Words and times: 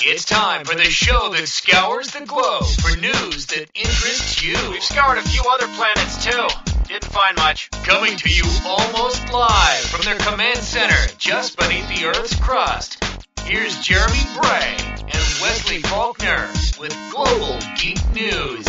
It's 0.00 0.24
time 0.24 0.64
for 0.64 0.76
the 0.76 0.84
show 0.84 1.32
that 1.32 1.48
scours 1.48 2.12
the 2.12 2.24
globe 2.24 2.64
for 2.64 2.96
news 3.00 3.46
that 3.46 3.68
interests 3.74 4.40
you. 4.44 4.54
We've 4.70 4.82
scoured 4.82 5.18
a 5.18 5.22
few 5.22 5.42
other 5.50 5.66
planets 5.74 6.24
too. 6.24 6.46
Didn't 6.86 7.10
find 7.10 7.36
much. 7.36 7.68
Coming 7.82 8.16
to 8.16 8.28
you 8.28 8.44
almost 8.64 9.32
live 9.32 9.80
from 9.80 10.02
their 10.02 10.18
command 10.18 10.58
center 10.58 11.12
just 11.18 11.58
beneath 11.58 11.88
the 11.88 12.06
Earth's 12.06 12.36
crust. 12.36 13.02
Here's 13.42 13.80
Jeremy 13.80 14.22
Bray 14.40 14.76
and 15.00 15.24
Wesley 15.42 15.82
Faulkner 15.82 16.48
with 16.78 16.96
Global 17.10 17.58
Geek 17.76 17.98
News. 18.14 18.66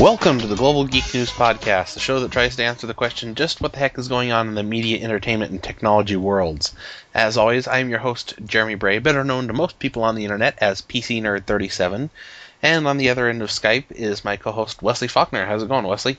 Welcome 0.00 0.38
to 0.38 0.46
the 0.46 0.54
Global 0.54 0.84
Geek 0.84 1.12
News 1.12 1.32
Podcast, 1.32 1.94
the 1.94 2.00
show 2.00 2.20
that 2.20 2.30
tries 2.30 2.54
to 2.54 2.62
answer 2.62 2.86
the 2.86 2.94
question 2.94 3.34
just 3.34 3.60
what 3.60 3.72
the 3.72 3.80
heck 3.80 3.98
is 3.98 4.06
going 4.06 4.30
on 4.30 4.46
in 4.46 4.54
the 4.54 4.62
media, 4.62 5.02
entertainment, 5.02 5.50
and 5.50 5.60
technology 5.60 6.14
worlds. 6.14 6.72
As 7.12 7.36
always, 7.36 7.66
I 7.66 7.78
am 7.78 7.88
your 7.88 7.98
host, 7.98 8.34
Jeremy 8.46 8.76
Bray, 8.76 9.00
better 9.00 9.24
known 9.24 9.48
to 9.48 9.52
most 9.52 9.80
people 9.80 10.04
on 10.04 10.14
the 10.14 10.22
internet 10.22 10.56
as 10.58 10.82
PC 10.82 11.20
Nerd 11.20 11.46
37 11.46 12.10
And 12.62 12.86
on 12.86 12.96
the 12.96 13.10
other 13.10 13.28
end 13.28 13.42
of 13.42 13.48
Skype 13.48 13.90
is 13.90 14.24
my 14.24 14.36
co 14.36 14.52
host, 14.52 14.82
Wesley 14.82 15.08
Faulkner. 15.08 15.46
How's 15.46 15.64
it 15.64 15.68
going, 15.68 15.84
Wesley? 15.84 16.16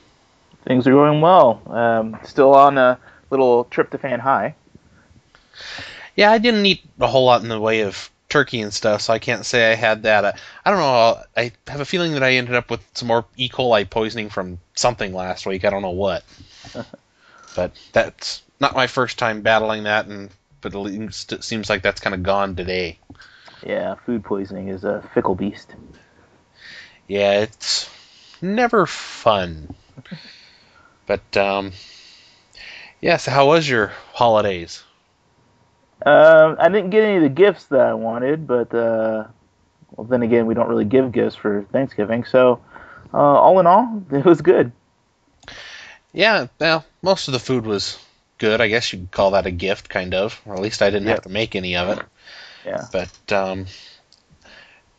Things 0.66 0.86
are 0.86 0.92
going 0.92 1.22
well. 1.22 1.62
Um, 1.66 2.18
still 2.24 2.54
on 2.54 2.76
a 2.76 2.98
little 3.30 3.64
tryptophan 3.64 4.20
high. 4.20 4.56
Yeah, 6.16 6.30
I 6.30 6.36
didn't 6.36 6.66
eat 6.66 6.82
a 7.00 7.06
whole 7.06 7.24
lot 7.24 7.40
in 7.40 7.48
the 7.48 7.58
way 7.58 7.80
of 7.80 8.10
turkey 8.30 8.60
and 8.62 8.72
stuff, 8.72 9.02
so 9.02 9.12
I 9.12 9.18
can't 9.18 9.44
say 9.44 9.70
I 9.70 9.74
had 9.74 10.04
that. 10.04 10.24
Uh, 10.24 10.32
I 10.64 10.70
don't 10.70 10.80
know. 10.80 11.22
I 11.36 11.52
have 11.68 11.80
a 11.80 11.84
feeling 11.84 12.12
that 12.12 12.22
I 12.22 12.34
ended 12.34 12.54
up 12.54 12.70
with 12.70 12.80
some 12.94 13.08
more 13.08 13.26
E. 13.36 13.48
coli 13.48 13.88
poisoning 13.88 14.30
from 14.30 14.58
something 14.74 15.12
last 15.12 15.44
week. 15.44 15.64
I 15.64 15.70
don't 15.70 15.82
know 15.82 15.90
what. 15.90 16.24
but 17.56 17.72
that's 17.92 18.42
not 18.60 18.74
my 18.74 18.86
first 18.86 19.18
time 19.18 19.42
battling 19.42 19.84
that, 19.84 20.06
and 20.06 20.30
but 20.60 20.74
it 20.74 21.44
seems 21.44 21.68
like 21.68 21.82
that's 21.82 22.00
kind 22.00 22.14
of 22.14 22.22
gone 22.22 22.56
today. 22.56 22.98
Yeah, 23.64 23.96
food 24.06 24.24
poisoning 24.24 24.68
is 24.68 24.84
a 24.84 25.08
fickle 25.12 25.34
beast. 25.34 25.74
Yeah, 27.08 27.40
it's 27.40 27.90
never 28.40 28.86
fun. 28.86 29.74
but 31.06 31.36
um, 31.36 31.72
yeah. 33.00 33.16
So 33.16 33.30
how 33.30 33.48
was 33.48 33.68
your 33.68 33.92
holidays? 34.12 34.84
Uh, 36.04 36.56
I 36.58 36.68
didn't 36.68 36.90
get 36.90 37.04
any 37.04 37.16
of 37.16 37.22
the 37.22 37.28
gifts 37.28 37.64
that 37.66 37.80
I 37.80 37.94
wanted, 37.94 38.46
but 38.46 38.74
uh, 38.74 39.26
well, 39.96 40.06
then 40.06 40.22
again, 40.22 40.46
we 40.46 40.54
don't 40.54 40.68
really 40.68 40.84
give 40.84 41.12
gifts 41.12 41.36
for 41.36 41.66
Thanksgiving. 41.72 42.24
So, 42.24 42.60
uh, 43.12 43.16
all 43.16 43.60
in 43.60 43.66
all, 43.66 44.02
it 44.10 44.24
was 44.24 44.40
good. 44.40 44.72
Yeah, 46.12 46.48
well, 46.58 46.84
most 47.02 47.28
of 47.28 47.32
the 47.32 47.38
food 47.38 47.66
was 47.66 47.98
good. 48.38 48.60
I 48.60 48.68
guess 48.68 48.92
you 48.92 49.00
could 49.00 49.10
call 49.10 49.32
that 49.32 49.46
a 49.46 49.50
gift, 49.50 49.88
kind 49.88 50.14
of, 50.14 50.40
or 50.44 50.54
at 50.54 50.60
least 50.60 50.82
I 50.82 50.90
didn't 50.90 51.06
yep. 51.06 51.16
have 51.16 51.24
to 51.24 51.28
make 51.28 51.54
any 51.54 51.76
of 51.76 51.98
it. 51.98 52.04
Yeah. 52.64 52.86
But 52.90 53.32
um, 53.32 53.66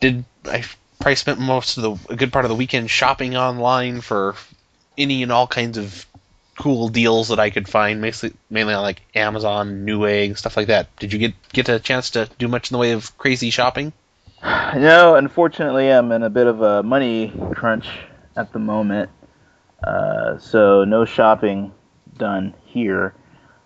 did 0.00 0.24
I 0.44 0.64
probably 1.00 1.16
spent 1.16 1.38
most 1.38 1.76
of 1.76 1.82
the 1.82 2.12
a 2.12 2.16
good 2.16 2.32
part 2.32 2.44
of 2.44 2.48
the 2.48 2.54
weekend 2.54 2.90
shopping 2.90 3.36
online 3.36 4.00
for 4.00 4.36
any 4.96 5.22
and 5.22 5.32
all 5.32 5.46
kinds 5.46 5.78
of 5.78 6.06
cool 6.58 6.88
deals 6.88 7.28
that 7.28 7.40
I 7.40 7.50
could 7.50 7.68
find, 7.68 8.00
mainly 8.00 8.32
mainly 8.50 8.74
on 8.74 8.82
like 8.82 9.02
Amazon, 9.14 9.86
Newegg, 9.86 10.36
stuff 10.36 10.56
like 10.56 10.66
that. 10.68 10.94
Did 10.96 11.12
you 11.12 11.18
get 11.18 11.34
get 11.52 11.68
a 11.68 11.80
chance 11.80 12.10
to 12.10 12.28
do 12.38 12.48
much 12.48 12.70
in 12.70 12.74
the 12.74 12.78
way 12.78 12.92
of 12.92 13.16
crazy 13.18 13.50
shopping? 13.50 13.92
No, 14.74 15.16
unfortunately, 15.16 15.88
I'm 15.90 16.10
in 16.12 16.22
a 16.22 16.30
bit 16.30 16.46
of 16.46 16.62
a 16.62 16.82
money 16.82 17.32
crunch 17.54 17.86
at 18.36 18.52
the 18.52 18.58
moment, 18.58 19.10
uh, 19.86 20.38
so 20.38 20.84
no 20.84 21.04
shopping 21.04 21.72
done 22.16 22.54
here. 22.64 23.14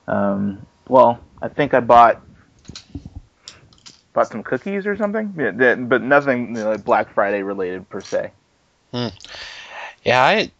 Um, 0.08 0.66
well, 0.88 1.20
I 1.40 1.48
think 1.48 1.74
I 1.74 1.80
bought 1.80 2.20
bought 4.12 4.28
some 4.28 4.42
cookies 4.42 4.86
or 4.86 4.96
something, 4.96 5.32
yeah, 5.38 5.76
but 5.76 6.02
nothing 6.02 6.56
you 6.56 6.64
know, 6.64 6.70
like 6.70 6.84
Black 6.84 7.12
Friday 7.14 7.42
related 7.42 7.88
per 7.88 8.00
se. 8.00 8.32
Hmm. 8.92 9.08
Yeah, 10.04 10.22
I 10.22 10.50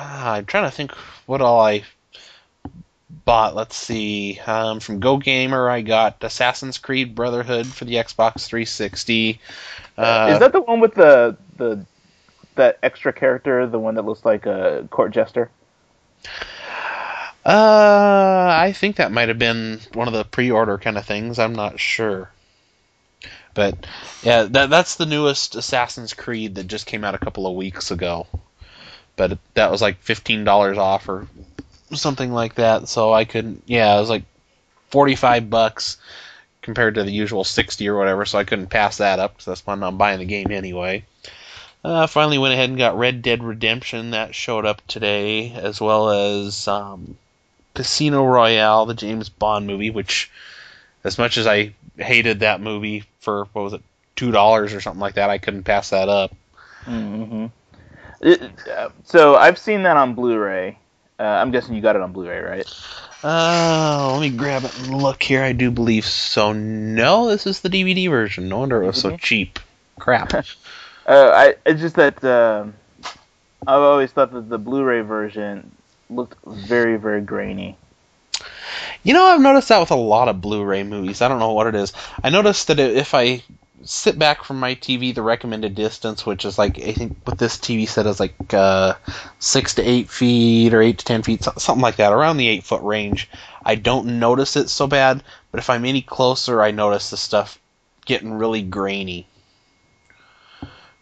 I'm 0.00 0.46
trying 0.46 0.64
to 0.64 0.70
think 0.70 0.92
what 1.26 1.40
all 1.40 1.60
I 1.60 1.84
bought. 3.24 3.54
Let's 3.54 3.76
see. 3.76 4.40
Um, 4.46 4.80
from 4.80 5.00
Go 5.00 5.18
Gamer, 5.18 5.68
I 5.68 5.82
got 5.82 6.22
Assassin's 6.22 6.78
Creed 6.78 7.14
Brotherhood 7.14 7.66
for 7.66 7.84
the 7.84 7.94
Xbox 7.94 8.46
360. 8.46 9.40
Uh, 9.96 10.30
Is 10.32 10.38
that 10.40 10.52
the 10.52 10.60
one 10.60 10.80
with 10.80 10.94
the 10.94 11.36
the 11.56 11.84
that 12.54 12.78
extra 12.82 13.12
character, 13.12 13.66
the 13.66 13.78
one 13.78 13.94
that 13.94 14.04
looks 14.04 14.24
like 14.24 14.46
a 14.46 14.86
court 14.90 15.12
jester? 15.12 15.50
Uh, 17.44 18.48
I 18.58 18.72
think 18.76 18.96
that 18.96 19.12
might 19.12 19.28
have 19.28 19.38
been 19.38 19.80
one 19.94 20.08
of 20.08 20.14
the 20.14 20.24
pre-order 20.24 20.76
kind 20.78 20.98
of 20.98 21.06
things. 21.06 21.38
I'm 21.38 21.54
not 21.54 21.80
sure. 21.80 22.30
But 23.54 23.86
yeah, 24.22 24.44
that 24.44 24.70
that's 24.70 24.96
the 24.96 25.06
newest 25.06 25.56
Assassin's 25.56 26.14
Creed 26.14 26.54
that 26.54 26.66
just 26.66 26.86
came 26.86 27.04
out 27.04 27.14
a 27.14 27.18
couple 27.18 27.46
of 27.46 27.56
weeks 27.56 27.90
ago 27.90 28.26
but 29.16 29.38
that 29.54 29.70
was 29.70 29.82
like 29.82 29.98
fifteen 29.98 30.44
dollars 30.44 30.78
off 30.78 31.08
or 31.08 31.26
something 31.92 32.32
like 32.32 32.54
that. 32.56 32.88
So 32.88 33.12
I 33.12 33.24
couldn't. 33.24 33.62
yeah, 33.66 33.96
it 33.96 34.00
was 34.00 34.10
like 34.10 34.24
forty 34.90 35.14
five 35.14 35.50
bucks 35.50 35.96
compared 36.62 36.94
to 36.94 37.04
the 37.04 37.10
usual 37.10 37.44
sixty 37.44 37.88
or 37.88 37.96
whatever. 37.96 38.24
So 38.24 38.38
I 38.38 38.44
couldn't 38.44 38.68
pass 38.68 38.98
that 38.98 39.18
up 39.18 39.34
because 39.34 39.46
that's 39.46 39.66
when 39.66 39.82
I'm 39.82 39.98
buying 39.98 40.18
the 40.18 40.24
game 40.24 40.50
anyway. 40.50 41.04
Uh, 41.82 42.06
finally 42.06 42.36
went 42.36 42.52
ahead 42.52 42.68
and 42.68 42.78
got 42.78 42.98
Red 42.98 43.22
Dead 43.22 43.42
Redemption 43.42 44.10
that 44.10 44.34
showed 44.34 44.66
up 44.66 44.86
today, 44.86 45.52
as 45.52 45.80
well 45.80 46.10
as 46.10 46.68
um, 46.68 47.16
Casino 47.74 48.26
Royale, 48.26 48.84
the 48.84 48.92
James 48.92 49.30
Bond 49.30 49.66
movie, 49.66 49.88
which, 49.88 50.30
as 51.04 51.16
much 51.16 51.38
as 51.38 51.46
I 51.46 51.72
hated 51.96 52.40
that 52.40 52.60
movie 52.60 53.04
for 53.20 53.46
what 53.54 53.62
was 53.62 53.72
it, 53.72 53.82
two 54.14 54.30
dollars 54.30 54.74
or 54.74 54.82
something 54.82 55.00
like 55.00 55.14
that, 55.14 55.30
I 55.30 55.38
couldn't 55.38 55.64
pass 55.64 55.90
that 55.90 56.10
up. 56.10 56.34
Mm-hmm. 56.84 57.46
It, 58.20 58.42
uh, 58.68 58.90
so 59.04 59.36
I've 59.36 59.58
seen 59.58 59.82
that 59.84 59.96
on 59.96 60.14
Blu-ray. 60.14 60.78
Uh, 61.18 61.22
I'm 61.22 61.50
guessing 61.50 61.74
you 61.74 61.80
got 61.80 61.96
it 61.96 62.02
on 62.02 62.12
Blu-ray, 62.12 62.40
right? 62.40 62.66
Uh, 63.22 64.12
let 64.12 64.20
me 64.20 64.30
grab 64.30 64.64
it 64.64 64.78
and 64.78 65.02
look 65.02 65.22
here. 65.22 65.42
I 65.42 65.52
do 65.52 65.70
believe 65.70 66.06
so. 66.06 66.52
No, 66.52 67.28
this 67.28 67.46
is 67.46 67.60
the 67.60 67.68
DVD 67.68 68.08
version. 68.08 68.48
No 68.48 68.60
wonder 68.60 68.82
it 68.82 68.86
was 68.86 69.00
so 69.00 69.16
cheap. 69.16 69.58
Crap. 69.98 70.32
uh, 70.34 70.44
I 71.06 71.54
it's 71.66 71.80
just 71.80 71.96
that 71.96 72.22
uh, 72.24 72.64
I've 73.66 73.82
always 73.82 74.10
thought 74.10 74.32
that 74.32 74.48
the 74.48 74.58
Blu-ray 74.58 75.02
version 75.02 75.70
looked 76.08 76.38
very, 76.46 76.96
very 76.96 77.20
grainy. 77.20 77.76
You 79.02 79.14
know, 79.14 79.24
I've 79.24 79.40
noticed 79.40 79.68
that 79.68 79.80
with 79.80 79.90
a 79.90 79.96
lot 79.96 80.28
of 80.28 80.40
Blu-ray 80.40 80.82
movies. 80.82 81.20
I 81.20 81.28
don't 81.28 81.38
know 81.38 81.52
what 81.52 81.66
it 81.66 81.74
is. 81.74 81.92
I 82.22 82.30
noticed 82.30 82.68
that 82.68 82.78
if 82.78 83.14
I 83.14 83.42
sit 83.84 84.18
back 84.18 84.44
from 84.44 84.60
my 84.60 84.74
TV 84.74 85.14
the 85.14 85.22
recommended 85.22 85.74
distance, 85.74 86.26
which 86.26 86.44
is 86.44 86.58
like 86.58 86.78
I 86.78 86.92
think 86.92 87.18
with 87.26 87.38
this 87.38 87.56
TV 87.56 87.88
set 87.88 88.06
is 88.06 88.20
like 88.20 88.52
uh, 88.52 88.94
six 89.38 89.74
to 89.74 89.82
eight 89.82 90.10
feet 90.10 90.74
or 90.74 90.82
eight 90.82 90.98
to 90.98 91.04
ten 91.04 91.22
feet, 91.22 91.44
something 91.44 91.82
like 91.82 91.96
that, 91.96 92.12
around 92.12 92.36
the 92.36 92.48
eight 92.48 92.64
foot 92.64 92.82
range. 92.82 93.28
I 93.64 93.74
don't 93.74 94.18
notice 94.18 94.56
it 94.56 94.68
so 94.68 94.86
bad, 94.86 95.22
but 95.50 95.58
if 95.58 95.70
I'm 95.70 95.84
any 95.84 96.02
closer, 96.02 96.62
I 96.62 96.70
notice 96.70 97.10
the 97.10 97.16
stuff 97.16 97.58
getting 98.04 98.32
really 98.34 98.62
grainy. 98.62 99.26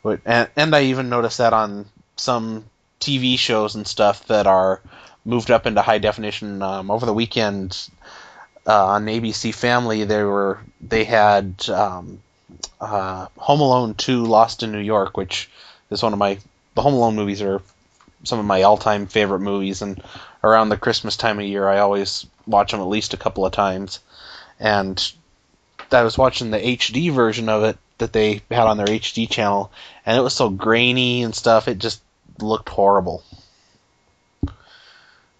But 0.02 0.20
and, 0.24 0.48
and 0.56 0.74
I 0.74 0.84
even 0.84 1.08
notice 1.08 1.38
that 1.38 1.52
on 1.52 1.86
some 2.16 2.64
TV 3.00 3.38
shows 3.38 3.74
and 3.74 3.86
stuff 3.86 4.26
that 4.26 4.46
are 4.46 4.80
moved 5.24 5.50
up 5.50 5.66
into 5.66 5.82
high 5.82 5.98
definition. 5.98 6.62
Um, 6.62 6.90
over 6.90 7.06
the 7.06 7.14
weekend 7.14 7.88
uh, 8.66 8.86
on 8.86 9.06
ABC 9.06 9.54
Family, 9.54 10.04
they 10.04 10.22
were 10.22 10.60
they 10.80 11.04
had 11.04 11.68
um, 11.68 12.20
uh, 12.80 13.26
Home 13.36 13.60
Alone 13.60 13.94
2 13.94 14.24
Lost 14.24 14.62
in 14.62 14.72
New 14.72 14.80
York, 14.80 15.16
which 15.16 15.50
is 15.90 16.02
one 16.02 16.12
of 16.12 16.18
my 16.18 16.38
the 16.74 16.82
Home 16.82 16.94
Alone 16.94 17.16
movies 17.16 17.42
are 17.42 17.60
some 18.24 18.38
of 18.38 18.44
my 18.44 18.62
all-time 18.62 19.06
favorite 19.06 19.40
movies 19.40 19.82
and 19.82 20.02
around 20.42 20.68
the 20.68 20.76
Christmas 20.76 21.16
time 21.16 21.38
of 21.38 21.44
year 21.44 21.68
I 21.68 21.78
always 21.78 22.26
watch 22.46 22.72
them 22.72 22.80
at 22.80 22.88
least 22.88 23.14
a 23.14 23.18
couple 23.18 23.46
of 23.46 23.52
times. 23.52 24.00
And 24.60 25.12
I 25.90 26.02
was 26.02 26.18
watching 26.18 26.50
the 26.50 26.58
HD 26.58 27.12
version 27.12 27.48
of 27.48 27.64
it 27.64 27.78
that 27.98 28.12
they 28.12 28.42
had 28.50 28.66
on 28.66 28.76
their 28.76 28.86
HD 28.86 29.28
channel 29.28 29.72
and 30.04 30.16
it 30.16 30.22
was 30.22 30.34
so 30.34 30.50
grainy 30.50 31.22
and 31.22 31.34
stuff 31.34 31.68
it 31.68 31.78
just 31.78 32.00
looked 32.40 32.68
horrible. 32.68 33.22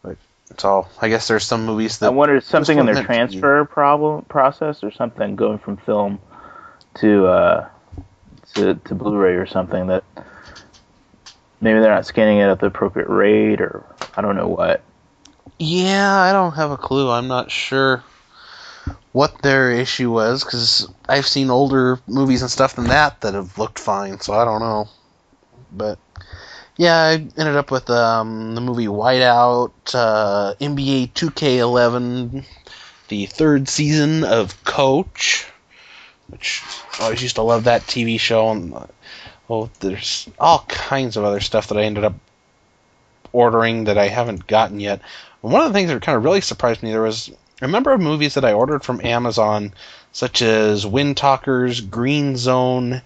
But 0.03 0.17
so 0.57 0.89
I 1.01 1.09
guess 1.09 1.29
there's 1.29 1.45
some 1.45 1.67
movies 1.67 1.99
that 1.99 2.07
I 2.07 2.11
wonder 2.11 2.37
if 2.37 2.45
something 2.45 2.79
in 2.79 2.87
their 2.87 3.03
transfer 3.03 3.65
problem 3.65 4.25
process 4.25 4.83
or 4.83 4.91
something 4.91 5.37
going 5.37 5.59
from 5.59 5.77
film 5.77 6.21
to 7.00 7.27
uh, 7.27 7.69
to, 8.55 8.75
to 8.75 8.95
Blu-ray 8.95 9.35
or 9.35 9.47
something 9.47 9.87
that 9.89 10.05
maybe 11.61 11.81
they're 11.81 11.95
not 11.95 12.06
scanning 12.06 12.39
it 12.39 12.49
at 12.49 12.61
the 12.61 12.67
appropriate 12.67 13.09
rate 13.09 13.61
or 13.61 13.85
I 14.17 14.23
don't 14.23 14.37
know 14.37 14.49
what. 14.49 14.83
Yeah, 15.59 16.17
I 16.21 16.33
don't 16.33 16.53
have 16.53 16.71
a 16.71 16.77
clue. 16.77 17.11
I'm 17.11 17.29
not 17.29 17.50
sure 17.50 18.05
what 19.12 19.43
their 19.43 19.71
issue 19.71 20.11
was 20.11 20.45
because 20.45 20.89
I've 21.09 21.27
seen 21.27 21.50
older 21.50 21.99
movies 22.06 22.43
and 22.43 22.50
stuff 22.50 22.77
than 22.77 22.87
that 22.87 23.21
that 23.23 23.35
have 23.35 23.59
looked 23.59 23.79
fine, 23.79 24.21
so 24.21 24.35
I 24.35 24.45
don't 24.45 24.61
know. 24.61 24.89
But 25.73 25.99
yeah, 26.77 26.97
I 26.97 27.12
ended 27.15 27.56
up 27.56 27.71
with 27.71 27.91
um, 27.91 28.55
the 28.55 28.61
movie 28.61 28.87
Whiteout, 28.87 29.73
uh, 29.95 30.55
NBA 30.61 31.12
2K11, 31.12 32.45
the 33.09 33.27
third 33.27 33.69
season 33.69 34.23
of 34.23 34.62
Coach, 34.65 35.47
which 36.29 36.63
I 36.99 37.05
always 37.05 37.23
used 37.23 37.37
to 37.37 37.43
love 37.43 37.65
that 37.65 37.83
TV 37.83 38.19
show. 38.19 38.51
And 38.51 38.75
uh, 38.75 38.87
oh, 39.51 39.71
there's 39.81 40.29
all 40.39 40.65
kinds 40.69 41.17
of 41.17 41.25
other 41.25 41.41
stuff 41.41 41.69
that 41.69 41.79
I 41.79 41.83
ended 41.83 42.05
up 42.05 42.15
ordering 43.33 43.85
that 43.85 43.99
I 43.99 44.09
haven't 44.09 44.47
gotten 44.47 44.81
yet. 44.81 45.01
one 45.41 45.61
of 45.61 45.69
the 45.69 45.73
things 45.73 45.91
that 45.91 46.03
kind 46.03 46.17
of 46.17 46.25
really 46.25 46.41
surprised 46.41 46.83
me 46.83 46.91
there 46.91 47.03
was 47.03 47.31
a 47.61 47.67
number 47.67 47.93
of 47.93 48.01
movies 48.01 48.35
that 48.35 48.45
I 48.45 48.53
ordered 48.53 48.85
from 48.85 49.05
Amazon, 49.05 49.75
such 50.13 50.43
as 50.43 50.87
Wind 50.87 51.17
Talkers, 51.17 51.81
Green 51.81 52.37
Zone, 52.37 53.03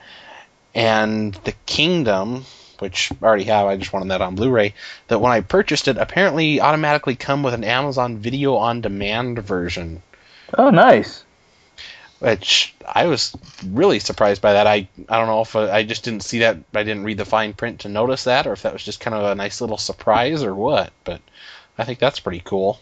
and 0.74 1.34
The 1.44 1.54
Kingdom, 1.66 2.44
which 2.78 3.10
I 3.12 3.24
already 3.24 3.44
have. 3.44 3.66
I 3.66 3.76
just 3.76 3.92
wanted 3.92 4.08
that 4.08 4.20
on 4.20 4.34
Blu-ray. 4.34 4.74
That 5.08 5.20
when 5.20 5.32
I 5.32 5.40
purchased 5.40 5.88
it, 5.88 5.96
apparently 5.96 6.60
automatically 6.60 7.16
come 7.16 7.42
with 7.42 7.54
an 7.54 7.64
Amazon 7.64 8.18
Video 8.18 8.56
on 8.56 8.80
Demand 8.80 9.38
version. 9.38 10.02
Oh, 10.56 10.70
nice. 10.70 11.24
Which 12.22 12.72
I 12.86 13.06
was 13.06 13.36
really 13.66 13.98
surprised 13.98 14.40
by 14.40 14.52
that. 14.52 14.68
I 14.68 14.86
I 15.08 15.18
don't 15.18 15.26
know 15.26 15.40
if 15.40 15.56
I, 15.56 15.78
I 15.78 15.82
just 15.82 16.04
didn't 16.04 16.22
see 16.22 16.38
that. 16.38 16.56
I 16.72 16.84
didn't 16.84 17.02
read 17.02 17.18
the 17.18 17.24
fine 17.24 17.52
print 17.52 17.80
to 17.80 17.88
notice 17.88 18.22
that, 18.24 18.46
or 18.46 18.52
if 18.52 18.62
that 18.62 18.72
was 18.72 18.84
just 18.84 19.00
kind 19.00 19.16
of 19.16 19.24
a 19.24 19.34
nice 19.34 19.60
little 19.60 19.76
surprise 19.76 20.44
or 20.44 20.54
what. 20.54 20.92
But 21.02 21.20
I 21.76 21.84
think 21.84 21.98
that's 21.98 22.20
pretty 22.20 22.40
cool. 22.44 22.78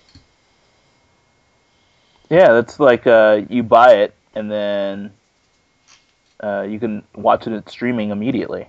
Yeah, 2.28 2.52
that's 2.52 2.78
like 2.78 3.06
uh, 3.06 3.40
you 3.48 3.62
buy 3.62 3.94
it 3.94 4.14
and 4.34 4.50
then 4.50 5.10
uh, 6.42 6.66
you 6.68 6.78
can 6.78 7.02
watch 7.14 7.46
it 7.46 7.70
streaming 7.70 8.10
immediately. 8.10 8.66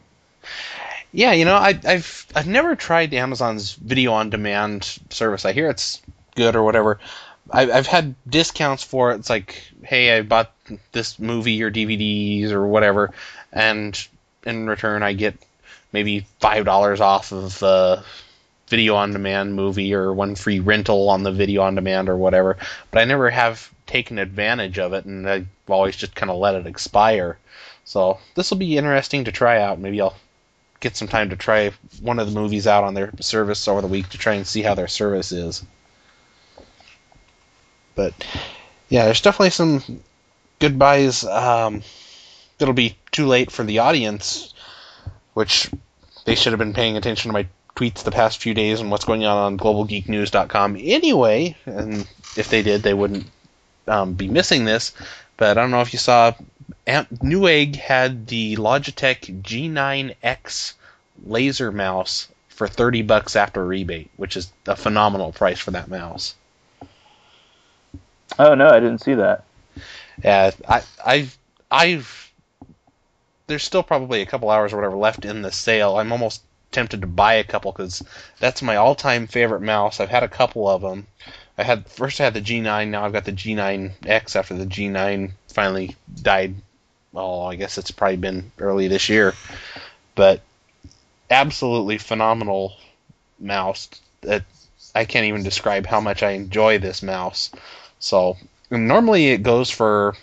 Yeah, 1.12 1.34
you 1.34 1.44
know, 1.44 1.56
I, 1.56 1.74
have 1.84 2.26
I've 2.34 2.48
never 2.48 2.78
tried 2.78 3.14
Amazon's 3.14 3.74
video 3.74 4.14
on 4.14 4.30
demand 4.30 5.00
service. 5.10 5.44
I 5.44 5.52
hear 5.52 5.70
it's 5.70 6.02
good 6.36 6.56
or 6.56 6.64
whatever. 6.64 7.00
I, 7.52 7.72
I've 7.72 7.88
had 7.88 8.16
discounts 8.28 8.84
for 8.84 9.12
it. 9.12 9.16
It's 9.20 9.30
like, 9.30 9.62
hey, 9.84 10.18
I 10.18 10.22
bought 10.22 10.52
this 10.92 11.20
movie 11.20 11.62
or 11.64 11.72
DVDs 11.72 12.52
or 12.52 12.66
whatever, 12.66 13.12
and 13.52 14.08
in 14.46 14.68
return 14.68 15.04
I 15.04 15.14
get 15.14 15.36
maybe 15.92 16.26
five 16.40 16.66
dollars 16.66 17.02
off 17.02 17.32
of 17.32 17.62
uh, 17.62 18.02
video 18.68 18.96
on 18.96 19.12
demand 19.12 19.56
movie 19.56 19.94
or 19.94 20.14
one 20.14 20.36
free 20.36 20.60
rental 20.60 21.10
on 21.10 21.24
the 21.24 21.32
video 21.32 21.62
on 21.62 21.76
demand 21.76 22.10
or 22.10 22.18
whatever. 22.18 22.58
But 22.90 23.02
I 23.02 23.06
never 23.06 23.30
have 23.30 23.70
taken 23.86 24.18
advantage 24.18 24.80
of 24.80 24.94
it, 24.94 25.06
and 25.06 25.30
I've 25.30 25.48
always 25.68 25.98
just 25.98 26.16
kind 26.16 26.32
of 26.32 26.38
let 26.38 26.56
it 26.56 26.66
expire. 26.66 27.38
So 27.84 28.20
this 28.36 28.50
will 28.50 28.58
be 28.58 28.78
interesting 28.78 29.26
to 29.26 29.32
try 29.32 29.62
out. 29.62 29.80
Maybe 29.80 30.00
I'll 30.00 30.16
get 30.80 30.96
some 30.96 31.10
time 31.10 31.30
to 31.30 31.36
try 31.36 31.72
one 32.02 32.20
of 32.20 32.32
the 32.32 32.40
movies 32.40 32.66
out 32.66 32.86
on 32.86 32.94
their 32.94 33.12
service 33.20 33.68
over 33.68 33.82
the 33.82 33.88
week 33.88 34.10
to 34.10 34.18
try 34.18 34.36
and 34.36 34.48
see 34.48 34.62
how 34.62 34.74
their 34.74 34.88
service 34.88 35.32
is. 35.32 35.64
But 37.96 38.14
yeah, 38.90 39.06
there's 39.06 39.22
definitely 39.22 39.52
some 39.52 40.02
good 40.60 40.78
buys. 40.78 41.24
Um, 41.24 41.84
it'll 42.60 42.74
be 42.74 42.98
too 43.12 43.28
late 43.28 43.52
for 43.52 43.64
the 43.64 43.80
audience, 43.80 44.54
which 45.34 45.70
they 46.26 46.36
should 46.36 46.54
have 46.54 46.60
been 46.60 46.74
paying 46.74 46.98
attention 46.98 47.30
to 47.30 47.34
my 47.34 47.48
tweets 47.76 48.04
the 48.04 48.12
past 48.12 48.42
few 48.42 48.54
days 48.54 48.80
and 48.80 48.92
what's 48.92 49.06
going 49.06 49.26
on 49.26 49.38
on 49.38 49.58
globalgeeknews.com 49.58 50.78
anyway. 50.80 51.56
And 51.66 52.08
if 52.38 52.50
they 52.50 52.62
did, 52.62 52.84
they 52.84 52.94
wouldn't 52.94 53.28
um, 53.88 54.14
be 54.14 54.28
missing 54.28 54.66
this. 54.66 54.94
But 55.38 55.58
I 55.58 55.62
don't 55.62 55.72
know 55.72 55.82
if 55.82 55.94
you 55.94 56.00
saw 56.00 56.34
Newegg 56.88 57.76
had 57.76 58.28
the 58.28 58.56
Logitech 58.58 59.42
G9X 59.42 60.74
laser 61.26 61.72
mouse 61.72 62.28
for 62.50 62.68
30 62.68 63.02
bucks 63.04 63.36
after 63.36 63.66
rebate, 63.66 64.10
which 64.18 64.38
is 64.38 64.52
a 64.68 64.76
phenomenal 64.76 65.32
price 65.32 65.60
for 65.60 65.72
that 65.72 65.88
mouse. 65.88 66.36
Oh 68.40 68.56
no, 68.56 68.68
I 68.68 68.80
didn't 68.80 69.02
see 69.02 69.16
that. 69.16 69.44
Yeah, 70.24 70.52
I 70.68 70.84
I've 71.06 71.38
I've 71.70 72.32
there's 73.48 73.64
still 73.64 73.84
probably 73.84 74.22
a 74.22 74.26
couple 74.26 74.50
hours 74.50 74.74
or 74.74 74.78
whatever 74.78 74.96
left 74.96 75.26
in 75.26 75.42
the 75.42 75.52
sale. 75.52 75.98
I'm 75.98 76.12
almost 76.12 76.42
tempted 76.72 77.02
to 77.02 77.08
buy 77.08 77.34
a 77.34 77.44
couple 77.44 77.72
because 77.72 78.02
that's 78.40 78.62
my 78.62 78.78
all-time 78.78 79.28
favorite 79.28 79.62
mouse. 79.62 80.00
I've 80.00 80.10
had 80.10 80.24
a 80.24 80.30
couple 80.30 80.70
of 80.70 80.82
them. 80.82 81.08
I 81.58 81.64
had 81.64 81.86
first 81.88 82.22
I 82.22 82.24
had 82.24 82.34
the 82.34 82.42
G9, 82.42 82.88
now 82.88 83.04
I've 83.04 83.12
got 83.12 83.26
the 83.26 83.34
G9X 83.34 84.38
after 84.38 84.54
the 84.56 84.66
G9 84.66 85.32
finally 85.50 85.98
died 86.22 86.56
oh, 87.14 87.44
I 87.44 87.56
guess 87.56 87.78
it's 87.78 87.92
probably 87.92 88.18
been 88.18 88.52
early 88.60 88.88
this 88.88 89.10
year, 89.10 89.34
but 90.16 90.42
absolutely 91.30 91.98
phenomenal 91.98 92.74
mouse. 93.40 93.90
That 94.22 94.44
I 94.94 95.06
can't 95.06 95.26
even 95.26 95.44
describe 95.44 95.86
how 95.86 96.02
much 96.02 96.24
I 96.24 96.32
enjoy 96.32 96.78
this 96.78 97.02
mouse. 97.02 97.52
So 98.02 98.36
normally 98.70 99.28
it 99.28 99.44
goes 99.44 99.70
for 99.70 100.16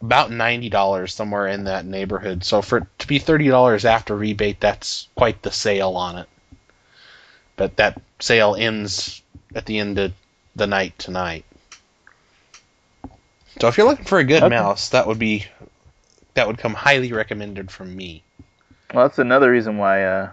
about 0.00 0.30
ninety 0.30 0.70
dollars 0.70 1.14
somewhere 1.14 1.48
in 1.48 1.64
that 1.64 1.84
neighborhood. 1.84 2.44
So 2.44 2.62
for 2.62 2.78
it 2.78 2.84
to 3.00 3.06
be 3.06 3.18
thirty 3.18 3.48
dollars 3.48 3.84
after 3.84 4.16
rebate, 4.16 4.60
that's 4.60 5.08
quite 5.14 5.42
the 5.42 5.50
sale 5.50 5.96
on 5.96 6.18
it. 6.18 6.28
But 7.56 7.76
that 7.76 8.00
sale 8.20 8.54
ends 8.54 9.20
at 9.54 9.66
the 9.66 9.78
end 9.78 9.98
of 9.98 10.12
the 10.54 10.66
night 10.66 10.98
tonight. 10.98 11.44
So 13.60 13.68
if 13.68 13.76
you're 13.76 13.86
looking 13.86 14.04
for 14.04 14.18
a 14.18 14.24
good 14.24 14.48
mouse, 14.48 14.90
that 14.90 15.06
would 15.06 15.18
be 15.18 15.46
that 16.34 16.46
would 16.46 16.58
come 16.58 16.74
highly 16.74 17.12
recommended 17.12 17.70
from 17.70 17.94
me. 17.94 18.22
Well, 18.94 19.08
that's 19.08 19.18
another 19.18 19.50
reason 19.50 19.78
why 19.78 20.04
uh, 20.04 20.30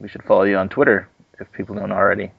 we 0.00 0.08
should 0.08 0.22
follow 0.22 0.44
you 0.44 0.56
on 0.56 0.68
Twitter 0.68 1.08
if 1.38 1.52
people 1.52 1.74
don't 1.74 1.92
already. 1.92 2.30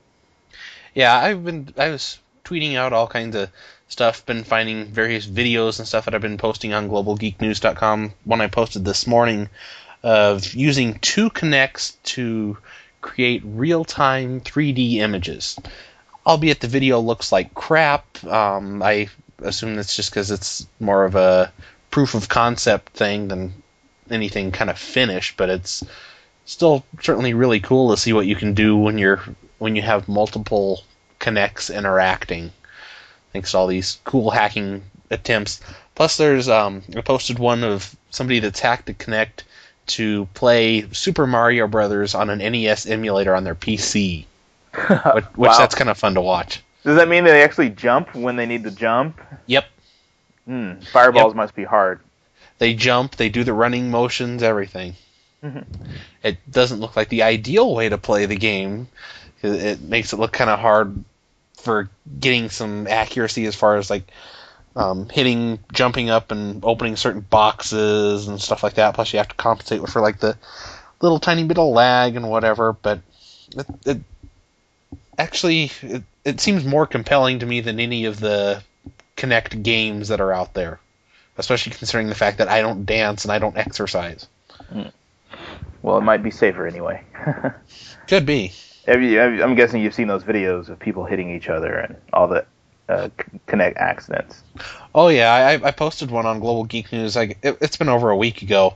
Yeah, 0.96 1.16
I've 1.16 1.44
been 1.44 1.74
I 1.78 1.90
was 1.90 2.18
tweeting 2.44 2.76
out 2.76 2.94
all 2.94 3.08
kinds 3.08 3.36
of 3.36 3.50
stuff, 3.94 4.26
been 4.26 4.44
finding 4.44 4.88
various 4.88 5.26
videos 5.26 5.78
and 5.78 5.88
stuff 5.88 6.06
that 6.06 6.16
I've 6.16 6.22
been 6.22 6.38
posting 6.38 6.74
on 6.74 6.90
globalgeeknews.com. 6.90 8.14
One 8.26 8.42
I 8.42 8.48
posted 8.48 8.84
this 8.84 9.08
morning 9.08 9.50
of 10.02 10.54
using 10.54 11.00
two 11.00 11.30
Kinects 11.30 11.94
to 12.04 12.58
create 13.02 13.44
real-time 13.46 14.42
3D 14.42 14.96
images. 14.96 15.58
Albeit 16.26 16.60
the 16.60 16.68
video 16.68 17.00
looks 17.00 17.32
like 17.32 17.54
crap. 17.54 18.24
Um, 18.26 18.82
I 18.82 19.10
assume 19.44 19.76
that's 19.76 19.96
just 19.96 20.10
because 20.10 20.32
it's 20.32 20.68
more 20.80 21.06
of 21.06 21.16
a 21.16 21.54
proof 21.92 22.16
of 22.16 22.30
concept 22.30 22.94
thing 22.94 23.28
than 23.28 23.54
anything 24.10 24.52
kind 24.52 24.70
of 24.72 24.80
finished, 24.80 25.38
but 25.38 25.50
it's 25.50 25.84
still 26.46 26.84
certainly 27.00 27.34
really 27.34 27.60
cool 27.60 27.92
to 27.92 28.02
see 28.02 28.14
what 28.14 28.26
you 28.26 28.36
can 28.36 28.54
do 28.54 28.76
when 28.76 28.98
you're 28.98 29.22
when 29.60 29.76
you 29.76 29.82
have 29.84 30.08
multiple 30.08 30.84
Kinects 31.20 31.74
interacting. 31.74 32.52
Thanks 33.34 33.52
to 33.52 33.58
all 33.58 33.68
these 33.68 34.00
cool 34.06 34.30
hacking 34.30 34.84
attempts. 35.10 35.60
Plus, 35.96 36.18
there's 36.18 36.48
um, 36.48 36.84
I 36.96 37.02
posted 37.02 37.40
one 37.40 37.64
of 37.64 37.96
somebody 38.10 38.40
that's 38.40 38.60
hacked 38.60 38.90
a 38.90 38.94
Kinect 38.94 39.44
to 39.86 40.28
play 40.34 40.88
Super 40.92 41.28
Mario 41.28 41.68
Brothers 41.68 42.16
on 42.16 42.30
an 42.30 42.40
NES 42.40 42.86
emulator 42.86 43.36
on 43.36 43.44
their 43.44 43.56
PC, 43.56 44.26
which, 44.74 45.26
which 45.26 45.26
wow. 45.36 45.58
that's 45.58 45.76
kind 45.76 45.90
of 45.90 45.98
fun 45.98 46.14
to 46.14 46.22
watch. 46.22 46.62
Does 46.84 46.96
that 46.98 47.08
mean 47.08 47.24
they 47.24 47.44
actually 47.44 47.70
jump 47.70 48.14
when 48.16 48.36
they 48.36 48.46
need 48.46 48.64
to 48.64 48.72
jump? 48.72 49.20
Yep. 49.48 49.66
Hmm. 50.46 50.74
fireballs 50.92 51.32
yep. 51.32 51.38
must 51.38 51.56
be 51.56 51.64
hard. 51.64 52.02
They 52.58 52.74
jump, 52.74 53.16
they 53.16 53.30
do 53.30 53.44
the 53.44 53.54
running 53.54 53.90
motions, 53.90 54.44
everything. 54.44 54.96
Mm-hmm. 55.44 55.62
It 56.22 56.38
doesn't 56.50 56.80
look 56.80 56.96
like 56.96 57.10
the 57.10 57.24
ideal 57.24 57.74
way 57.74 57.90
to 57.90 57.98
play 57.98 58.26
the 58.26 58.36
game. 58.36 58.88
It 59.42 59.82
makes 59.82 60.14
it 60.14 60.20
look 60.20 60.32
kind 60.32 60.50
of 60.50 60.60
hard 60.60 61.04
for 61.64 61.90
getting 62.20 62.50
some 62.50 62.88
accuracy 62.88 63.46
as 63.46 63.56
far 63.56 63.78
as 63.78 63.90
like 63.90 64.12
um, 64.76 65.08
hitting, 65.10 65.60
jumping 65.72 66.10
up, 66.10 66.32
and 66.32 66.64
opening 66.64 66.96
certain 66.96 67.22
boxes 67.22 68.28
and 68.28 68.42
stuff 68.42 68.64
like 68.64 68.76
that. 68.76 68.96
Plus, 68.96 69.14
you 69.14 69.18
have 69.18 69.30
to 69.30 69.36
compensate 69.36 69.88
for 69.88 70.02
like 70.02 70.20
the 70.20 70.38
little 71.02 71.20
tiny 71.20 71.44
bit 71.44 71.58
of 71.58 71.68
lag 71.68 72.16
and 72.16 72.30
whatever. 72.30 72.74
But 72.74 73.00
it, 73.56 73.66
it 73.86 74.02
actually 75.18 75.72
it, 75.82 76.04
it 76.26 76.40
seems 76.40 76.66
more 76.66 76.86
compelling 76.86 77.40
to 77.40 77.46
me 77.46 77.62
than 77.62 77.80
any 77.80 78.06
of 78.06 78.20
the 78.20 78.64
Kinect 79.16 79.64
games 79.64 80.08
that 80.08 80.22
are 80.22 80.34
out 80.34 80.54
there, 80.54 80.80
especially 81.38 81.74
considering 81.74 82.08
the 82.08 82.16
fact 82.16 82.40
that 82.40 82.50
I 82.50 82.62
don't 82.62 82.86
dance 82.86 83.26
and 83.26 83.32
I 83.32 83.40
don't 83.40 83.58
exercise. 83.58 84.28
Mm. 84.74 84.92
Well, 85.82 85.98
it 85.98 86.02
might 86.02 86.24
be 86.24 86.32
safer 86.32 86.66
anyway. 86.66 87.04
Could 88.08 88.26
be. 88.26 88.54
I'm 88.88 89.56
guessing 89.56 89.82
you've 89.82 89.94
seen 89.94 90.08
those 90.08 90.24
videos 90.24 90.70
of 90.70 90.80
people 90.80 91.06
hitting 91.06 91.30
each 91.30 91.50
other 91.50 91.74
and 91.74 91.96
all 92.12 92.28
the 92.28 92.46
uh, 92.90 93.10
Kinect 93.48 93.78
accidents. 93.78 94.44
Oh 94.94 95.08
yeah, 95.08 95.34
I, 95.34 95.68
I 95.68 95.72
posted 95.72 96.12
one 96.12 96.26
on 96.26 96.40
Global 96.40 96.66
Geek 96.66 96.92
News. 96.92 97.16
Like 97.16 97.38
it, 97.42 97.58
has 97.62 97.78
been 97.78 97.90
over 97.90 98.10
a 98.10 98.18
week 98.18 98.42
ago 98.42 98.76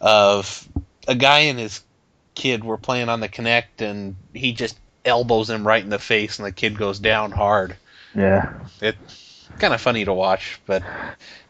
of 0.00 0.68
a 1.06 1.14
guy 1.14 1.40
and 1.40 1.58
his 1.58 1.82
kid 2.34 2.62
were 2.62 2.76
playing 2.76 3.08
on 3.08 3.20
the 3.20 3.28
Kinect, 3.28 3.80
and 3.80 4.16
he 4.34 4.52
just 4.52 4.78
elbows 5.04 5.50
him 5.50 5.66
right 5.66 5.82
in 5.82 5.90
the 5.90 5.98
face, 5.98 6.38
and 6.38 6.46
the 6.46 6.52
kid 6.52 6.76
goes 6.76 6.98
down 6.98 7.32
hard. 7.32 7.76
Yeah. 8.14 8.52
It's 8.80 9.48
kind 9.58 9.74
of 9.74 9.80
funny 9.80 10.04
to 10.04 10.12
watch, 10.12 10.60
but 10.66 10.82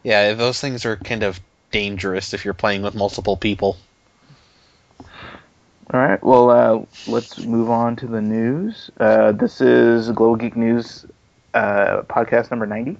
yeah, 0.03 0.33
those 0.33 0.59
things 0.59 0.85
are 0.85 0.95
kind 0.95 1.23
of 1.23 1.39
dangerous 1.71 2.33
if 2.33 2.45
you're 2.45 2.53
playing 2.53 2.81
with 2.81 2.95
multiple 2.95 3.37
people. 3.37 3.77
All 5.91 5.99
right. 5.99 6.23
Well, 6.23 6.51
uh, 6.51 6.85
let's 7.07 7.39
move 7.39 7.71
on 7.71 7.95
to 7.97 8.05
the 8.05 8.21
news. 8.21 8.91
Uh, 8.99 9.31
this 9.31 9.59
is 9.59 10.11
Global 10.11 10.35
Geek 10.35 10.55
News 10.55 11.03
uh, 11.55 12.03
podcast 12.03 12.51
number 12.51 12.67
90. 12.67 12.95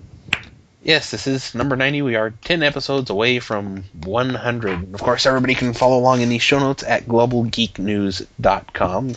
Yes, 0.82 1.12
this 1.12 1.28
is 1.28 1.54
number 1.54 1.76
90. 1.76 2.02
We 2.02 2.16
are 2.16 2.32
10 2.32 2.64
episodes 2.64 3.12
away 3.12 3.38
from 3.40 3.84
100. 4.06 4.96
Of 4.96 5.02
course, 5.02 5.28
everybody 5.28 5.54
can 5.54 5.74
follow 5.74 6.00
along 6.00 6.22
in 6.22 6.30
the 6.30 6.40
show 6.40 6.58
notes 6.58 6.82
at 6.84 7.06
globalgeeknews.com. 7.06 9.14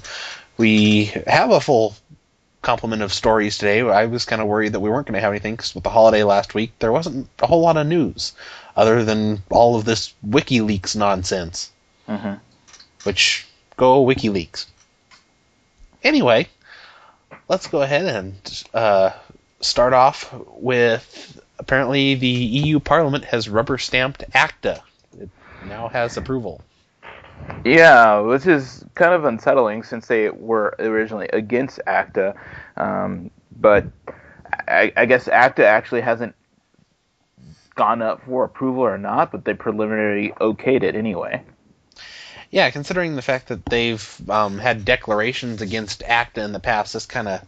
We 0.59 1.05
have 1.26 1.50
a 1.50 1.61
full 1.61 1.95
complement 2.61 3.00
of 3.02 3.11
stories 3.12 3.57
today. 3.57 3.81
I 3.81 4.05
was 4.07 4.26
kind 4.26 4.43
of 4.43 4.49
worried 4.49 4.73
that 4.73 4.81
we 4.81 4.91
weren't 4.91 5.07
going 5.07 5.14
to 5.14 5.21
have 5.21 5.33
anything 5.33 5.55
because 5.55 5.75
with 5.75 5.85
the 5.85 5.91
holiday 5.91 6.25
last 6.25 6.55
week, 6.55 6.73
there 6.79 6.93
wasn't 6.93 7.26
a 7.41 7.47
whole 7.47 7.62
lot 7.62 7.79
of 7.79 7.87
news 7.87 8.35
other 8.76 9.02
than 9.05 9.43
all 9.50 9.76
of 9.76 9.87
this 9.87 10.12
WikiLeaks 10.26 10.95
nonsense. 10.95 11.71
Mm-hmm. 12.09 12.35
Which, 13.05 13.47
go 13.76 14.05
WikiLeaks. 14.05 14.67
Anyway, 16.02 16.49
let's 17.49 17.67
go 17.67 17.83
ahead 17.83 18.07
and 18.07 18.64
uh, 18.75 19.11
start 19.61 19.93
off 19.93 20.33
with 20.49 21.41
apparently 21.59 22.14
the 22.14 22.26
EU 22.26 22.81
Parliament 22.81 23.25
has 23.25 23.49
rubber 23.49 23.79
stamped 23.79 24.25
ACTA. 24.35 24.83
It 25.19 25.31
now 25.67 25.88
has 25.88 26.17
approval. 26.17 26.61
Yeah, 27.64 28.21
which 28.21 28.47
is 28.47 28.85
kind 28.95 29.14
of 29.14 29.25
unsettling 29.25 29.83
since 29.83 30.07
they 30.07 30.31
were 30.31 30.75
originally 30.79 31.29
against 31.33 31.81
ACTA. 31.87 32.35
Um, 32.76 33.31
but 33.61 33.87
I, 34.69 34.93
I, 34.97 35.07
guess 35.07 35.29
ACTA 35.29 35.67
actually 35.67 36.02
hasn't 36.02 36.35
gone 37.75 38.02
up 38.02 38.23
for 38.25 38.45
approval 38.45 38.83
or 38.83 38.99
not, 38.99 39.33
but 39.33 39.45
they 39.45 39.55
preliminarily 39.55 40.31
okayed 40.41 40.83
it 40.83 40.95
anyway. 40.95 41.43
Yeah, 42.53 42.71
considering 42.71 43.17
the 43.17 43.23
fact 43.23 43.49
that 43.49 43.65
they've 43.65 44.31
um, 44.31 44.59
had 44.59 44.85
declarations 44.85 45.63
against 45.63 46.03
ACTA 46.03 46.45
in 46.45 46.53
the 46.53 46.61
past, 46.61 46.93
this 46.93 47.07
kind 47.07 47.27
of 47.27 47.41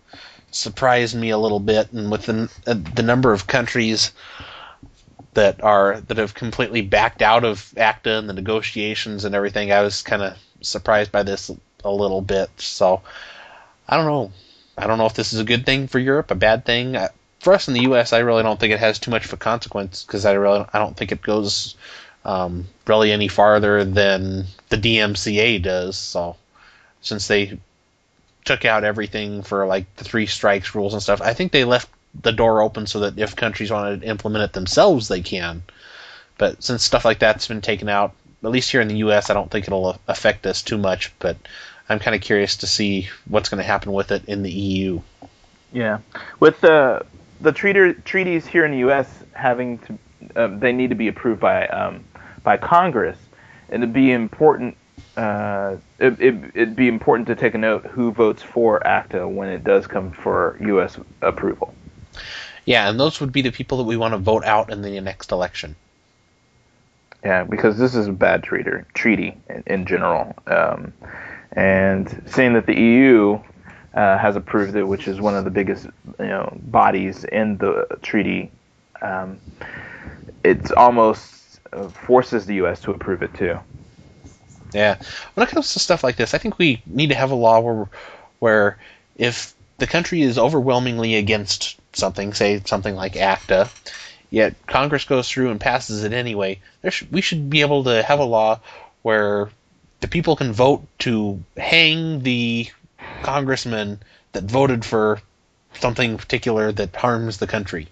surprised 0.50 1.14
me 1.14 1.28
a 1.28 1.36
little 1.36 1.60
bit, 1.60 1.92
and 1.92 2.10
with 2.10 2.24
the 2.24 2.50
uh, 2.66 2.74
the 2.94 3.02
number 3.02 3.34
of 3.34 3.46
countries 3.46 4.12
that 5.34 5.62
are 5.62 6.00
that 6.00 6.16
have 6.16 6.32
completely 6.32 6.80
backed 6.80 7.20
out 7.20 7.44
of 7.44 7.74
ACTA 7.76 8.16
and 8.16 8.30
the 8.30 8.32
negotiations 8.32 9.26
and 9.26 9.34
everything, 9.34 9.70
I 9.70 9.82
was 9.82 10.00
kind 10.00 10.22
of 10.22 10.38
surprised 10.62 11.12
by 11.12 11.22
this 11.22 11.50
a 11.84 11.90
little 11.90 12.22
bit. 12.22 12.48
So 12.56 13.02
I 13.86 13.98
don't 13.98 14.06
know. 14.06 14.32
I 14.78 14.86
don't 14.86 14.96
know 14.96 15.06
if 15.06 15.14
this 15.14 15.34
is 15.34 15.38
a 15.38 15.44
good 15.44 15.66
thing 15.66 15.86
for 15.86 15.98
Europe, 15.98 16.30
a 16.30 16.34
bad 16.34 16.64
thing. 16.64 16.96
For 17.40 17.52
us 17.52 17.68
in 17.68 17.74
the 17.74 17.82
U.S., 17.82 18.14
I 18.14 18.20
really 18.20 18.42
don't 18.42 18.58
think 18.58 18.72
it 18.72 18.80
has 18.80 18.98
too 18.98 19.10
much 19.10 19.26
of 19.26 19.34
a 19.34 19.36
consequence 19.36 20.02
because 20.02 20.24
I 20.24 20.32
really 20.32 20.64
I 20.72 20.78
don't 20.78 20.96
think 20.96 21.12
it 21.12 21.20
goes 21.20 21.76
um, 22.24 22.66
really 22.86 23.12
any 23.12 23.28
farther 23.28 23.84
than 23.84 24.46
the 24.68 24.76
DMCA 24.76 25.62
does. 25.62 25.96
So 25.96 26.36
since 27.00 27.28
they 27.28 27.58
took 28.44 28.64
out 28.64 28.84
everything 28.84 29.42
for 29.42 29.66
like 29.66 29.94
the 29.96 30.04
three 30.04 30.26
strikes 30.26 30.74
rules 30.74 30.92
and 30.92 31.02
stuff. 31.02 31.20
I 31.20 31.32
think 31.32 31.52
they 31.52 31.64
left 31.64 31.88
the 32.20 32.32
door 32.32 32.62
open 32.62 32.86
so 32.86 33.00
that 33.00 33.18
if 33.18 33.34
countries 33.34 33.70
wanted 33.70 34.02
to 34.02 34.06
implement 34.06 34.44
it 34.44 34.52
themselves, 34.52 35.08
they 35.08 35.20
can. 35.20 35.62
But 36.38 36.62
since 36.62 36.84
stuff 36.84 37.04
like 37.04 37.18
that's 37.18 37.48
been 37.48 37.60
taken 37.60 37.88
out, 37.88 38.12
at 38.42 38.50
least 38.50 38.70
here 38.70 38.80
in 38.80 38.88
the 38.88 38.98
U.S., 38.98 39.30
I 39.30 39.34
don't 39.34 39.50
think 39.50 39.66
it'll 39.66 39.98
affect 40.06 40.46
us 40.46 40.62
too 40.62 40.76
much. 40.76 41.12
But 41.18 41.36
I'm 41.88 41.98
kind 41.98 42.14
of 42.14 42.20
curious 42.20 42.56
to 42.56 42.66
see 42.66 43.08
what's 43.26 43.48
going 43.48 43.62
to 43.62 43.66
happen 43.66 43.92
with 43.92 44.12
it 44.12 44.24
in 44.26 44.42
the 44.42 44.52
EU. 44.52 45.00
Yeah, 45.72 45.98
with 46.40 46.60
the 46.60 47.04
the 47.40 47.52
treater, 47.52 48.02
treaties 48.04 48.46
here 48.46 48.64
in 48.64 48.72
the 48.72 48.78
U.S. 48.78 49.08
having 49.32 49.78
to, 49.78 49.98
um, 50.36 50.60
they 50.60 50.72
need 50.72 50.90
to 50.90 50.94
be 50.94 51.08
approved 51.08 51.40
by 51.40 51.66
um, 51.66 52.04
by 52.44 52.56
Congress, 52.56 53.18
and 53.68 53.82
it'd 53.82 53.92
be 53.92 54.12
important 54.12 54.76
uh, 55.16 55.76
it, 55.98 56.20
it, 56.20 56.34
it'd 56.54 56.76
be 56.76 56.88
important 56.88 57.28
to 57.28 57.36
take 57.36 57.54
a 57.54 57.58
note 57.58 57.86
who 57.86 58.12
votes 58.12 58.42
for 58.42 58.84
ACTA 58.86 59.26
when 59.26 59.48
it 59.48 59.62
does 59.62 59.86
come 59.86 60.10
for 60.10 60.56
U.S. 60.60 60.98
approval. 61.22 61.74
Yeah, 62.64 62.88
and 62.88 62.98
those 62.98 63.20
would 63.20 63.32
be 63.32 63.42
the 63.42 63.52
people 63.52 63.78
that 63.78 63.84
we 63.84 63.96
want 63.96 64.12
to 64.12 64.18
vote 64.18 64.44
out 64.44 64.72
in 64.72 64.82
the 64.82 65.00
next 65.00 65.30
election. 65.30 65.76
Yeah, 67.24 67.44
because 67.44 67.78
this 67.78 67.94
is 67.94 68.08
a 68.08 68.12
bad 68.12 68.42
treater, 68.42 68.84
treaty 68.92 69.36
in, 69.48 69.62
in 69.66 69.86
general. 69.86 70.34
Um, 70.46 70.92
and 71.52 72.22
seeing 72.26 72.54
that 72.54 72.66
the 72.66 72.78
EU 72.78 73.40
uh, 73.94 74.18
has 74.18 74.36
approved 74.36 74.74
it, 74.74 74.84
which 74.84 75.06
is 75.06 75.20
one 75.20 75.36
of 75.36 75.44
the 75.44 75.50
biggest 75.50 75.86
you 76.18 76.26
know 76.26 76.56
bodies 76.64 77.24
in 77.24 77.56
the 77.58 77.86
treaty, 78.02 78.50
um, 79.00 79.38
it's 80.42 80.70
almost 80.72 81.43
forces 82.06 82.46
the 82.46 82.56
U.S. 82.56 82.80
to 82.82 82.90
approve 82.90 83.22
it 83.22 83.34
too. 83.34 83.58
Yeah. 84.72 84.98
When 85.34 85.46
it 85.46 85.50
comes 85.50 85.72
to 85.72 85.78
stuff 85.78 86.02
like 86.02 86.16
this, 86.16 86.34
I 86.34 86.38
think 86.38 86.58
we 86.58 86.82
need 86.86 87.10
to 87.10 87.14
have 87.14 87.30
a 87.30 87.36
law 87.36 87.60
where, 87.60 87.88
where 88.40 88.78
if 89.16 89.54
the 89.78 89.86
country 89.86 90.22
is 90.22 90.38
overwhelmingly 90.38 91.14
against 91.16 91.78
something, 91.92 92.34
say 92.34 92.60
something 92.64 92.94
like 92.94 93.16
ACTA, 93.16 93.70
yet 94.30 94.54
Congress 94.66 95.04
goes 95.04 95.28
through 95.28 95.50
and 95.50 95.60
passes 95.60 96.04
it 96.04 96.12
anyway, 96.12 96.60
sh- 96.88 97.04
we 97.10 97.20
should 97.20 97.48
be 97.48 97.60
able 97.60 97.84
to 97.84 98.02
have 98.02 98.18
a 98.18 98.24
law 98.24 98.60
where 99.02 99.50
the 100.00 100.08
people 100.08 100.36
can 100.36 100.52
vote 100.52 100.86
to 100.98 101.42
hang 101.56 102.22
the 102.22 102.68
congressman 103.22 104.00
that 104.32 104.44
voted 104.44 104.84
for 104.84 105.20
something 105.74 106.18
particular 106.18 106.72
that 106.72 106.94
harms 106.96 107.38
the 107.38 107.46
country. 107.46 107.88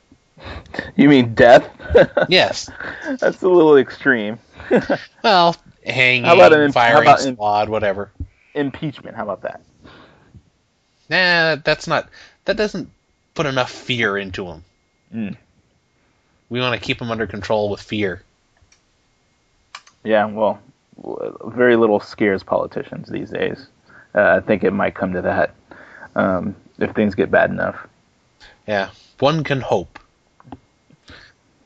You 0.97 1.09
mean 1.09 1.35
death? 1.35 1.69
yes. 2.29 2.71
That's 3.19 3.43
a 3.43 3.49
little 3.49 3.77
extreme. 3.77 4.39
well, 5.25 5.57
hanging, 5.85 6.25
how 6.25 6.35
about 6.35 6.53
an, 6.53 6.73
firing 6.73 7.07
how 7.07 7.15
about 7.15 7.21
squad, 7.21 7.69
whatever. 7.69 8.11
Impeachment. 8.55 9.17
How 9.17 9.25
about 9.25 9.43
that? 9.43 9.61
Nah, 11.09 11.57
that's 11.57 11.87
not. 11.87 12.09
That 12.45 12.57
doesn't 12.57 12.91
put 13.35 13.47
enough 13.47 13.71
fear 13.71 14.17
into 14.17 14.45
them. 14.45 14.65
Mm. 15.15 15.37
We 16.49 16.61
want 16.61 16.79
to 16.79 16.85
keep 16.85 16.99
them 16.99 17.11
under 17.11 17.27
control 17.27 17.71
with 17.71 17.81
fear. 17.81 18.23
Yeah, 20.05 20.27
well, 20.27 20.61
very 21.45 21.77
little 21.77 22.01
scares 22.01 22.43
politicians 22.43 23.09
these 23.09 23.31
days. 23.31 23.67
Uh, 24.15 24.37
I 24.37 24.41
think 24.41 24.65
it 24.65 24.73
might 24.73 24.95
come 24.95 25.13
to 25.13 25.23
that 25.23 25.55
um, 26.15 26.55
if 26.79 26.91
things 26.93 27.15
get 27.15 27.31
bad 27.31 27.51
enough. 27.51 27.87
Yeah, 28.67 28.91
one 29.19 29.45
can 29.45 29.61
hope. 29.61 29.99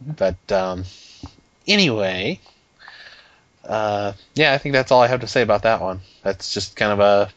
But 0.00 0.52
um, 0.52 0.84
anyway, 1.66 2.40
uh, 3.64 4.12
yeah, 4.34 4.52
I 4.52 4.58
think 4.58 4.72
that's 4.72 4.92
all 4.92 5.02
I 5.02 5.06
have 5.06 5.20
to 5.20 5.26
say 5.26 5.42
about 5.42 5.62
that 5.62 5.80
one. 5.80 6.00
That's 6.22 6.52
just 6.52 6.76
kind 6.76 6.92
of 6.92 7.00
a 7.00 7.30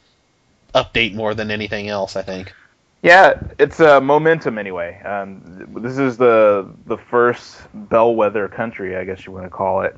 update 0.77 1.13
more 1.13 1.33
than 1.33 1.51
anything 1.51 1.89
else, 1.89 2.15
I 2.15 2.21
think. 2.21 2.53
Yeah, 3.01 3.39
it's 3.57 3.79
a 3.79 3.97
uh, 3.97 4.01
momentum 4.01 4.57
anyway. 4.57 5.01
Um, 5.03 5.69
this 5.77 5.97
is 5.97 6.17
the 6.17 6.69
the 6.85 6.97
first 6.97 7.57
bellwether 7.73 8.49
country, 8.49 8.97
I 8.97 9.05
guess 9.05 9.25
you 9.25 9.31
want 9.31 9.45
to 9.45 9.49
call 9.49 9.81
it, 9.83 9.95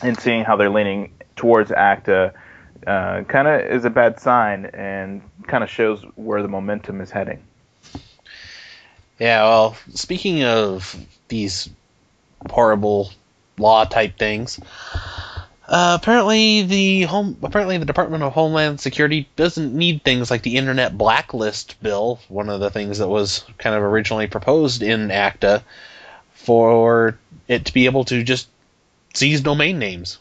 and 0.00 0.18
seeing 0.18 0.44
how 0.44 0.54
they're 0.56 0.70
leaning 0.70 1.12
towards 1.34 1.72
ACTA 1.72 2.34
uh, 2.86 3.22
kind 3.24 3.48
of 3.48 3.60
is 3.60 3.84
a 3.84 3.90
bad 3.90 4.20
sign 4.20 4.66
and 4.66 5.22
kind 5.46 5.64
of 5.64 5.70
shows 5.70 6.02
where 6.14 6.42
the 6.42 6.48
momentum 6.48 7.00
is 7.00 7.10
heading. 7.10 7.42
Yeah, 9.18 9.42
well, 9.42 9.76
speaking 9.94 10.44
of 10.44 10.96
these 11.28 11.68
horrible 12.50 13.10
law 13.58 13.84
type 13.84 14.18
things. 14.18 14.60
Uh, 15.68 15.98
apparently, 16.00 16.62
the 16.62 17.02
home 17.02 17.36
apparently 17.42 17.76
the 17.76 17.84
Department 17.84 18.22
of 18.22 18.32
Homeland 18.32 18.80
Security 18.80 19.28
doesn't 19.36 19.74
need 19.74 20.02
things 20.02 20.30
like 20.30 20.42
the 20.42 20.56
Internet 20.56 20.96
Blacklist 20.96 21.80
Bill, 21.82 22.18
one 22.28 22.48
of 22.48 22.60
the 22.60 22.70
things 22.70 22.98
that 22.98 23.08
was 23.08 23.44
kind 23.58 23.76
of 23.76 23.82
originally 23.82 24.26
proposed 24.26 24.82
in 24.82 25.10
ACTA, 25.10 25.62
for 26.32 27.18
it 27.48 27.66
to 27.66 27.74
be 27.74 27.84
able 27.84 28.04
to 28.04 28.22
just 28.22 28.48
seize 29.12 29.42
domain 29.42 29.78
names. 29.78 30.18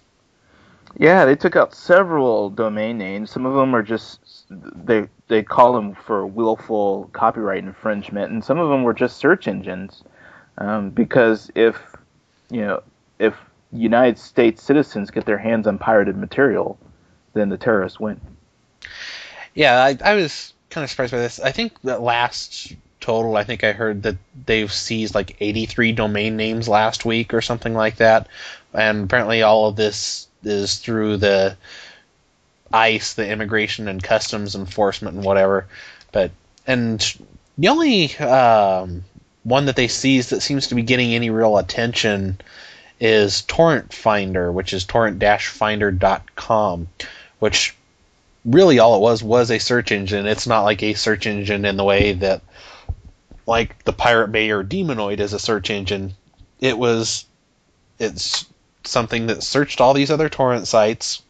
Yeah, 0.97 1.23
they 1.23 1.35
took 1.35 1.55
out 1.55 1.73
several 1.73 2.49
domain 2.49 2.97
names. 2.97 3.31
Some 3.31 3.45
of 3.45 3.53
them 3.53 3.73
are 3.73 3.83
just 3.83 4.19
they 4.49 5.07
they 5.29 5.43
call 5.43 5.73
them 5.73 5.95
for 5.95 6.25
willful 6.25 7.09
copyright 7.13 7.63
infringement, 7.63 8.31
and 8.31 8.43
some 8.43 8.59
of 8.59 8.69
them 8.69 8.83
were 8.83 8.93
just 8.93 9.15
search 9.15 9.47
engines. 9.47 10.03
Um, 10.57 10.89
because 10.89 11.51
if 11.55 11.79
you 12.49 12.61
know 12.61 12.83
if 13.19 13.35
United 13.71 14.17
States 14.17 14.63
citizens 14.63 15.11
get 15.11 15.25
their 15.25 15.37
hands 15.37 15.67
on 15.67 15.77
pirated 15.77 16.17
material, 16.17 16.77
then 17.33 17.49
the 17.49 17.57
terrorists 17.57 17.99
win. 17.99 18.19
Yeah, 19.53 19.83
I, 19.83 19.97
I 20.03 20.15
was 20.15 20.53
kind 20.69 20.83
of 20.83 20.89
surprised 20.89 21.11
by 21.11 21.19
this. 21.19 21.39
I 21.39 21.51
think 21.51 21.79
that 21.81 22.01
last 22.01 22.75
total, 22.99 23.35
I 23.35 23.43
think 23.43 23.63
I 23.63 23.71
heard 23.71 24.03
that 24.03 24.17
they've 24.45 24.71
seized 24.71 25.15
like 25.15 25.37
83 25.39 25.93
domain 25.93 26.37
names 26.37 26.67
last 26.67 27.05
week 27.05 27.33
or 27.33 27.41
something 27.41 27.73
like 27.73 27.97
that. 27.97 28.27
And 28.73 29.05
apparently, 29.05 29.41
all 29.41 29.67
of 29.67 29.75
this 29.75 30.27
is 30.43 30.77
through 30.77 31.17
the 31.17 31.57
ICE, 32.71 33.13
the 33.13 33.27
Immigration 33.27 33.87
and 33.87 34.03
Customs 34.03 34.55
Enforcement, 34.55 35.15
and 35.15 35.25
whatever. 35.25 35.67
But 36.11 36.31
and 36.65 37.17
the 37.57 37.69
only 37.69 38.15
um, 38.17 39.03
one 39.47 39.65
that 39.65 39.75
they 39.77 39.87
seized 39.87 40.31
that 40.31 40.41
seems 40.41 40.67
to 40.67 40.75
be 40.75 40.83
getting 40.83 41.13
any 41.13 41.29
real 41.29 41.57
attention 41.57 42.37
is 42.99 43.43
Torrent 43.43 43.93
Finder, 43.93 44.51
which 44.51 44.73
is 44.73 44.83
torrent-finder.com, 44.83 46.87
which 47.39 47.73
really 48.43 48.79
all 48.79 48.97
it 48.97 49.01
was 49.01 49.23
was 49.23 49.49
a 49.49 49.57
search 49.57 49.93
engine. 49.93 50.27
It's 50.27 50.47
not 50.47 50.63
like 50.63 50.83
a 50.83 50.95
search 50.95 51.27
engine 51.27 51.63
in 51.63 51.77
the 51.77 51.85
way 51.85 52.11
that 52.11 52.41
like 53.45 53.85
the 53.85 53.93
Pirate 53.93 54.33
Bay 54.33 54.49
or 54.49 54.65
Demonoid 54.65 55.21
is 55.21 55.31
a 55.31 55.39
search 55.39 55.69
engine. 55.69 56.15
It 56.59 56.77
was 56.77 57.23
it's 57.99 58.45
something 58.83 59.27
that 59.27 59.43
searched 59.43 59.79
all 59.79 59.93
these 59.93 60.11
other 60.11 60.27
torrent 60.27 60.67
sites 60.67 61.21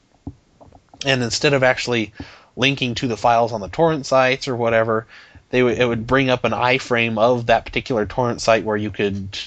and 1.05 1.21
instead 1.21 1.53
of 1.53 1.61
actually 1.61 2.13
linking 2.55 2.95
to 2.95 3.07
the 3.07 3.15
files 3.15 3.53
on 3.53 3.61
the 3.61 3.69
torrent 3.69 4.07
sites 4.07 4.47
or 4.47 4.55
whatever, 4.55 5.05
they 5.49 5.59
w- 5.59 5.75
it 5.75 5.85
would 5.85 6.07
bring 6.07 6.29
up 6.29 6.43
an 6.43 6.51
iframe 6.51 7.17
of 7.17 7.47
that 7.47 7.65
particular 7.65 8.05
torrent 8.05 8.41
site 8.41 8.63
where 8.63 8.77
you 8.77 8.91
could 8.91 9.37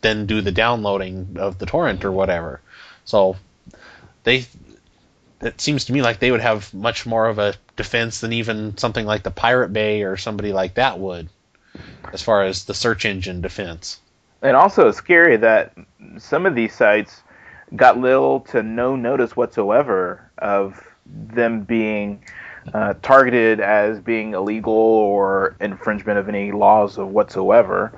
then 0.00 0.26
do 0.26 0.40
the 0.40 0.52
downloading 0.52 1.36
of 1.38 1.58
the 1.58 1.66
torrent 1.66 2.04
or 2.04 2.12
whatever. 2.12 2.60
So 3.04 3.36
they 4.24 4.46
it 5.40 5.60
seems 5.60 5.86
to 5.86 5.92
me 5.92 6.02
like 6.02 6.18
they 6.18 6.30
would 6.30 6.40
have 6.40 6.72
much 6.74 7.06
more 7.06 7.26
of 7.26 7.38
a 7.38 7.54
defense 7.76 8.20
than 8.20 8.32
even 8.32 8.76
something 8.76 9.06
like 9.06 9.22
the 9.22 9.30
Pirate 9.30 9.72
Bay 9.72 10.02
or 10.02 10.16
somebody 10.16 10.52
like 10.52 10.74
that 10.74 10.98
would 10.98 11.28
as 12.12 12.22
far 12.22 12.44
as 12.44 12.64
the 12.64 12.74
search 12.74 13.04
engine 13.04 13.40
defense. 13.40 14.00
And 14.42 14.56
also 14.56 14.88
it's 14.88 14.98
scary 14.98 15.36
that 15.38 15.72
some 16.18 16.46
of 16.46 16.54
these 16.54 16.74
sites 16.74 17.22
got 17.76 17.98
little 17.98 18.40
to 18.40 18.62
no 18.62 18.96
notice 18.96 19.36
whatsoever 19.36 20.30
of 20.38 20.82
them 21.06 21.62
being 21.62 22.22
uh, 22.74 22.94
targeted 23.02 23.60
as 23.60 24.00
being 24.00 24.34
illegal 24.34 24.72
or 24.72 25.56
infringement 25.60 26.18
of 26.18 26.28
any 26.28 26.52
laws 26.52 26.98
of 26.98 27.08
whatsoever. 27.08 27.92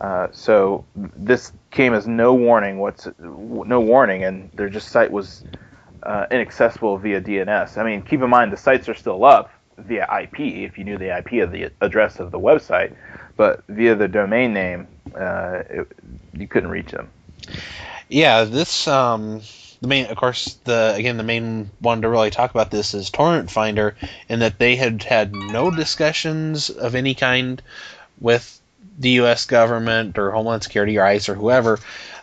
Uh, 0.00 0.28
so 0.32 0.84
this 0.94 1.52
came 1.70 1.94
as 1.94 2.06
no 2.06 2.34
warning. 2.34 2.78
What's 2.78 3.08
no 3.18 3.80
warning, 3.80 4.24
and 4.24 4.50
their 4.52 4.68
just 4.68 4.88
site 4.88 5.10
was 5.10 5.44
uh, 6.02 6.26
inaccessible 6.30 6.98
via 6.98 7.20
DNS. 7.20 7.76
I 7.76 7.84
mean, 7.84 8.02
keep 8.02 8.22
in 8.22 8.30
mind 8.30 8.52
the 8.52 8.56
sites 8.56 8.88
are 8.88 8.94
still 8.94 9.24
up 9.24 9.50
via 9.78 10.06
IP 10.22 10.40
if 10.40 10.78
you 10.78 10.84
knew 10.84 10.98
the 10.98 11.16
IP 11.16 11.42
of 11.42 11.52
the 11.52 11.70
address 11.80 12.20
of 12.20 12.30
the 12.30 12.38
website, 12.38 12.94
but 13.36 13.62
via 13.68 13.94
the 13.94 14.08
domain 14.08 14.52
name, 14.52 14.86
uh, 15.14 15.62
it, 15.68 15.88
you 16.32 16.46
couldn't 16.46 16.70
reach 16.70 16.90
them. 16.90 17.08
Yeah, 18.08 18.44
this 18.44 18.88
um, 18.88 19.40
the 19.80 19.88
main, 19.88 20.06
of 20.06 20.16
course, 20.16 20.56
the 20.64 20.94
again 20.96 21.16
the 21.16 21.22
main 21.22 21.70
one 21.78 22.02
to 22.02 22.08
really 22.08 22.30
talk 22.30 22.50
about 22.50 22.70
this 22.70 22.94
is 22.94 23.10
Torrent 23.10 23.50
Finder, 23.50 23.96
in 24.28 24.40
that 24.40 24.58
they 24.58 24.76
had 24.76 25.02
had 25.02 25.32
no 25.32 25.70
discussions 25.70 26.70
of 26.70 26.94
any 26.94 27.14
kind 27.14 27.62
with 28.20 28.60
the 28.98 29.10
U.S. 29.10 29.46
government 29.46 30.18
or 30.18 30.32
Homeland 30.32 30.64
Security 30.64 30.98
or 30.98 31.04
ICE 31.04 31.28
or 31.28 31.34
whoever. 31.34 31.78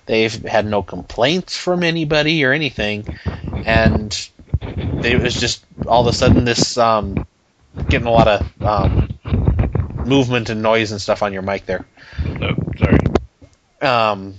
They've 0.05 0.33
had 0.43 0.65
no 0.65 0.83
complaints 0.83 1.57
from 1.57 1.83
anybody 1.83 2.43
or 2.43 2.51
anything, 2.51 3.17
and 3.65 4.29
they, 4.61 5.13
it 5.13 5.21
was 5.21 5.33
just 5.33 5.63
all 5.87 6.07
of 6.07 6.13
a 6.13 6.15
sudden 6.15 6.45
this 6.45 6.77
um, 6.77 7.25
getting 7.89 8.07
a 8.07 8.11
lot 8.11 8.27
of 8.27 8.61
um, 8.61 9.09
movement 10.05 10.49
and 10.49 10.61
noise 10.61 10.91
and 10.91 11.01
stuff 11.01 11.23
on 11.23 11.33
your 11.33 11.41
mic 11.41 11.65
there. 11.65 11.85
Oh, 12.41 12.55
sorry. 12.77 12.99
Um, 13.81 14.35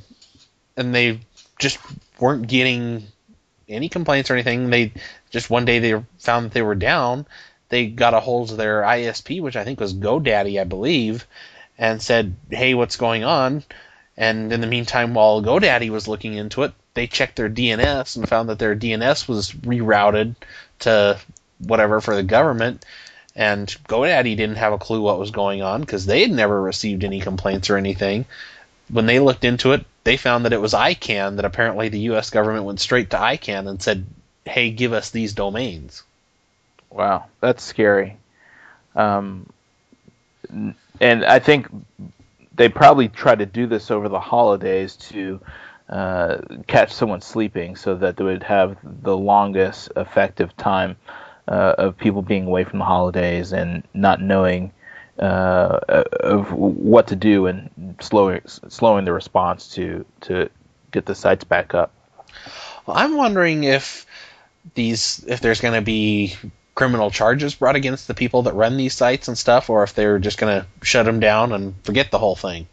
and 0.76 0.94
they 0.94 1.20
just 1.58 1.78
weren't 2.18 2.46
getting 2.48 3.06
any 3.68 3.88
complaints 3.88 4.30
or 4.30 4.34
anything. 4.34 4.70
They 4.70 4.92
just 5.30 5.50
one 5.50 5.64
day 5.64 5.78
they 5.78 6.02
found 6.18 6.46
that 6.46 6.52
they 6.52 6.62
were 6.62 6.74
down. 6.74 7.26
They 7.68 7.86
got 7.86 8.14
a 8.14 8.20
hold 8.20 8.50
of 8.50 8.56
their 8.56 8.82
ISP, 8.82 9.40
which 9.40 9.56
I 9.56 9.64
think 9.64 9.80
was 9.80 9.94
GoDaddy, 9.94 10.60
I 10.60 10.64
believe, 10.64 11.26
and 11.76 12.00
said, 12.00 12.36
"Hey, 12.50 12.74
what's 12.74 12.96
going 12.96 13.24
on?" 13.24 13.64
And 14.16 14.52
in 14.52 14.60
the 14.60 14.66
meantime, 14.66 15.14
while 15.14 15.42
GoDaddy 15.42 15.90
was 15.90 16.08
looking 16.08 16.34
into 16.34 16.62
it, 16.62 16.72
they 16.94 17.06
checked 17.06 17.36
their 17.36 17.50
DNS 17.50 18.16
and 18.16 18.28
found 18.28 18.48
that 18.48 18.58
their 18.58 18.74
DNS 18.74 19.28
was 19.28 19.52
rerouted 19.52 20.36
to 20.80 21.18
whatever 21.58 22.00
for 22.00 22.14
the 22.14 22.22
government. 22.22 22.84
And 23.34 23.68
GoDaddy 23.88 24.36
didn't 24.36 24.56
have 24.56 24.72
a 24.72 24.78
clue 24.78 25.02
what 25.02 25.18
was 25.18 25.30
going 25.30 25.60
on 25.60 25.82
because 25.82 26.06
they 26.06 26.22
had 26.22 26.30
never 26.30 26.60
received 26.60 27.04
any 27.04 27.20
complaints 27.20 27.68
or 27.68 27.76
anything. 27.76 28.24
When 28.88 29.04
they 29.04 29.18
looked 29.18 29.44
into 29.44 29.72
it, 29.72 29.84
they 30.06 30.16
found 30.16 30.44
that 30.44 30.52
it 30.52 30.60
was 30.60 30.72
ICANN 30.72 31.34
that 31.34 31.44
apparently 31.44 31.88
the 31.88 31.98
U.S. 32.10 32.30
government 32.30 32.64
went 32.64 32.78
straight 32.78 33.10
to 33.10 33.16
ICANN 33.16 33.68
and 33.68 33.82
said, 33.82 34.06
"Hey, 34.44 34.70
give 34.70 34.92
us 34.92 35.10
these 35.10 35.34
domains." 35.34 36.04
Wow, 36.90 37.24
that's 37.40 37.64
scary. 37.64 38.16
Um, 38.94 39.50
and 41.00 41.24
I 41.24 41.40
think 41.40 41.66
they 42.54 42.68
probably 42.68 43.08
tried 43.08 43.40
to 43.40 43.46
do 43.46 43.66
this 43.66 43.90
over 43.90 44.08
the 44.08 44.20
holidays 44.20 44.94
to 45.10 45.40
uh, 45.88 46.38
catch 46.68 46.92
someone 46.92 47.20
sleeping, 47.20 47.74
so 47.74 47.96
that 47.96 48.16
they 48.16 48.22
would 48.22 48.44
have 48.44 48.76
the 49.02 49.16
longest 49.16 49.90
effective 49.96 50.56
time 50.56 50.94
uh, 51.48 51.74
of 51.78 51.98
people 51.98 52.22
being 52.22 52.46
away 52.46 52.62
from 52.62 52.78
the 52.78 52.84
holidays 52.84 53.52
and 53.52 53.82
not 53.92 54.22
knowing 54.22 54.72
uh, 55.18 55.80
of 56.20 56.52
what 56.52 57.08
to 57.08 57.16
do 57.16 57.46
and 57.46 57.96
slowing 58.00 58.40
slowing 58.46 59.04
the 59.04 59.12
response 59.12 59.68
to 59.74 60.04
to 60.22 60.50
get 60.92 61.06
the 61.06 61.14
sites 61.14 61.44
back 61.44 61.74
up. 61.74 61.92
Well, 62.86 62.96
I'm 62.96 63.16
wondering 63.16 63.64
if 63.64 64.06
these 64.74 65.24
if 65.26 65.40
there's 65.40 65.60
going 65.60 65.74
to 65.74 65.82
be 65.82 66.36
criminal 66.74 67.10
charges 67.10 67.54
brought 67.54 67.76
against 67.76 68.06
the 68.06 68.14
people 68.14 68.42
that 68.42 68.54
run 68.54 68.76
these 68.76 68.94
sites 68.94 69.28
and 69.28 69.36
stuff, 69.36 69.70
or 69.70 69.82
if 69.82 69.94
they're 69.94 70.18
just 70.18 70.38
going 70.38 70.60
to 70.60 70.66
shut 70.82 71.06
them 71.06 71.20
down 71.20 71.52
and 71.52 71.74
forget 71.82 72.10
the 72.10 72.18
whole 72.18 72.36
thing. 72.36 72.68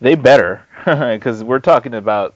They 0.00 0.16
better, 0.16 0.66
because 0.84 1.42
we're 1.42 1.60
talking 1.60 1.94
about 1.94 2.34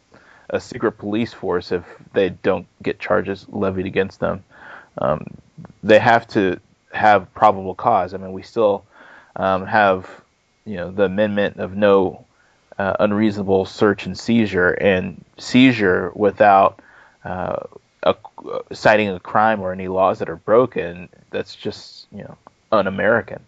a 0.48 0.60
secret 0.60 0.92
police 0.92 1.32
force. 1.32 1.72
If 1.72 1.84
they 2.12 2.30
don't 2.30 2.66
get 2.82 3.00
charges 3.00 3.46
levied 3.48 3.86
against 3.86 4.20
them, 4.20 4.44
um, 4.96 5.26
they 5.82 5.98
have 5.98 6.26
to 6.28 6.60
have 6.92 7.32
probable 7.34 7.74
cause. 7.74 8.14
I 8.14 8.18
mean, 8.18 8.32
we 8.32 8.42
still 8.42 8.84
um, 9.36 9.66
have 9.66 10.08
you 10.64 10.76
know 10.76 10.90
the 10.90 11.04
amendment 11.04 11.58
of 11.58 11.76
no 11.76 12.24
uh, 12.78 12.94
unreasonable 13.00 13.64
search 13.64 14.06
and 14.06 14.18
seizure, 14.18 14.70
and 14.70 15.24
seizure 15.38 16.12
without 16.14 16.80
uh, 17.24 17.56
a, 18.02 18.14
uh, 18.50 18.60
citing 18.72 19.08
a 19.08 19.20
crime 19.20 19.60
or 19.60 19.72
any 19.72 19.88
laws 19.88 20.18
that 20.20 20.28
are 20.28 20.36
broken. 20.36 21.08
That's 21.30 21.54
just 21.54 22.06
you 22.12 22.22
know 22.22 22.36
un-American. 22.72 23.40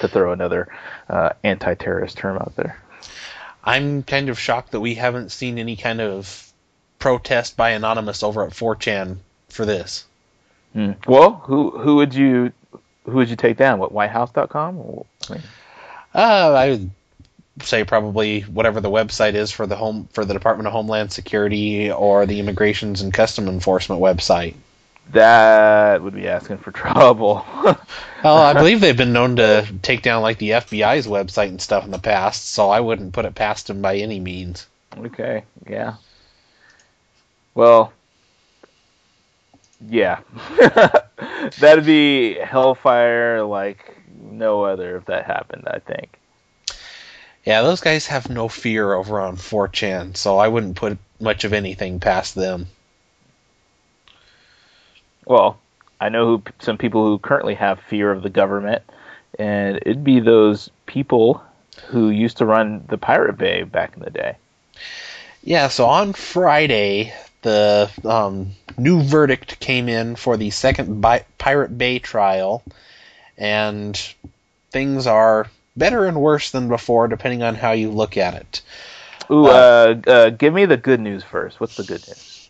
To 0.00 0.08
throw 0.08 0.32
another 0.32 0.68
uh, 1.08 1.30
anti-terrorist 1.42 2.18
term 2.18 2.36
out 2.36 2.54
there. 2.56 2.78
I'm 3.64 4.02
kind 4.02 4.28
of 4.28 4.38
shocked 4.38 4.72
that 4.72 4.80
we 4.80 4.96
haven't 4.96 5.32
seen 5.32 5.58
any 5.58 5.76
kind 5.76 6.02
of 6.02 6.52
protest 6.98 7.56
by 7.56 7.70
anonymous 7.70 8.22
over 8.22 8.44
at 8.44 8.52
4chan 8.52 9.16
for 9.48 9.64
this. 9.64 10.04
Hmm. 10.72 10.92
Well, 11.06 11.42
who 11.44 11.70
who 11.70 11.96
would 11.96 12.14
you 12.14 12.52
who 13.04 13.12
would 13.12 13.30
you 13.30 13.36
take 13.36 13.56
down? 13.56 13.78
What 13.78 13.92
WhiteHouse.com? 13.92 15.04
I 15.28 15.32
mean, 15.32 15.42
uh, 16.14 16.52
I 16.52 16.70
would 16.70 16.90
say 17.60 17.84
probably 17.84 18.40
whatever 18.42 18.80
the 18.80 18.90
website 18.90 19.34
is 19.34 19.50
for 19.50 19.66
the 19.66 19.76
home 19.76 20.08
for 20.12 20.24
the 20.24 20.34
Department 20.34 20.66
of 20.66 20.72
Homeland 20.72 21.12
Security 21.12 21.90
or 21.90 22.26
the 22.26 22.40
Immigrations 22.40 23.02
and 23.02 23.12
Custom 23.12 23.48
Enforcement 23.48 24.00
website. 24.00 24.54
That 25.10 26.02
would 26.02 26.14
be 26.14 26.28
asking 26.28 26.58
for 26.58 26.70
trouble. 26.72 27.44
well, 27.64 27.76
I 28.24 28.52
believe 28.54 28.80
they've 28.80 28.96
been 28.96 29.12
known 29.12 29.36
to 29.36 29.66
take 29.82 30.02
down 30.02 30.22
like 30.22 30.38
the 30.38 30.50
FBI's 30.50 31.06
website 31.06 31.48
and 31.48 31.60
stuff 31.60 31.84
in 31.84 31.90
the 31.90 31.98
past, 31.98 32.50
so 32.50 32.70
I 32.70 32.80
wouldn't 32.80 33.12
put 33.12 33.24
it 33.24 33.34
past 33.34 33.66
them 33.66 33.82
by 33.82 33.96
any 33.96 34.20
means. 34.20 34.66
Okay, 34.96 35.44
yeah. 35.68 35.94
Well, 37.54 37.92
yeah. 39.88 40.20
That'd 41.60 41.86
be 41.86 42.34
hellfire 42.34 43.42
like 43.42 43.96
no 44.20 44.64
other 44.64 44.96
if 44.96 45.06
that 45.06 45.24
happened, 45.24 45.64
I 45.66 45.78
think. 45.78 46.18
Yeah, 47.44 47.62
those 47.62 47.80
guys 47.80 48.06
have 48.06 48.30
no 48.30 48.48
fear 48.48 48.92
over 48.94 49.20
on 49.20 49.36
4chan, 49.36 50.16
so 50.16 50.38
I 50.38 50.48
wouldn't 50.48 50.76
put 50.76 50.98
much 51.20 51.44
of 51.44 51.52
anything 51.52 51.98
past 51.98 52.34
them. 52.34 52.68
Well, 55.26 55.58
I 56.00 56.08
know 56.08 56.26
who 56.26 56.42
some 56.60 56.78
people 56.78 57.06
who 57.06 57.18
currently 57.18 57.54
have 57.54 57.80
fear 57.80 58.10
of 58.10 58.22
the 58.22 58.30
government, 58.30 58.82
and 59.38 59.76
it'd 59.76 60.04
be 60.04 60.20
those 60.20 60.70
people 60.86 61.42
who 61.86 62.10
used 62.10 62.38
to 62.38 62.46
run 62.46 62.84
the 62.88 62.98
Pirate 62.98 63.38
Bay 63.38 63.62
back 63.62 63.94
in 63.96 64.02
the 64.02 64.10
day. 64.10 64.36
Yeah, 65.42 65.68
so 65.68 65.86
on 65.86 66.12
Friday, 66.12 67.12
the 67.42 67.90
um, 68.04 68.52
new 68.78 69.02
verdict 69.02 69.60
came 69.60 69.88
in 69.88 70.16
for 70.16 70.36
the 70.36 70.50
second 70.50 71.00
Bi- 71.00 71.24
Pirate 71.38 71.76
Bay 71.76 71.98
trial, 71.98 72.62
and 73.36 73.96
things 74.70 75.06
are 75.06 75.50
better 75.76 76.06
and 76.06 76.20
worse 76.20 76.50
than 76.50 76.68
before, 76.68 77.08
depending 77.08 77.42
on 77.42 77.54
how 77.54 77.72
you 77.72 77.90
look 77.90 78.16
at 78.16 78.34
it. 78.34 78.62
Ooh, 79.30 79.46
uh, 79.46 79.94
uh, 80.06 80.10
uh, 80.10 80.30
give 80.30 80.52
me 80.52 80.66
the 80.66 80.76
good 80.76 81.00
news 81.00 81.22
first. 81.22 81.60
What's 81.60 81.76
the 81.76 81.84
good 81.84 82.06
news? 82.06 82.48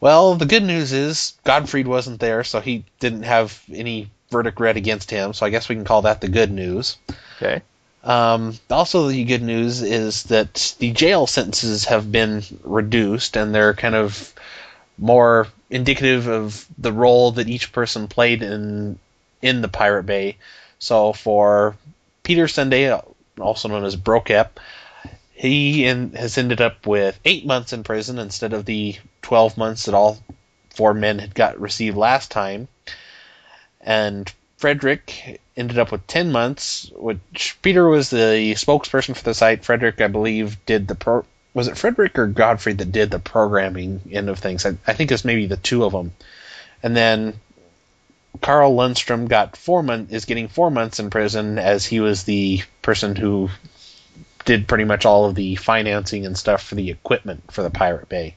Well, 0.00 0.34
the 0.34 0.46
good 0.46 0.62
news 0.62 0.92
is 0.92 1.34
Gottfrid 1.44 1.86
wasn't 1.86 2.20
there, 2.20 2.42
so 2.42 2.60
he 2.60 2.84
didn't 3.00 3.24
have 3.24 3.62
any 3.72 4.10
verdict 4.30 4.58
read 4.58 4.76
against 4.76 5.10
him. 5.10 5.34
So 5.34 5.44
I 5.44 5.50
guess 5.50 5.68
we 5.68 5.74
can 5.74 5.84
call 5.84 6.02
that 6.02 6.20
the 6.20 6.28
good 6.28 6.50
news. 6.50 6.96
Okay. 7.36 7.62
Um, 8.02 8.58
also, 8.70 9.08
the 9.08 9.24
good 9.24 9.42
news 9.42 9.82
is 9.82 10.24
that 10.24 10.74
the 10.78 10.90
jail 10.92 11.26
sentences 11.26 11.84
have 11.84 12.10
been 12.10 12.42
reduced, 12.62 13.36
and 13.36 13.54
they're 13.54 13.74
kind 13.74 13.94
of 13.94 14.32
more 15.00 15.48
indicative 15.70 16.28
of 16.28 16.66
the 16.78 16.92
role 16.92 17.32
that 17.32 17.48
each 17.48 17.72
person 17.72 18.06
played 18.06 18.42
in 18.42 18.98
in 19.42 19.62
the 19.62 19.68
Pirate 19.68 20.04
Bay. 20.04 20.36
So 20.78 21.12
for 21.12 21.76
Peter 22.22 22.46
Sunde, 22.46 23.02
also 23.40 23.68
known 23.68 23.84
as 23.84 23.96
Brokep, 23.96 24.50
he 25.32 25.86
in, 25.86 26.12
has 26.12 26.36
ended 26.36 26.60
up 26.60 26.86
with 26.86 27.18
eight 27.24 27.46
months 27.46 27.72
in 27.72 27.82
prison 27.82 28.18
instead 28.18 28.52
of 28.52 28.66
the 28.66 28.96
12 29.22 29.56
months 29.56 29.86
that 29.86 29.94
all 29.94 30.18
four 30.68 30.92
men 30.92 31.18
had 31.18 31.34
got 31.34 31.58
received 31.58 31.96
last 31.96 32.30
time. 32.30 32.68
And 33.80 34.30
Frederick 34.58 35.40
ended 35.56 35.78
up 35.78 35.90
with 35.90 36.06
10 36.06 36.30
months, 36.30 36.90
which 36.94 37.56
Peter 37.62 37.88
was 37.88 38.10
the 38.10 38.54
spokesperson 38.56 39.16
for 39.16 39.24
the 39.24 39.32
site. 39.32 39.64
Frederick, 39.64 40.02
I 40.02 40.08
believe, 40.08 40.62
did 40.66 40.86
the 40.86 40.94
pro. 40.94 41.24
Was 41.52 41.68
it 41.68 41.76
Frederick 41.76 42.18
or 42.18 42.26
Godfrey 42.26 42.74
that 42.74 42.92
did 42.92 43.10
the 43.10 43.18
programming 43.18 44.00
end 44.10 44.28
of 44.28 44.38
things? 44.38 44.64
I, 44.64 44.76
I 44.86 44.92
think 44.92 45.10
it's 45.10 45.24
maybe 45.24 45.46
the 45.46 45.56
two 45.56 45.84
of 45.84 45.92
them. 45.92 46.12
And 46.82 46.96
then 46.96 47.34
Carl 48.40 48.74
Lundstrom 48.74 49.28
got 49.28 49.56
four 49.56 49.82
months 49.82 50.12
is 50.12 50.24
getting 50.24 50.48
four 50.48 50.70
months 50.70 51.00
in 51.00 51.10
prison 51.10 51.58
as 51.58 51.84
he 51.84 52.00
was 52.00 52.24
the 52.24 52.62
person 52.82 53.16
who 53.16 53.50
did 54.44 54.68
pretty 54.68 54.84
much 54.84 55.04
all 55.04 55.26
of 55.26 55.34
the 55.34 55.56
financing 55.56 56.24
and 56.24 56.38
stuff 56.38 56.62
for 56.62 56.74
the 56.76 56.90
equipment 56.90 57.52
for 57.52 57.62
the 57.62 57.70
Pirate 57.70 58.08
Bay. 58.08 58.36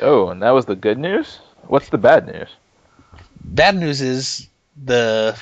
Oh, 0.00 0.28
and 0.28 0.42
that 0.42 0.50
was 0.50 0.66
the 0.66 0.74
good 0.74 0.98
news. 0.98 1.38
What's 1.66 1.90
the 1.90 1.98
bad 1.98 2.26
news? 2.26 2.48
Bad 3.44 3.76
news 3.76 4.00
is 4.00 4.48
the 4.82 5.40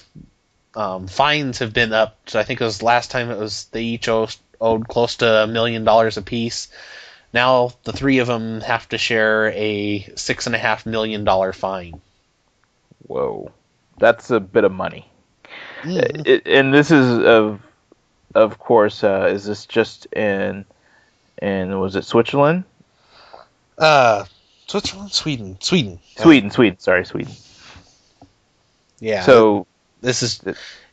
um, 0.75 1.07
fines 1.07 1.59
have 1.61 1.73
been 1.73 1.93
up. 1.93 2.19
So 2.27 2.39
I 2.39 2.45
think 2.45 2.61
it 2.61 2.65
was 2.65 2.83
last 2.83 3.11
time 3.11 3.31
it 3.31 3.39
was 3.39 3.67
they 3.73 3.83
each 3.83 4.09
owed, 4.09 4.35
owed 4.61 4.89
close 4.89 5.17
to 5.17 5.45
a 5.45 5.47
million 5.47 5.85
dollars 5.85 6.17
apiece. 6.17 6.69
Now 7.33 7.73
the 7.85 7.93
three 7.93 8.19
of 8.19 8.27
them 8.27 8.61
have 8.61 8.89
to 8.91 8.99
share 8.99 9.49
a 9.49 10.03
six 10.17 10.47
and 10.47 10.55
a 10.55 10.59
half 10.59 10.85
million 10.85 11.25
dollar 11.25 11.53
fine. 11.53 12.01
Whoa, 13.07 13.51
that's 13.99 14.31
a 14.31 14.41
bit 14.41 14.65
of 14.65 14.73
money. 14.73 15.09
Mm. 15.83 16.27
It, 16.27 16.47
and 16.47 16.73
this 16.73 16.91
is 16.91 17.25
of, 17.25 17.61
of 18.35 18.59
course, 18.59 19.03
uh, 19.03 19.29
is 19.31 19.45
this 19.45 19.67
just 19.67 20.07
in, 20.07 20.65
in 21.41 21.79
was 21.79 21.97
it 21.97 22.05
Switzerland? 22.05 22.65
Uh, 23.79 24.25
Switzerland, 24.67 25.13
Sweden, 25.13 25.57
Sweden, 25.61 25.99
Sweden, 26.17 26.51
Sweden. 26.51 26.79
Sorry, 26.79 27.05
Sweden. 27.05 27.33
Yeah. 29.01 29.23
So 29.23 29.67
this 30.01 30.23
is 30.23 30.41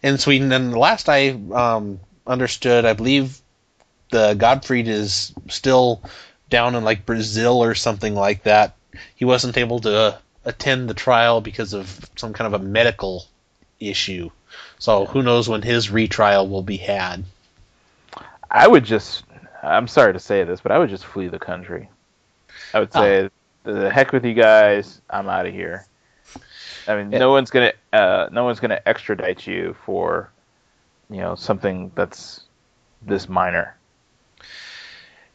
in 0.01 0.17
Sweden, 0.17 0.51
and 0.51 0.73
the 0.73 0.79
last 0.79 1.07
I 1.07 1.29
um, 1.53 1.99
understood, 2.25 2.85
I 2.85 2.93
believe 2.93 3.39
the 4.11 4.33
Gottfrid 4.33 4.87
is 4.87 5.33
still 5.47 6.01
down 6.49 6.75
in 6.75 6.83
like 6.83 7.05
Brazil 7.05 7.63
or 7.63 7.75
something 7.75 8.15
like 8.15 8.43
that. 8.43 8.75
He 9.15 9.25
wasn't 9.25 9.57
able 9.57 9.79
to 9.81 10.19
attend 10.45 10.89
the 10.89 10.93
trial 10.93 11.41
because 11.41 11.73
of 11.73 12.09
some 12.15 12.33
kind 12.33 12.53
of 12.53 12.59
a 12.59 12.63
medical 12.63 13.25
issue. 13.79 14.29
So 14.79 15.05
who 15.05 15.21
knows 15.21 15.47
when 15.47 15.61
his 15.61 15.91
retrial 15.91 16.47
will 16.47 16.63
be 16.63 16.77
had? 16.77 17.23
I 18.49 18.67
would 18.67 18.85
just. 18.85 19.23
I'm 19.61 19.87
sorry 19.87 20.13
to 20.13 20.19
say 20.19 20.43
this, 20.43 20.61
but 20.61 20.71
I 20.71 20.79
would 20.79 20.89
just 20.89 21.05
flee 21.05 21.27
the 21.27 21.39
country. 21.39 21.89
I 22.73 22.79
would 22.79 22.93
say, 22.93 23.29
the 23.63 23.89
heck 23.89 24.13
with 24.13 24.23
you 24.25 24.33
guys. 24.33 25.01
I'm 25.09 25.27
out 25.27 25.45
of 25.45 25.53
here. 25.53 25.85
I 26.87 26.95
mean, 26.95 27.11
Yeah. 27.11 27.19
no 27.19 27.31
one's 27.31 27.51
gonna, 27.51 27.73
uh, 27.91 28.29
no 28.31 28.45
one's 28.45 28.59
gonna 28.59 28.81
extradite 28.85 29.45
you 29.45 29.75
for, 29.85 30.31
you 31.09 31.17
know, 31.17 31.35
something 31.35 31.91
that's 31.93 32.41
this 33.01 33.27
minor. 33.27 33.75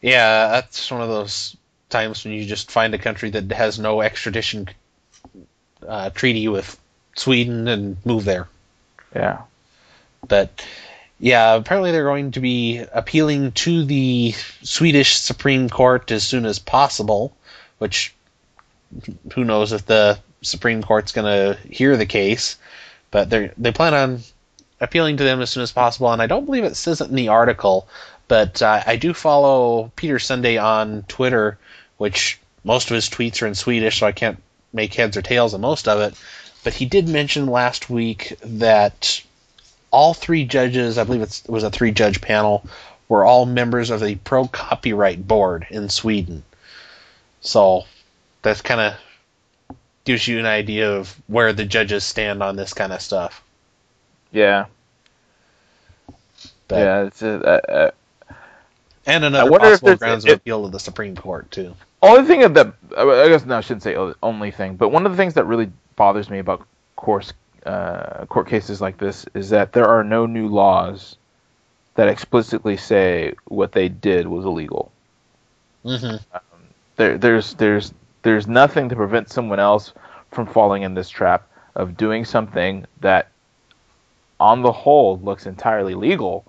Yeah, 0.01 0.49
that's 0.49 0.91
one 0.91 1.01
of 1.01 1.09
those 1.09 1.55
times 1.89 2.23
when 2.23 2.33
you 2.33 2.45
just 2.45 2.71
find 2.71 2.93
a 2.93 2.99
country 2.99 3.29
that 3.31 3.51
has 3.51 3.79
no 3.79 4.01
extradition 4.01 4.69
uh, 5.87 6.09
treaty 6.11 6.47
with 6.47 6.79
Sweden 7.15 7.67
and 7.67 7.97
move 8.05 8.25
there. 8.25 8.47
Yeah. 9.15 9.41
But 10.27 10.65
yeah, 11.19 11.55
apparently 11.55 11.91
they're 11.91 12.03
going 12.03 12.31
to 12.31 12.39
be 12.39 12.83
appealing 12.93 13.53
to 13.53 13.85
the 13.85 14.33
Swedish 14.63 15.17
Supreme 15.17 15.69
Court 15.69 16.11
as 16.11 16.27
soon 16.27 16.45
as 16.45 16.59
possible, 16.59 17.35
which 17.77 18.13
who 19.33 19.43
knows 19.43 19.71
if 19.71 19.85
the 19.85 20.19
Supreme 20.41 20.83
Court's 20.83 21.11
going 21.11 21.25
to 21.25 21.59
hear 21.67 21.97
the 21.97 22.05
case, 22.05 22.57
but 23.11 23.29
they 23.29 23.51
they 23.57 23.71
plan 23.71 23.93
on 23.93 24.19
appealing 24.81 25.17
to 25.17 25.23
them 25.23 25.41
as 25.41 25.49
soon 25.49 25.63
as 25.63 25.71
possible. 25.71 26.11
And 26.11 26.21
I 26.21 26.27
don't 26.27 26.45
believe 26.45 26.63
it 26.63 26.75
says 26.75 27.01
it 27.01 27.09
in 27.09 27.15
the 27.15 27.29
article, 27.29 27.87
but 28.27 28.61
uh, 28.61 28.83
I 28.85 28.95
do 28.95 29.13
follow 29.13 29.91
Peter 29.95 30.15
Sunde 30.15 30.61
on 30.61 31.03
Twitter, 31.07 31.57
which 31.97 32.39
most 32.63 32.89
of 32.89 32.95
his 32.95 33.09
tweets 33.09 33.41
are 33.41 33.47
in 33.47 33.55
Swedish, 33.55 33.99
so 33.99 34.07
I 34.07 34.11
can't 34.11 34.41
make 34.73 34.93
heads 34.93 35.17
or 35.17 35.21
tails 35.21 35.53
of 35.53 35.61
most 35.61 35.87
of 35.87 35.99
it. 36.01 36.15
But 36.63 36.73
he 36.73 36.85
did 36.85 37.07
mention 37.07 37.45
last 37.45 37.89
week 37.89 38.37
that 38.43 39.21
all 39.91 40.13
three 40.13 40.45
judges, 40.45 40.97
I 40.97 41.03
believe 41.03 41.21
it's, 41.21 41.43
it 41.45 41.49
was 41.49 41.63
a 41.63 41.69
three 41.69 41.91
judge 41.91 42.21
panel, 42.21 42.65
were 43.07 43.23
all 43.23 43.45
members 43.45 43.91
of 43.91 44.01
the 44.01 44.15
pro 44.15 44.47
copyright 44.47 45.27
board 45.27 45.67
in 45.69 45.89
Sweden. 45.89 46.43
So 47.41 47.83
that 48.41 48.63
kind 48.63 48.81
of 48.81 48.95
gives 50.03 50.27
you 50.27 50.39
an 50.39 50.47
idea 50.47 50.91
of 50.91 51.15
where 51.27 51.53
the 51.53 51.65
judges 51.65 52.03
stand 52.03 52.41
on 52.41 52.55
this 52.55 52.73
kind 52.73 52.91
of 52.91 53.01
stuff. 53.01 53.43
Yeah. 54.31 54.65
But, 56.67 56.77
yeah. 56.77 57.03
It's 57.03 57.21
a, 57.21 57.43
uh, 57.43 57.71
uh, 57.71 57.91
And 59.05 59.23
another 59.23 59.51
possible 59.59 59.95
grounds 59.95 60.25
of 60.25 60.31
appeal 60.33 60.63
to 60.63 60.69
the 60.69 60.79
Supreme 60.79 61.15
Court 61.15 61.49
too. 61.51 61.75
only 62.01 62.25
thing 62.25 62.53
that 62.53 62.73
I 62.97 63.27
guess 63.29 63.45
no, 63.45 63.57
I 63.57 63.61
shouldn't 63.61 63.83
say 63.83 63.95
only 64.23 64.51
thing, 64.51 64.75
but 64.75 64.89
one 64.89 65.05
of 65.05 65.11
the 65.11 65.17
things 65.17 65.35
that 65.35 65.45
really 65.45 65.71
bothers 65.95 66.29
me 66.29 66.39
about 66.39 66.65
course 66.95 67.33
uh, 67.65 68.25
court 68.25 68.47
cases 68.47 68.81
like 68.81 68.97
this 68.97 69.25
is 69.33 69.49
that 69.49 69.73
there 69.73 69.87
are 69.87 70.03
no 70.03 70.25
new 70.25 70.47
laws 70.47 71.17
that 71.95 72.07
explicitly 72.07 72.77
say 72.77 73.33
what 73.45 73.71
they 73.71 73.89
did 73.89 74.27
was 74.27 74.45
illegal. 74.45 74.91
Mm-hmm. 75.83 76.17
There, 76.97 77.17
there's 77.17 77.53
there's 77.55 77.93
there's 78.21 78.47
nothing 78.47 78.89
to 78.89 78.95
prevent 78.95 79.29
someone 79.29 79.59
else 79.59 79.93
from 80.31 80.47
falling 80.47 80.83
in 80.83 80.93
this 80.93 81.09
trap 81.09 81.47
of 81.75 81.97
doing 81.97 82.25
something 82.25 82.85
that, 83.01 83.29
on 84.39 84.61
the 84.61 84.71
whole, 84.71 85.19
looks 85.19 85.45
entirely 85.45 85.93
legal, 85.93 86.45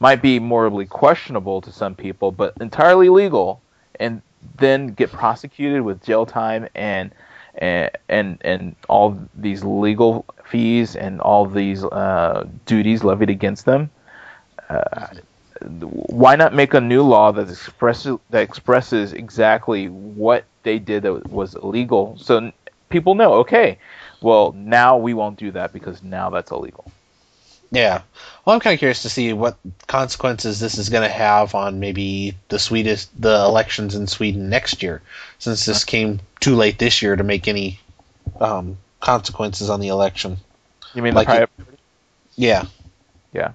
might 0.00 0.22
be 0.22 0.38
morally 0.38 0.86
questionable 0.86 1.60
to 1.60 1.72
some 1.72 1.94
people, 1.94 2.30
but 2.30 2.54
entirely 2.60 3.08
legal, 3.08 3.60
and 3.98 4.22
then 4.56 4.88
get 4.88 5.10
prosecuted 5.10 5.82
with 5.82 6.02
jail 6.04 6.26
time 6.26 6.68
and 6.74 7.10
and 7.56 7.90
and, 8.08 8.38
and 8.42 8.76
all 8.88 9.18
these 9.34 9.64
legal 9.64 10.24
fees 10.44 10.96
and 10.96 11.20
all 11.20 11.46
these 11.46 11.84
uh, 11.84 12.46
duties 12.66 13.02
levied 13.04 13.30
against 13.30 13.64
them. 13.64 13.90
Uh, 14.68 15.08
why 15.60 16.36
not 16.36 16.54
make 16.54 16.74
a 16.74 16.80
new 16.80 17.02
law 17.02 17.32
that 17.32 17.48
expresses 17.48 18.16
that 18.30 18.42
expresses 18.42 19.12
exactly 19.12 19.88
what 19.88 20.44
they 20.62 20.78
did 20.78 21.02
that 21.02 21.28
was 21.30 21.54
illegal, 21.56 22.16
so 22.18 22.52
people 22.88 23.14
know? 23.16 23.34
Okay, 23.34 23.78
well 24.20 24.52
now 24.52 24.96
we 24.96 25.14
won't 25.14 25.38
do 25.38 25.50
that 25.50 25.72
because 25.72 26.02
now 26.02 26.30
that's 26.30 26.52
illegal. 26.52 26.90
Yeah. 27.70 28.02
Well, 28.44 28.54
I'm 28.54 28.60
kind 28.60 28.74
of 28.74 28.78
curious 28.78 29.02
to 29.02 29.10
see 29.10 29.32
what 29.32 29.58
consequences 29.86 30.58
this 30.58 30.78
is 30.78 30.88
going 30.88 31.02
to 31.02 31.14
have 31.14 31.54
on 31.54 31.80
maybe 31.80 32.34
the 32.48 32.58
Swedish 32.58 33.04
the 33.18 33.44
elections 33.44 33.94
in 33.94 34.06
Sweden 34.06 34.48
next 34.48 34.82
year, 34.82 35.02
since 35.38 35.66
this 35.66 35.84
came 35.84 36.20
too 36.40 36.54
late 36.56 36.78
this 36.78 37.02
year 37.02 37.14
to 37.14 37.24
make 37.24 37.46
any 37.46 37.78
um, 38.40 38.78
consequences 39.00 39.68
on 39.68 39.80
the 39.80 39.88
election. 39.88 40.38
You 40.94 41.02
mean 41.02 41.14
Like 41.14 41.28
the 41.28 41.42
it- 41.42 41.50
Yeah. 42.36 42.64
Yeah. 43.34 43.52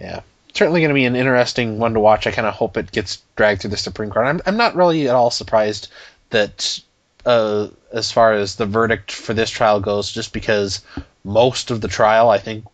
Yeah. 0.00 0.20
Certainly 0.54 0.80
going 0.80 0.90
to 0.90 0.94
be 0.94 1.04
an 1.04 1.16
interesting 1.16 1.78
one 1.78 1.94
to 1.94 2.00
watch. 2.00 2.26
I 2.26 2.30
kind 2.30 2.46
of 2.46 2.54
hope 2.54 2.76
it 2.76 2.92
gets 2.92 3.20
dragged 3.36 3.60
through 3.60 3.70
the 3.70 3.76
Supreme 3.76 4.10
Court. 4.10 4.26
I'm, 4.26 4.40
I'm 4.46 4.56
not 4.56 4.76
really 4.76 5.08
at 5.08 5.14
all 5.14 5.30
surprised 5.30 5.88
that, 6.30 6.80
uh, 7.26 7.68
as 7.92 8.10
far 8.12 8.32
as 8.32 8.56
the 8.56 8.66
verdict 8.66 9.10
for 9.12 9.34
this 9.34 9.50
trial 9.50 9.80
goes, 9.80 10.10
just 10.12 10.32
because 10.32 10.80
most 11.24 11.70
of 11.70 11.80
the 11.80 11.88
trial, 11.88 12.30
I 12.30 12.38
think, 12.38 12.64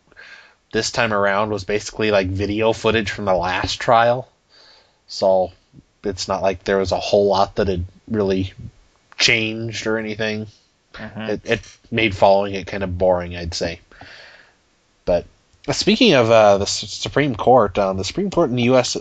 this 0.72 0.90
time 0.90 1.12
around 1.12 1.50
was 1.50 1.64
basically 1.64 2.10
like 2.10 2.28
video 2.28 2.72
footage 2.72 3.10
from 3.10 3.24
the 3.24 3.34
last 3.34 3.80
trial. 3.80 4.28
So 5.08 5.52
it's 6.04 6.28
not 6.28 6.42
like 6.42 6.64
there 6.64 6.78
was 6.78 6.92
a 6.92 7.00
whole 7.00 7.26
lot 7.28 7.56
that 7.56 7.68
had 7.68 7.84
really 8.08 8.52
changed 9.18 9.86
or 9.86 9.98
anything. 9.98 10.46
Mhm. 10.94 11.28
It, 11.28 11.40
it 11.44 11.60
made 11.90 12.16
following 12.16 12.54
it 12.54 12.66
kind 12.66 12.82
of 12.82 12.98
boring, 12.98 13.36
I'd 13.36 13.54
say. 13.54 13.80
But 15.04 15.24
speaking 15.70 16.14
of 16.14 16.30
uh, 16.30 16.58
the 16.58 16.64
S- 16.64 16.90
Supreme 16.90 17.34
Court, 17.36 17.78
um, 17.78 17.96
the 17.96 18.04
Supreme 18.04 18.30
Court 18.30 18.50
in 18.50 18.56
the 18.56 18.64
U.S. 18.64 18.96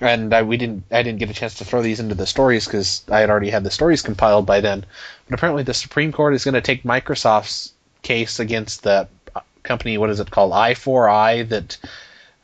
and 0.00 0.32
I, 0.32 0.42
we 0.42 0.56
didn't 0.56 0.84
I 0.90 1.02
didn't 1.02 1.18
get 1.18 1.30
a 1.30 1.34
chance 1.34 1.54
to 1.54 1.64
throw 1.64 1.82
these 1.82 2.00
into 2.00 2.14
the 2.14 2.26
stories 2.26 2.66
because 2.66 3.02
I 3.08 3.20
had 3.20 3.30
already 3.30 3.50
had 3.50 3.64
the 3.64 3.70
stories 3.70 4.02
compiled 4.02 4.46
by 4.46 4.60
then. 4.60 4.84
But 5.26 5.34
apparently, 5.34 5.62
the 5.64 5.74
Supreme 5.74 6.12
Court 6.12 6.34
is 6.34 6.44
going 6.44 6.54
to 6.54 6.60
take 6.60 6.82
Microsoft's 6.84 7.72
case 8.08 8.40
against 8.40 8.82
the 8.82 9.06
company. 9.62 9.98
What 9.98 10.10
is 10.10 10.18
it 10.18 10.30
called? 10.30 10.52
i4i 10.52 11.48
that. 11.50 11.76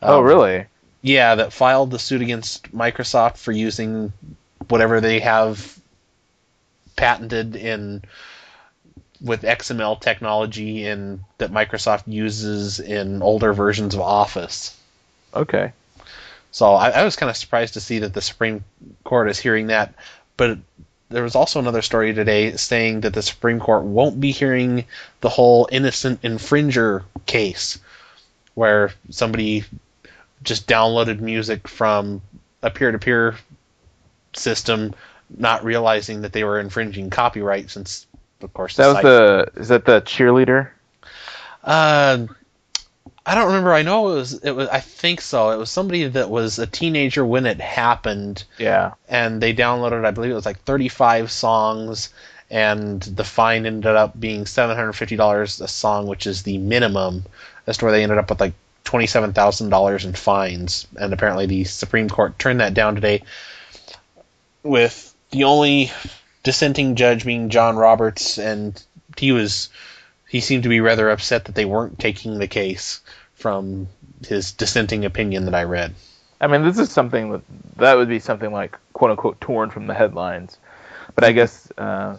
oh, 0.03 0.19
um, 0.19 0.25
really? 0.25 0.67
Yeah, 1.01 1.35
that 1.37 1.53
filed 1.53 1.91
the 1.91 1.99
suit 1.99 2.23
against 2.23 2.75
Microsoft 2.75 3.39
for 3.39 3.51
using 3.51 4.13
whatever 4.69 5.01
they 5.01 5.21
have 5.21 5.79
patented 6.97 7.57
in 7.57 8.03
with 9.21 9.43
XML 9.43 9.99
technology 10.01 10.87
in 10.87 11.25
that 11.39 11.51
Microsoft 11.51 12.05
uses 12.07 12.79
in 12.79 13.23
older 13.23 13.55
versions 13.55 13.95
of 13.95 14.01
Office. 14.01 14.79
Okay. 15.35 15.73
So 16.53 16.75
I, 16.75 16.91
I 16.91 17.05
was 17.05 17.17
kind 17.17 17.31
of 17.31 17.37
surprised 17.37 17.75
to 17.75 17.81
see 17.81 18.01
that 18.01 18.13
the 18.13 18.21
Supreme 18.21 18.65
Court 19.03 19.31
is 19.31 19.39
hearing 19.39 19.69
that, 19.69 19.95
but 20.37 20.59
there 21.15 21.23
was 21.23 21.37
also 21.37 21.61
another 21.61 21.81
story 21.81 22.13
today 22.13 22.57
saying 22.57 23.03
that 23.03 23.15
the 23.15 23.23
Supreme 23.23 23.61
Court 23.61 23.85
won't 23.85 24.21
be 24.21 24.33
hearing 24.33 24.85
the 25.21 25.29
whole 25.29 25.69
innocent 25.71 26.21
infringer 26.23 27.05
case, 27.27 27.79
where 28.55 28.93
somebody 29.11 29.65
just 30.43 30.67
downloaded 30.67 31.21
music 31.21 31.69
from 31.69 32.21
a 32.63 32.71
peer-to-peer 32.71 33.37
system, 34.33 34.93
not 35.39 35.65
realizing 35.65 36.23
that 36.23 36.33
they 36.33 36.43
were 36.43 36.59
infringing 36.59 37.11
copyright. 37.11 37.71
Since, 37.71 38.07
of 38.43 38.53
course, 38.53 38.75
That 38.77 38.89
was 38.89 38.97
site- 38.97 39.05
the 39.05 39.51
is 39.55 39.69
that 39.69 39.85
the 39.85 40.01
cheerleader? 40.03 40.71
Uh, 41.63 42.27
I 43.27 43.35
don't 43.35 43.47
remember. 43.47 43.73
I 43.73 43.83
know 43.83 44.11
it 44.11 44.15
was. 44.15 44.33
It 44.35 44.51
was. 44.53 44.69
I 44.69 44.81
think 44.81 45.21
so. 45.21 45.51
It 45.51 45.57
was 45.57 45.71
somebody 45.71 46.07
that 46.07 46.29
was 46.29 46.59
a 46.59 46.67
teenager 46.67 47.25
when 47.25 47.47
it 47.47 47.61
happened, 47.61 48.45
Yeah. 48.59 48.93
and 49.09 49.41
they 49.43 49.55
downloaded. 49.55 50.05
I 50.05 50.11
believe 50.11 50.31
it 50.31 50.35
was 50.35 50.45
like 50.45 50.63
35 50.65 51.31
songs, 51.31 52.11
and 52.51 53.01
the 53.03 53.25
fine 53.25 53.65
ended 53.65 53.97
up 53.97 54.19
being 54.21 54.45
750 54.45 55.17
dollars 55.17 55.61
a 55.61 55.69
song, 55.69 56.07
which 56.07 56.27
is 56.27 56.43
the 56.43 56.59
minimum. 56.59 57.25
As 57.67 57.79
to 57.79 57.87
where 57.87 57.93
they 57.93 58.03
ended 58.03 58.19
up 58.19 58.29
with 58.29 58.41
like 58.41 58.53
twenty-seven 58.85 59.33
thousand 59.33 59.71
dollars 59.71 60.05
in 60.05 60.13
fines, 60.13 60.87
and 61.01 61.15
apparently 61.15 61.47
the 61.47 61.65
Supreme 61.65 62.11
Court 62.11 62.39
turned 62.39 62.61
that 62.61 62.75
down 62.75 62.95
today, 62.95 63.23
with 64.63 65.15
the 65.31 65.45
only 65.45 65.91
dissenting 66.43 66.95
judge 66.95 67.25
being 67.25 67.49
John 67.49 67.77
Roberts, 67.77 68.39
and 68.39 68.81
he 69.17 69.33
was 69.33 69.71
he 70.29 70.41
seemed 70.41 70.65
to 70.65 70.69
be 70.69 70.81
rather 70.81 71.11
upset 71.11 71.47
that 71.47 71.55
they 71.55 71.65
weren't 71.65 71.99
taking 71.99 72.39
the 72.39 72.47
case 72.47 73.01
from 73.35 73.89
his 74.27 74.53
dissenting 74.53 75.05
opinion 75.05 75.45
that 75.47 75.55
I 75.55 75.65
read. 75.65 75.95
I 76.41 76.47
mean, 76.47 76.63
this 76.63 76.79
is 76.79 76.91
something 76.91 77.31
that 77.31 77.43
that 77.77 77.97
would 77.97 78.09
be 78.09 78.19
something 78.19 78.53
like 78.53 78.79
quote 78.93 79.11
unquote 79.11 79.41
torn 79.41 79.71
from 79.71 79.87
the 79.87 79.95
headlines, 79.95 80.59
but 81.15 81.25
I 81.25 81.33
guess 81.33 81.71
uh, 81.79 82.17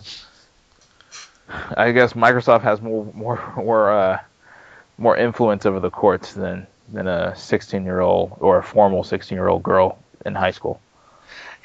I 1.49 1.91
guess 1.91 2.13
Microsoft 2.13 2.61
has 2.61 2.81
more 2.81 3.11
more 3.13 3.53
more 3.57 3.91
uh, 3.91 4.19
more 4.97 5.17
influence 5.17 5.65
over 5.65 5.79
the 5.79 5.91
courts 5.91 6.33
than 6.33 6.67
than 6.91 7.07
a 7.07 7.35
16 7.35 7.83
year 7.83 7.99
old 7.99 8.37
or 8.39 8.59
a 8.59 8.63
formal 8.63 9.03
16 9.03 9.35
year 9.35 9.47
old 9.47 9.63
girl 9.63 9.97
in 10.25 10.35
high 10.35 10.51
school. 10.51 10.79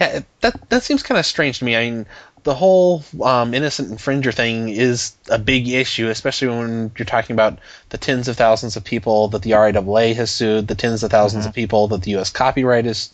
Yeah, 0.01 0.21
that 0.41 0.69
that 0.71 0.83
seems 0.83 1.03
kind 1.03 1.19
of 1.19 1.27
strange 1.27 1.59
to 1.59 1.65
me. 1.65 1.77
I 1.77 1.91
mean, 1.91 2.07
the 2.43 2.55
whole 2.55 3.05
um, 3.23 3.55
innocent 3.55 3.91
infringer 3.91 4.33
thing 4.33 4.69
is 4.69 5.15
a 5.29 5.39
big 5.39 5.69
issue, 5.69 6.09
especially 6.09 6.49
when 6.49 6.91
you're 6.97 7.07
talking 7.07 7.35
about 7.35 7.59
the 7.91 7.99
tens 7.99 8.29
of 8.29 8.37
thousands 8.37 8.77
of 8.77 8.85
people 8.85 9.29
that 9.29 9.43
the 9.43 9.51
RIAA 9.51 10.15
has 10.15 10.31
sued, 10.31 10.67
the 10.69 10.75
tens 10.75 11.03
of 11.03 11.11
1000s 11.11 11.47
of 11.47 11.55
people 11.55 11.89
that 11.89 12.03
the 12.03 12.13
U.S. 12.13 12.31
Copyright 12.31 12.87
is, 12.87 13.13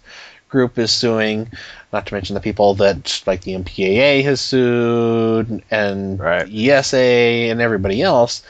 Group 0.48 0.78
is 0.78 0.92
suing, 0.92 1.50
not 1.92 2.06
to 2.06 2.14
mention 2.14 2.34
the 2.34 2.40
people 2.40 2.74
that 2.74 3.22
like 3.26 3.40
the 3.40 3.54
MPAA 3.54 4.22
has 4.22 4.40
sued 4.40 5.64
and 5.72 6.20
Right. 6.20 6.48
ESA 6.48 6.96
and 6.96 7.60
everybody 7.60 8.00
else, 8.00 8.44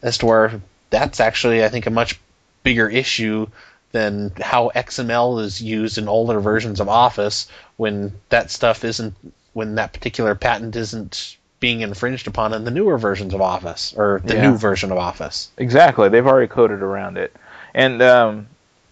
as 0.00 0.16
to 0.18 0.26
where 0.26 0.60
that's 0.88 1.20
actually 1.20 1.62
I 1.62 1.68
think 1.68 1.84
a 1.84 1.90
much 1.90 2.18
bigger 2.62 2.88
issue 2.88 3.48
than 3.92 4.32
how 4.40 4.70
XML 4.74 5.42
is 5.42 5.60
used 5.60 5.98
in 5.98 6.08
older 6.08 6.40
versions 6.40 6.80
of 6.80 6.88
Office 6.88 7.48
when 7.76 8.12
that 8.30 8.50
stuff 8.50 8.82
isn't 8.82 9.14
when 9.52 9.74
that 9.76 9.92
particular 9.92 10.34
patent 10.34 10.74
isn't 10.76 11.36
being 11.60 11.80
infringed 11.82 12.26
upon 12.26 12.52
in 12.52 12.64
the 12.64 12.70
newer 12.70 12.98
versions 12.98 13.34
of 13.34 13.40
Office 13.40 13.94
or 13.96 14.20
the 14.24 14.34
Yeah. 14.34 14.50
new 14.50 14.56
version 14.56 14.90
of 14.90 14.98
Office. 14.98 15.50
Exactly, 15.58 16.08
they've 16.08 16.26
already 16.26 16.48
coded 16.48 16.82
around 16.82 17.18
it, 17.18 17.34
and 17.74 18.02
um, 18.02 18.46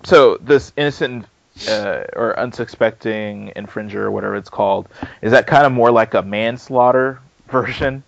so 0.05 0.37
this 0.37 0.73
innocent 0.77 1.27
uh, 1.69 2.05
or 2.15 2.39
unsuspecting 2.39 3.53
infringer 3.57 3.97
or 3.97 4.11
whatever 4.11 4.37
it's 4.37 4.49
called 4.49 4.89
is 5.21 5.33
that 5.33 5.47
kind 5.47 5.67
of 5.67 5.73
more 5.73 5.91
like 5.91 6.15
a 6.15 6.23
manslaughter 6.23 7.21
version. 7.49 8.03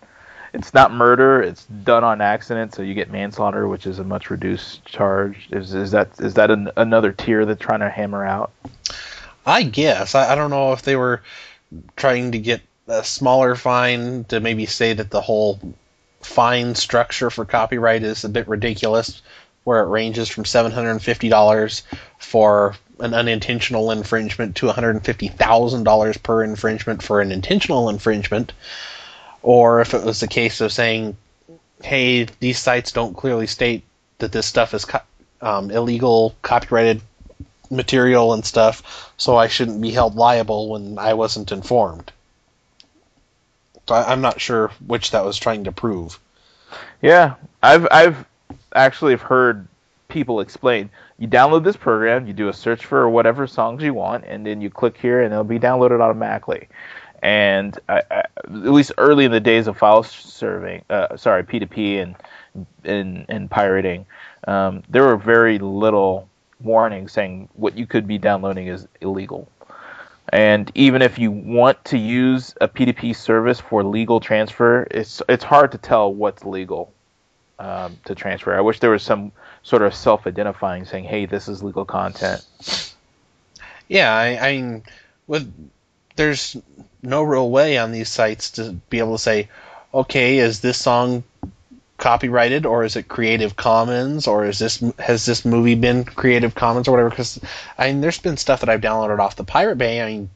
It's 0.54 0.72
not 0.74 0.92
murder; 0.92 1.42
it's 1.42 1.64
done 1.64 2.04
on 2.04 2.20
accident, 2.20 2.74
so 2.74 2.82
you 2.82 2.94
get 2.94 3.10
manslaughter, 3.10 3.66
which 3.66 3.86
is 3.86 3.98
a 3.98 4.04
much 4.04 4.30
reduced 4.30 4.84
charge. 4.84 5.48
Is 5.50 5.74
is 5.74 5.90
that 5.92 6.10
is 6.20 6.34
that 6.34 6.50
an, 6.50 6.70
another 6.76 7.10
tier 7.10 7.44
they're 7.46 7.54
trying 7.56 7.80
to 7.80 7.88
hammer 7.88 8.24
out? 8.24 8.52
I 9.44 9.62
guess 9.64 10.14
I, 10.14 10.32
I 10.32 10.34
don't 10.34 10.50
know 10.50 10.72
if 10.72 10.82
they 10.82 10.94
were 10.94 11.22
trying 11.96 12.32
to 12.32 12.38
get 12.38 12.60
a 12.88 13.04
smaller 13.04 13.54
fine 13.54 14.24
to 14.24 14.40
maybe 14.40 14.66
say 14.66 14.92
that 14.92 15.10
the 15.10 15.20
whole 15.20 15.60
fine 16.20 16.74
structure 16.74 17.30
for 17.30 17.44
copyright 17.44 18.02
is 18.02 18.24
a 18.24 18.28
bit 18.28 18.48
ridiculous, 18.48 19.22
where 19.64 19.82
it 19.82 19.88
ranges 19.88 20.28
from 20.28 20.44
seven 20.44 20.72
hundred 20.72 20.90
and 20.90 21.02
fifty 21.02 21.28
dollars 21.28 21.82
for 22.18 22.76
an 23.00 23.14
unintentional 23.14 23.90
infringement 23.90 24.56
to 24.56 24.66
one 24.66 24.74
hundred 24.74 24.90
and 24.90 25.04
fifty 25.04 25.28
thousand 25.28 25.84
dollars 25.84 26.16
per 26.16 26.42
infringement 26.42 27.02
for 27.02 27.20
an 27.20 27.32
intentional 27.32 27.88
infringement, 27.88 28.52
or 29.42 29.80
if 29.80 29.94
it 29.94 30.02
was 30.02 30.22
a 30.22 30.28
case 30.28 30.60
of 30.60 30.72
saying, 30.72 31.16
"Hey, 31.82 32.26
these 32.40 32.58
sites 32.58 32.92
don't 32.92 33.16
clearly 33.16 33.46
state 33.46 33.84
that 34.18 34.32
this 34.32 34.46
stuff 34.46 34.74
is 34.74 34.84
co- 34.84 35.00
um, 35.40 35.70
illegal, 35.70 36.34
copyrighted 36.42 37.00
material 37.72 38.34
and 38.34 38.44
stuff, 38.44 39.12
so 39.16 39.36
I 39.36 39.48
shouldn't 39.48 39.80
be 39.80 39.90
held 39.90 40.14
liable 40.14 40.68
when 40.68 40.98
I 40.98 41.14
wasn't 41.14 41.50
informed. 41.50 42.12
So 43.88 43.94
I, 43.94 44.12
I'm 44.12 44.20
not 44.20 44.40
sure 44.40 44.68
which 44.86 45.10
that 45.10 45.24
was 45.24 45.38
trying 45.38 45.64
to 45.64 45.72
prove. 45.72 46.20
Yeah, 47.00 47.34
I've 47.62 47.88
I've 47.90 48.24
actually 48.74 49.16
heard 49.16 49.66
people 50.08 50.40
explain. 50.40 50.90
You 51.18 51.26
download 51.26 51.64
this 51.64 51.76
program, 51.76 52.26
you 52.26 52.32
do 52.32 52.48
a 52.48 52.52
search 52.52 52.84
for 52.84 53.08
whatever 53.08 53.46
songs 53.46 53.82
you 53.82 53.94
want, 53.94 54.24
and 54.26 54.46
then 54.46 54.60
you 54.60 54.70
click 54.70 54.96
here, 54.96 55.22
and 55.22 55.32
it'll 55.32 55.44
be 55.44 55.58
downloaded 55.58 56.00
automatically. 56.00 56.68
And 57.22 57.78
I, 57.88 58.02
I, 58.10 58.18
at 58.18 58.50
least 58.50 58.92
early 58.98 59.24
in 59.24 59.30
the 59.30 59.40
days 59.40 59.68
of 59.68 59.78
file 59.78 60.02
serving, 60.02 60.84
uh, 60.90 61.16
sorry, 61.16 61.44
P2P 61.44 62.02
and 62.02 62.16
and, 62.84 63.24
and 63.28 63.50
pirating, 63.50 64.04
um, 64.46 64.82
there 64.88 65.04
were 65.04 65.16
very 65.16 65.58
little 65.58 66.28
warnings 66.64 67.12
saying 67.12 67.48
what 67.54 67.76
you 67.76 67.86
could 67.86 68.06
be 68.06 68.18
downloading 68.18 68.66
is 68.66 68.86
illegal. 69.00 69.48
And 70.28 70.70
even 70.74 71.02
if 71.02 71.18
you 71.18 71.30
want 71.30 71.84
to 71.86 71.98
use 71.98 72.54
a 72.60 72.68
P2P 72.68 73.14
service 73.16 73.60
for 73.60 73.82
legal 73.84 74.20
transfer, 74.20 74.86
it's 74.90 75.20
it's 75.28 75.44
hard 75.44 75.72
to 75.72 75.78
tell 75.78 76.12
what's 76.12 76.44
legal 76.44 76.92
um, 77.58 77.98
to 78.04 78.14
transfer. 78.14 78.54
I 78.56 78.60
wish 78.60 78.80
there 78.80 78.90
was 78.90 79.02
some 79.02 79.32
sort 79.62 79.82
of 79.82 79.94
self-identifying 79.94 80.86
saying, 80.86 81.04
"Hey, 81.04 81.26
this 81.26 81.48
is 81.48 81.62
legal 81.62 81.84
content." 81.84 82.46
Yeah, 83.88 84.14
I, 84.14 84.48
I 84.48 84.56
mean, 84.56 84.82
with 85.26 85.52
there's 86.16 86.56
no 87.02 87.22
real 87.22 87.50
way 87.50 87.78
on 87.78 87.92
these 87.92 88.08
sites 88.08 88.52
to 88.52 88.72
be 88.90 88.98
able 88.98 89.16
to 89.16 89.22
say, 89.22 89.48
okay, 89.92 90.38
is 90.38 90.60
this 90.60 90.78
song 90.78 91.24
copyrighted 92.02 92.66
or 92.66 92.82
is 92.82 92.96
it 92.96 93.06
Creative 93.06 93.54
Commons 93.54 94.26
or 94.26 94.44
is 94.44 94.58
this 94.58 94.82
has 94.98 95.24
this 95.24 95.44
movie 95.44 95.76
been 95.76 96.02
Creative 96.02 96.52
Commons 96.52 96.88
or 96.88 96.90
whatever? 96.90 97.10
Because 97.10 97.38
I 97.78 97.86
mean, 97.86 98.00
there's 98.00 98.18
been 98.18 98.36
stuff 98.36 98.60
that 98.60 98.68
I've 98.68 98.80
downloaded 98.80 99.20
off 99.20 99.36
the 99.36 99.44
Pirate 99.44 99.78
Bay. 99.78 100.02
I 100.02 100.06
mean, 100.06 100.30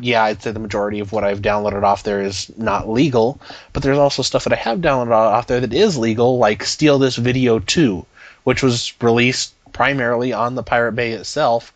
yeah, 0.00 0.24
I'd 0.24 0.42
say 0.42 0.52
the 0.52 0.58
majority 0.58 1.00
of 1.00 1.12
what 1.12 1.22
I've 1.22 1.42
downloaded 1.42 1.82
off 1.82 2.02
there 2.02 2.22
is 2.22 2.50
not 2.56 2.88
legal, 2.88 3.38
but 3.74 3.82
there's 3.82 3.98
also 3.98 4.22
stuff 4.22 4.44
that 4.44 4.54
I 4.54 4.56
have 4.56 4.78
downloaded 4.78 5.12
off 5.12 5.46
there 5.46 5.60
that 5.60 5.74
is 5.74 5.98
legal, 5.98 6.38
like 6.38 6.64
Steal 6.64 6.98
This 6.98 7.16
Video 7.16 7.58
2, 7.58 8.06
which 8.44 8.62
was 8.62 8.94
released 9.02 9.52
primarily 9.74 10.32
on 10.32 10.54
the 10.54 10.62
Pirate 10.62 10.92
Bay 10.92 11.12
itself 11.12 11.74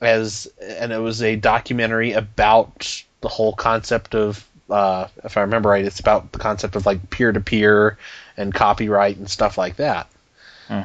as 0.00 0.48
and 0.60 0.92
it 0.92 0.98
was 0.98 1.22
a 1.22 1.36
documentary 1.36 2.12
about 2.12 3.04
the 3.20 3.28
whole 3.28 3.54
concept 3.54 4.16
of 4.16 4.44
uh, 4.68 5.06
if 5.22 5.36
I 5.36 5.42
remember 5.42 5.68
right, 5.68 5.84
it's 5.84 6.00
about 6.00 6.32
the 6.32 6.40
concept 6.40 6.74
of 6.74 6.84
like 6.84 7.10
peer 7.10 7.30
to 7.30 7.40
peer 7.40 7.96
and 8.36 8.52
copyright 8.52 9.16
and 9.16 9.30
stuff 9.30 9.58
like 9.58 9.76
that. 9.76 10.08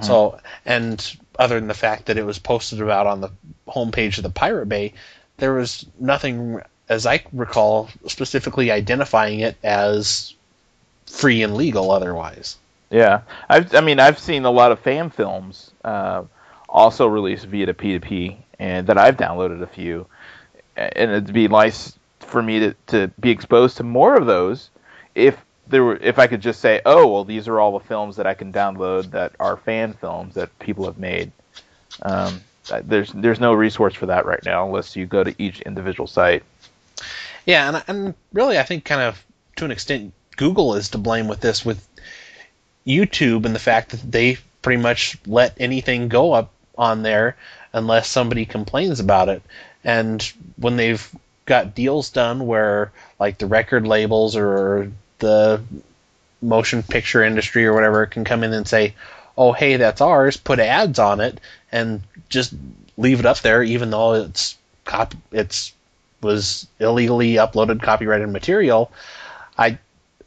So 0.02 0.40
and 0.66 1.18
other 1.40 1.56
than 1.60 1.68
the 1.68 1.74
fact 1.74 2.06
that 2.06 2.18
it 2.18 2.26
was 2.26 2.40
posted 2.40 2.82
about 2.82 3.08
on 3.08 3.22
the 3.22 3.30
homepage 3.68 4.18
of 4.18 4.24
the 4.24 4.30
Pirate 4.30 4.68
Bay, 4.68 4.94
there 5.38 5.54
was 5.54 5.86
nothing 6.00 6.62
as 6.88 7.06
I 7.06 7.24
recall 7.32 7.90
specifically 8.08 8.70
identifying 8.70 9.40
it 9.40 9.56
as 9.64 10.34
free 11.08 11.42
and 11.42 11.56
legal 11.56 11.90
otherwise. 11.92 12.58
Yeah, 12.90 13.22
I've, 13.48 13.74
I 13.74 13.80
mean, 13.80 14.00
I've 14.00 14.20
seen 14.20 14.44
a 14.44 14.52
lot 14.52 14.74
of 14.74 14.80
fan 14.82 15.10
films 15.10 15.72
uh, 15.84 16.24
also 16.68 17.08
released 17.08 17.46
via 17.46 17.66
the 17.66 17.74
P2P, 17.74 18.36
and 18.60 18.88
that 18.88 18.98
I've 18.98 19.16
downloaded 19.16 19.62
a 19.62 19.68
few, 19.68 20.08
and 20.76 21.12
it'd 21.12 21.34
be 21.34 21.48
nice 21.48 21.98
for 22.20 22.44
me 22.44 22.60
to, 22.60 22.76
to 22.88 23.08
be 23.20 23.32
exposed 23.32 23.78
to 23.78 23.84
more 23.84 24.16
of 24.16 24.26
those 24.26 24.70
if 25.16 25.38
there 25.68 25.84
were 25.84 25.98
if 25.98 26.20
I 26.20 26.28
could 26.28 26.42
just 26.42 26.60
say, 26.60 26.82
oh 26.86 27.08
well, 27.08 27.24
these 27.24 27.48
are 27.48 27.60
all 27.60 27.78
the 27.78 27.86
films 27.86 28.16
that 28.18 28.28
I 28.28 28.34
can 28.34 28.52
download 28.52 29.12
that 29.12 29.34
are 29.40 29.58
fan 29.58 29.94
films 29.94 30.36
that 30.36 30.58
people 30.60 30.86
have 30.86 30.98
made. 30.98 31.32
Um, 32.02 32.42
there's 32.84 33.12
there's 33.12 33.40
no 33.40 33.54
resource 33.54 33.96
for 33.96 34.06
that 34.08 34.26
right 34.26 34.44
now 34.46 34.66
unless 34.66 34.96
you 34.96 35.06
go 35.06 35.24
to 35.24 35.34
each 35.42 35.62
individual 35.62 36.08
site. 36.08 36.44
Yeah, 37.46 37.68
and 37.68 37.84
and 37.88 38.14
really, 38.34 38.58
I 38.58 38.64
think 38.64 38.86
kind 38.86 39.02
of 39.02 39.24
to 39.58 39.66
an 39.66 39.72
extent, 39.72 40.14
Google 40.38 40.76
is 40.76 40.90
to 40.90 40.98
blame 40.98 41.28
with 41.28 41.42
this 41.42 41.66
with 41.66 41.88
YouTube 42.86 43.46
and 43.46 43.56
the 43.56 43.60
fact 43.60 43.92
that 43.92 44.12
they 44.12 44.38
pretty 44.62 44.82
much 44.82 45.18
let 45.26 45.56
anything 45.60 46.08
go 46.08 46.34
up 46.34 46.52
on 46.78 47.04
there 47.04 47.36
unless 47.74 48.08
somebody 48.08 48.46
complains 48.46 49.00
about 49.00 49.30
it. 49.30 49.42
And 49.84 50.22
when 50.58 50.78
they've 50.78 51.10
got 51.46 51.76
deals 51.76 52.10
done 52.10 52.46
where 52.46 52.92
like 53.20 53.38
the 53.38 53.48
record 53.48 53.88
labels 53.88 54.36
or 54.36 54.92
the 55.22 55.62
motion 56.42 56.84
picture 56.84 57.24
industry 57.24 57.66
or 57.66 57.74
whatever 57.74 58.06
can 58.06 58.26
come 58.26 58.44
in 58.44 58.54
and 58.54 58.68
say, 58.68 58.94
"Oh, 59.38 59.54
hey, 59.54 59.78
that's 59.78 60.02
ours," 60.02 60.36
put 60.38 60.60
ads 60.60 61.00
on 61.00 61.22
it 61.22 61.40
and 61.72 62.02
just 62.30 62.54
leave 62.98 63.20
it 63.20 63.26
up 63.26 63.40
there 63.40 63.64
even 63.64 63.90
though 63.90 64.14
it's 64.14 64.58
cop 64.86 65.14
it's 65.32 65.74
was 66.22 66.68
illegally 66.80 67.34
uploaded 67.34 67.82
copyrighted 67.82 68.30
material. 68.30 68.92
I 69.58 69.78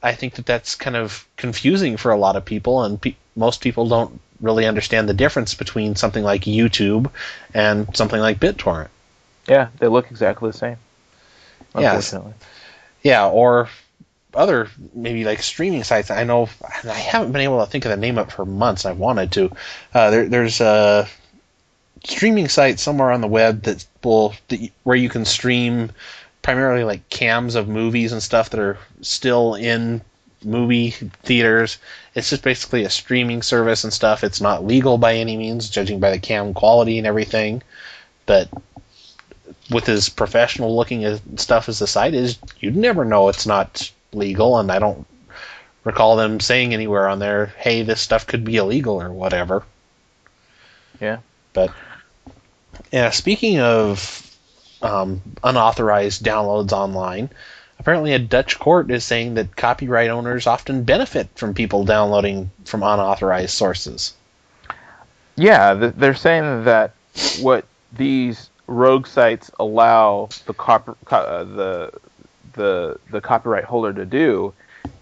I 0.02 0.14
think 0.14 0.35
that 0.35 0.46
that's 0.46 0.74
kind 0.74 0.96
of 0.96 1.26
confusing 1.37 1.96
for 1.96 2.11
a 2.11 2.16
lot 2.16 2.37
of 2.37 2.44
people, 2.44 2.83
and 2.83 3.00
pe- 3.00 3.16
most 3.37 3.61
people 3.61 3.88
don't 3.88 4.20
really 4.40 4.66
understand 4.66 5.09
the 5.09 5.14
difference 5.14 5.54
between 5.54 5.96
something 5.96 6.22
like 6.22 6.42
YouTube 6.42 7.11
and 7.54 7.94
something 7.96 8.20
like 8.20 8.40
BitTorrent. 8.40 8.88
Yeah, 9.48 9.68
they 9.78 9.88
look 9.88 10.11
exactly 10.11 10.50
the 10.50 10.57
same. 10.57 10.76
Unfortunately. 11.74 12.35
Yeah, 13.02 13.28
or 13.28 13.68
other 14.35 14.68
maybe 14.94 15.25
like 15.25 15.42
streaming 15.42 15.85
sites. 15.85 16.11
I 16.11 16.25
know 16.25 16.49
I 16.85 16.92
haven't 16.92 17.33
been 17.33 17.42
able 17.42 17.64
to 17.64 17.70
think 17.70 17.85
of 17.85 17.90
the 17.90 17.97
name 17.97 18.18
up 18.18 18.33
for 18.33 18.44
months. 18.44 18.85
I've 18.85 18.99
wanted 18.99 19.33
to. 19.33 19.51
Uh, 19.92 20.11
there, 20.11 20.29
there's 20.29 20.61
a 20.61 21.09
streaming 22.05 22.49
site 22.49 22.79
somewhere 22.79 23.11
on 23.12 23.20
the 23.20 23.27
web 23.27 23.62
that 23.62 23.85
will 24.03 24.35
that, 24.49 24.70
where 24.83 24.97
you 24.97 25.09
can 25.09 25.25
stream 25.25 25.90
primarily 26.42 26.85
like 26.85 27.09
cams 27.09 27.55
of 27.55 27.68
movies 27.68 28.12
and 28.12 28.23
stuff 28.23 28.51
that 28.51 28.61
are 28.61 28.79
still 29.01 29.55
in 29.55 30.03
movie 30.44 30.90
theaters. 30.90 31.79
It's 32.14 32.31
just 32.31 32.42
basically 32.42 32.85
a 32.85 32.90
streaming 32.90 33.42
service 33.42 33.85
and 33.85 33.92
stuff. 33.92 34.23
It's 34.23 34.40
not 34.40 34.64
legal 34.64 34.99
by 34.99 35.14
any 35.14 35.37
means, 35.37 35.70
judging 35.70 36.01
by 36.01 36.11
the 36.11 36.18
cam 36.18 36.53
quality 36.53 36.99
and 36.99 37.07
everything. 37.07 37.62
But 38.27 38.51
with 39.70 39.88
as 39.88 40.09
professional 40.09 40.77
looking 40.77 41.05
as 41.05 41.20
stuff 41.37 41.68
as 41.68 41.79
the 41.79 41.87
site 41.87 42.14
is, 42.14 42.38
you'd 42.61 42.77
never 42.77 43.05
know 43.05 43.29
it's 43.29 43.47
not 43.47 43.90
legal. 44.14 44.59
And 44.59 44.70
I 44.70 44.79
don't 44.79 45.07
recall 45.85 46.16
them 46.16 46.40
saying 46.40 46.72
anywhere 46.72 47.09
on 47.09 47.18
there, 47.18 47.46
"Hey, 47.59 47.83
this 47.83 48.00
stuff 48.00 48.27
could 48.27 48.44
be 48.44 48.57
illegal" 48.57 49.00
or 49.00 49.11
whatever. 49.12 49.64
Yeah. 51.00 51.18
But 51.53 51.72
yeah, 52.92 53.11
speaking 53.11 53.61
of 53.61 54.24
um, 54.85 55.22
unauthorized 55.42 56.22
downloads 56.22 56.72
online. 56.72 57.31
Apparently, 57.79 58.12
a 58.12 58.18
Dutch 58.18 58.59
court 58.59 58.90
is 58.90 59.05
saying 59.05 59.35
that 59.35 59.57
copyright 59.57 60.11
owners 60.11 60.46
often 60.46 60.85
benefit 60.85 61.29
from 61.35 61.55
people 61.55 61.85
downloading 61.85 62.50
from 62.64 62.83
unauthorized 62.83 63.50
sources. 63.50 64.14
Yeah, 65.37 65.74
they're 65.74 66.14
saying 66.14 66.64
that 66.64 66.92
what 67.40 67.64
these 67.92 68.50
rogue 68.66 69.07
sites 69.07 69.50
allow 69.59 70.29
the 70.46 70.55
uh, 71.11 71.44
the 71.44 71.92
the 72.55 72.99
the 73.11 73.21
copyright 73.21 73.64
holder 73.64 73.93
to 73.93 74.07
do 74.07 74.53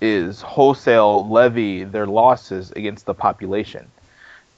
is 0.00 0.40
wholesale 0.40 1.28
levy 1.28 1.84
their 1.84 2.06
losses 2.06 2.72
against 2.72 3.06
the 3.06 3.14
population, 3.14 3.86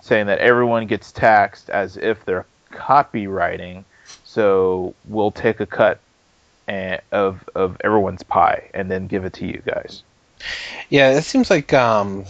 saying 0.01 0.27
that 0.27 0.39
everyone 0.39 0.87
gets 0.87 1.13
taxed 1.13 1.71
as 1.71 1.97
if 1.97 2.25
they're 2.25 2.47
copywriting 2.73 3.85
so 4.25 4.95
we'll 5.05 5.31
take 5.31 5.61
a 5.61 5.67
cut 5.67 6.01
and, 6.67 7.01
of 7.13 7.49
of 7.55 7.77
everyone's 7.85 8.23
pie 8.23 8.69
and 8.75 8.91
then 8.91 9.07
give 9.07 9.25
it 9.25 9.33
to 9.35 9.47
you 9.47 9.63
guys. 9.65 10.03
Yeah, 10.91 11.11
it 11.11 11.23
seems 11.23 11.51
like 11.51 11.73
um, 11.73 12.25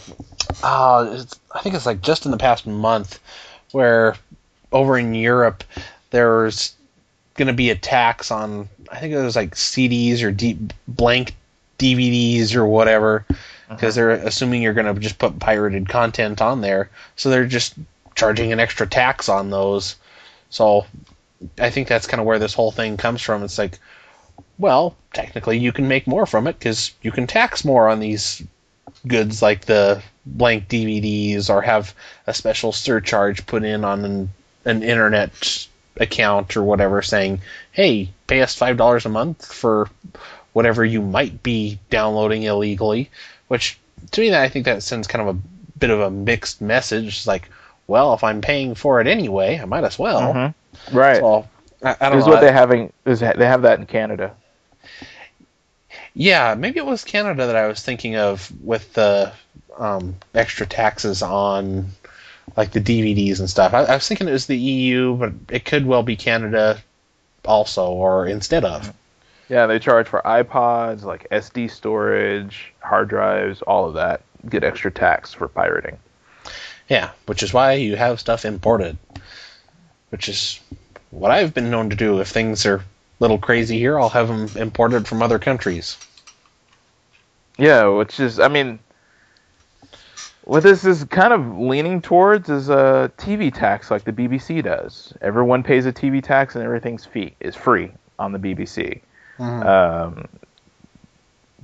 uh, 0.62 1.24
I 1.54 1.62
think 1.62 1.74
it's 1.74 1.86
like 1.86 2.02
just 2.02 2.26
in 2.26 2.30
the 2.30 2.36
past 2.36 2.66
month 2.66 3.20
where 3.72 4.16
over 4.70 4.98
in 4.98 5.14
Europe 5.14 5.64
there's 6.10 6.74
going 7.34 7.48
to 7.48 7.54
be 7.54 7.70
a 7.70 7.74
tax 7.74 8.30
on 8.30 8.68
I 8.90 8.98
think 8.98 9.12
it 9.12 9.22
was 9.22 9.36
like 9.36 9.54
CDs 9.54 10.22
or 10.22 10.30
deep 10.30 10.72
blank 10.86 11.34
DVDs 11.78 12.54
or 12.54 12.64
whatever 12.66 13.24
because 13.68 13.98
uh-huh. 13.98 14.06
they're 14.06 14.26
assuming 14.26 14.62
you're 14.62 14.74
going 14.74 14.92
to 14.92 15.00
just 15.00 15.18
put 15.18 15.38
pirated 15.38 15.88
content 15.88 16.40
on 16.40 16.60
there, 16.60 16.90
so 17.16 17.30
they're 17.30 17.46
just 17.46 17.74
charging 18.14 18.52
an 18.52 18.60
extra 18.60 18.86
tax 18.86 19.28
on 19.28 19.50
those. 19.50 19.96
So 20.50 20.86
I 21.58 21.70
think 21.70 21.88
that's 21.88 22.06
kind 22.06 22.20
of 22.20 22.26
where 22.26 22.38
this 22.38 22.54
whole 22.54 22.70
thing 22.70 22.96
comes 22.96 23.20
from. 23.20 23.42
It's 23.42 23.58
like, 23.58 23.78
well, 24.58 24.94
technically 25.12 25.58
you 25.58 25.72
can 25.72 25.88
make 25.88 26.06
more 26.06 26.26
from 26.26 26.46
it 26.46 26.58
because 26.58 26.92
you 27.02 27.10
can 27.10 27.26
tax 27.26 27.64
more 27.64 27.88
on 27.88 28.00
these 28.00 28.42
goods 29.06 29.42
like 29.42 29.64
the 29.64 30.02
blank 30.26 30.68
DVDs 30.68 31.50
or 31.50 31.60
have 31.62 31.94
a 32.26 32.34
special 32.34 32.72
surcharge 32.72 33.44
put 33.46 33.64
in 33.64 33.84
on 33.84 34.04
an, 34.04 34.32
an 34.64 34.82
internet 34.82 35.66
account 35.96 36.56
or 36.56 36.62
whatever 36.62 37.02
saying, 37.02 37.40
hey, 37.72 38.08
pay 38.26 38.42
us 38.42 38.58
$5 38.58 39.04
a 39.04 39.08
month 39.08 39.52
for 39.52 39.88
whatever 40.52 40.84
you 40.84 41.02
might 41.02 41.42
be 41.42 41.78
downloading 41.90 42.44
illegally. 42.44 43.10
Which, 43.48 43.78
to 44.12 44.20
me, 44.20 44.34
I 44.34 44.48
think 44.48 44.64
that 44.64 44.82
sends 44.82 45.06
kind 45.06 45.28
of 45.28 45.36
a 45.36 45.78
bit 45.78 45.90
of 45.90 46.00
a 46.00 46.10
mixed 46.10 46.60
message. 46.60 47.08
It's 47.08 47.26
like, 47.26 47.48
well, 47.86 48.14
if 48.14 48.24
I'm 48.24 48.40
paying 48.40 48.74
for 48.74 49.00
it 49.00 49.06
anyway, 49.06 49.58
I 49.58 49.64
might 49.66 49.84
as 49.84 49.98
well. 49.98 50.34
Mm-hmm. 50.34 50.96
Right. 50.96 51.18
So, 51.18 51.48
I, 51.82 51.96
I 52.00 52.08
don't 52.08 52.18
this 52.18 52.26
know. 52.26 52.32
is 52.32 52.36
what 52.36 52.40
they 52.40 52.52
having 52.52 52.92
is 53.04 53.20
they 53.20 53.46
have 53.46 53.62
that 53.62 53.78
in 53.78 53.86
Canada. 53.86 54.34
Yeah, 56.14 56.54
maybe 56.54 56.78
it 56.78 56.86
was 56.86 57.04
Canada 57.04 57.46
that 57.46 57.56
I 57.56 57.66
was 57.66 57.82
thinking 57.82 58.16
of 58.16 58.50
with 58.62 58.92
the 58.94 59.32
um, 59.76 60.16
extra 60.32 60.66
taxes 60.66 61.22
on 61.22 61.90
like 62.56 62.72
the 62.72 62.80
DVDs 62.80 63.40
and 63.40 63.48
stuff. 63.48 63.74
I, 63.74 63.84
I, 63.84 63.94
was 63.94 64.06
thinking 64.06 64.28
it 64.28 64.32
was 64.32 64.46
the 64.46 64.56
EU, 64.56 65.16
but 65.16 65.32
it 65.48 65.64
could 65.64 65.86
well 65.86 66.02
be 66.02 66.16
Canada 66.16 66.82
also, 67.44 67.90
or 67.90 68.26
instead 68.26 68.64
of. 68.64 68.92
Yeah, 69.48 69.66
they 69.66 69.78
charge 69.78 70.08
for 70.08 70.22
iPods, 70.24 71.02
like 71.02 71.28
SD 71.30 71.70
storage, 71.70 72.72
hard 72.80 73.08
drives, 73.08 73.62
all 73.62 73.86
of 73.86 73.94
that. 73.94 74.22
Get 74.48 74.64
extra 74.64 74.90
tax 74.90 75.32
for 75.32 75.48
pirating. 75.48 75.98
Yeah, 76.88 77.10
which 77.26 77.42
is 77.42 77.52
why 77.52 77.72
you 77.72 77.96
have 77.96 78.20
stuff 78.20 78.44
imported 78.44 78.98
which 80.14 80.28
is 80.28 80.60
what 81.10 81.32
I've 81.32 81.52
been 81.52 81.72
known 81.72 81.90
to 81.90 81.96
do. 81.96 82.20
If 82.20 82.28
things 82.28 82.64
are 82.66 82.76
a 82.76 82.84
little 83.18 83.36
crazy 83.36 83.80
here, 83.80 83.98
I'll 83.98 84.10
have 84.10 84.28
them 84.28 84.48
imported 84.54 85.08
from 85.08 85.22
other 85.22 85.40
countries. 85.40 85.98
Yeah, 87.58 87.88
which 87.88 88.20
is, 88.20 88.38
I 88.38 88.46
mean, 88.46 88.78
what 90.44 90.62
this 90.62 90.84
is 90.84 91.04
kind 91.04 91.32
of 91.32 91.58
leaning 91.58 92.02
towards 92.02 92.50
is 92.50 92.68
a 92.68 93.10
TV 93.16 93.52
tax 93.52 93.90
like 93.90 94.04
the 94.04 94.12
BBC 94.12 94.62
does. 94.62 95.14
Everyone 95.22 95.62
pays 95.62 95.86
a 95.86 95.92
TV 95.92 96.22
tax 96.22 96.54
and 96.54 96.62
everything's 96.62 97.06
fee 97.06 97.34
is 97.40 97.56
free 97.56 97.90
on 98.18 98.32
the 98.32 98.38
BBC. 98.38 99.00
Mm-hmm. 99.38 99.66
Um, 99.66 100.28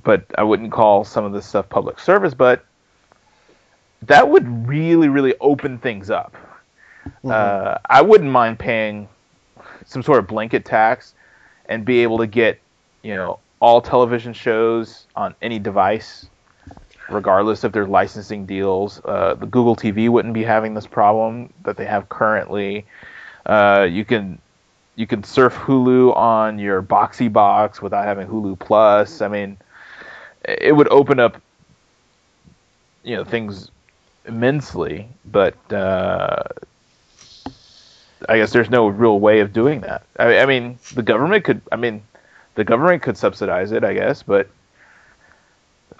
but 0.03 0.25
I 0.35 0.43
wouldn't 0.43 0.71
call 0.71 1.03
some 1.03 1.25
of 1.25 1.31
this 1.31 1.45
stuff 1.45 1.69
public 1.69 1.99
service, 1.99 2.33
but 2.33 2.65
that 4.03 4.27
would 4.27 4.67
really, 4.67 5.09
really 5.09 5.35
open 5.39 5.77
things 5.77 6.09
up. 6.09 6.35
Mm-hmm. 7.05 7.29
Uh, 7.29 7.77
I 7.85 8.01
wouldn't 8.01 8.31
mind 8.31 8.57
paying 8.57 9.07
some 9.85 10.01
sort 10.01 10.17
of 10.17 10.27
blanket 10.27 10.65
tax 10.65 11.13
and 11.67 11.85
be 11.85 12.01
able 12.01 12.17
to 12.17 12.27
get, 12.27 12.59
you 13.03 13.15
know, 13.15 13.37
all 13.59 13.79
television 13.79 14.33
shows 14.33 15.05
on 15.15 15.35
any 15.43 15.59
device, 15.59 16.25
regardless 17.13 17.63
of 17.63 17.71
their 17.71 17.85
licensing 17.85 18.45
deals. 18.45 19.01
Uh, 19.05 19.35
the 19.35 19.45
Google 19.45 19.75
TV 19.75 20.09
wouldn't 20.09 20.33
be 20.33 20.43
having 20.43 20.73
this 20.73 20.87
problem 20.87 21.53
that 21.63 21.77
they 21.77 21.85
have 21.85 22.09
currently. 22.09 22.85
Uh, 23.45 23.87
you 23.89 24.05
can 24.05 24.39
you 24.95 25.07
can 25.07 25.23
surf 25.23 25.55
Hulu 25.55 26.15
on 26.15 26.59
your 26.59 26.81
Boxee 26.81 27.31
box 27.31 27.81
without 27.81 28.05
having 28.05 28.27
Hulu 28.27 28.59
Plus. 28.59 29.21
I 29.21 29.27
mean, 29.27 29.57
it 30.43 30.75
would 30.75 30.89
open 30.89 31.19
up, 31.19 31.41
you 33.03 33.15
know, 33.15 33.23
things 33.23 33.71
immensely. 34.25 35.07
But 35.25 35.55
uh, 35.71 36.43
I 38.29 38.37
guess 38.37 38.51
there's 38.51 38.69
no 38.69 38.87
real 38.87 39.19
way 39.19 39.39
of 39.39 39.53
doing 39.53 39.81
that. 39.81 40.03
I, 40.19 40.39
I 40.39 40.45
mean, 40.45 40.77
the 40.93 41.03
government 41.03 41.45
could. 41.45 41.61
I 41.71 41.77
mean, 41.77 42.03
the 42.55 42.63
government 42.63 43.01
could 43.01 43.17
subsidize 43.17 43.71
it, 43.71 43.83
I 43.83 43.93
guess, 43.93 44.23
but 44.23 44.49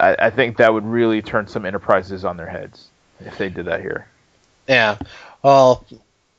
I, 0.02 0.16
I 0.20 0.30
think 0.32 0.58
that 0.58 0.74
would 0.74 0.86
really 0.86 1.22
turn 1.22 1.48
some 1.48 1.66
enterprises 1.66 2.26
on 2.26 2.36
their 2.36 2.50
heads 2.50 2.88
if 3.20 3.38
they 3.38 3.50
did 3.50 3.66
that 3.66 3.82
here. 3.82 4.08
Yeah. 4.68 4.98
Well, 5.44 5.86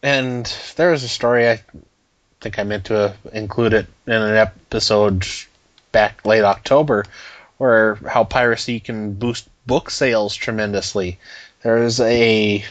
and 0.02 0.44
there 0.76 0.90
was 0.90 1.04
a 1.04 1.08
story 1.08 1.48
I 1.48 1.62
think 2.40 2.58
I 2.58 2.64
meant 2.64 2.86
to 2.86 3.14
include 3.32 3.72
it 3.72 3.86
in 4.06 4.14
an 4.14 4.36
episode 4.36 5.26
back 5.92 6.24
late 6.26 6.42
October, 6.42 7.04
where 7.58 7.94
how 7.94 8.24
piracy 8.24 8.80
can 8.80 9.14
boost 9.14 9.48
book 9.66 9.90
sales 9.90 10.34
tremendously. 10.34 11.18
There's 11.62 12.00
a 12.00 12.64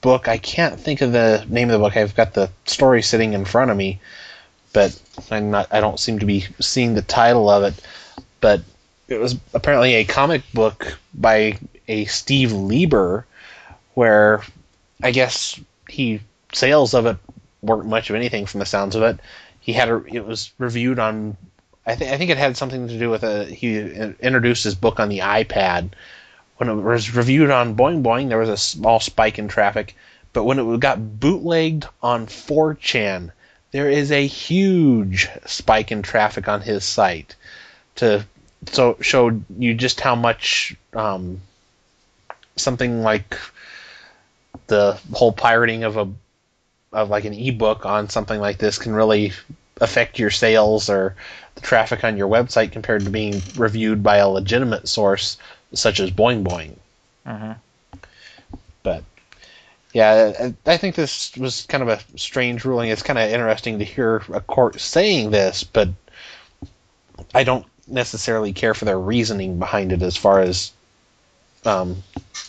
book 0.00 0.28
I 0.28 0.38
can't 0.38 0.78
think 0.78 1.00
of 1.00 1.12
the 1.12 1.44
name 1.48 1.68
of 1.68 1.72
the 1.72 1.78
book. 1.78 1.96
I've 1.96 2.14
got 2.14 2.34
the 2.34 2.50
story 2.66 3.02
sitting 3.02 3.32
in 3.32 3.44
front 3.44 3.72
of 3.72 3.76
me, 3.76 4.00
but 4.72 4.96
I'm 5.30 5.50
not. 5.50 5.68
I 5.72 5.80
don't 5.80 5.98
seem 5.98 6.20
to 6.20 6.26
be 6.26 6.46
seeing 6.60 6.94
the 6.94 7.02
title 7.02 7.48
of 7.48 7.64
it. 7.64 7.74
But 8.40 8.62
it 9.12 9.20
was 9.20 9.36
apparently 9.54 9.94
a 9.94 10.04
comic 10.04 10.42
book 10.52 10.98
by 11.14 11.58
a 11.88 12.06
Steve 12.06 12.52
Lieber, 12.52 13.26
where 13.94 14.42
I 15.02 15.10
guess 15.10 15.60
he 15.88 16.20
sales 16.52 16.94
of 16.94 17.06
it 17.06 17.16
weren't 17.62 17.86
much 17.86 18.10
of 18.10 18.16
anything 18.16 18.46
from 18.46 18.60
the 18.60 18.66
sounds 18.66 18.96
of 18.96 19.02
it. 19.02 19.20
He 19.60 19.72
had 19.72 19.88
a, 19.88 20.02
it 20.06 20.26
was 20.26 20.50
reviewed 20.58 20.98
on 20.98 21.36
I 21.84 21.94
think 21.96 22.12
I 22.12 22.16
think 22.16 22.30
it 22.30 22.38
had 22.38 22.56
something 22.56 22.88
to 22.88 22.98
do 22.98 23.10
with 23.10 23.24
a 23.24 23.44
he 23.44 23.78
introduced 23.78 24.64
his 24.64 24.74
book 24.74 25.00
on 25.00 25.08
the 25.08 25.18
iPad. 25.18 25.90
When 26.58 26.68
it 26.68 26.74
was 26.74 27.14
reviewed 27.14 27.50
on 27.50 27.74
Boing 27.74 28.02
Boing, 28.02 28.28
there 28.28 28.38
was 28.38 28.48
a 28.48 28.56
small 28.56 29.00
spike 29.00 29.38
in 29.38 29.48
traffic, 29.48 29.96
but 30.32 30.44
when 30.44 30.60
it 30.60 30.80
got 30.80 31.18
bootlegged 31.18 31.86
on 32.02 32.26
4chan, 32.26 33.32
there 33.72 33.90
is 33.90 34.12
a 34.12 34.26
huge 34.26 35.28
spike 35.44 35.90
in 35.90 36.02
traffic 36.02 36.46
on 36.46 36.60
his 36.60 36.84
site. 36.84 37.34
To 37.96 38.24
so 38.70 38.96
showed 39.00 39.44
you 39.58 39.74
just 39.74 40.00
how 40.00 40.14
much 40.14 40.76
um, 40.94 41.40
something 42.56 43.02
like 43.02 43.38
the 44.66 44.98
whole 45.12 45.32
pirating 45.32 45.84
of 45.84 45.96
a 45.96 46.08
of 46.92 47.10
like 47.10 47.24
an 47.24 47.34
ebook 47.34 47.86
on 47.86 48.08
something 48.08 48.38
like 48.38 48.58
this 48.58 48.78
can 48.78 48.92
really 48.92 49.32
affect 49.80 50.18
your 50.18 50.30
sales 50.30 50.90
or 50.90 51.16
the 51.54 51.60
traffic 51.60 52.04
on 52.04 52.16
your 52.16 52.28
website 52.28 52.72
compared 52.72 53.02
to 53.02 53.10
being 53.10 53.40
reviewed 53.56 54.02
by 54.02 54.18
a 54.18 54.28
legitimate 54.28 54.86
source 54.86 55.38
such 55.72 56.00
as 56.00 56.10
Boing 56.10 56.44
Boing. 56.44 56.76
Mm-hmm. 57.26 57.52
But 58.82 59.04
yeah, 59.94 60.52
I 60.66 60.76
think 60.76 60.94
this 60.94 61.34
was 61.36 61.66
kind 61.66 61.82
of 61.82 61.88
a 61.88 62.18
strange 62.18 62.64
ruling. 62.64 62.90
It's 62.90 63.02
kind 63.02 63.18
of 63.18 63.30
interesting 63.30 63.78
to 63.78 63.84
hear 63.84 64.22
a 64.32 64.40
court 64.40 64.80
saying 64.80 65.30
this, 65.30 65.64
but 65.64 65.88
I 67.34 67.44
don't 67.44 67.66
necessarily 67.86 68.52
care 68.52 68.74
for 68.74 68.84
their 68.84 68.98
reasoning 68.98 69.58
behind 69.58 69.92
it 69.92 70.02
as 70.02 70.16
far 70.16 70.40
as 70.40 70.72
um, 71.64 72.02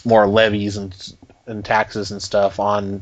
more 0.06 0.28
levies 0.28 0.78
and 0.78 1.14
and 1.46 1.66
taxes 1.66 2.12
and 2.12 2.22
stuff 2.22 2.60
on 2.60 3.02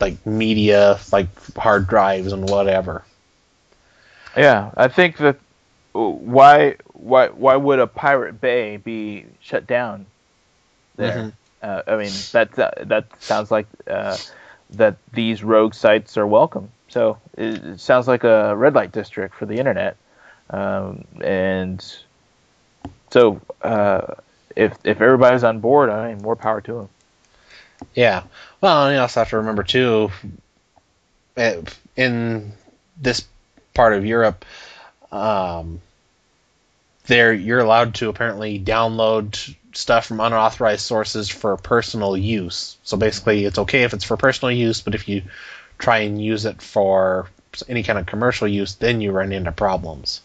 like 0.00 0.24
media, 0.26 0.98
like 1.12 1.28
hard 1.56 1.86
drives 1.86 2.32
and 2.32 2.48
whatever. 2.48 3.04
Yeah, 4.36 4.70
I 4.76 4.88
think 4.88 5.18
that 5.18 5.38
why 5.92 6.76
why 6.92 7.28
why 7.28 7.56
would 7.56 7.78
a 7.78 7.86
pirate 7.86 8.40
bay 8.40 8.76
be 8.76 9.26
shut 9.40 9.66
down 9.66 10.06
there? 10.96 11.16
Mm-hmm. 11.16 11.28
Uh, 11.62 11.82
I 11.86 11.96
mean 11.96 12.12
that 12.32 12.58
uh, 12.58 12.70
that 12.84 13.06
sounds 13.22 13.50
like 13.50 13.66
uh, 13.86 14.16
that 14.70 14.96
these 15.12 15.42
rogue 15.42 15.74
sites 15.74 16.16
are 16.16 16.26
welcome. 16.26 16.70
So 16.88 17.18
it, 17.36 17.64
it, 17.64 17.80
sounds 17.80 18.06
like 18.06 18.24
a 18.24 18.54
red 18.54 18.74
light 18.74 18.92
district 18.92 19.34
for 19.34 19.46
the 19.46 19.56
internet, 19.56 19.96
um, 20.50 21.04
and 21.20 21.84
so 23.10 23.40
uh, 23.62 24.14
if 24.56 24.76
if 24.84 25.00
everybody's 25.00 25.44
on 25.44 25.60
board, 25.60 25.90
I 25.90 26.08
mean 26.08 26.22
more 26.22 26.36
power 26.36 26.60
to 26.62 26.72
them. 26.72 26.88
Yeah. 27.94 28.24
Well, 28.60 28.92
you 28.92 28.98
also 28.98 29.20
have 29.20 29.30
to 29.30 29.38
remember 29.38 29.62
too, 29.62 30.10
eh, 31.36 31.60
in 31.96 32.52
this 33.00 33.24
part 33.74 33.94
of 33.94 34.06
Europe, 34.06 34.44
um, 35.12 35.80
there 37.06 37.32
you're 37.32 37.60
allowed 37.60 37.94
to 37.96 38.08
apparently 38.08 38.58
download 38.58 39.54
stuff 39.74 40.06
from 40.06 40.20
unauthorized 40.20 40.82
sources 40.82 41.28
for 41.28 41.56
personal 41.56 42.16
use. 42.16 42.76
So 42.84 42.96
basically, 42.96 43.44
it's 43.44 43.58
okay 43.58 43.82
if 43.82 43.92
it's 43.92 44.04
for 44.04 44.16
personal 44.16 44.52
use, 44.52 44.80
but 44.80 44.94
if 44.94 45.08
you 45.08 45.22
try 45.78 45.98
and 45.98 46.22
use 46.22 46.46
it 46.46 46.62
for 46.62 47.28
any 47.68 47.82
kind 47.82 47.98
of 47.98 48.06
commercial 48.06 48.48
use, 48.48 48.74
then 48.74 49.00
you 49.00 49.12
run 49.12 49.32
into 49.32 49.52
problems. 49.52 50.20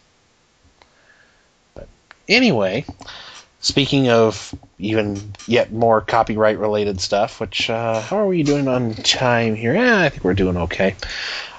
Anyway, 2.30 2.84
speaking 3.58 4.08
of 4.08 4.54
even 4.78 5.34
yet 5.46 5.72
more 5.72 6.00
copyright 6.00 6.58
related 6.58 7.00
stuff, 7.00 7.40
which 7.40 7.68
uh, 7.68 8.00
how 8.00 8.18
are 8.18 8.26
we 8.26 8.44
doing 8.44 8.68
on 8.68 8.94
time 8.94 9.56
here? 9.56 9.74
Yeah, 9.74 10.00
I 10.00 10.08
think 10.08 10.22
we're 10.22 10.34
doing 10.34 10.56
okay. 10.56 10.94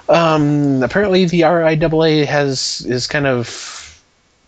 Um, 0.08 0.82
apparently, 0.82 1.26
the 1.26 1.42
RIAA 1.42 2.24
has 2.24 2.84
is 2.88 3.06
kind 3.06 3.26
of 3.26 4.02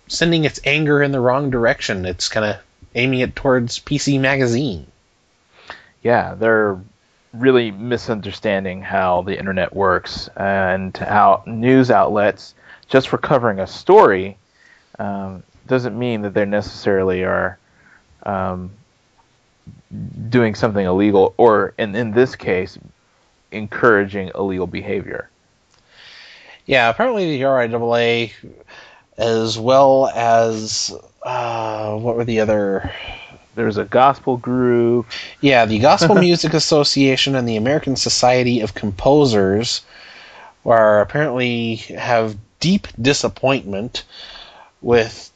sending 0.08 0.44
its 0.44 0.60
anger 0.64 1.02
in 1.02 1.12
the 1.12 1.20
wrong 1.20 1.50
direction. 1.50 2.06
It's 2.06 2.28
kind 2.28 2.46
of 2.46 2.56
aiming 2.94 3.20
it 3.20 3.36
towards 3.36 3.78
PC 3.78 4.18
Magazine. 4.18 4.86
Yeah, 6.02 6.34
they're 6.34 6.78
really 7.34 7.70
misunderstanding 7.70 8.80
how 8.80 9.22
the 9.22 9.38
internet 9.38 9.74
works 9.74 10.28
and 10.36 10.96
how 10.96 11.42
news 11.46 11.90
outlets, 11.90 12.54
just 12.88 13.08
for 13.08 13.18
covering 13.18 13.60
a 13.60 13.66
story, 13.66 14.38
um, 14.98 15.42
doesn't 15.66 15.98
mean 15.98 16.22
that 16.22 16.34
they 16.34 16.44
necessarily 16.44 17.24
are 17.24 17.58
um, 18.24 18.70
doing 20.28 20.54
something 20.54 20.84
illegal, 20.84 21.34
or 21.36 21.74
in 21.78 21.94
in 21.94 22.12
this 22.12 22.36
case, 22.36 22.78
encouraging 23.52 24.30
illegal 24.34 24.66
behavior. 24.66 25.30
Yeah, 26.66 26.88
apparently 26.88 27.36
the 27.36 27.44
RIAA, 27.44 28.32
as 29.18 29.58
well 29.58 30.08
as 30.14 30.94
uh, 31.22 31.96
what 31.96 32.16
were 32.16 32.24
the 32.24 32.40
other? 32.40 32.92
There's 33.54 33.76
a 33.76 33.84
gospel 33.84 34.36
group. 34.36 35.06
Yeah, 35.40 35.66
the 35.66 35.78
Gospel 35.78 36.14
Music 36.20 36.54
Association 36.54 37.36
and 37.36 37.48
the 37.48 37.56
American 37.56 37.94
Society 37.94 38.60
of 38.62 38.74
Composers, 38.74 39.82
are 40.64 41.00
apparently 41.00 41.76
have 41.76 42.36
deep 42.60 42.88
disappointment 43.00 44.04
with 44.80 45.30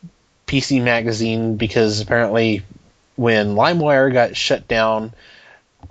PC 0.48 0.82
Magazine 0.82 1.56
because 1.56 2.00
apparently 2.00 2.62
when 3.16 3.54
LimeWire 3.54 4.12
got 4.12 4.36
shut 4.36 4.66
down, 4.66 5.12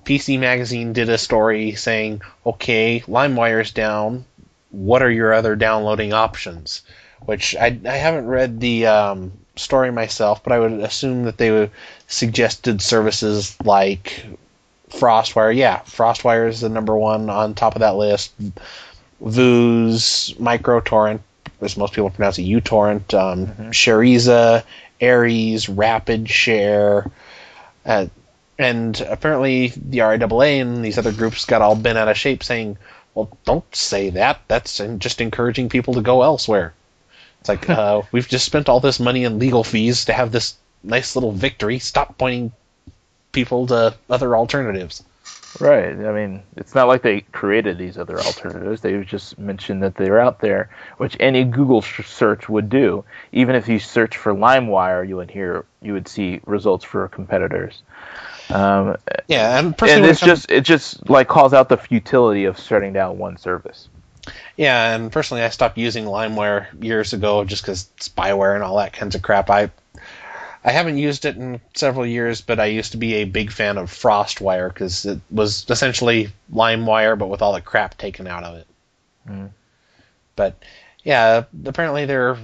PC 0.03 0.39
Magazine 0.39 0.93
did 0.93 1.09
a 1.09 1.17
story 1.17 1.75
saying, 1.75 2.21
"Okay, 2.45 3.01
LimeWire's 3.07 3.71
down. 3.71 4.25
What 4.71 5.01
are 5.01 5.11
your 5.11 5.33
other 5.33 5.55
downloading 5.55 6.11
options?" 6.11 6.81
Which 7.25 7.55
I, 7.55 7.77
I 7.85 7.97
haven't 7.97 8.27
read 8.27 8.59
the 8.59 8.87
um, 8.87 9.31
story 9.55 9.91
myself, 9.91 10.43
but 10.43 10.53
I 10.53 10.59
would 10.59 10.73
assume 10.73 11.23
that 11.23 11.37
they 11.37 11.69
suggested 12.07 12.81
services 12.81 13.55
like 13.63 14.25
FrostWire. 14.89 15.55
Yeah, 15.55 15.79
FrostWire 15.81 16.49
is 16.49 16.61
the 16.61 16.69
number 16.69 16.95
one 16.95 17.29
on 17.29 17.53
top 17.53 17.75
of 17.75 17.81
that 17.81 17.95
list. 17.95 18.33
Vuze, 19.21 20.35
MicroTorrent, 20.37 21.19
as 21.61 21.77
most 21.77 21.93
people 21.93 22.09
pronounce 22.09 22.37
it, 22.39 22.43
uTorrent, 22.43 23.13
um, 23.13 23.47
mm-hmm. 23.47 23.69
Shareaza, 23.69 24.63
Ares, 25.01 25.69
Rapid 25.69 26.29
Share, 26.29 27.09
uh, 27.85 28.07
and 28.59 28.99
apparently 29.01 29.67
the 29.67 29.99
RIAA 29.99 30.61
and 30.61 30.83
these 30.83 30.97
other 30.97 31.11
groups 31.11 31.45
got 31.45 31.61
all 31.61 31.75
bent 31.75 31.97
out 31.97 32.07
of 32.07 32.17
shape 32.17 32.43
saying, 32.43 32.77
well, 33.13 33.35
don't 33.45 33.75
say 33.75 34.11
that. 34.11 34.41
That's 34.47 34.81
just 34.97 35.21
encouraging 35.21 35.69
people 35.69 35.95
to 35.95 36.01
go 36.01 36.23
elsewhere. 36.23 36.73
It's 37.39 37.49
like, 37.49 37.69
uh, 37.69 38.01
we've 38.11 38.27
just 38.27 38.45
spent 38.45 38.69
all 38.69 38.79
this 38.79 38.99
money 38.99 39.23
in 39.23 39.39
legal 39.39 39.63
fees 39.63 40.05
to 40.05 40.13
have 40.13 40.31
this 40.31 40.55
nice 40.83 41.15
little 41.15 41.31
victory. 41.31 41.79
Stop 41.79 42.17
pointing 42.17 42.51
people 43.31 43.67
to 43.67 43.95
other 44.09 44.35
alternatives. 44.35 45.03
Right. 45.59 45.89
I 45.89 46.11
mean, 46.11 46.43
it's 46.55 46.75
not 46.75 46.87
like 46.87 47.01
they 47.01 47.21
created 47.21 47.77
these 47.77 47.97
other 47.97 48.19
alternatives. 48.19 48.81
They 48.81 49.03
just 49.03 49.37
mentioned 49.39 49.83
that 49.83 49.95
they're 49.95 50.19
out 50.19 50.39
there, 50.39 50.69
which 50.97 51.17
any 51.19 51.43
Google 51.43 51.81
search 51.81 52.47
would 52.47 52.69
do. 52.69 53.03
Even 53.31 53.55
if 53.55 53.67
you 53.67 53.79
search 53.79 54.17
for 54.17 54.33
LimeWire, 54.33 55.07
you 55.07 55.15
would 55.15 55.31
hear 55.31 55.65
you 55.81 55.93
would 55.93 56.07
see 56.07 56.41
results 56.45 56.83
for 56.85 57.07
competitors. 57.07 57.81
Um, 58.49 58.97
yeah, 59.27 59.59
and, 59.59 59.75
and 59.81 60.05
it's 60.05 60.21
just 60.21 60.49
it 60.51 60.61
just 60.61 61.09
like 61.09 61.27
calls 61.27 61.53
out 61.53 61.69
the 61.69 61.77
futility 61.77 62.45
of 62.45 62.59
shutting 62.59 62.93
down 62.93 63.17
one 63.17 63.37
service. 63.37 63.89
Yeah, 64.55 64.95
and 64.95 65.11
personally, 65.11 65.43
I 65.43 65.49
stopped 65.49 65.77
using 65.77 66.05
LimeWire 66.05 66.83
years 66.83 67.13
ago 67.13 67.45
just 67.45 67.63
because 67.63 67.89
spyware 67.99 68.55
and 68.55 68.63
all 68.63 68.77
that 68.77 68.93
kinds 68.93 69.15
of 69.15 69.21
crap. 69.21 69.49
I 69.49 69.71
I 70.68 70.72
haven't 70.72 70.97
used 70.97 71.24
it 71.24 71.38
in 71.38 71.61
several 71.76 72.05
years, 72.05 72.41
but 72.41 72.59
I 72.59 72.65
used 72.65 72.91
to 72.91 72.97
be 72.97 73.15
a 73.15 73.24
big 73.24 73.53
fan 73.53 73.78
of 73.78 73.89
FrostWire 73.89 74.68
because 74.68 75.05
it 75.05 75.22
was 75.32 75.65
essentially 75.70 76.30
LimeWire, 76.53 77.18
but 77.18 77.30
with 77.30 77.41
all 77.41 77.53
the 77.53 77.61
crap 77.61 77.97
taken 77.97 78.28
out 78.28 78.43
of 78.43 78.55
it. 78.57 78.68
Mm. 79.30 79.49
But 80.36 80.61
yeah, 81.05 81.45
apparently 81.65 82.03
they're 82.03 82.38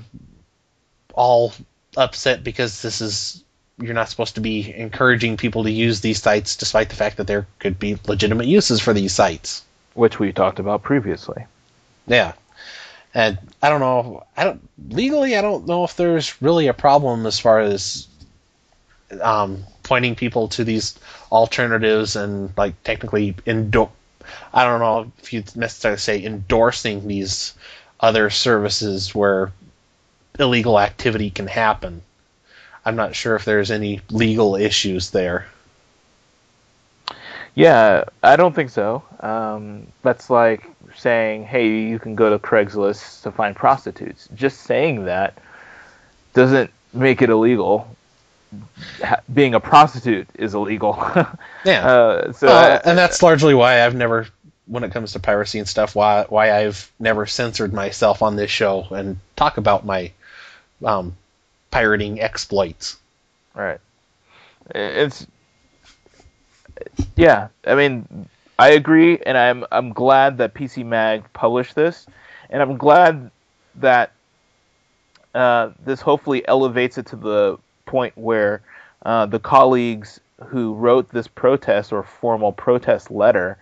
all 1.13 1.53
upset 1.97 2.45
because 2.45 2.81
this 2.81 3.01
is 3.01 3.43
you're 3.77 3.93
not 3.93 4.07
supposed 4.07 4.35
to 4.35 4.41
be 4.41 4.73
encouraging 4.73 5.35
people 5.35 5.63
to 5.63 5.71
use 5.71 5.99
these 5.99 6.21
sites, 6.21 6.55
despite 6.55 6.87
the 6.87 6.95
fact 6.95 7.17
that 7.17 7.27
there 7.27 7.45
could 7.59 7.77
be 7.77 7.97
legitimate 8.07 8.47
uses 8.47 8.79
for 8.79 8.93
these 8.93 9.11
sites. 9.11 9.63
which 9.95 10.19
we 10.19 10.31
talked 10.31 10.59
about 10.59 10.83
previously. 10.83 11.45
Yeah. 12.07 12.33
And 13.13 13.37
I 13.61 13.69
don't 13.69 13.79
know. 13.79 14.25
I 14.35 14.43
don't 14.43 14.67
legally. 14.89 15.37
I 15.37 15.41
don't 15.41 15.67
know 15.67 15.83
if 15.83 15.95
there's 15.95 16.41
really 16.41 16.67
a 16.67 16.73
problem 16.73 17.25
as 17.25 17.39
far 17.39 17.59
as 17.59 18.07
um, 19.21 19.63
pointing 19.83 20.15
people 20.15 20.47
to 20.49 20.63
these 20.63 20.97
alternatives 21.31 22.15
and 22.15 22.55
like 22.57 22.81
technically 22.83 23.35
endorse. 23.45 23.91
I 24.53 24.63
don't 24.63 24.79
know 24.79 25.11
if 25.19 25.33
you 25.33 25.43
necessarily 25.55 25.99
say 25.99 26.23
endorsing 26.23 27.07
these 27.07 27.53
other 27.99 28.29
services 28.29 29.13
where 29.13 29.51
illegal 30.39 30.79
activity 30.79 31.29
can 31.29 31.47
happen. 31.47 32.01
I'm 32.85 32.95
not 32.95 33.15
sure 33.15 33.35
if 33.35 33.45
there's 33.45 33.71
any 33.71 34.01
legal 34.09 34.55
issues 34.55 35.11
there. 35.11 35.47
Yeah, 37.55 38.05
I 38.23 38.35
don't 38.35 38.55
think 38.55 38.71
so. 38.71 39.03
Um, 39.19 39.87
that's 40.01 40.29
like 40.29 40.69
saying, 40.97 41.45
"Hey, 41.45 41.67
you 41.67 41.99
can 41.99 42.15
go 42.15 42.29
to 42.29 42.39
Craigslist 42.39 43.23
to 43.23 43.31
find 43.31 43.55
prostitutes." 43.55 44.27
Just 44.33 44.61
saying 44.61 45.05
that 45.05 45.37
doesn't 46.33 46.71
make 46.93 47.21
it 47.21 47.29
illegal. 47.29 47.87
Ha- 49.03 49.21
being 49.33 49.53
a 49.55 49.59
prostitute 49.59 50.27
is 50.35 50.53
illegal. 50.53 50.93
Yeah. 51.65 51.87
Uh, 51.87 52.31
so 52.33 52.47
Uh, 52.47 52.81
and 52.83 52.97
that's 52.97 53.23
largely 53.23 53.53
why 53.53 53.85
I've 53.85 53.95
never, 53.95 54.27
when 54.67 54.83
it 54.83 54.91
comes 54.91 55.13
to 55.13 55.19
piracy 55.19 55.59
and 55.59 55.67
stuff, 55.67 55.95
why 55.95 56.25
why 56.27 56.51
I've 56.51 56.91
never 56.99 57.25
censored 57.25 57.73
myself 57.73 58.21
on 58.21 58.35
this 58.35 58.51
show 58.51 58.85
and 58.91 59.17
talk 59.37 59.55
about 59.57 59.85
my 59.85 60.11
um, 60.83 61.15
pirating 61.71 62.19
exploits. 62.19 62.97
Right. 63.55 63.79
It's 64.75 65.25
yeah. 67.15 67.47
I 67.65 67.75
mean, 67.75 68.27
I 68.59 68.69
agree, 68.69 69.19
and 69.25 69.37
I'm 69.37 69.65
I'm 69.71 69.93
glad 69.93 70.37
that 70.39 70.53
PC 70.53 70.85
Mag 70.85 71.23
published 71.33 71.75
this, 71.75 72.05
and 72.49 72.61
I'm 72.61 72.77
glad 72.77 73.31
that 73.75 74.11
uh, 75.33 75.71
this 75.85 76.01
hopefully 76.01 76.47
elevates 76.47 76.97
it 76.97 77.07
to 77.07 77.15
the 77.15 77.57
point 77.85 78.17
where 78.17 78.61
uh, 79.05 79.25
the 79.25 79.39
colleagues 79.39 80.19
who 80.47 80.73
wrote 80.73 81.09
this 81.09 81.27
protest 81.27 81.93
or 81.93 82.03
formal 82.03 82.51
protest 82.51 83.11
letter 83.11 83.57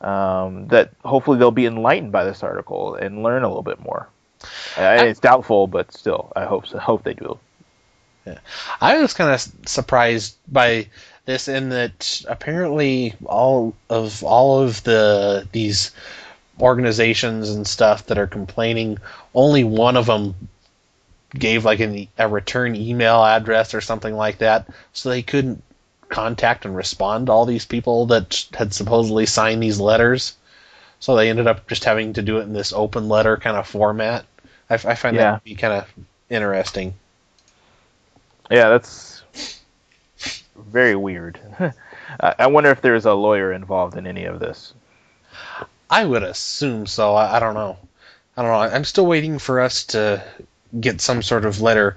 um, 0.00 0.68
that 0.68 0.90
hopefully 1.04 1.38
they'll 1.38 1.50
be 1.50 1.66
enlightened 1.66 2.12
by 2.12 2.24
this 2.24 2.42
article 2.42 2.94
and 2.94 3.22
learn 3.22 3.42
a 3.42 3.48
little 3.48 3.62
bit 3.62 3.80
more. 3.80 4.08
Uh, 4.76 4.98
it's 5.00 5.20
doubtful, 5.20 5.66
but 5.66 5.92
still, 5.92 6.32
I 6.36 6.44
hope 6.44 6.66
so. 6.66 6.78
hope 6.78 7.02
they 7.02 7.14
do. 7.14 7.38
I 8.80 8.98
was 8.98 9.14
kind 9.14 9.30
of 9.30 9.68
surprised 9.68 10.36
by 10.48 10.88
this 11.26 11.48
in 11.48 11.68
that 11.70 12.24
apparently 12.28 13.14
all 13.24 13.74
of 13.88 14.24
all 14.24 14.60
of 14.62 14.82
the 14.82 15.46
these 15.52 15.92
organizations 16.60 17.50
and 17.50 17.66
stuff 17.66 18.06
that 18.06 18.18
are 18.18 18.26
complaining, 18.26 18.98
only 19.34 19.62
one 19.64 19.96
of 19.96 20.06
them 20.06 20.34
gave 21.38 21.64
like 21.64 21.80
an, 21.80 22.08
a 22.18 22.28
return 22.28 22.74
email 22.76 23.24
address 23.24 23.74
or 23.74 23.80
something 23.80 24.14
like 24.14 24.38
that, 24.38 24.66
so 24.92 25.08
they 25.10 25.22
couldn't 25.22 25.62
contact 26.08 26.64
and 26.64 26.76
respond 26.76 27.26
to 27.26 27.32
all 27.32 27.46
these 27.46 27.66
people 27.66 28.06
that 28.06 28.46
had 28.54 28.72
supposedly 28.72 29.26
signed 29.26 29.62
these 29.62 29.80
letters. 29.80 30.36
So 31.00 31.14
they 31.16 31.28
ended 31.30 31.46
up 31.46 31.68
just 31.68 31.84
having 31.84 32.12
to 32.14 32.22
do 32.22 32.38
it 32.38 32.42
in 32.42 32.52
this 32.52 32.72
open 32.72 33.08
letter 33.08 33.36
kind 33.36 33.56
of 33.56 33.66
format. 33.66 34.24
I, 34.70 34.74
I 34.74 34.94
find 34.94 35.16
Yeah. 35.16 35.32
that 35.32 35.38
to 35.38 35.44
be 35.44 35.54
kind 35.54 35.74
of 35.74 35.92
interesting. 36.30 36.94
Yeah, 38.50 38.68
that's 38.70 39.22
very 40.56 40.96
weird. 40.96 41.38
I 42.20 42.46
wonder 42.46 42.70
if 42.70 42.80
there's 42.80 43.04
a 43.04 43.14
lawyer 43.14 43.52
involved 43.52 43.96
in 43.96 44.06
any 44.06 44.24
of 44.24 44.38
this. 44.40 44.72
I 45.90 46.04
would 46.04 46.22
assume 46.22 46.86
so. 46.86 47.14
I, 47.14 47.36
I 47.36 47.40
don't 47.40 47.54
know. 47.54 47.76
I 48.36 48.42
don't 48.42 48.50
know. 48.52 48.76
I'm 48.76 48.84
still 48.84 49.06
waiting 49.06 49.38
for 49.38 49.60
us 49.60 49.84
to 49.86 50.22
get 50.80 51.00
some 51.00 51.22
sort 51.22 51.44
of 51.44 51.60
letter. 51.60 51.96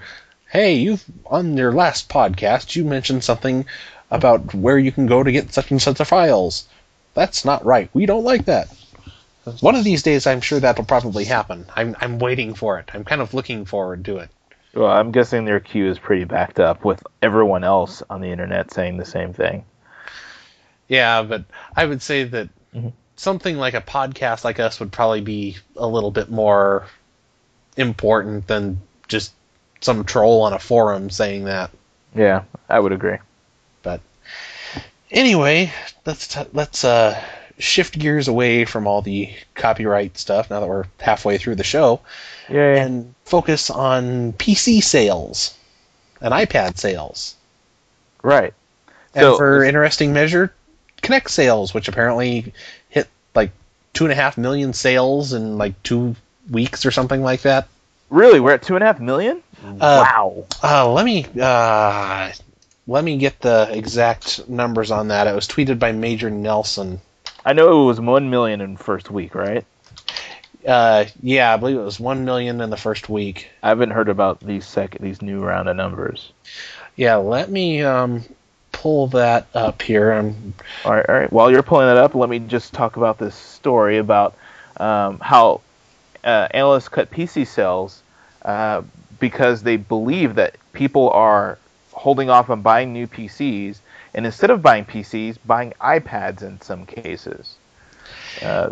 Hey, 0.49 0.75
you 0.75 0.99
on 1.25 1.57
your 1.57 1.71
last 1.71 2.09
podcast 2.09 2.75
you 2.75 2.83
mentioned 2.83 3.23
something 3.23 3.65
about 4.11 4.53
where 4.55 4.77
you 4.77 4.91
can 4.91 5.05
go 5.05 5.21
to 5.23 5.31
get 5.31 5.53
such 5.53 5.71
and 5.71 5.81
such 5.81 5.99
a 5.99 6.05
files. 6.05 6.67
That's 7.13 7.45
not 7.45 7.65
right. 7.65 7.89
We 7.93 8.05
don't 8.05 8.23
like 8.23 8.45
that. 8.45 8.69
One 9.61 9.75
of 9.75 9.83
these 9.83 10.03
days, 10.03 10.27
I'm 10.27 10.41
sure 10.41 10.59
that'll 10.59 10.85
probably 10.85 11.25
happen. 11.25 11.65
I'm 11.75 11.95
I'm 11.99 12.19
waiting 12.19 12.53
for 12.53 12.79
it. 12.79 12.89
I'm 12.93 13.03
kind 13.03 13.21
of 13.21 13.33
looking 13.33 13.65
forward 13.65 14.05
to 14.05 14.17
it. 14.17 14.29
Well, 14.75 14.91
I'm 14.91 15.11
guessing 15.11 15.45
their 15.45 15.59
queue 15.59 15.89
is 15.89 15.97
pretty 15.97 16.25
backed 16.25 16.59
up 16.59 16.85
with 16.85 17.01
everyone 17.21 17.63
else 17.63 18.03
on 18.09 18.21
the 18.21 18.29
internet 18.31 18.71
saying 18.71 18.97
the 18.97 19.05
same 19.05 19.33
thing. 19.33 19.65
Yeah, 20.87 21.23
but 21.23 21.45
I 21.75 21.85
would 21.85 22.01
say 22.01 22.23
that 22.25 22.49
Mhm. 22.75 22.93
something 23.15 23.57
like 23.57 23.73
a 23.73 23.81
podcast 23.81 24.43
like 24.43 24.59
us 24.59 24.79
would 24.79 24.91
probably 24.91 25.21
be 25.21 25.57
a 25.75 25.87
little 25.87 26.11
bit 26.11 26.29
more 26.29 26.85
important 27.77 28.47
than 28.47 28.81
just 29.07 29.33
some 29.81 30.03
troll 30.03 30.41
on 30.41 30.53
a 30.53 30.59
forum 30.59 31.09
saying 31.09 31.45
that. 31.45 31.71
Yeah, 32.15 32.43
I 32.67 32.79
would 32.79 32.91
agree. 32.91 33.17
But 33.83 34.01
anyway, 35.11 35.71
let's 36.05 36.27
t- 36.27 36.45
let's 36.53 36.83
uh, 36.83 37.21
shift 37.57 37.97
gears 37.97 38.27
away 38.27 38.65
from 38.65 38.87
all 38.87 39.01
the 39.01 39.29
copyright 39.55 40.17
stuff 40.17 40.49
now 40.49 40.59
that 40.59 40.67
we're 40.69 40.85
halfway 40.99 41.37
through 41.37 41.55
the 41.55 41.63
show 41.63 42.01
Yeah, 42.49 42.75
and 42.83 43.13
focus 43.25 43.69
on 43.69 44.33
PC 44.33 44.81
sales 44.83 45.55
and 46.21 46.33
iPad 46.33 46.77
sales. 46.77 47.35
right. 48.23 48.53
And 49.15 49.23
So- 49.23 49.37
for 49.37 49.63
interesting 49.63 50.13
measure, 50.13 50.53
Kinect 51.01 51.29
sales, 51.29 51.73
which 51.73 51.87
apparently 51.87 52.53
hit 52.89 53.07
like 53.33 53.51
two 53.93 54.03
and 54.05 54.11
a 54.11 54.15
half 54.15 54.37
million 54.37 54.73
sales 54.73 55.33
in 55.33 55.57
like 55.57 55.81
two 55.83 56.15
weeks 56.49 56.85
or 56.85 56.91
something 56.91 57.21
like 57.21 57.41
that. 57.41 57.67
Really, 58.09 58.39
we're 58.39 58.53
at 58.53 58.63
two 58.63 58.75
and 58.75 58.83
a 58.83 58.87
half 58.87 58.99
million. 58.99 59.43
wow. 59.63 60.45
Uh, 60.63 60.91
let 60.91 61.05
me 61.05 61.25
uh, 61.39 62.31
let 62.87 63.03
me 63.03 63.17
get 63.17 63.39
the 63.39 63.69
exact 63.71 64.49
numbers 64.49 64.89
on 64.89 65.09
that. 65.09 65.27
It 65.27 65.35
was 65.35 65.47
tweeted 65.47 65.77
by 65.77 65.91
Major 65.91 66.29
Nelson. 66.29 67.01
I 67.45 67.53
know 67.53 67.83
it 67.83 67.85
was 67.85 67.99
one 68.01 68.29
million 68.29 68.61
in 68.61 68.77
first 68.77 69.11
week, 69.11 69.35
right? 69.35 69.65
Uh, 70.67 71.05
yeah, 71.21 71.53
I 71.53 71.57
believe 71.57 71.77
it 71.77 71.83
was 71.83 71.99
one 71.99 72.25
million 72.25 72.61
in 72.61 72.69
the 72.69 72.77
first 72.77 73.07
week. 73.09 73.49
I 73.63 73.69
haven't 73.69 73.91
heard 73.91 74.09
about 74.09 74.39
these 74.39 74.65
second 74.67 75.03
these 75.03 75.21
new 75.21 75.41
round 75.43 75.69
of 75.69 75.75
numbers. 75.75 76.31
Yeah, 76.95 77.15
let 77.15 77.49
me 77.49 77.81
um, 77.83 78.23
pull 78.71 79.07
that 79.07 79.47
up 79.53 79.81
here. 79.81 80.11
Um, 80.11 80.53
All 80.83 80.93
right, 80.93 81.05
all 81.07 81.15
right. 81.15 81.31
While 81.31 81.51
you're 81.51 81.63
pulling 81.63 81.87
that 81.87 81.97
up, 81.97 82.15
let 82.15 82.29
me 82.29 82.39
just 82.39 82.73
talk 82.73 82.97
about 82.97 83.17
this 83.17 83.35
story 83.35 83.99
about 83.99 84.35
um, 84.77 85.19
how 85.19 85.61
uh, 86.23 86.47
analysts 86.51 86.89
cut 86.89 87.11
PC 87.11 87.47
sales 87.47 88.01
uh, 88.43 88.81
because 89.19 89.63
they 89.63 89.77
believe 89.77 90.35
that 90.35 90.55
people 90.73 91.09
are 91.11 91.57
holding 91.91 92.29
off 92.29 92.49
on 92.49 92.61
buying 92.61 92.93
new 92.93 93.07
PCs, 93.07 93.79
and 94.13 94.25
instead 94.25 94.49
of 94.49 94.61
buying 94.61 94.85
PCs, 94.85 95.37
buying 95.45 95.73
iPads 95.81 96.41
in 96.41 96.61
some 96.61 96.85
cases. 96.85 97.55
Uh, 98.41 98.71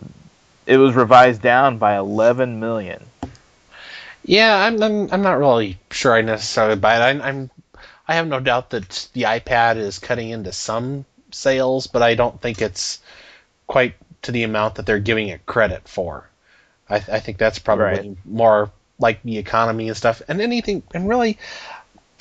it 0.65 0.77
was 0.77 0.95
revised 0.95 1.41
down 1.41 1.77
by 1.77 1.97
11 1.97 2.59
million. 2.59 3.03
Yeah, 4.23 4.57
I'm, 4.57 4.81
I'm 4.83 5.11
I'm 5.11 5.21
not 5.21 5.39
really 5.39 5.77
sure 5.89 6.13
I 6.13 6.21
necessarily 6.21 6.75
buy 6.75 6.97
it. 6.97 7.01
I, 7.01 7.29
I'm 7.29 7.49
I 8.07 8.15
have 8.15 8.27
no 8.27 8.41
doubt 8.41 8.71
that 8.71 9.07
the 9.13 9.23
iPad 9.23 9.77
is 9.77 9.99
cutting 9.99 10.29
into 10.29 10.51
some 10.51 11.05
sales, 11.31 11.87
but 11.87 12.01
I 12.01 12.15
don't 12.15 12.41
think 12.41 12.61
it's 12.61 12.99
quite 13.67 13.95
to 14.23 14.31
the 14.31 14.43
amount 14.43 14.75
that 14.75 14.85
they're 14.85 14.99
giving 14.99 15.29
it 15.29 15.45
credit 15.45 15.87
for. 15.87 16.27
I, 16.89 16.95
I 16.95 17.19
think 17.19 17.37
that's 17.37 17.59
probably 17.59 17.85
Right. 17.85 18.17
more 18.25 18.71
like 18.99 19.21
the 19.23 19.37
economy 19.37 19.87
and 19.87 19.97
stuff, 19.97 20.21
and 20.27 20.41
anything, 20.41 20.81
and 20.93 21.07
really, 21.07 21.37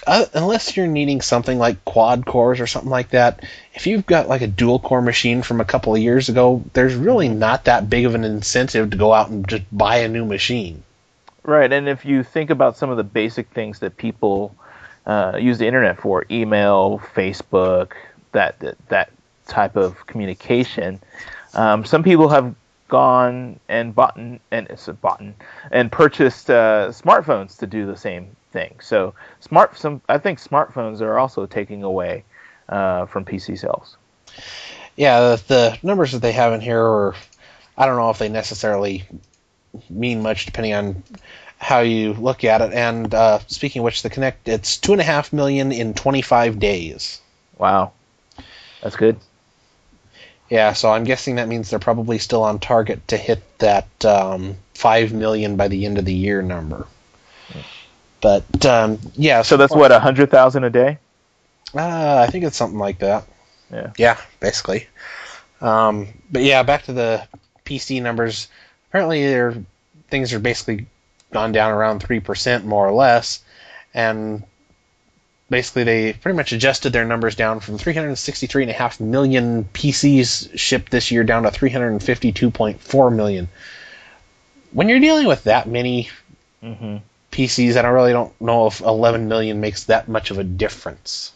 uh, 0.07 0.27
unless 0.35 0.77
you're 0.77 0.87
needing 0.87 1.21
something 1.21 1.59
like 1.59 1.85
quad 1.85 2.27
cores 2.27 2.61
or 2.61 2.67
something 2.67 2.91
like 2.91 3.11
that, 3.11 3.43
if 3.75 3.87
you've 3.87 4.07
got 4.07 4.29
like 4.29 4.43
a 4.43 4.47
dual 4.47 4.79
core 4.79 5.01
machine 5.03 5.43
from 5.43 5.61
a 5.61 5.65
couple 5.65 5.95
of 5.95 6.03
years 6.03 6.29
ago, 6.29 6.63
there's 6.75 6.95
really 6.95 7.29
not 7.29 7.65
that 7.65 7.89
big 7.89 8.05
of 8.05 8.15
an 8.15 8.25
incentive 8.25 8.91
to 8.91 8.97
go 8.97 9.13
out 9.13 9.31
and 9.31 9.49
just 9.49 9.63
buy 9.73 9.97
a 9.99 10.09
new 10.09 10.25
machine. 10.25 10.83
Right, 11.43 11.73
and 11.73 11.89
if 11.89 12.05
you 12.05 12.23
think 12.23 12.51
about 12.51 12.77
some 12.77 12.91
of 12.91 12.97
the 12.97 13.05
basic 13.05 13.49
things 13.51 13.79
that 13.79 13.97
people 13.97 14.55
uh, 15.07 15.39
use 15.41 15.59
the 15.59 15.67
internet 15.67 15.99
for, 16.01 16.27
email, 16.31 17.01
Facebook, 17.15 17.93
that 18.33 18.59
that, 18.59 18.77
that 18.89 19.11
type 19.47 19.77
of 19.77 20.07
communication, 20.07 21.01
um, 21.55 21.85
some 21.85 22.03
people 22.03 22.29
have 22.29 22.55
gone 22.89 23.59
and 23.69 23.95
bought 23.95 24.17
and 24.17 24.41
it's 24.53 24.89
a 24.89 24.93
bought 24.93 25.23
and 25.71 25.91
purchased 25.91 26.51
uh, 26.51 26.89
smartphones 26.91 27.59
to 27.59 27.67
do 27.67 27.87
the 27.87 27.97
same 27.97 28.37
thing. 28.53 28.77
So 28.81 29.15
smart, 29.41 29.77
some 29.77 30.01
I 30.09 30.19
think 30.19 30.41
smartphones 30.41 31.01
are 31.01 31.19
also 31.19 31.47
taking 31.47 31.83
away 31.83 32.25
uh, 32.69 33.07
from 33.07 33.25
PC 33.25 33.59
sales. 33.59 33.97
Yeah, 34.97 35.21
the, 35.21 35.43
the 35.47 35.79
numbers 35.83 36.13
that 36.13 36.23
they 36.23 36.33
have 36.33 36.53
in 36.53 36.61
here 36.61 36.83
are, 36.83 37.15
I 37.77 37.87
don't 37.87 37.97
know 37.97 38.11
if 38.11 38.19
they 38.19 38.29
necessarily 38.29 39.05
mean 39.91 40.23
much 40.23 40.47
depending 40.47 40.73
on 40.73 41.03
how 41.59 41.81
you 41.81 42.15
look 42.15 42.45
at 42.45 42.61
it. 42.63 42.73
And 42.73 43.13
uh, 43.15 43.41
speaking 43.47 43.81
of 43.81 43.85
which, 43.85 44.03
the 44.03 44.11
Kinect, 44.11 44.47
it's 44.47 44.79
two 44.79 44.93
and 44.93 45.01
a 45.01 45.05
half 45.05 45.33
million 45.33 45.73
in 45.73 45.95
25 45.95 46.59
days. 46.59 47.21
Wow, 47.59 47.93
that's 48.83 48.97
good. 48.97 49.19
Yeah, 50.49 50.73
so 50.75 50.91
I'm 50.91 51.05
guessing 51.05 51.37
that 51.37 51.49
means 51.49 51.71
they're 51.71 51.79
probably 51.79 52.19
still 52.19 52.43
on 52.45 52.59
target 52.59 53.07
to 53.09 53.17
hit 53.17 53.43
that 53.59 54.05
um, 54.05 54.57
five 54.75 55.13
million 55.13 55.57
by 55.57 55.69
the 55.69 55.87
end 55.87 55.99
of 55.99 56.05
the 56.05 56.15
year 56.15 56.43
number. 56.43 56.87
But 58.21 58.67
um, 58.67 58.99
yeah, 59.15 59.43
So 59.43 59.57
that's 59.57 59.75
what 59.75 59.93
a 59.93 60.01
hundred 60.01 60.31
thousand 60.31 60.65
a 60.65 60.71
day. 60.71 60.99
Uh, 61.75 62.25
I 62.27 62.31
think 62.31 62.45
it's 62.45 62.57
something 62.57 62.79
like 62.79 62.99
that. 63.01 63.25
Yeah. 63.71 63.93
Yeah, 63.99 64.21
basically. 64.41 64.87
Um, 65.61 66.09
but 66.31 66.43
yeah, 66.43 66.63
back 66.63 66.85
to 66.85 66.93
the 66.93 67.27
PC 67.65 68.03
numbers. 68.03 68.49
Apparently, 68.89 69.27
their 69.27 69.55
things 70.09 70.33
are 70.33 70.39
basically 70.39 70.87
gone 71.33 71.53
down 71.53 71.73
around 71.73 72.01
three 72.01 72.21
percent, 72.21 72.65
more 72.65 72.87
or 72.87 72.93
less, 72.93 73.43
and 73.93 74.43
basically 75.49 75.85
they 75.85 76.13
pretty 76.13 76.37
much 76.37 76.53
adjusted 76.53 76.93
their 76.93 77.05
numbers 77.05 77.35
down 77.35 77.61
from 77.61 77.79
363.5 77.79 79.01
million 79.01 79.65
PCs 79.65 80.59
shipped 80.59 80.91
this 80.91 81.11
year 81.11 81.25
down 81.25 81.45
to 81.45 81.51
352.4 81.51 83.15
million. 83.15 83.49
When 84.73 84.89
you're 84.89 85.01
dealing 85.01 85.27
with 85.27 85.45
that 85.45 85.69
many 85.69 86.11
Mm-hmm. 86.67 86.97
PCs, 87.31 87.77
I 87.77 87.83
don't 87.83 87.95
really 87.95 88.13
don't 88.13 88.41
know 88.41 88.67
if 88.67 88.81
11 88.81 89.29
million 89.29 89.61
makes 89.61 89.85
that 89.85 90.09
much 90.09 90.31
of 90.31 90.39
a 90.39 90.45
difference. 90.45 91.33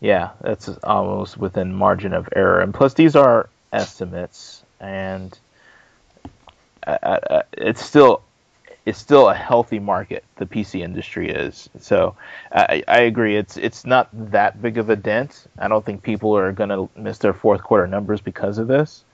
Yeah, 0.00 0.30
that's 0.40 0.68
almost 0.82 1.36
within 1.36 1.72
margin 1.72 2.12
of 2.12 2.28
error. 2.34 2.60
And 2.60 2.74
plus, 2.74 2.94
these 2.94 3.14
are 3.14 3.48
estimates, 3.72 4.62
and 4.80 5.36
uh, 6.86 6.98
uh, 7.02 7.42
it's 7.52 7.84
still 7.84 8.22
it's 8.86 8.98
still 8.98 9.28
a 9.28 9.34
healthy 9.34 9.78
market. 9.78 10.24
The 10.36 10.46
PC 10.46 10.82
industry 10.82 11.30
is. 11.30 11.70
So 11.80 12.16
I, 12.52 12.82
I 12.86 13.00
agree. 13.00 13.36
It's 13.36 13.56
it's 13.56 13.86
not 13.86 14.08
that 14.30 14.60
big 14.60 14.78
of 14.78 14.90
a 14.90 14.96
dent. 14.96 15.46
I 15.58 15.68
don't 15.68 15.84
think 15.84 16.02
people 16.02 16.36
are 16.36 16.52
going 16.52 16.70
to 16.70 16.88
miss 16.96 17.18
their 17.18 17.32
fourth 17.32 17.62
quarter 17.62 17.86
numbers 17.86 18.20
because 18.20 18.58
of 18.58 18.68
this. 18.68 19.04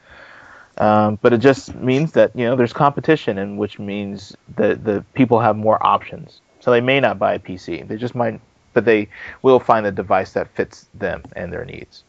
Um, 0.78 1.18
but 1.20 1.32
it 1.32 1.38
just 1.38 1.74
means 1.74 2.12
that 2.12 2.34
you 2.34 2.46
know 2.46 2.56
there's 2.56 2.72
competition, 2.72 3.38
and 3.38 3.58
which 3.58 3.78
means 3.78 4.36
that 4.56 4.84
the 4.84 5.04
people 5.14 5.40
have 5.40 5.56
more 5.56 5.84
options. 5.84 6.40
So 6.60 6.70
they 6.70 6.80
may 6.80 7.00
not 7.00 7.18
buy 7.18 7.34
a 7.34 7.38
PC. 7.38 7.86
They 7.86 7.96
just 7.96 8.14
might, 8.14 8.40
but 8.72 8.84
they 8.84 9.08
will 9.42 9.60
find 9.60 9.86
a 9.86 9.92
device 9.92 10.32
that 10.32 10.48
fits 10.54 10.86
them 10.94 11.22
and 11.36 11.52
their 11.52 11.64
needs. 11.64 12.04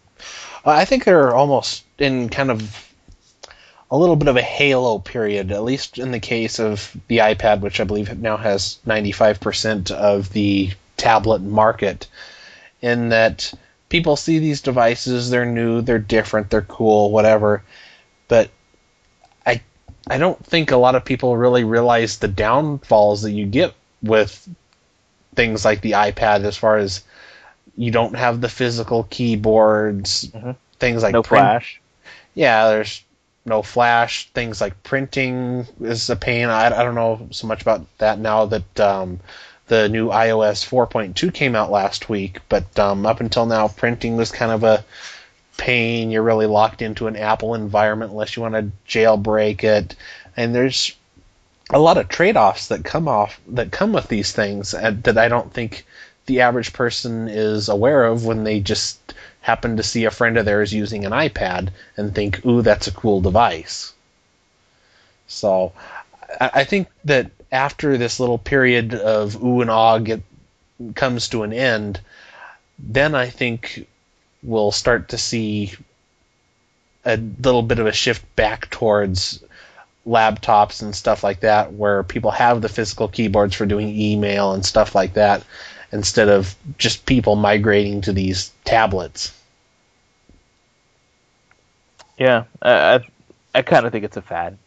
I 0.65 0.85
think 0.85 1.05
they're 1.05 1.35
almost 1.35 1.85
in 1.97 2.29
kind 2.29 2.51
of 2.51 2.90
a 3.91 3.97
little 3.97 4.15
bit 4.15 4.29
of 4.29 4.37
a 4.37 4.41
halo 4.41 4.99
period, 4.99 5.51
at 5.51 5.63
least 5.63 5.99
in 5.99 6.11
the 6.11 6.19
case 6.19 6.59
of 6.59 6.95
the 7.09 7.17
iPad, 7.17 7.59
which 7.59 7.79
I 7.81 7.83
believe 7.83 8.17
now 8.17 8.37
has 8.37 8.79
95% 8.87 9.91
of 9.91 10.31
the 10.31 10.71
tablet 10.95 11.41
market, 11.41 12.07
in 12.81 13.09
that 13.09 13.53
people 13.89 14.15
see 14.15 14.39
these 14.39 14.61
devices, 14.61 15.29
they're 15.29 15.45
new, 15.45 15.81
they're 15.81 15.99
different, 15.99 16.49
they're 16.49 16.61
cool, 16.61 17.11
whatever, 17.11 17.63
but 18.29 18.49
I 19.45 19.61
I 20.09 20.17
don't 20.17 20.43
think 20.45 20.71
a 20.71 20.77
lot 20.77 20.95
of 20.95 21.03
people 21.03 21.35
really 21.35 21.65
realize 21.65 22.17
the 22.17 22.29
downfalls 22.29 23.23
that 23.23 23.31
you 23.31 23.45
get 23.45 23.73
with 24.01 24.47
things 25.35 25.65
like 25.65 25.81
the 25.81 25.91
iPad 25.91 26.43
as 26.45 26.55
far 26.57 26.77
as 26.77 27.03
you 27.77 27.91
don't 27.91 28.15
have 28.15 28.39
the 28.41 28.49
physical 28.49 29.03
keyboards, 29.03 30.27
Mhm. 30.27 30.55
things 30.79 31.03
like 31.03 31.13
no 31.13 31.23
print- 31.23 31.43
flash. 31.43 31.81
yeah, 32.35 32.69
there's 32.69 33.03
no 33.45 33.61
flash. 33.61 34.29
Things 34.29 34.61
like 34.61 34.83
printing 34.83 35.67
is 35.79 36.09
a 36.09 36.15
pain. 36.15 36.49
I, 36.49 36.67
I 36.67 36.83
don't 36.83 36.95
know 36.95 37.27
so 37.31 37.47
much 37.47 37.61
about 37.61 37.85
that 37.97 38.19
now 38.19 38.45
that 38.45 38.79
um, 38.79 39.19
the 39.67 39.89
new 39.89 40.09
iOS 40.09 40.67
4.2 40.67 41.33
came 41.33 41.55
out 41.55 41.71
last 41.71 42.09
week, 42.09 42.39
but 42.49 42.77
um, 42.77 43.05
up 43.05 43.19
until 43.21 43.45
now, 43.45 43.67
printing 43.67 44.17
was 44.17 44.31
kind 44.31 44.51
of 44.51 44.63
a 44.63 44.83
pain. 45.57 46.11
You're 46.11 46.23
really 46.23 46.45
locked 46.45 46.81
into 46.81 47.07
an 47.07 47.15
Apple 47.15 47.55
environment 47.55 48.11
unless 48.11 48.35
you 48.35 48.41
want 48.41 48.55
to 48.55 48.71
jailbreak 48.87 49.63
it, 49.63 49.95
and 50.35 50.53
there's 50.53 50.95
a 51.69 51.79
lot 51.79 51.97
of 51.97 52.09
trade-offs 52.09 52.67
that 52.67 52.83
come 52.83 53.07
off 53.07 53.39
that 53.47 53.71
come 53.71 53.93
with 53.93 54.07
these 54.07 54.33
things 54.33 54.71
that 54.71 55.17
I 55.17 55.29
don't 55.29 55.53
think 55.53 55.85
the 56.25 56.41
average 56.41 56.73
person 56.73 57.27
is 57.27 57.69
aware 57.69 58.03
of 58.05 58.25
when 58.25 58.43
they 58.43 58.59
just 58.59 59.00
happen 59.41 59.77
to 59.77 59.83
see 59.83 60.05
a 60.05 60.11
friend 60.11 60.37
of 60.37 60.45
theirs 60.45 60.73
using 60.73 61.05
an 61.05 61.11
iPad 61.11 61.69
and 61.97 62.13
think, 62.15 62.45
"Ooh, 62.45 62.61
that's 62.61 62.87
a 62.87 62.91
cool 62.91 63.21
device." 63.21 63.93
So, 65.27 65.73
I, 66.39 66.63
think 66.63 66.87
that 67.05 67.31
after 67.51 67.97
this 67.97 68.19
little 68.19 68.37
period 68.37 68.93
of 68.93 69.43
ooh 69.43 69.61
and 69.61 69.69
ah 69.69 69.97
get, 69.97 70.21
comes 70.95 71.29
to 71.29 71.43
an 71.43 71.53
end, 71.53 71.99
then 72.79 73.15
I 73.15 73.29
think 73.29 73.87
we'll 74.43 74.71
start 74.71 75.09
to 75.09 75.17
see 75.17 75.73
a 77.05 77.17
little 77.17 77.63
bit 77.63 77.79
of 77.79 77.87
a 77.87 77.91
shift 77.91 78.23
back 78.35 78.69
towards 78.69 79.43
laptops 80.05 80.81
and 80.81 80.95
stuff 80.95 81.23
like 81.23 81.41
that, 81.41 81.73
where 81.73 82.03
people 82.03 82.31
have 82.31 82.61
the 82.61 82.69
physical 82.69 83.07
keyboards 83.07 83.55
for 83.55 83.65
doing 83.65 83.89
email 83.89 84.53
and 84.53 84.65
stuff 84.65 84.95
like 84.95 85.13
that, 85.13 85.43
instead 85.91 86.29
of 86.29 86.55
just 86.77 87.05
people 87.05 87.35
migrating 87.35 88.01
to 88.01 88.13
these 88.13 88.51
tablets. 88.63 89.37
Yeah, 92.17 92.45
I 92.61 93.01
I, 93.55 93.61
kind 93.63 93.85
of 93.85 93.91
think 93.91 94.05
it's 94.05 94.17
a 94.17 94.21
fad 94.21 94.57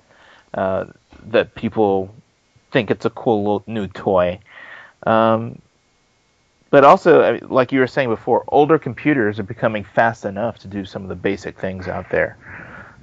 uh, 0.55 0.87
that 1.27 1.55
people 1.55 2.15
think 2.73 2.91
it's 2.91 3.05
a 3.05 3.11
cool 3.11 3.63
new 3.67 3.87
toy. 3.87 4.41
Um, 5.05 5.61
but 6.71 6.83
also, 6.83 7.39
like 7.43 7.71
you 7.71 7.79
were 7.79 7.87
saying 7.87 8.09
before, 8.09 8.43
older 8.49 8.79
computers 8.79 9.39
are 9.39 9.45
becoming 9.45 9.85
fast 9.85 10.25
enough 10.25 10.59
to 10.61 10.69
do 10.69 10.85
some 10.85 11.03
of 11.03 11.09
the 11.09 11.15
basic 11.15 11.59
things 11.59 11.87
out 11.87 12.11
there, 12.11 12.37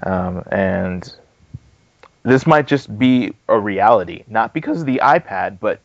um, 0.03 0.43
and 0.51 1.15
this 2.24 2.45
might 2.45 2.67
just 2.67 2.97
be 2.99 3.34
a 3.47 3.57
reality, 3.57 4.24
not 4.28 4.53
because 4.53 4.82
of 4.82 4.86
the 4.86 4.99
iPad, 5.01 5.59
but 5.59 5.80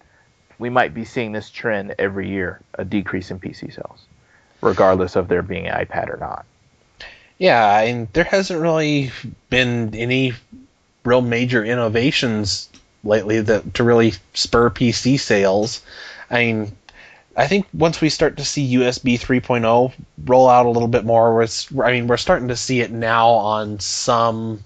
we 0.58 0.70
might 0.70 0.94
be 0.94 1.04
seeing 1.04 1.32
this 1.32 1.50
trend 1.50 1.94
every 1.98 2.28
year, 2.28 2.60
a 2.74 2.84
decrease 2.84 3.30
in 3.30 3.38
PC 3.38 3.74
sales, 3.74 4.04
regardless 4.60 5.16
of 5.16 5.28
there 5.28 5.42
being 5.42 5.66
an 5.66 5.84
iPad 5.84 6.12
or 6.12 6.16
not. 6.16 6.44
Yeah, 7.38 7.80
and 7.80 8.08
there 8.12 8.24
hasn't 8.24 8.60
really 8.60 9.10
been 9.50 9.94
any 9.94 10.32
real 11.04 11.20
major 11.20 11.64
innovations 11.64 12.68
lately 13.04 13.40
that 13.40 13.74
to 13.74 13.84
really 13.84 14.14
spur 14.34 14.70
PC 14.70 15.20
sales. 15.20 15.82
I 16.30 16.44
mean, 16.44 16.72
I 17.36 17.46
think 17.46 17.66
once 17.74 18.00
we 18.00 18.08
start 18.08 18.38
to 18.38 18.44
see 18.44 18.76
USB 18.76 19.20
3.0 19.20 19.92
roll 20.24 20.48
out 20.48 20.66
a 20.66 20.70
little 20.70 20.88
bit 20.88 21.04
more, 21.04 21.34
we're, 21.34 21.84
I 21.84 21.92
mean, 21.92 22.06
we're 22.06 22.16
starting 22.16 22.48
to 22.48 22.56
see 22.56 22.80
it 22.80 22.90
now 22.90 23.28
on 23.28 23.78
some 23.78 24.62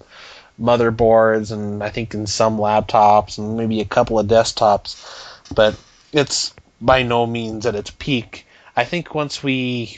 motherboards 0.59 1.51
and 1.51 1.83
I 1.83 1.89
think 1.89 2.13
in 2.13 2.27
some 2.27 2.57
laptops 2.57 3.37
and 3.37 3.57
maybe 3.57 3.81
a 3.81 3.85
couple 3.85 4.19
of 4.19 4.27
desktops, 4.27 4.95
but 5.53 5.75
it's 6.11 6.53
by 6.79 7.03
no 7.03 7.25
means 7.25 7.65
at 7.65 7.75
its 7.75 7.91
peak. 7.91 8.45
I 8.75 8.83
think 8.85 9.13
once 9.13 9.43
we 9.43 9.97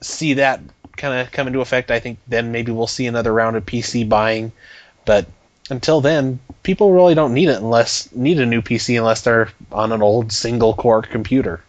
see 0.00 0.34
that 0.34 0.60
kind 0.96 1.20
of 1.20 1.32
come 1.32 1.46
into 1.46 1.60
effect, 1.60 1.90
I 1.90 2.00
think 2.00 2.18
then 2.26 2.52
maybe 2.52 2.72
we'll 2.72 2.86
see 2.86 3.06
another 3.06 3.32
round 3.32 3.56
of 3.56 3.66
PC 3.66 4.08
buying. 4.08 4.52
But 5.04 5.26
until 5.70 6.00
then, 6.00 6.38
people 6.62 6.92
really 6.92 7.14
don't 7.14 7.34
need 7.34 7.48
it 7.48 7.56
unless 7.58 8.10
need 8.14 8.40
a 8.40 8.46
new 8.46 8.62
PC 8.62 8.98
unless 8.98 9.22
they're 9.22 9.48
on 9.72 9.92
an 9.92 10.02
old 10.02 10.32
single 10.32 10.74
core 10.74 11.02
computer. 11.02 11.62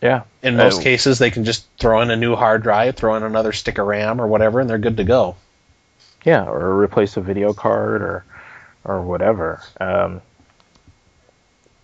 Yeah, 0.00 0.22
In 0.42 0.56
most 0.56 0.80
Uh, 0.80 0.82
cases, 0.82 1.18
they 1.18 1.30
can 1.30 1.44
just 1.44 1.66
throw 1.78 2.00
in 2.00 2.10
a 2.10 2.16
new 2.16 2.34
hard 2.34 2.62
drive, 2.62 2.96
throw 2.96 3.16
in 3.16 3.22
another 3.22 3.52
stick 3.52 3.76
of 3.76 3.86
RAM 3.86 4.18
or 4.18 4.26
whatever, 4.26 4.58
and 4.58 4.70
they're 4.70 4.78
good 4.78 4.96
to 4.96 5.04
go. 5.04 5.36
Yeah, 6.24 6.44
or 6.44 6.78
replace 6.78 7.16
a 7.18 7.20
video 7.20 7.52
card 7.52 8.00
or 8.02 8.24
or 8.84 9.02
whatever. 9.02 9.62
Um, 9.78 10.22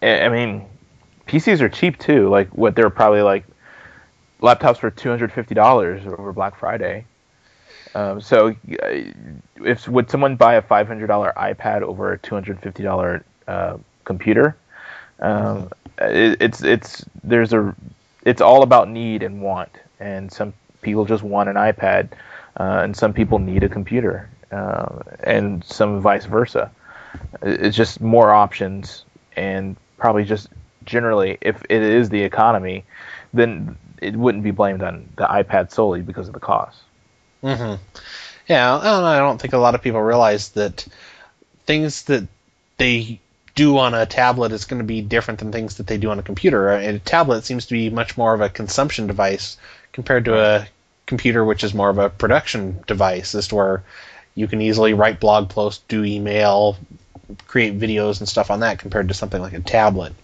I 0.03 0.23
I 0.23 0.29
mean, 0.29 0.67
PCs 1.27 1.61
are 1.61 1.69
cheap 1.69 1.99
too. 1.99 2.29
Like 2.29 2.49
what 2.51 2.75
they're 2.75 2.91
probably 2.91 3.23
like 3.23 3.45
laptops 4.41 4.79
for 4.79 4.91
two 4.91 5.09
hundred 5.09 5.33
fifty 5.33 5.55
dollars 5.55 6.07
over 6.07 6.33
Black 6.33 6.59
Friday. 6.59 7.07
Um, 7.95 8.21
so, 8.21 8.49
uh, 8.49 8.55
if 9.65 9.89
would 9.89 10.11
someone 10.11 10.37
buy 10.37 10.55
a 10.55 10.63
five 10.63 10.87
hundred 10.87 11.07
dollar 11.07 11.33
iPad 11.37 11.83
over 11.83 12.13
a 12.13 12.19
two 12.19 12.35
hundred 12.35 12.61
fifty 12.61 12.83
dollar 12.83 13.25
uh, 13.49 13.79
computer? 14.05 14.57
Um, 15.21 15.71
it, 15.99 16.37
it's 16.41 16.63
it's 16.63 17.05
there's 17.25 17.53
a 17.53 17.75
it's 18.25 18.41
all 18.41 18.63
about 18.63 18.89
need 18.89 19.23
and 19.23 19.41
want, 19.41 19.71
and 19.99 20.31
some 20.31 20.53
people 20.83 21.05
just 21.05 21.23
want 21.23 21.49
an 21.49 21.57
iPad, 21.57 22.13
uh, 22.59 22.81
and 22.83 22.95
some 22.95 23.13
people 23.13 23.39
need 23.39 23.63
a 23.63 23.69
computer, 23.69 24.29
uh, 24.53 24.99
and 25.25 25.65
some 25.65 26.01
vice 26.01 26.27
versa. 26.27 26.71
It's 27.41 27.77
just 27.77 28.01
more 28.01 28.31
options, 28.31 29.05
and 29.37 29.77
probably 29.99 30.25
just 30.25 30.49
generally, 30.85 31.39
if 31.41 31.63
it 31.69 31.83
is 31.83 32.09
the 32.09 32.23
economy, 32.23 32.85
then 33.33 33.77
it 34.01 34.17
wouldn't 34.17 34.45
be 34.45 34.51
blamed 34.51 34.83
on 34.83 35.09
the 35.17 35.25
iPad 35.25 35.71
solely 35.73 36.03
because 36.03 36.29
of 36.29 36.35
the 36.35 36.41
cost. 36.41 36.79
hmm 37.43 37.75
Yeah, 38.49 38.77
I 38.77 39.19
don't 39.19 39.41
think 39.41 39.55
a 39.55 39.59
lot 39.59 39.75
of 39.75 39.83
people 39.83 40.01
realize 40.01 40.51
that 40.51 40.87
things 41.67 42.05
that 42.05 42.27
they 42.79 43.21
do 43.55 43.79
on 43.79 43.95
a 43.95 44.07
tablet 44.07 44.53
is 44.53 44.67
going 44.67 44.79
to 44.79 44.85
be 44.85 45.01
different 45.01 45.41
than 45.41 45.51
things 45.51 45.79
that 45.79 45.87
they 45.87 45.97
do 45.97 46.11
on 46.11 46.19
a 46.19 46.23
computer. 46.23 46.71
A 46.71 46.99
tablet 46.99 47.45
seems 47.45 47.67
to 47.67 47.73
be 47.73 47.91
much 47.91 48.17
more 48.17 48.35
of 48.35 48.41
a 48.41 48.51
consumption 48.51 49.07
device 49.07 49.57
compared 49.93 50.27
to 50.27 50.39
a 50.39 50.69
computer, 51.07 51.45
which 51.45 51.65
is 51.65 51.73
more 51.73 51.89
of 51.89 51.99
a 51.99 52.11
production 52.11 52.83
device, 52.87 53.35
as 53.35 53.49
to 53.49 53.55
where 53.55 53.83
you 54.35 54.47
can 54.47 54.61
easily 54.61 54.93
write 54.93 55.21
blog 55.21 55.49
posts, 55.49 55.83
do 55.89 56.05
email, 56.05 56.77
create 57.47 57.79
videos 57.79 58.21
and 58.21 58.29
stuff 58.29 58.51
on 58.51 58.61
that 58.61 58.79
compared 58.79 59.09
to 59.09 59.15
something 59.15 59.41
like 59.41 59.53
a 59.53 59.61
tablet. 59.61 60.15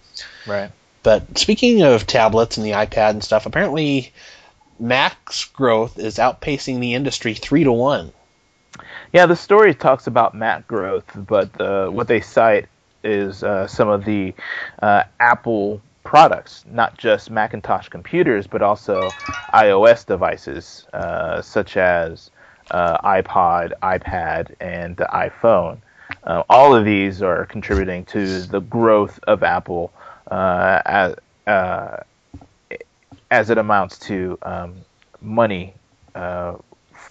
Right. 0.47 0.71
But 1.03 1.37
speaking 1.37 1.81
of 1.81 2.07
tablets 2.07 2.57
and 2.57 2.65
the 2.65 2.71
iPad 2.71 3.11
and 3.11 3.23
stuff, 3.23 3.45
apparently 3.45 4.13
Mac's 4.79 5.45
growth 5.45 5.99
is 5.99 6.17
outpacing 6.17 6.79
the 6.79 6.93
industry 6.93 7.33
three 7.33 7.63
to 7.63 7.71
one. 7.71 8.11
Yeah, 9.11 9.27
the 9.27 9.35
story 9.35 9.75
talks 9.75 10.07
about 10.07 10.33
Mac 10.33 10.67
growth, 10.67 11.05
but 11.15 11.59
uh, 11.61 11.89
what 11.89 12.07
they 12.07 12.21
cite 12.21 12.67
is 13.03 13.43
uh, 13.43 13.67
some 13.67 13.89
of 13.89 14.05
the 14.05 14.33
uh, 14.81 15.03
Apple 15.19 15.81
products, 16.03 16.65
not 16.69 16.97
just 16.97 17.29
Macintosh 17.29 17.89
computers, 17.89 18.47
but 18.47 18.61
also 18.61 19.09
iOS 19.53 20.05
devices 20.05 20.87
uh, 20.93 21.41
such 21.41 21.77
as 21.77 22.31
uh, 22.71 22.97
iPod, 22.99 23.73
iPad, 23.81 24.55
and 24.59 24.97
the 24.97 25.05
iPhone. 25.13 25.77
Uh, 26.25 26.43
all 26.49 26.75
of 26.75 26.85
these 26.85 27.21
are 27.21 27.45
contributing 27.45 28.05
to 28.05 28.41
the 28.41 28.61
growth 28.61 29.19
of 29.23 29.43
Apple 29.43 29.91
as, 30.31 31.15
as 31.47 33.49
it 33.49 33.57
amounts 33.57 33.99
to 33.99 34.37
um, 34.43 34.75
money 35.21 35.73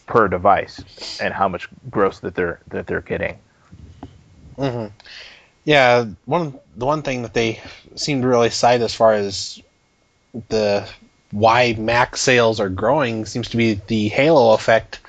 per 0.06 0.28
device 0.28 1.20
and 1.20 1.32
how 1.32 1.48
much 1.48 1.68
gross 1.90 2.20
that 2.20 2.34
they're 2.34 2.60
that 2.68 2.86
they're 2.86 3.00
getting. 3.00 3.38
Mm-hmm. 4.58 4.94
Yeah, 5.64 6.06
one 6.24 6.58
the 6.76 6.86
one 6.86 7.02
thing 7.02 7.22
that 7.22 7.34
they 7.34 7.60
seem 7.94 8.22
to 8.22 8.28
really 8.28 8.50
cite 8.50 8.80
as 8.80 8.94
far 8.94 9.12
as 9.12 9.60
the 10.48 10.88
why 11.30 11.74
Mac 11.78 12.16
sales 12.16 12.60
are 12.60 12.68
growing 12.68 13.26
seems 13.26 13.48
to 13.50 13.56
be 13.56 13.74
the 13.86 14.08
halo 14.08 14.54
effect 14.54 15.00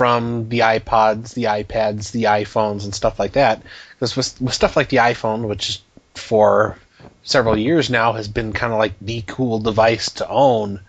from 0.00 0.48
the 0.48 0.60
iPods, 0.60 1.34
the 1.34 1.44
iPads, 1.44 2.10
the 2.10 2.22
iPhones, 2.22 2.84
and 2.84 2.94
stuff 2.94 3.18
like 3.18 3.32
that. 3.32 3.60
Because 3.92 4.16
with, 4.16 4.40
with 4.40 4.54
stuff 4.54 4.74
like 4.74 4.88
the 4.88 4.96
iPhone, 4.96 5.46
which 5.46 5.82
for 6.14 6.78
several 7.22 7.54
years 7.58 7.90
now 7.90 8.14
has 8.14 8.26
been 8.26 8.54
kind 8.54 8.72
of 8.72 8.78
like 8.78 8.94
the 9.02 9.22
cool 9.26 9.58
device 9.58 10.12
to 10.12 10.26
own, 10.26 10.80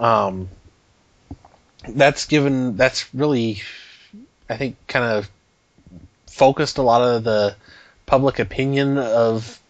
um, 0.00 0.48
that's 1.88 2.26
given 2.26 2.76
that's 2.76 3.14
really 3.14 3.62
I 4.48 4.56
think 4.56 4.78
kind 4.88 5.04
of 5.04 5.30
focused 6.26 6.78
a 6.78 6.82
lot 6.82 7.02
of 7.02 7.22
the 7.22 7.54
public 8.04 8.40
opinion 8.40 8.98
of 8.98 9.60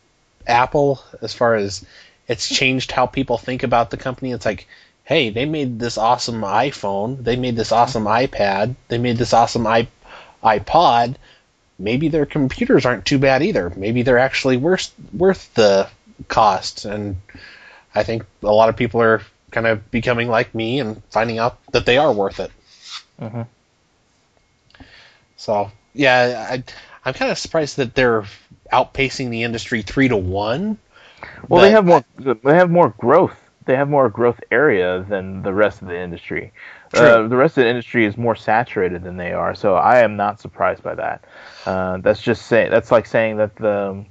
Apple 0.46 1.04
as 1.20 1.34
far 1.34 1.54
as 1.56 1.84
it's 2.28 2.48
changed 2.48 2.92
how 2.92 3.04
people 3.04 3.36
think 3.36 3.62
about 3.62 3.90
the 3.90 3.98
company. 3.98 4.32
It's 4.32 4.46
like, 4.46 4.66
hey, 5.04 5.30
they 5.30 5.44
made 5.44 5.78
this 5.78 5.98
awesome 5.98 6.40
iPhone, 6.40 7.22
they 7.22 7.36
made 7.36 7.56
this 7.56 7.72
awesome 7.72 8.04
iPad, 8.04 8.74
they 8.88 8.98
made 8.98 9.18
this 9.18 9.32
awesome 9.32 9.66
i- 9.66 9.88
iPod. 10.42 11.16
Maybe 11.78 12.08
their 12.08 12.26
computers 12.26 12.86
aren't 12.86 13.04
too 13.04 13.18
bad 13.18 13.42
either. 13.42 13.70
Maybe 13.76 14.02
they're 14.02 14.18
actually 14.18 14.56
worth 14.56 14.92
worth 15.12 15.52
the 15.54 15.88
cost. 16.28 16.84
And 16.84 17.16
I 17.94 18.04
think 18.04 18.24
a 18.42 18.52
lot 18.52 18.68
of 18.68 18.76
people 18.76 19.02
are 19.02 19.22
kind 19.50 19.66
of 19.66 19.90
becoming 19.90 20.28
like 20.28 20.54
me 20.54 20.80
and 20.80 21.02
finding 21.10 21.38
out 21.38 21.58
that 21.72 21.84
they 21.84 21.98
are 21.98 22.12
worth 22.12 22.40
it. 22.40 22.50
Mm-hmm. 23.20 23.42
So 25.36 25.70
yeah, 25.94 26.46
I, 26.50 26.64
I'm 27.04 27.14
kind 27.14 27.30
of 27.30 27.38
surprised 27.38 27.76
that 27.76 27.94
they're 27.94 28.24
outpacing 28.72 29.30
the 29.30 29.42
industry 29.42 29.82
three 29.82 30.08
to 30.08 30.16
one. 30.16 30.78
Well, 31.48 31.62
they 31.62 31.70
have 31.70 31.86
more. 31.86 32.04
They 32.18 32.54
have 32.54 32.70
more 32.70 32.90
growth. 32.90 33.36
They 33.66 33.76
have 33.76 33.88
more 33.88 34.08
growth 34.10 34.40
area 34.50 35.04
than 35.08 35.42
the 35.42 35.52
rest 35.52 35.80
of 35.80 35.88
the 35.88 35.98
industry. 35.98 36.52
Uh, 36.92 37.26
the 37.26 37.36
rest 37.36 37.56
of 37.56 37.64
the 37.64 37.70
industry 37.70 38.04
is 38.04 38.16
more 38.16 38.36
saturated 38.36 39.02
than 39.02 39.16
they 39.16 39.32
are, 39.32 39.54
so 39.54 39.74
I 39.74 40.00
am 40.00 40.16
not 40.16 40.40
surprised 40.40 40.82
by 40.82 40.94
that. 40.94 41.24
Uh, 41.66 41.96
that's 41.98 42.20
just 42.20 42.46
saying. 42.46 42.70
That's 42.70 42.90
like 42.92 43.06
saying 43.06 43.38
that 43.38 43.56
the 43.56 44.04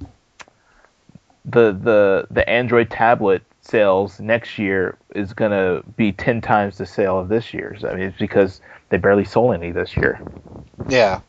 the 1.44 1.72
the 1.72 2.26
the 2.30 2.48
Android 2.48 2.90
tablet 2.90 3.42
sales 3.60 4.20
next 4.20 4.58
year 4.58 4.98
is 5.14 5.32
going 5.32 5.50
to 5.50 5.82
be 5.96 6.12
10 6.12 6.40
times 6.40 6.78
the 6.78 6.86
sale 6.86 7.18
of 7.18 7.28
this 7.28 7.54
year's. 7.54 7.84
I 7.84 7.94
mean, 7.94 8.02
it's 8.02 8.18
because 8.18 8.60
they 8.90 8.98
barely 8.98 9.24
sold 9.24 9.54
any 9.54 9.70
this 9.70 9.96
year. 9.96 10.20
Yeah. 10.88 11.20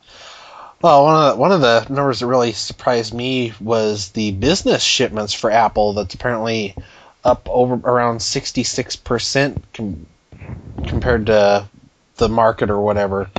Well, 0.81 1.05
one 1.05 1.15
of 1.15 1.31
the, 1.31 1.41
one 1.41 1.51
of 1.51 1.61
the 1.61 1.85
numbers 1.89 2.19
that 2.19 2.27
really 2.27 2.51
surprised 2.51 3.13
me 3.13 3.53
was 3.59 4.09
the 4.09 4.31
business 4.31 4.83
shipments 4.83 5.33
for 5.33 5.49
Apple. 5.49 5.93
That's 5.93 6.13
apparently 6.13 6.75
up 7.25 7.49
over 7.49 7.75
around 7.75 8.21
66 8.21 8.95
percent 8.97 9.63
com- 9.73 10.05
compared 10.85 11.25
to 11.25 11.67
the 12.17 12.29
market 12.29 12.69
or 12.69 12.79
whatever. 12.79 13.29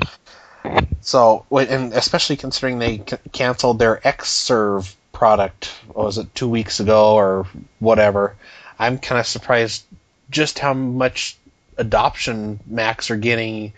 So, 1.00 1.46
and 1.50 1.92
especially 1.92 2.36
considering 2.36 2.78
they 2.80 2.98
c- 2.98 3.16
canceled 3.32 3.78
their 3.78 3.98
Xserve 3.98 4.92
product, 5.12 5.72
was 5.94 6.18
it 6.18 6.34
two 6.34 6.48
weeks 6.48 6.80
ago 6.80 7.14
or 7.14 7.46
whatever? 7.78 8.34
I'm 8.78 8.98
kind 8.98 9.20
of 9.20 9.26
surprised 9.26 9.84
just 10.28 10.58
how 10.58 10.74
much 10.74 11.36
adoption 11.78 12.58
Macs 12.66 13.10
are 13.10 13.16
getting 13.16 13.72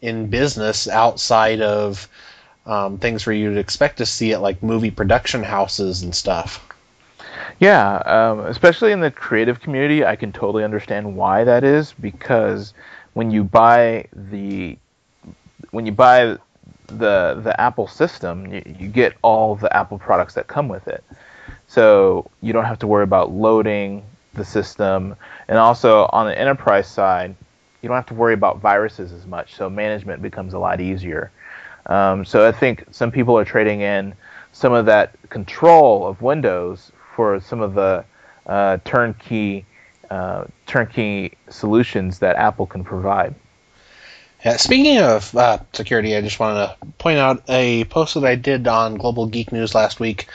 in 0.00 0.28
business 0.28 0.88
outside 0.88 1.60
of 1.60 2.08
um, 2.66 2.98
things 2.98 3.26
where 3.26 3.34
you'd 3.34 3.58
expect 3.58 3.98
to 3.98 4.06
see 4.06 4.30
it, 4.30 4.38
like 4.38 4.62
movie 4.62 4.90
production 4.92 5.42
houses 5.42 6.02
and 6.02 6.14
stuff. 6.14 6.64
Yeah, 7.58 7.96
um, 7.98 8.40
especially 8.40 8.92
in 8.92 9.00
the 9.00 9.10
creative 9.10 9.60
community, 9.60 10.04
I 10.04 10.16
can 10.16 10.32
totally 10.32 10.64
understand 10.64 11.16
why 11.16 11.44
that 11.44 11.64
is 11.64 11.92
because 11.92 12.74
when 13.14 13.30
you 13.30 13.44
buy 13.44 14.06
the 14.12 14.78
when 15.70 15.86
you 15.86 15.92
buy 15.92 16.38
the 16.86 17.40
the 17.42 17.54
Apple 17.60 17.86
system, 17.86 18.52
you, 18.52 18.62
you 18.78 18.88
get 18.88 19.14
all 19.22 19.56
the 19.56 19.74
Apple 19.76 19.98
products 19.98 20.34
that 20.34 20.46
come 20.46 20.68
with 20.68 20.88
it. 20.88 21.04
So 21.68 22.30
you 22.40 22.52
don't 22.52 22.64
have 22.64 22.78
to 22.80 22.86
worry 22.86 23.04
about 23.04 23.30
loading 23.30 24.04
the 24.34 24.44
system, 24.44 25.16
and 25.48 25.58
also 25.58 26.08
on 26.12 26.26
the 26.26 26.38
enterprise 26.38 26.88
side, 26.88 27.34
you 27.82 27.88
don't 27.88 27.96
have 27.96 28.06
to 28.06 28.14
worry 28.14 28.34
about 28.34 28.58
viruses 28.58 29.12
as 29.12 29.26
much. 29.26 29.54
So 29.54 29.68
management 29.70 30.22
becomes 30.22 30.54
a 30.54 30.58
lot 30.58 30.80
easier. 30.80 31.30
Um, 31.86 32.24
so 32.24 32.46
I 32.46 32.52
think 32.52 32.84
some 32.90 33.10
people 33.10 33.36
are 33.38 33.44
trading 33.44 33.80
in 33.80 34.14
some 34.52 34.72
of 34.72 34.86
that 34.86 35.14
control 35.30 36.06
of 36.06 36.22
Windows 36.22 36.92
for 37.20 37.38
some 37.38 37.60
of 37.60 37.74
the 37.74 38.02
uh, 38.46 38.78
turnkey 38.82 39.66
uh, 40.08 40.46
turnkey 40.66 41.36
solutions 41.50 42.20
that 42.20 42.36
Apple 42.36 42.64
can 42.64 42.82
provide. 42.82 43.34
Yeah, 44.42 44.56
speaking 44.56 45.00
of 45.00 45.36
uh, 45.36 45.58
security, 45.74 46.16
I 46.16 46.22
just 46.22 46.40
wanted 46.40 46.66
to 46.66 46.76
point 46.96 47.18
out 47.18 47.42
a 47.46 47.84
post 47.84 48.14
that 48.14 48.24
I 48.24 48.36
did 48.36 48.66
on 48.66 48.94
Global 48.94 49.26
Geek 49.26 49.52
News 49.52 49.74
last 49.74 50.00
week 50.00 50.28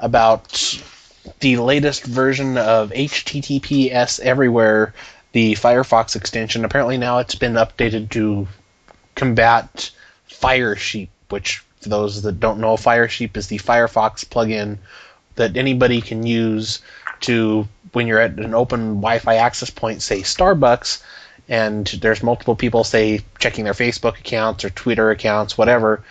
about 0.00 0.82
the 1.38 1.58
latest 1.58 2.06
version 2.06 2.58
of 2.58 2.90
HTTPS 2.90 4.18
Everywhere, 4.18 4.94
the 5.30 5.52
Firefox 5.52 6.16
extension. 6.16 6.64
Apparently 6.64 6.98
now 6.98 7.18
it's 7.18 7.36
been 7.36 7.52
updated 7.52 8.10
to 8.10 8.48
combat 9.14 9.92
Firesheep, 10.28 11.10
which 11.28 11.58
for 11.80 11.88
those 11.88 12.22
that 12.22 12.40
don't 12.40 12.58
know, 12.58 12.74
Firesheep 12.74 13.36
is 13.36 13.46
the 13.46 13.58
Firefox 13.58 14.24
plugin 14.24 14.78
that 15.36 15.56
anybody 15.56 16.00
can 16.00 16.26
use 16.26 16.80
to 17.22 17.66
when 17.92 18.06
you're 18.06 18.20
at 18.20 18.38
an 18.38 18.54
open 18.54 18.96
Wi-Fi 18.96 19.36
access 19.36 19.70
point, 19.70 20.02
say 20.02 20.20
Starbucks, 20.20 21.02
and 21.48 21.86
there's 22.00 22.22
multiple 22.22 22.56
people, 22.56 22.84
say 22.84 23.20
checking 23.38 23.64
their 23.64 23.74
Facebook 23.74 24.18
accounts 24.18 24.64
or 24.64 24.70
Twitter 24.70 25.10
accounts, 25.10 25.58
whatever. 25.58 26.02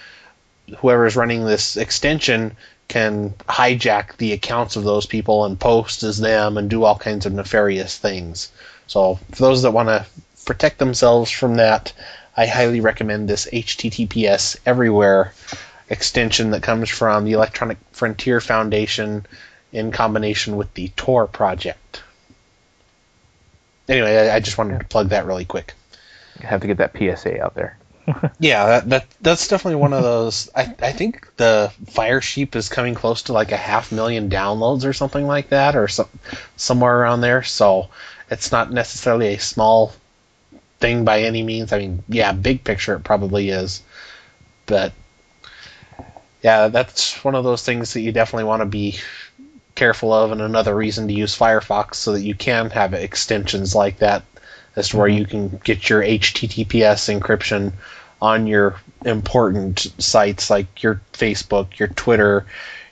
Whoever 0.77 1.05
is 1.05 1.15
running 1.15 1.45
this 1.45 1.77
extension 1.77 2.55
can 2.87 3.31
hijack 3.47 4.17
the 4.17 4.33
accounts 4.33 4.75
of 4.75 4.83
those 4.83 5.05
people 5.05 5.45
and 5.45 5.59
post 5.59 6.03
as 6.03 6.19
them 6.19 6.57
and 6.57 6.69
do 6.69 6.83
all 6.83 6.97
kinds 6.97 7.25
of 7.25 7.33
nefarious 7.33 7.97
things. 7.97 8.51
So 8.87 9.19
for 9.31 9.43
those 9.43 9.61
that 9.61 9.71
want 9.71 9.89
to 9.89 10.05
protect 10.45 10.77
themselves 10.77 11.31
from 11.31 11.55
that, 11.55 11.93
I 12.35 12.45
highly 12.45 12.81
recommend 12.81 13.27
this 13.27 13.47
HTTPS 13.51 14.57
Everywhere 14.65 15.33
extension 15.91 16.51
that 16.51 16.63
comes 16.63 16.89
from 16.89 17.25
the 17.25 17.33
Electronic 17.33 17.77
Frontier 17.91 18.39
Foundation 18.41 19.25
in 19.71 19.91
combination 19.91 20.55
with 20.55 20.73
the 20.73 20.87
Tor 20.95 21.27
project. 21.27 22.01
Anyway, 23.87 24.15
I, 24.15 24.35
I 24.35 24.39
just 24.39 24.57
wanted 24.57 24.79
to 24.79 24.85
plug 24.85 25.09
that 25.09 25.25
really 25.25 25.45
quick. 25.45 25.73
You 26.39 26.47
have 26.47 26.61
to 26.61 26.67
get 26.67 26.77
that 26.77 26.97
PSA 26.97 27.43
out 27.43 27.55
there. 27.55 27.77
yeah, 28.39 28.65
that, 28.65 28.89
that 28.89 29.05
that's 29.21 29.47
definitely 29.47 29.75
one 29.75 29.93
of 29.93 30.01
those. 30.01 30.49
I 30.55 30.73
I 30.81 30.91
think 30.91 31.27
the 31.37 31.71
Firesheep 31.85 32.55
is 32.55 32.69
coming 32.69 32.95
close 32.95 33.23
to 33.23 33.33
like 33.33 33.51
a 33.51 33.57
half 33.57 33.91
million 33.91 34.29
downloads 34.29 34.85
or 34.85 34.93
something 34.93 35.27
like 35.27 35.49
that, 35.49 35.75
or 35.75 35.87
some 35.87 36.09
somewhere 36.55 36.99
around 36.99 37.21
there. 37.21 37.43
So 37.43 37.89
it's 38.29 38.51
not 38.51 38.71
necessarily 38.71 39.35
a 39.35 39.39
small 39.39 39.93
thing 40.79 41.05
by 41.05 41.21
any 41.21 41.43
means. 41.43 41.73
I 41.73 41.79
mean, 41.79 42.03
yeah, 42.07 42.31
big 42.31 42.63
picture 42.63 42.95
it 42.95 43.03
probably 43.03 43.49
is, 43.49 43.83
but 44.65 44.93
yeah, 46.41 46.67
that's 46.69 47.23
one 47.23 47.35
of 47.35 47.43
those 47.43 47.63
things 47.63 47.93
that 47.93 48.01
you 48.01 48.11
definitely 48.11 48.45
want 48.45 48.61
to 48.61 48.65
be 48.65 48.97
careful 49.75 50.13
of, 50.13 50.31
and 50.31 50.41
another 50.41 50.75
reason 50.75 51.07
to 51.07 51.13
use 51.13 51.37
Firefox 51.37 51.95
so 51.95 52.13
that 52.13 52.21
you 52.21 52.35
can 52.35 52.69
have 52.71 52.93
extensions 52.93 53.75
like 53.75 53.99
that 53.99 54.23
as 54.75 54.89
to 54.89 54.97
where 54.97 55.07
you 55.07 55.25
can 55.25 55.59
get 55.63 55.89
your 55.89 56.01
HTTPS 56.01 57.19
encryption 57.19 57.73
on 58.21 58.47
your 58.47 58.75
important 59.05 59.91
sites 59.97 60.49
like 60.49 60.83
your 60.83 61.01
Facebook, 61.13 61.79
your 61.79 61.87
Twitter, 61.89 62.45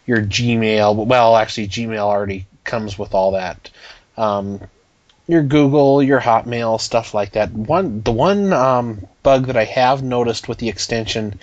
your 0.05 0.21
Gmail. 0.21 1.05
Well, 1.05 1.35
actually, 1.35 1.67
Gmail 1.67 1.99
already 1.99 2.47
comes 2.63 2.97
with 2.97 3.13
all 3.13 3.31
that. 3.31 3.69
Um, 4.17 4.61
your 5.27 5.43
Google, 5.43 6.01
your 6.01 6.19
Hotmail, 6.19 6.81
stuff 6.81 7.13
like 7.13 7.33
that. 7.33 7.51
One, 7.51 8.01
the 8.01 8.11
one 8.11 8.51
um, 8.51 9.07
bug 9.21 9.45
that 9.45 9.57
I 9.57 9.65
have 9.65 10.01
noticed 10.01 10.47
with 10.47 10.57
the 10.57 10.69
extension, 10.69 11.39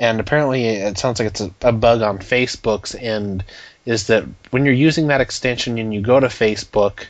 and 0.00 0.18
apparently 0.18 0.64
it 0.64 0.98
sounds 0.98 1.20
like 1.20 1.28
it's 1.28 1.42
a, 1.42 1.52
a 1.60 1.72
bug 1.72 2.00
on 2.00 2.18
Facebook's 2.18 2.94
end, 2.94 3.44
is 3.84 4.06
that 4.06 4.24
when 4.50 4.64
you're 4.64 4.74
using 4.74 5.08
that 5.08 5.20
extension 5.20 5.78
and 5.78 5.92
you 5.92 6.00
go 6.00 6.18
to 6.18 6.26
Facebook, 6.26 7.04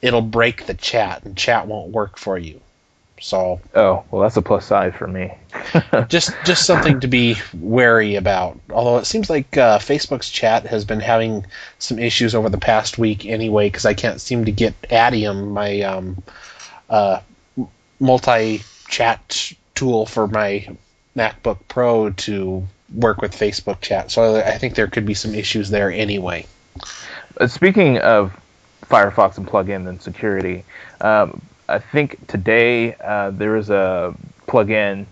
it'll 0.00 0.22
break 0.22 0.64
the 0.64 0.74
chat 0.74 1.22
and 1.24 1.36
chat 1.36 1.66
won't 1.66 1.92
work 1.92 2.16
for 2.16 2.38
you. 2.38 2.58
So 3.20 3.60
Oh, 3.74 4.02
well, 4.10 4.22
that's 4.22 4.38
a 4.38 4.42
plus 4.42 4.64
side 4.64 4.96
for 4.96 5.06
me. 5.06 5.34
just 6.08 6.34
just 6.46 6.64
something 6.64 7.00
to 7.00 7.06
be 7.06 7.36
wary 7.52 8.16
about. 8.16 8.58
Although 8.70 8.96
it 8.96 9.04
seems 9.04 9.28
like 9.28 9.58
uh, 9.58 9.78
Facebook's 9.78 10.30
chat 10.30 10.64
has 10.64 10.86
been 10.86 11.00
having 11.00 11.44
some 11.78 11.98
issues 11.98 12.34
over 12.34 12.48
the 12.48 12.56
past 12.56 12.96
week 12.96 13.26
anyway, 13.26 13.66
because 13.66 13.84
I 13.84 13.92
can't 13.92 14.22
seem 14.22 14.46
to 14.46 14.52
get 14.52 14.80
Adium, 14.88 15.52
my 15.52 15.82
um, 15.82 16.22
uh, 16.88 17.20
multi-chat 18.00 19.52
tool 19.74 20.06
for 20.06 20.26
my 20.26 20.66
MacBook 21.16 21.58
Pro, 21.68 22.10
to 22.10 22.66
work 22.94 23.20
with 23.20 23.32
Facebook 23.32 23.80
chat. 23.80 24.10
So 24.10 24.36
I 24.36 24.58
think 24.58 24.74
there 24.74 24.86
could 24.86 25.06
be 25.06 25.14
some 25.14 25.34
issues 25.34 25.70
there 25.70 25.90
anyway. 25.90 26.46
Uh, 27.40 27.46
Speaking 27.46 27.98
of 27.98 28.32
Firefox 28.86 29.38
and 29.38 29.46
plugins 29.46 29.88
and 29.88 30.00
security, 30.02 30.64
um, 31.00 31.40
I 31.68 31.78
think 31.78 32.26
today 32.26 32.94
uh, 32.96 33.30
there 33.30 33.56
is 33.56 33.70
a 33.70 34.14
plugin 34.46 35.06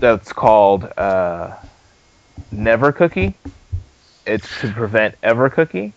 that's 0.00 0.32
called 0.32 0.84
uh, 0.96 1.56
NeverCookie. 2.52 3.34
It's 4.26 4.60
to 4.60 4.72
prevent 4.72 5.20
EverCookie. 5.22 5.92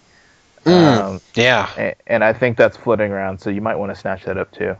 Um, 0.65 1.21
Yeah. 1.35 1.93
and 2.07 2.23
I 2.23 2.33
think 2.33 2.57
that's 2.57 2.75
floating 2.75 3.11
around, 3.11 3.39
so 3.39 3.49
you 3.49 3.61
might 3.61 3.75
want 3.75 3.93
to 3.93 3.95
snatch 3.95 4.25
that 4.25 4.37
up 4.37 4.51
too. 4.51 4.75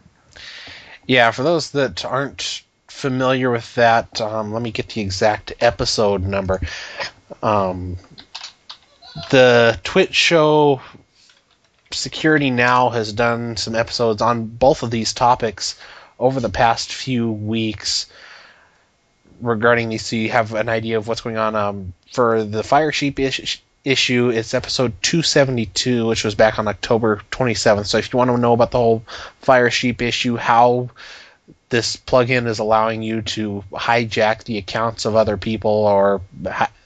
Yeah, 1.05 1.31
for 1.31 1.43
those 1.43 1.71
that 1.71 2.03
aren't 2.03 2.63
familiar 2.97 3.51
with 3.51 3.75
that, 3.75 4.19
um, 4.21 4.51
let 4.51 4.61
me 4.63 4.71
get 4.71 4.89
the 4.89 5.01
exact 5.01 5.53
episode 5.61 6.23
number. 6.23 6.59
Um, 7.43 7.97
the 9.29 9.79
Twitch 9.83 10.15
show 10.15 10.81
Security 11.91 12.49
Now 12.49 12.89
has 12.89 13.13
done 13.13 13.55
some 13.55 13.75
episodes 13.75 14.21
on 14.23 14.47
both 14.47 14.81
of 14.81 14.89
these 14.89 15.13
topics 15.13 15.79
over 16.19 16.39
the 16.39 16.49
past 16.49 16.91
few 16.91 17.31
weeks 17.31 18.07
regarding 19.41 19.89
these, 19.89 20.03
so 20.03 20.15
you 20.15 20.31
have 20.31 20.55
an 20.55 20.67
idea 20.67 20.97
of 20.97 21.07
what's 21.07 21.21
going 21.21 21.37
on. 21.37 21.55
Um, 21.55 21.93
for 22.11 22.43
the 22.43 22.63
Firesheep 22.63 23.19
ish- 23.19 23.61
issue, 23.85 24.29
it's 24.29 24.55
episode 24.55 24.93
272, 25.03 26.07
which 26.07 26.23
was 26.23 26.33
back 26.33 26.57
on 26.57 26.67
October 26.67 27.21
27th. 27.29 27.85
So 27.85 27.99
if 27.99 28.11
you 28.11 28.17
want 28.17 28.31
to 28.31 28.37
know 28.39 28.53
about 28.53 28.71
the 28.71 28.79
whole 28.79 29.03
Firesheep 29.43 30.01
issue, 30.01 30.35
how 30.35 30.89
this 31.70 31.97
plugin 31.97 32.47
is 32.47 32.59
allowing 32.59 33.01
you 33.01 33.22
to 33.22 33.63
hijack 33.72 34.43
the 34.43 34.57
accounts 34.57 35.05
of 35.05 35.15
other 35.15 35.38
people 35.38 35.72
or 35.72 36.22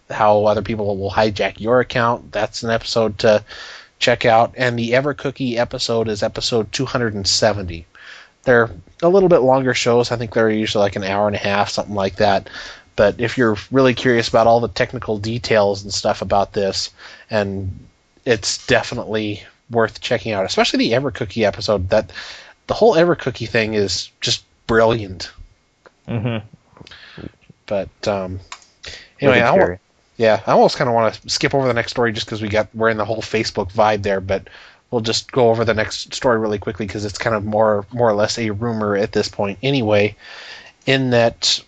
how 0.10 0.46
other 0.46 0.62
people 0.62 0.98
will 0.98 1.12
hijack 1.12 1.60
your 1.60 1.80
account. 1.80 2.32
That's 2.32 2.64
an 2.64 2.72
episode 2.72 3.20
to 3.20 3.44
check 4.00 4.26
out. 4.26 4.54
And 4.58 4.78
the 4.78 4.92
EverCookie 4.92 5.58
episode 5.58 6.08
is 6.08 6.24
episode 6.24 6.72
270. 6.72 7.86
They're 8.44 8.72
a 9.04 9.10
little 9.10 9.30
bit 9.30 9.40
longer 9.40 9.74
shows. 9.74 10.12
I 10.12 10.16
think 10.16 10.34
they're 10.34 10.50
usually 10.50 10.82
like 10.82 10.96
an 10.96 11.04
hour 11.04 11.28
and 11.28 11.36
a 11.36 11.40
half, 11.40 11.70
something 11.70 11.96
like 11.96 12.16
that. 12.16 12.50
But 12.96 13.22
if 13.22 13.38
you're 13.38 13.58
really 13.72 13.94
curious 13.94 14.28
about 14.28 14.48
all 14.48 14.60
the 14.60 14.68
technical 14.68 15.18
details 15.18 15.84
and 15.84 15.94
stuff 15.94 16.22
about 16.22 16.54
this, 16.54 16.90
and 17.30 17.88
it's 18.26 18.66
definitely 18.68 19.44
worth 19.70 20.02
checking 20.02 20.34
out, 20.34 20.46
especially 20.46 20.80
the 20.80 20.96
EverCookie 20.96 21.46
episode. 21.46 21.90
That 21.90 22.12
the 22.68 22.74
whole 22.74 22.96
EverCookie 22.96 23.48
thing 23.48 23.74
is 23.74 24.12
just 24.20 24.44
brilliant. 24.72 25.32
Mm-hmm. 26.08 26.48
But 27.66 28.08
um, 28.08 28.40
anyway, 29.20 29.42
I, 29.42 29.80
yeah, 30.16 30.42
I 30.48 30.52
almost 30.52 30.78
kind 30.78 30.88
of 30.88 30.94
want 30.94 31.14
to 31.14 31.30
skip 31.30 31.54
over 31.54 31.68
the 31.68 31.74
next 31.74 31.92
story 31.92 32.14
just 32.14 32.26
because 32.26 32.42
we 32.42 32.48
got 32.48 32.74
we're 32.74 32.90
in 32.90 32.98
the 32.98 33.06
whole 33.06 33.22
Facebook 33.22 33.72
vibe 33.74 34.04
there. 34.04 34.22
But 34.22 34.48
we'll 34.90 35.02
just 35.02 35.32
go 35.32 35.50
over 35.50 35.66
the 35.66 35.74
next 35.74 36.14
story 36.14 36.40
really 36.40 36.58
quickly 36.58 36.86
because 36.86 37.04
it's 37.04 37.18
kind 37.18 37.36
of 37.36 37.44
more 37.44 37.86
more 37.92 38.10
or 38.10 38.14
less 38.14 38.38
a 38.38 38.52
rumor 38.52 38.96
at 38.96 39.12
this 39.12 39.28
point 39.28 39.60
anyway. 39.62 40.16
In 40.86 41.10
that 41.10 41.62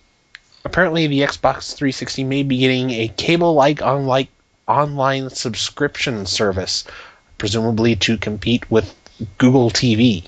apparently 0.64 1.08
the 1.08 1.22
Xbox 1.22 1.76
360 1.76 2.24
may 2.24 2.43
be 2.43 2.58
getting 2.58 2.89
a 2.89 3.10
cable-like 3.10 3.82
online 3.82 4.30
online 4.68 5.30
subscription 5.30 6.26
service, 6.26 6.86
presumably 7.38 7.97
to 7.97 8.18
compete 8.18 8.70
with 8.72 8.95
Google 9.38 9.70
TV. 9.70 10.26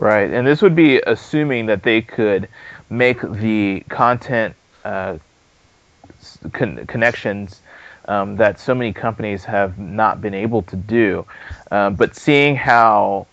Right, 0.00 0.30
and 0.30 0.46
this 0.46 0.62
would 0.62 0.74
be 0.74 0.98
assuming 1.06 1.66
that 1.66 1.82
they 1.82 2.00
could 2.00 2.48
make 2.88 3.20
the 3.20 3.84
content 3.90 4.56
uh, 4.82 5.18
con- 6.54 6.86
connections 6.86 7.60
um, 8.08 8.36
that 8.36 8.58
so 8.58 8.74
many 8.74 8.94
companies 8.94 9.44
have 9.44 9.78
not 9.78 10.22
been 10.22 10.32
able 10.32 10.62
to 10.62 10.76
do. 10.76 11.26
Um, 11.70 11.96
but 11.96 12.16
seeing 12.16 12.56
how 12.56 13.26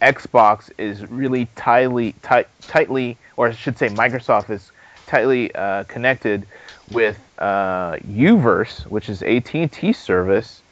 Xbox 0.00 0.72
is 0.76 1.08
really 1.08 1.46
tightly, 1.54 2.16
tight, 2.22 2.48
tightly, 2.62 3.16
or 3.36 3.46
I 3.46 3.52
should 3.52 3.78
say, 3.78 3.88
Microsoft 3.88 4.50
is 4.50 4.72
tightly 5.06 5.54
uh, 5.54 5.84
connected 5.84 6.48
with 6.90 7.16
uh, 7.38 7.92
Uverse, 8.08 8.88
which 8.88 9.08
is 9.08 9.22
AT&T 9.22 9.92
service, 9.92 10.62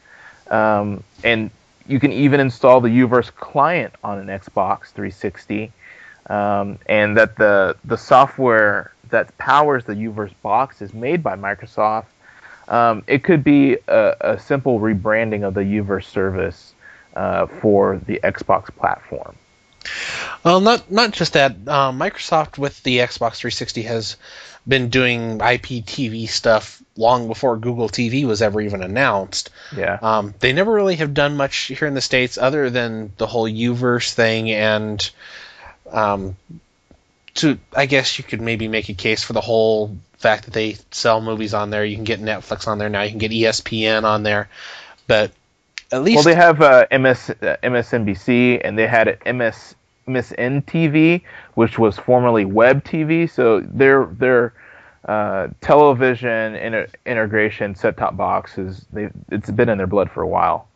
um, 0.48 1.04
and 1.22 1.52
you 1.90 1.98
can 1.98 2.12
even 2.12 2.40
install 2.40 2.80
the 2.80 2.88
Uverse 2.88 3.34
client 3.34 3.94
on 4.04 4.18
an 4.18 4.26
Xbox 4.28 4.92
360, 4.92 5.72
um, 6.28 6.78
and 6.86 7.16
that 7.16 7.36
the 7.36 7.76
the 7.84 7.96
software 7.96 8.92
that 9.10 9.36
powers 9.38 9.84
the 9.84 9.94
Uverse 9.94 10.32
box 10.42 10.80
is 10.80 10.94
made 10.94 11.22
by 11.22 11.36
Microsoft. 11.36 12.06
Um, 12.68 13.02
it 13.08 13.24
could 13.24 13.42
be 13.42 13.78
a, 13.88 14.16
a 14.20 14.38
simple 14.38 14.78
rebranding 14.78 15.42
of 15.42 15.54
the 15.54 15.62
Uverse 15.62 16.04
service 16.04 16.74
uh, 17.16 17.46
for 17.46 18.00
the 18.06 18.20
Xbox 18.22 18.66
platform. 18.66 19.34
Well, 20.44 20.60
not 20.60 20.90
not 20.90 21.12
just 21.12 21.32
that. 21.32 21.52
Um, 21.66 21.98
Microsoft 21.98 22.58
with 22.58 22.82
the 22.82 22.98
Xbox 22.98 23.36
360 23.36 23.82
has 23.82 24.16
been 24.70 24.88
doing 24.88 25.38
IPTV 25.38 26.28
stuff 26.28 26.82
long 26.96 27.28
before 27.28 27.58
Google 27.58 27.88
TV 27.88 28.24
was 28.24 28.40
ever 28.40 28.60
even 28.60 28.82
announced. 28.82 29.50
Yeah. 29.76 29.98
Um, 30.00 30.34
they 30.38 30.54
never 30.54 30.72
really 30.72 30.96
have 30.96 31.12
done 31.12 31.36
much 31.36 31.56
here 31.56 31.86
in 31.86 31.94
the 31.94 32.00
states 32.00 32.38
other 32.38 32.70
than 32.70 33.12
the 33.18 33.26
whole 33.26 33.46
Uverse 33.48 34.14
thing, 34.14 34.50
and 34.50 35.10
um, 35.90 36.36
to 37.34 37.58
I 37.76 37.86
guess 37.86 38.18
you 38.18 38.24
could 38.24 38.40
maybe 38.40 38.68
make 38.68 38.88
a 38.88 38.94
case 38.94 39.22
for 39.22 39.34
the 39.34 39.40
whole 39.40 39.96
fact 40.18 40.44
that 40.44 40.54
they 40.54 40.76
sell 40.90 41.20
movies 41.20 41.52
on 41.52 41.70
there. 41.70 41.84
You 41.84 41.96
can 41.96 42.04
get 42.04 42.20
Netflix 42.20 42.66
on 42.66 42.78
there 42.78 42.88
now. 42.88 43.02
You 43.02 43.10
can 43.10 43.18
get 43.18 43.32
ESPN 43.32 44.04
on 44.04 44.22
there, 44.22 44.48
but 45.06 45.32
at 45.92 46.02
least 46.02 46.16
Well, 46.16 46.24
they 46.24 46.34
have 46.34 46.62
uh, 46.62 46.86
MS, 46.90 47.30
uh, 47.30 47.56
MSNBC, 47.62 48.60
and 48.62 48.78
they 48.78 48.86
had 48.86 49.18
MS, 49.26 49.74
MSN 50.12 50.64
TV, 50.64 51.22
which 51.54 51.78
was 51.78 51.96
formerly 51.98 52.44
Web 52.44 52.84
TV. 52.84 53.30
So 53.30 53.60
their 53.60 54.06
their 54.06 54.52
uh, 55.06 55.48
television 55.60 56.54
inter- 56.54 56.88
integration 57.06 57.74
set 57.74 57.96
top 57.96 58.16
boxes, 58.16 58.84
they 58.92 59.08
it's 59.30 59.50
been 59.50 59.68
in 59.68 59.78
their 59.78 59.86
blood 59.86 60.10
for 60.10 60.22
a 60.22 60.28
while. 60.28 60.68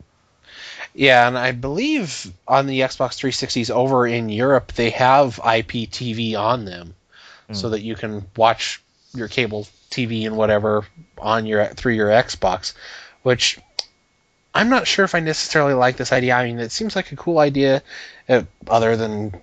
Yeah, 0.93 1.27
and 1.27 1.37
I 1.37 1.51
believe 1.51 2.31
on 2.47 2.67
the 2.67 2.79
Xbox 2.79 3.19
360s 3.19 3.69
over 3.69 4.07
in 4.07 4.29
Europe 4.29 4.71
they 4.73 4.89
have 4.91 5.37
IPTV 5.37 6.39
on 6.39 6.65
them, 6.65 6.95
so 7.51 7.69
that 7.69 7.81
you 7.81 7.95
can 7.95 8.25
watch 8.35 8.81
your 9.13 9.27
cable 9.27 9.67
TV 9.91 10.25
and 10.25 10.37
whatever 10.37 10.85
on 11.17 11.45
your 11.45 11.65
through 11.67 11.93
your 11.93 12.09
Xbox. 12.09 12.73
Which 13.23 13.59
I'm 14.55 14.69
not 14.69 14.87
sure 14.87 15.03
if 15.03 15.13
I 15.13 15.19
necessarily 15.19 15.73
like 15.73 15.97
this 15.97 16.13
idea. 16.13 16.33
I 16.33 16.45
mean, 16.45 16.59
it 16.59 16.71
seems 16.71 16.95
like 16.95 17.11
a 17.11 17.17
cool 17.17 17.39
idea, 17.39 17.83
uh, 18.29 18.43
other 18.67 18.95
than 18.95 19.33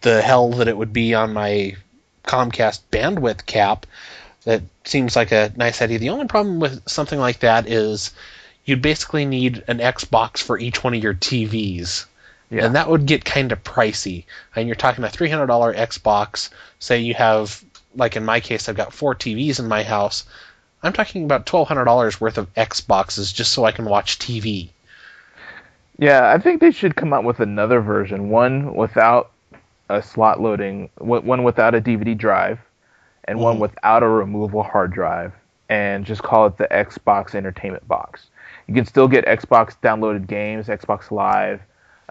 the 0.00 0.22
hell 0.22 0.50
that 0.52 0.68
it 0.68 0.76
would 0.76 0.94
be 0.94 1.14
on 1.14 1.34
my 1.34 1.76
Comcast 2.24 2.80
bandwidth 2.90 3.44
cap. 3.44 3.86
That 4.44 4.62
seems 4.84 5.14
like 5.14 5.30
a 5.30 5.52
nice 5.56 5.82
idea. 5.82 5.98
The 5.98 6.08
only 6.08 6.26
problem 6.26 6.58
with 6.58 6.88
something 6.88 7.18
like 7.18 7.40
that 7.40 7.68
is 7.68 8.12
you'd 8.64 8.80
basically 8.80 9.26
need 9.26 9.62
an 9.68 9.78
Xbox 9.78 10.38
for 10.38 10.58
each 10.58 10.82
one 10.82 10.94
of 10.94 11.02
your 11.02 11.14
TVs. 11.14 12.06
Yeah. 12.50 12.64
And 12.64 12.74
that 12.76 12.88
would 12.88 13.04
get 13.04 13.26
kind 13.26 13.52
of 13.52 13.62
pricey. 13.62 14.24
And 14.56 14.66
you're 14.66 14.74
talking 14.74 15.04
a 15.04 15.08
$300 15.08 15.46
Xbox. 15.76 16.48
Say 16.78 17.00
you 17.00 17.14
have, 17.14 17.62
like 17.94 18.16
in 18.16 18.24
my 18.24 18.40
case, 18.40 18.68
I've 18.68 18.76
got 18.76 18.94
four 18.94 19.14
TVs 19.14 19.60
in 19.60 19.68
my 19.68 19.82
house. 19.82 20.24
I'm 20.82 20.92
talking 20.92 21.24
about 21.24 21.46
$1,200 21.46 22.20
worth 22.20 22.38
of 22.38 22.52
Xboxes 22.54 23.34
just 23.34 23.52
so 23.52 23.64
I 23.64 23.72
can 23.72 23.84
watch 23.84 24.18
TV. 24.18 24.70
Yeah, 25.98 26.30
I 26.30 26.38
think 26.38 26.60
they 26.60 26.70
should 26.70 26.96
come 26.96 27.12
out 27.12 27.24
with 27.24 27.40
another 27.40 27.80
version, 27.80 28.30
one 28.30 28.74
without 28.74 29.30
a 29.90 30.02
slot 30.02 30.40
loading, 30.40 30.88
one 30.96 31.42
without 31.42 31.74
a 31.74 31.80
DVD 31.80 32.16
drive, 32.16 32.58
and 33.24 33.38
one 33.38 33.56
Mhm. 33.56 33.60
without 33.60 34.02
a 34.02 34.08
removable 34.08 34.62
hard 34.62 34.92
drive, 34.92 35.32
and 35.68 36.06
just 36.06 36.22
call 36.22 36.46
it 36.46 36.56
the 36.56 36.68
Xbox 36.70 37.34
Entertainment 37.34 37.86
Box. 37.86 38.28
You 38.66 38.74
can 38.74 38.86
still 38.86 39.08
get 39.08 39.26
Xbox 39.26 39.76
downloaded 39.82 40.26
games, 40.26 40.68
Xbox 40.68 41.10
Live, 41.10 41.60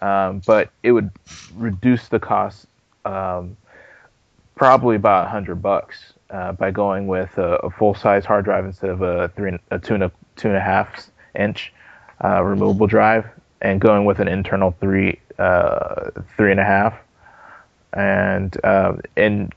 um, 0.03 0.41
but 0.45 0.70
it 0.84 0.91
would 0.91 1.09
reduce 1.55 2.07
the 2.09 2.20
cost 2.20 2.67
um, 3.05 3.55
probably 4.55 4.97
about 4.97 5.26
a 5.26 5.30
hundred 5.30 5.61
bucks 5.63 6.13
uh, 6.30 6.51
by 6.53 6.71
going 6.71 7.07
with 7.07 7.38
a, 7.38 7.55
a 7.57 7.69
full 7.69 7.95
size 7.95 8.25
hard 8.25 8.45
drive 8.45 8.65
instead 8.65 8.89
of 8.89 9.01
a 9.01 9.30
three 9.30 9.57
a 9.71 9.80
two 9.80 9.95
and 9.95 10.03
a 10.03 10.11
two 10.36 10.47
and 10.47 10.57
a 10.57 10.61
half 10.61 11.09
inch 11.36 11.73
uh, 12.23 12.43
removable 12.43 12.88
drive, 12.88 13.25
and 13.61 13.82
going 13.82 14.05
with 14.05 14.19
an 14.19 14.27
internal 14.27 14.75
three 14.80 15.19
uh, 15.38 16.11
three 16.38 16.51
and 16.51 16.59
a 16.59 16.65
half, 16.65 16.95
and 17.93 18.57
uh, 18.63 18.93
and 19.15 19.53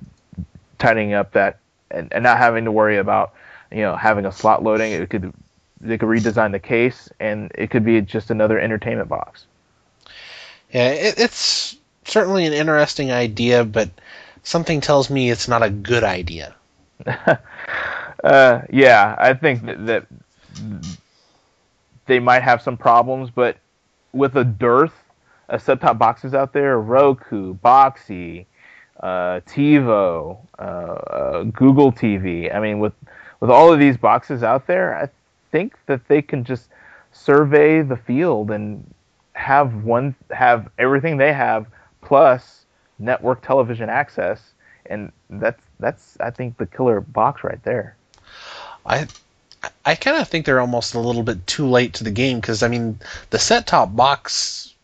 tightening 0.78 1.12
up 1.12 1.32
that 1.32 1.58
and, 1.90 2.12
and 2.12 2.24
not 2.24 2.38
having 2.38 2.64
to 2.64 2.72
worry 2.72 2.96
about 2.96 3.34
you 3.70 3.80
know 3.80 3.96
having 3.96 4.26
a 4.26 4.32
slot 4.32 4.62
loading. 4.62 4.92
It 4.92 5.10
could 5.10 5.32
they 5.80 5.98
could 5.98 6.08
redesign 6.08 6.52
the 6.52 6.60
case, 6.60 7.08
and 7.20 7.50
it 7.54 7.70
could 7.70 7.84
be 7.84 8.00
just 8.00 8.30
another 8.30 8.58
entertainment 8.58 9.08
box. 9.08 9.46
Yeah, 10.70 10.90
it, 10.90 11.18
it's 11.18 11.76
certainly 12.04 12.46
an 12.46 12.52
interesting 12.52 13.12
idea, 13.12 13.64
but 13.64 13.90
something 14.42 14.80
tells 14.80 15.10
me 15.10 15.30
it's 15.30 15.48
not 15.48 15.62
a 15.62 15.70
good 15.70 16.04
idea. 16.04 16.54
Uh, 18.22 18.62
yeah, 18.70 19.16
I 19.18 19.34
think 19.34 19.66
that, 19.66 19.84
that 19.86 20.07
they 22.07 22.20
might 22.20 22.42
have 22.42 22.62
some 22.62 22.76
problems, 22.76 23.30
but 23.30 23.57
with 24.12 24.36
a 24.36 24.44
dearth 24.44 24.94
of 25.48 25.61
set-top 25.61 25.98
boxes 25.98 26.34
out 26.34 26.53
there, 26.53 26.78
Roku, 26.78 27.55
Boxee, 27.57 28.46
uh, 29.00 29.40
TiVo, 29.46 30.38
uh, 30.59 30.62
uh, 30.62 31.42
Google 31.44 31.90
TV. 31.90 32.55
I 32.55 32.61
mean, 32.61 32.78
with 32.78 32.92
with 33.40 33.50
all 33.50 33.72
of 33.72 33.80
these 33.80 33.96
boxes 33.96 34.44
out 34.44 34.68
there, 34.68 34.94
I 34.94 35.09
think 35.50 35.76
that 35.86 36.07
they 36.07 36.22
can 36.22 36.44
just 36.44 36.68
survey 37.11 37.82
the 37.82 37.96
field 37.96 38.53
and 38.53 38.88
have 39.32 39.82
one 39.82 40.14
have 40.30 40.70
everything 40.78 41.16
they 41.16 41.32
have 41.32 41.66
plus 42.03 42.66
network 43.00 43.44
television 43.44 43.90
access, 43.90 44.53
and 44.86 45.11
that's 45.28 45.62
that's 45.83 46.16
I 46.20 46.30
think 46.30 46.57
the 46.57 46.66
killer 46.66 47.01
box 47.01 47.45
right 47.45 47.62
there. 47.62 47.97
I 48.87 49.07
I 49.85 49.95
kind 49.95 50.16
of 50.16 50.28
think 50.28 50.47
they're 50.47 50.61
almost 50.61 50.95
a 50.95 51.01
little 51.01 51.22
bit 51.22 51.47
too 51.47 51.68
late 51.68 51.95
to 51.95 52.05
the 52.05 52.11
game 52.11 52.41
because 52.41 52.62
I 52.62 52.68
mean 52.68 52.99
the 53.30 53.39
set 53.39 53.66
top 53.66 53.95
box 53.95 54.74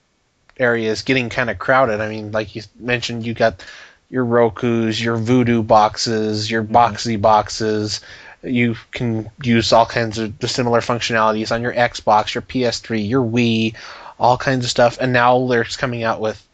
area 0.58 0.90
is 0.90 1.02
getting 1.02 1.28
kind 1.28 1.50
of 1.50 1.58
crowded. 1.58 2.00
I 2.00 2.08
mean, 2.08 2.32
like 2.32 2.54
you 2.54 2.62
mentioned, 2.78 3.24
you 3.24 3.34
got 3.34 3.64
your 4.10 4.24
Roku's, 4.24 5.02
your 5.02 5.16
Vudu 5.16 5.66
boxes, 5.66 6.50
your 6.50 6.62
mm-hmm. 6.62 6.76
Boxee 6.76 7.20
boxes. 7.20 8.00
You 8.42 8.76
can 8.92 9.30
use 9.42 9.72
all 9.72 9.86
kinds 9.86 10.18
of 10.18 10.32
similar 10.46 10.80
functionalities 10.80 11.52
on 11.52 11.62
your 11.62 11.74
Xbox, 11.74 12.34
your 12.34 12.42
PS3, 12.42 13.08
your 13.08 13.24
Wii, 13.24 13.74
all 14.18 14.38
kinds 14.38 14.64
of 14.64 14.70
stuff. 14.70 14.98
And 15.00 15.12
now 15.12 15.46
they're 15.48 15.64
coming 15.64 16.04
out 16.04 16.20
with 16.20 16.44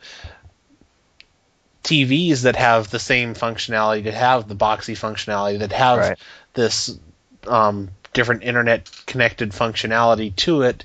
TVs 1.85 2.43
that 2.43 2.57
have 2.57 2.91
the 2.91 2.99
same 2.99 3.35
functionality, 3.35 4.05
that 4.05 4.14
have 4.14 4.49
the 4.49 4.57
Boxee 4.57 4.95
functionality, 4.99 5.59
that 5.61 5.72
have 5.72 5.99
Right. 5.99 6.18
this 6.55 6.99
um, 7.47 7.91
different 8.12 8.43
internet 8.43 8.91
connected 9.07 9.51
functionality 9.51 10.35
to 10.37 10.62
it. 10.62 10.85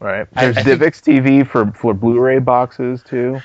Right. 0.00 0.26
There's 0.32 0.56
I 0.58 0.62
think- 0.62 0.80
DivX 0.80 1.00
TV 1.02 1.48
for 1.48 1.72
for 1.72 1.94
Blu-ray 1.94 2.40
boxes 2.40 3.02
too. 3.02 3.40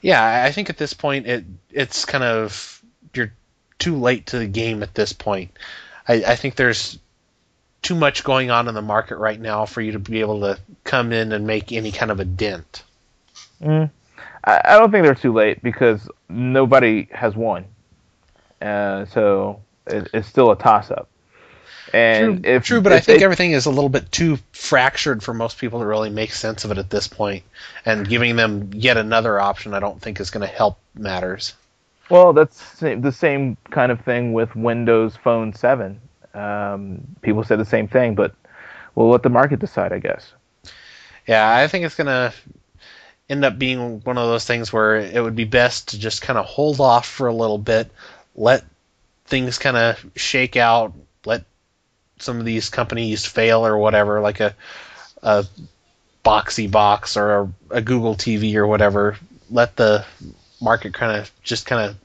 Yeah, 0.00 0.22
I 0.22 0.46
I 0.46 0.52
think 0.52 0.70
at 0.70 0.78
this 0.78 0.94
point 0.94 1.26
it 1.26 1.44
it's 1.70 2.04
kind 2.04 2.24
of 2.24 2.82
you're 3.14 3.32
too 3.78 3.96
late 3.96 4.26
to 4.28 4.38
the 4.38 4.46
game 4.46 4.82
at 4.82 4.94
this 4.94 5.12
point. 5.12 5.50
I, 6.06 6.14
I 6.26 6.36
think 6.36 6.56
there's 6.56 6.98
too 7.82 7.94
much 7.94 8.24
going 8.24 8.50
on 8.50 8.68
in 8.68 8.74
the 8.74 8.82
market 8.82 9.18
right 9.18 9.38
now 9.38 9.66
for 9.66 9.80
you 9.80 9.92
to 9.92 9.98
be 9.98 10.20
able 10.20 10.40
to 10.40 10.58
come 10.82 11.12
in 11.12 11.32
and 11.32 11.46
make 11.46 11.70
any 11.72 11.92
kind 11.92 12.10
of 12.10 12.18
a 12.20 12.24
dent. 12.24 12.82
I, 14.48 14.60
I 14.64 14.78
don't 14.78 14.90
think 14.90 15.04
they're 15.04 15.14
too 15.14 15.32
late 15.32 15.62
because 15.62 16.08
nobody 16.28 17.08
has 17.12 17.36
won, 17.36 17.66
uh, 18.62 19.04
so 19.06 19.60
it, 19.86 20.08
it's 20.14 20.26
still 20.28 20.50
a 20.50 20.56
toss-up. 20.56 21.08
And 21.92 22.42
True, 22.44 22.50
if 22.50 22.64
true, 22.64 22.80
but 22.82 22.92
if 22.92 22.98
I 22.98 23.00
think 23.00 23.18
they- 23.20 23.24
everything 23.24 23.52
is 23.52 23.66
a 23.66 23.70
little 23.70 23.88
bit 23.88 24.10
too 24.12 24.38
fractured 24.52 25.22
for 25.22 25.32
most 25.32 25.58
people 25.58 25.80
to 25.80 25.86
really 25.86 26.10
make 26.10 26.32
sense 26.32 26.64
of 26.64 26.70
it 26.70 26.76
at 26.78 26.90
this 26.90 27.08
point. 27.08 27.44
And 27.86 28.06
giving 28.06 28.36
them 28.36 28.70
yet 28.74 28.98
another 28.98 29.40
option, 29.40 29.72
I 29.72 29.80
don't 29.80 30.00
think 30.00 30.20
is 30.20 30.30
going 30.30 30.46
to 30.46 30.52
help 30.54 30.78
matters. 30.94 31.54
Well, 32.10 32.34
that's 32.34 32.78
the 32.80 33.12
same 33.12 33.56
kind 33.70 33.90
of 33.90 34.00
thing 34.02 34.34
with 34.34 34.54
Windows 34.54 35.16
Phone 35.16 35.54
7. 35.54 35.98
Um, 36.34 37.00
people 37.22 37.42
said 37.42 37.58
the 37.58 37.64
same 37.64 37.88
thing, 37.88 38.14
but 38.14 38.34
we'll 38.94 39.08
let 39.08 39.22
the 39.22 39.30
market 39.30 39.58
decide, 39.58 39.92
I 39.92 39.98
guess. 39.98 40.32
Yeah, 41.26 41.56
I 41.56 41.68
think 41.68 41.84
it's 41.86 41.94
gonna 41.94 42.32
end 43.28 43.44
up 43.44 43.58
being 43.58 44.00
one 44.00 44.18
of 44.18 44.28
those 44.28 44.44
things 44.44 44.72
where 44.72 44.96
it 44.96 45.22
would 45.22 45.36
be 45.36 45.44
best 45.44 45.88
to 45.88 45.98
just 45.98 46.22
kind 46.22 46.38
of 46.38 46.46
hold 46.46 46.80
off 46.80 47.06
for 47.06 47.28
a 47.28 47.34
little 47.34 47.58
bit, 47.58 47.90
let 48.34 48.64
things 49.26 49.58
kind 49.58 49.76
of 49.76 50.04
shake 50.16 50.56
out, 50.56 50.94
let 51.24 51.44
some 52.18 52.38
of 52.38 52.44
these 52.44 52.70
companies 52.70 53.26
fail 53.26 53.66
or 53.66 53.76
whatever, 53.76 54.20
like 54.20 54.40
a 54.40 54.54
a 55.22 55.44
Boxee 56.24 56.70
Box 56.70 57.16
or 57.16 57.40
a, 57.40 57.52
a 57.70 57.80
Google 57.80 58.14
TV 58.14 58.54
or 58.54 58.66
whatever. 58.66 59.16
Let 59.50 59.76
the 59.76 60.04
market 60.60 60.94
kind 60.94 61.18
of 61.18 61.30
just 61.42 61.66
kind 61.66 61.90
of 61.90 61.96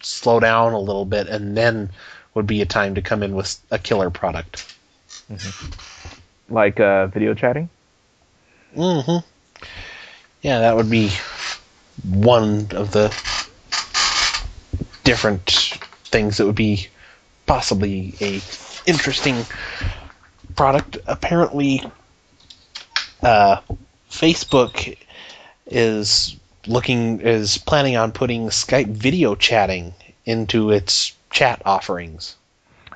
slow 0.00 0.40
down 0.40 0.72
a 0.72 0.78
little 0.78 1.04
bit, 1.04 1.28
and 1.28 1.56
then 1.56 1.90
would 2.34 2.46
be 2.46 2.62
a 2.62 2.66
time 2.66 2.96
to 2.96 3.02
come 3.02 3.22
in 3.22 3.34
with 3.34 3.58
a 3.70 3.78
killer 3.78 4.10
product. 4.10 4.74
Like 6.48 6.80
uh, 6.80 7.06
video 7.06 7.34
chatting. 7.34 7.68
hmm 8.74 9.18
Yeah, 10.44 10.58
that 10.58 10.76
would 10.76 10.90
be 10.90 11.10
one 12.06 12.68
of 12.72 12.92
the 12.92 13.08
different 15.02 15.48
things 16.04 16.36
that 16.36 16.44
would 16.44 16.54
be 16.54 16.88
possibly 17.46 18.14
a 18.20 18.42
interesting 18.84 19.46
product. 20.54 20.98
Apparently, 21.06 21.82
uh, 23.22 23.62
Facebook 24.10 24.98
is 25.66 26.36
looking 26.66 27.22
is 27.22 27.56
planning 27.56 27.96
on 27.96 28.12
putting 28.12 28.48
Skype 28.48 28.88
video 28.88 29.34
chatting 29.34 29.94
into 30.26 30.72
its 30.72 31.16
chat 31.30 31.62
offerings. 31.64 32.36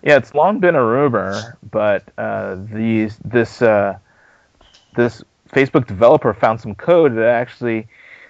Yeah, 0.03 0.19
it's 0.19 0.35
long 0.35 0.61
been 0.61 0.75
a 0.75 0.85
rumor, 0.85 1.57
but 1.71 2.05
uh, 2.19 2.57
these 2.71 3.17
this 3.25 3.63
uh, 3.63 3.97
this 4.95 5.25
Facebook 5.53 5.87
developer 5.87 6.35
found 6.35 6.61
some 6.61 6.75
code 6.75 7.17
that 7.17 7.29
actually 7.29 7.87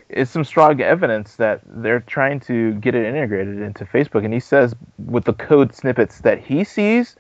is 0.08 0.30
some 0.30 0.44
strong 0.44 0.80
evidence 0.80 1.36
that 1.36 1.60
they're 1.66 2.00
trying 2.00 2.40
to 2.40 2.72
get 2.74 2.94
it 2.94 3.04
integrated 3.04 3.60
into 3.60 3.84
Facebook. 3.84 4.24
And 4.24 4.32
he 4.32 4.40
says 4.40 4.74
with 5.06 5.24
the 5.24 5.34
code 5.34 5.74
snippets 5.74 6.20
that 6.20 6.38
he 6.38 6.64
sees, 6.64 7.16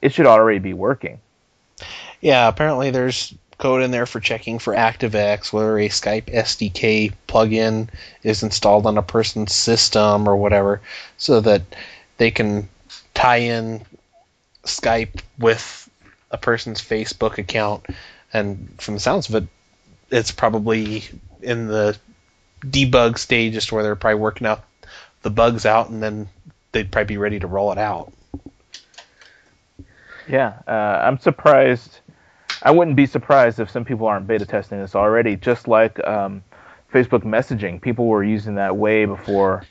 it 0.00 0.12
should 0.12 0.26
already 0.26 0.58
be 0.58 0.72
working. 0.72 1.20
Yeah, 2.20 2.48
apparently 2.48 2.90
there's 2.90 3.34
code 3.58 3.82
in 3.82 3.90
there 3.90 4.06
for 4.06 4.20
checking 4.20 4.58
for 4.58 4.74
ActiveX, 4.74 5.52
whether 5.52 5.78
a 5.78 5.88
Skype 5.88 6.32
SDK 6.34 7.12
plugin 7.28 7.88
is 8.22 8.42
installed 8.42 8.86
on 8.86 8.96
a 8.96 9.02
person's 9.02 9.52
system 9.52 10.28
or 10.28 10.36
whatever, 10.36 10.80
so 11.18 11.40
that 11.40 11.62
they 12.16 12.30
can 12.30 12.68
tie 13.14 13.36
in 13.36 13.84
Skype 14.64 15.20
with 15.38 15.88
a 16.30 16.38
person's 16.38 16.80
Facebook 16.80 17.36
account. 17.38 17.84
And 18.32 18.80
from 18.80 18.94
the 18.94 19.00
sounds 19.00 19.28
of 19.28 19.34
it, 19.36 19.48
it's 20.10 20.32
probably 20.32 21.04
in 21.42 21.66
the 21.66 21.98
debug 22.60 23.18
stage 23.18 23.54
just 23.54 23.72
where 23.72 23.82
they're 23.82 23.96
probably 23.96 24.20
working 24.20 24.46
out 24.46 24.64
the 25.22 25.30
bugs 25.30 25.66
out 25.66 25.90
and 25.90 26.02
then 26.02 26.28
they'd 26.72 26.90
probably 26.90 27.14
be 27.14 27.18
ready 27.18 27.38
to 27.40 27.46
roll 27.46 27.72
it 27.72 27.78
out. 27.78 28.12
Yeah, 30.28 30.60
uh, 30.66 31.02
I'm 31.04 31.18
surprised. 31.18 31.98
I 32.62 32.70
wouldn't 32.70 32.96
be 32.96 33.06
surprised 33.06 33.58
if 33.58 33.70
some 33.70 33.84
people 33.84 34.06
aren't 34.06 34.26
beta 34.26 34.46
testing 34.46 34.80
this 34.80 34.94
already. 34.94 35.34
Just 35.36 35.66
like 35.66 35.98
um, 36.06 36.44
Facebook 36.92 37.24
messaging, 37.24 37.80
people 37.80 38.06
were 38.06 38.22
using 38.22 38.56
that 38.56 38.76
way 38.76 39.06
before 39.06 39.64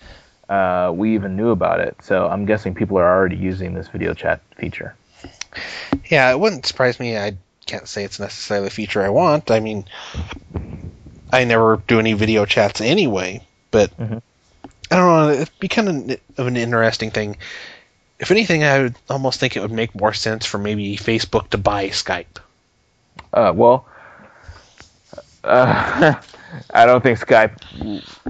uh, 0.50 0.92
we 0.94 1.14
even 1.14 1.36
knew 1.38 1.52
about 1.52 1.80
it. 1.80 1.96
So 2.02 2.28
I'm 2.28 2.46
guessing 2.46 2.74
people 2.74 2.98
are 2.98 3.08
already 3.08 3.38
using 3.38 3.74
this 3.74 3.88
video 3.88 4.14
chat 4.14 4.42
feature. 4.58 4.96
Yeah, 6.10 6.32
it 6.32 6.40
wouldn't 6.40 6.66
surprise 6.66 7.00
me. 7.00 7.18
I 7.18 7.38
can't 7.70 7.88
say 7.88 8.04
it's 8.04 8.20
necessarily 8.20 8.68
a 8.68 8.72
feature 8.72 9.04
I 9.04 9.10
want. 9.10 9.52
I 9.52 9.60
mean, 9.60 9.86
I 11.32 11.44
never 11.44 11.82
do 11.88 12.00
any 12.00 12.14
video 12.14 12.46
chats 12.46 12.82
anyway, 12.82 13.42
but 13.72 13.96
Mhm. 13.98 14.22
I 14.92 14.96
don't 14.96 15.08
know. 15.08 15.30
It'd 15.30 15.60
be 15.60 15.68
kind 15.68 15.88
of 15.90 16.20
of 16.38 16.48
an 16.48 16.58
interesting 16.58 17.12
thing. 17.12 17.38
If 18.20 18.32
anything, 18.32 18.64
I 18.64 18.80
would 18.82 18.96
almost 19.10 19.40
think 19.40 19.56
it 19.56 19.62
would 19.62 19.72
make 19.72 19.94
more 19.96 20.14
sense 20.14 20.46
for 20.46 20.58
maybe 20.58 20.98
Facebook 20.98 21.50
to 21.52 21.58
buy 21.58 21.90
Skype. 21.90 22.40
Uh, 23.34 23.54
well, 23.56 23.86
Uh, 25.44 26.16
I 26.74 26.86
don't 26.86 27.02
think 27.02 27.20
Skype, 27.20 27.54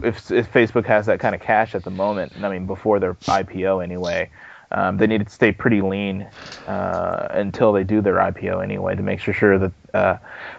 if 0.04 0.30
if 0.32 0.52
Facebook 0.52 0.86
has 0.86 1.06
that 1.08 1.20
kind 1.20 1.34
of 1.34 1.42
cash 1.42 1.74
at 1.74 1.84
the 1.84 1.90
moment, 1.92 2.34
I 2.42 2.50
mean 2.50 2.66
before 2.68 3.00
their 3.00 3.16
IPO 3.28 3.80
anyway, 3.84 4.30
um, 4.72 4.98
they 4.98 5.08
need 5.08 5.26
to 5.26 5.32
stay 5.32 5.52
pretty 5.52 5.82
lean 5.82 6.28
uh, 6.68 7.28
until 7.32 7.74
they 7.74 7.84
do 7.84 8.02
their 8.02 8.16
IPO 8.16 8.64
anyway 8.64 8.96
to 8.96 9.02
make 9.02 9.20
sure, 9.20 9.34
sure 9.34 9.58
that 9.58 9.72
uh, 9.94 10.18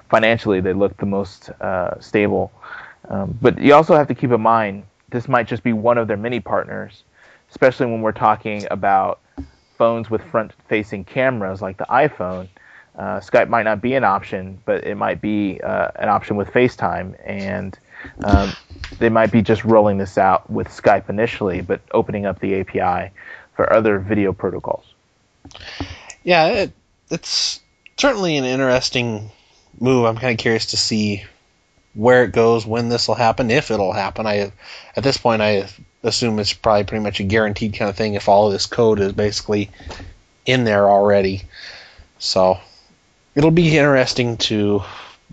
financially 0.09 0.61
they 0.61 0.73
look 0.73 0.97
the 0.97 1.07
most 1.07 1.51
uh, 1.61 1.99
stable. 2.01 2.53
Um, 3.09 3.39
but 3.41 3.59
you 3.61 3.75
also 3.75 3.95
have 3.95 4.09
to 4.09 4.15
keep 4.15 4.31
in 4.31 4.41
mind 4.41 4.85
this 5.11 5.29
might 5.29 5.47
just 5.47 5.63
be 5.63 5.73
one 5.73 5.99
of 5.99 6.09
their 6.09 6.17
many 6.17 6.41
partners, 6.41 7.03
especially 7.51 7.87
when 7.87 8.01
we're 8.01 8.13
talking 8.13 8.67
about 8.71 9.21
phones 9.77 10.11
with 10.11 10.23
front-facing 10.31 11.05
cameras 11.05 11.63
like 11.63 11.77
the 11.77 11.87
iPhone. 11.87 12.49
Uh, 12.97 13.19
Skype 13.21 13.49
might 13.49 13.63
not 13.63 13.81
be 13.81 13.95
an 13.95 14.05
option, 14.05 14.61
but 14.65 14.85
it 14.85 14.97
might 14.97 15.21
be 15.21 15.61
uh, 15.63 15.89
an 15.97 16.09
option 16.09 16.37
with 16.37 16.49
FaceTime, 16.49 17.15
and 17.25 17.79
um, 18.25 18.53
they 18.99 19.09
might 19.09 19.33
be 19.33 19.43
just 19.43 19.65
rolling 19.65 19.97
this 19.97 20.19
out 20.19 20.49
with 20.51 20.69
Skype 20.69 21.09
initially, 21.09 21.61
but 21.61 21.81
opening 21.93 22.27
up 22.27 22.41
the 22.41 22.61
API 22.61 23.11
for 23.61 23.71
other 23.71 23.99
video 23.99 24.33
protocols. 24.33 24.87
Yeah, 26.25 26.47
it, 26.47 26.73
it's 27.11 27.61
certainly 27.99 28.39
an 28.39 28.47
interesting 28.47 29.31
move. 29.79 30.07
I'm 30.07 30.17
kind 30.17 30.33
of 30.33 30.39
curious 30.39 30.65
to 30.71 30.79
see 30.79 31.25
where 31.93 32.25
it 32.25 32.33
goes, 32.33 32.65
when 32.65 32.89
this 32.89 33.07
will 33.07 33.17
happen, 33.17 33.51
if 33.51 33.71
it'll 33.71 33.93
happen. 33.93 34.27
I 34.27 34.51
at 34.97 35.05
this 35.05 35.19
point 35.19 35.43
I 35.43 35.69
assume 36.03 36.39
it's 36.39 36.55
probably 36.55 36.85
pretty 36.85 37.05
much 37.05 37.21
a 37.21 37.25
guaranteed 37.25 37.75
kind 37.75 37.91
of 37.91 37.97
thing 37.97 38.15
if 38.15 38.31
all 38.31 38.47
of 38.47 38.55
this 38.55 38.65
code 38.65 38.99
is 38.99 39.13
basically 39.13 39.69
in 40.47 40.65
there 40.65 40.89
already. 40.89 41.43
So 42.19 42.59
it'll 43.35 43.51
be 43.51 43.77
interesting 43.77 44.39
to 44.39 44.83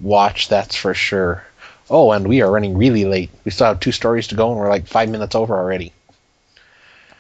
watch, 0.01 0.49
that's 0.49 0.75
for 0.75 0.93
sure. 0.93 1.45
Oh, 1.89 2.11
and 2.11 2.27
we 2.27 2.41
are 2.41 2.51
running 2.51 2.77
really 2.77 3.05
late. 3.05 3.29
We 3.45 3.51
still 3.51 3.67
have 3.67 3.79
two 3.79 3.93
stories 3.93 4.27
to 4.27 4.35
go, 4.35 4.49
and 4.49 4.59
we're 4.59 4.67
like 4.67 4.85
five 4.85 5.07
minutes 5.07 5.33
over 5.33 5.55
already. 5.55 5.93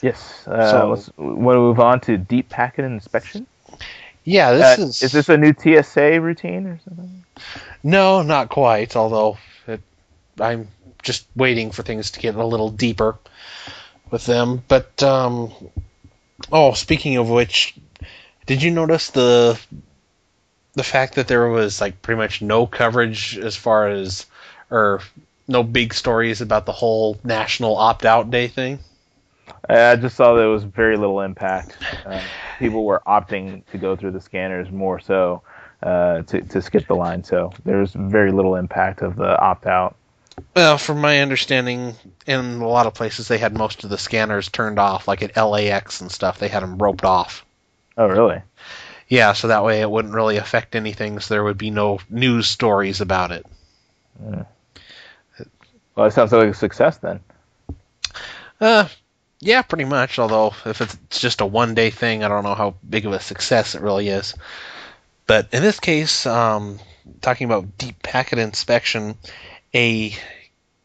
Yes. 0.01 0.47
Uh, 0.47 0.71
so, 0.71 0.89
let's 0.89 1.17
want 1.17 1.55
to 1.55 1.59
move 1.59 1.79
on 1.79 1.99
to 2.01 2.17
deep 2.17 2.49
packet 2.49 2.85
inspection. 2.85 3.47
Yeah, 4.23 4.51
this 4.51 4.79
uh, 4.79 4.81
is. 4.83 5.03
Is 5.03 5.11
this 5.13 5.29
a 5.29 5.37
new 5.37 5.53
TSA 5.53 6.19
routine 6.21 6.67
or 6.67 6.79
something? 6.83 7.23
No, 7.83 8.21
not 8.21 8.49
quite. 8.49 8.95
Although 8.95 9.37
it, 9.67 9.81
I'm 10.39 10.67
just 11.01 11.25
waiting 11.35 11.71
for 11.71 11.83
things 11.83 12.11
to 12.11 12.19
get 12.19 12.35
a 12.35 12.45
little 12.45 12.69
deeper 12.69 13.17
with 14.11 14.25
them. 14.25 14.63
But 14.67 15.01
um, 15.01 15.51
oh, 16.51 16.73
speaking 16.73 17.17
of 17.17 17.29
which, 17.29 17.75
did 18.45 18.61
you 18.61 18.71
notice 18.71 19.09
the 19.11 19.59
the 20.73 20.83
fact 20.83 21.15
that 21.15 21.27
there 21.27 21.47
was 21.47 21.81
like 21.81 22.01
pretty 22.01 22.17
much 22.17 22.41
no 22.41 22.67
coverage 22.67 23.37
as 23.37 23.55
far 23.55 23.87
as 23.87 24.25
or 24.69 25.01
no 25.47 25.63
big 25.63 25.93
stories 25.93 26.41
about 26.41 26.65
the 26.65 26.73
whole 26.73 27.17
national 27.23 27.77
opt 27.77 28.05
out 28.05 28.29
day 28.29 28.47
thing? 28.47 28.79
I 29.69 29.95
just 29.95 30.15
saw 30.15 30.33
there 30.33 30.49
was 30.49 30.63
very 30.63 30.97
little 30.97 31.21
impact. 31.21 31.77
Uh, 32.05 32.21
people 32.59 32.85
were 32.85 33.01
opting 33.05 33.65
to 33.67 33.77
go 33.77 33.95
through 33.95 34.11
the 34.11 34.21
scanners 34.21 34.71
more 34.71 34.99
so 34.99 35.41
uh, 35.83 36.21
to 36.23 36.41
to 36.41 36.61
skip 36.61 36.87
the 36.87 36.95
line. 36.95 37.23
So 37.23 37.51
there's 37.65 37.93
very 37.93 38.31
little 38.31 38.55
impact 38.55 39.01
of 39.01 39.15
the 39.15 39.39
opt 39.39 39.65
out. 39.65 39.95
Well, 40.55 40.77
from 40.77 41.01
my 41.01 41.19
understanding, 41.19 41.95
in 42.25 42.61
a 42.61 42.67
lot 42.67 42.85
of 42.85 42.93
places 42.93 43.27
they 43.27 43.37
had 43.37 43.57
most 43.57 43.83
of 43.83 43.89
the 43.89 43.97
scanners 43.97 44.49
turned 44.49 44.79
off, 44.79 45.07
like 45.07 45.21
at 45.21 45.35
LAX 45.35 46.01
and 46.01 46.11
stuff. 46.11 46.39
They 46.39 46.47
had 46.47 46.63
them 46.63 46.77
roped 46.77 47.03
off. 47.03 47.45
Oh, 47.97 48.07
really? 48.07 48.41
Yeah, 49.07 49.33
so 49.33 49.47
that 49.47 49.63
way 49.63 49.81
it 49.81 49.89
wouldn't 49.89 50.13
really 50.13 50.37
affect 50.37 50.75
anything. 50.75 51.19
So 51.19 51.33
there 51.33 51.43
would 51.43 51.57
be 51.57 51.71
no 51.71 51.99
news 52.09 52.47
stories 52.47 53.01
about 53.01 53.31
it. 53.31 53.45
Yeah. 54.23 54.43
Well, 55.95 56.05
it 56.05 56.11
sounds 56.11 56.31
like 56.31 56.49
a 56.49 56.53
success 56.53 56.97
then. 56.97 57.19
Uh, 58.61 58.87
yeah, 59.39 59.61
pretty 59.61 59.85
much. 59.85 60.19
Although 60.19 60.53
if 60.65 60.81
it's 60.81 61.19
just 61.19 61.41
a 61.41 61.45
one 61.45 61.75
day 61.75 61.89
thing, 61.89 62.23
I 62.23 62.27
don't 62.27 62.43
know 62.43 62.55
how 62.55 62.75
big 62.87 63.05
of 63.05 63.13
a 63.13 63.19
success 63.19 63.75
it 63.75 63.81
really 63.81 64.09
is. 64.09 64.33
But 65.27 65.49
in 65.51 65.61
this 65.61 65.79
case, 65.79 66.25
um, 66.25 66.79
talking 67.21 67.45
about 67.45 67.77
deep 67.77 68.01
packet 68.01 68.39
inspection, 68.39 69.17
a 69.73 70.15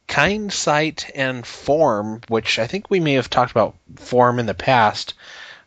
KindSight 0.09 1.11
and 1.15 1.47
Phorm, 1.47 2.21
which 2.29 2.59
I 2.59 2.67
think 2.67 2.91
we 2.91 3.01
may 3.01 3.15
have 3.15 3.31
talked 3.31 3.53
about 3.53 3.77
Phorm 3.97 4.39
in 4.39 4.47
the 4.47 4.55
past, 4.55 5.15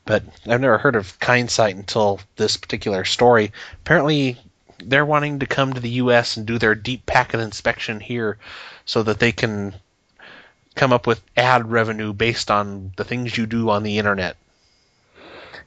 but 0.05 0.23
I've 0.47 0.61
never 0.61 0.77
heard 0.77 0.95
of 0.95 1.17
KindSight 1.19 1.71
until 1.71 2.19
this 2.35 2.57
particular 2.57 3.05
story. 3.05 3.51
Apparently, 3.81 4.37
they're 4.83 5.05
wanting 5.05 5.39
to 5.39 5.47
come 5.47 5.73
to 5.73 5.79
the 5.79 5.89
U.S. 6.01 6.37
and 6.37 6.45
do 6.45 6.59
their 6.59 6.75
deep 6.75 7.05
packet 7.05 7.39
inspection 7.39 7.99
here 7.99 8.37
so 8.85 9.01
that 9.03 9.19
they 9.19 9.31
can 9.31 9.73
come 10.75 10.93
up 10.93 11.07
with 11.07 11.21
ad 11.35 11.71
revenue 11.71 12.13
based 12.13 12.51
on 12.51 12.91
the 12.97 13.03
things 13.03 13.37
you 13.37 13.45
do 13.45 13.69
on 13.69 13.83
the 13.83 13.97
internet. 13.97 14.37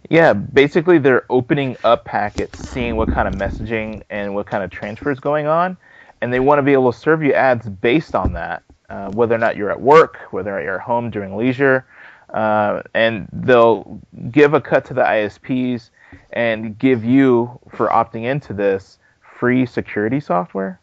Yeah, 0.09 0.33
basically 0.33 0.99
they're 0.99 1.25
opening 1.29 1.77
up 1.83 2.05
packets, 2.05 2.69
seeing 2.69 2.97
what 2.97 3.09
kind 3.09 3.27
of 3.27 3.35
messaging 3.35 4.03
and 4.11 4.35
what 4.35 4.47
kind 4.47 4.63
of 4.63 4.71
transfer 4.71 5.11
is 5.11 5.21
going 5.21 5.47
on, 5.47 5.77
and 6.21 6.33
they 6.33 6.41
want 6.41 6.59
to 6.59 6.63
be 6.63 6.73
able 6.73 6.93
to 6.93 6.99
serve 6.99 7.23
you 7.23 7.33
ads 7.33 7.69
based 7.69 8.15
on 8.15 8.33
that, 8.35 8.63
uh, 8.89 9.11
whether 9.11 9.35
or 9.35 9.39
not 9.39 9.57
you're 9.57 9.71
at 9.71 9.81
work, 9.81 10.19
whether 10.31 10.51
or 10.51 10.59
not 10.59 10.65
you're 10.65 10.77
at 10.77 10.81
home 10.81 11.11
during 11.11 11.37
leisure, 11.37 11.85
uh, 12.31 12.83
and 12.95 13.29
they'll 13.33 14.01
give 14.31 14.55
a 14.55 14.61
cut 14.61 14.85
to 14.87 14.95
the 14.95 15.03
ISPs 15.03 15.91
and 16.33 16.79
give 16.79 17.05
you 17.05 17.59
for 17.75 17.89
opting 17.89 18.25
into 18.25 18.53
this 18.53 18.99
free 19.39 19.67
security 19.67 20.21
software. 20.21 20.81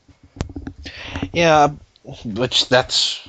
Yeah, 1.32 1.70
which 2.24 2.70
that's 2.70 3.28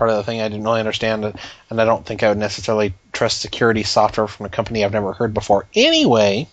part 0.00 0.10
of 0.10 0.16
the 0.16 0.24
thing 0.24 0.40
I 0.40 0.48
didn't 0.48 0.64
really 0.64 0.80
understand, 0.80 1.38
and 1.68 1.78
I 1.78 1.84
don't 1.84 2.06
think 2.06 2.22
I 2.22 2.30
would 2.30 2.38
necessarily 2.38 2.94
trust 3.12 3.42
security 3.42 3.82
software 3.82 4.26
from 4.26 4.46
a 4.46 4.48
company 4.48 4.82
I've 4.82 4.94
never 4.94 5.12
heard 5.12 5.34
before 5.34 5.66
anyway. 5.74 6.48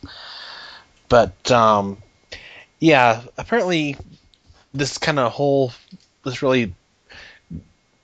But 1.08 1.50
um, 1.50 1.98
yeah, 2.80 3.22
apparently 3.38 3.95
this 4.74 4.98
kind 4.98 5.18
of 5.18 5.32
whole 5.32 5.72
this 6.26 6.41
really 6.41 6.74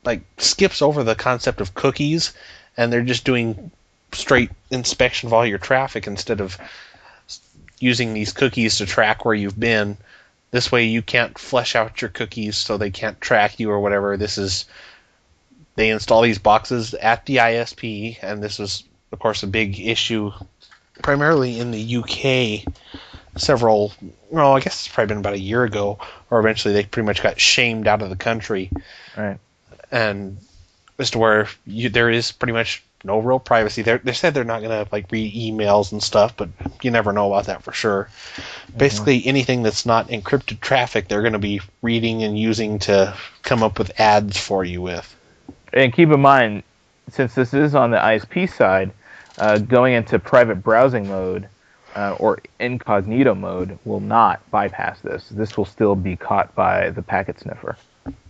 like 0.06 0.22
skips 0.38 0.82
over 0.82 1.04
the 1.04 1.14
concept 1.14 1.60
of 1.60 1.74
cookies, 1.74 2.34
and 2.78 2.92
they're 2.92 3.04
just 3.04 3.26
doing 3.26 3.70
straight 4.14 4.52
inspection 4.72 5.28
of 5.28 5.34
all 5.34 5.46
your 5.46 5.58
traffic 5.58 6.08
instead 6.08 6.40
of 6.40 6.58
using 7.80 8.14
these 8.14 8.32
cookies 8.32 8.78
to 8.78 8.86
track 8.86 9.26
where 9.26 9.36
you've 9.36 9.60
been. 9.60 9.98
This 10.52 10.72
way, 10.72 10.86
you 10.86 11.02
can't 11.02 11.38
flesh 11.38 11.76
out 11.76 12.02
your 12.02 12.12
cookies 12.12 12.56
so 12.56 12.78
they 12.78 12.92
can't 12.92 13.20
track 13.20 13.60
you 13.60 13.72
or 13.72 13.82
whatever. 13.82 14.16
This 14.16 14.38
is 14.38 14.64
they 15.76 15.90
install 15.90 16.22
these 16.22 16.40
boxes 16.40 16.94
at 16.94 17.26
the 17.26 17.38
ISP, 17.38 18.18
and 18.22 18.44
this 18.44 18.60
was, 18.60 18.84
of 19.12 19.20
course, 19.20 19.44
a 19.44 19.48
big 19.48 19.80
issue, 19.80 20.32
primarily 21.02 21.60
in 21.60 21.72
the 21.72 21.96
UK. 21.98 22.74
Several, 23.36 23.92
well, 24.30 24.56
I 24.56 24.60
guess 24.60 24.86
it's 24.86 24.94
probably 24.94 25.08
been 25.08 25.18
about 25.18 25.34
a 25.34 25.40
year 25.40 25.64
ago, 25.64 25.98
or 26.30 26.40
eventually 26.40 26.74
they 26.74 26.84
pretty 26.84 27.08
much 27.08 27.24
got 27.24 27.40
shamed 27.40 27.88
out 27.88 28.04
of 28.04 28.12
the 28.12 28.16
country. 28.16 28.70
Right. 29.18 29.40
And 29.92 30.38
as 31.00 31.10
to 31.12 31.18
where 31.18 31.48
you, 31.66 31.90
there 31.90 32.12
is 32.12 32.32
pretty 32.32 32.54
much 32.54 32.84
no 33.04 33.18
real 33.18 33.40
privacy. 33.40 33.82
They're, 33.82 33.98
they 33.98 34.14
said 34.14 34.36
they're 34.36 34.44
not 34.44 34.62
going 34.62 34.86
to 34.86 34.88
like 34.92 35.12
read 35.12 35.34
emails 35.34 35.92
and 35.92 36.02
stuff, 36.02 36.38
but 36.38 36.50
you 36.84 36.92
never 36.92 37.12
know 37.12 37.34
about 37.34 37.48
that 37.48 37.64
for 37.64 37.72
sure. 37.72 38.08
Mm-hmm. 38.12 38.78
Basically, 38.78 39.26
anything 39.26 39.64
that's 39.64 39.88
not 39.88 40.10
encrypted 40.10 40.60
traffic, 40.60 41.08
they're 41.08 41.22
going 41.22 41.34
to 41.34 41.40
be 41.40 41.60
reading 41.82 42.22
and 42.22 42.38
using 42.38 42.78
to 42.80 43.18
come 43.42 43.64
up 43.64 43.80
with 43.80 44.00
ads 44.00 44.38
for 44.38 44.64
you 44.64 44.80
with 44.80 45.16
and 45.74 45.92
keep 45.92 46.10
in 46.10 46.20
mind, 46.20 46.64
since 47.10 47.36
this 47.36 47.54
is 47.54 47.76
on 47.76 47.92
the 47.92 47.98
ISP 47.98 48.50
side, 48.50 48.92
uh, 49.38 49.58
going 49.58 49.94
into 49.94 50.20
private 50.20 50.64
browsing 50.64 51.08
mode 51.08 51.48
uh, 51.96 52.16
or 52.20 52.40
incognito 52.60 53.36
mode 53.36 53.78
will 53.86 54.00
not 54.00 54.40
bypass 54.52 55.00
this. 55.02 55.30
This 55.30 55.58
will 55.58 55.66
still 55.66 55.96
be 55.96 56.16
caught 56.16 56.54
by 56.56 56.90
the 56.90 57.02
packet 57.02 57.40
sniffer. 57.40 57.78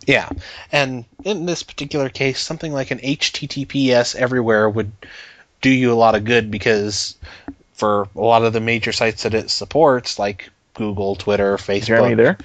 Yeah, 0.06 0.30
and 0.72 1.06
in 1.24 1.46
this 1.46 1.64
particular 1.64 2.10
case, 2.10 2.40
something 2.40 2.74
like 2.74 2.92
an 2.92 3.00
HTTPS 3.00 4.16
everywhere 4.16 4.70
would 4.70 4.92
do 5.62 5.70
you 5.70 5.94
a 5.94 5.96
lot 5.96 6.16
of 6.16 6.26
good 6.26 6.52
because 6.52 7.16
for 7.74 8.08
a 8.16 8.22
lot 8.22 8.44
of 8.44 8.54
the 8.54 8.60
major 8.60 8.92
sites 8.92 9.24
that 9.24 9.34
it 9.34 9.50
supports, 9.50 10.20
like 10.20 10.50
Google, 10.74 11.16
Twitter, 11.16 11.58
Facebook. 11.58 11.86
Jeremy, 11.86 12.16
there? 12.16 12.38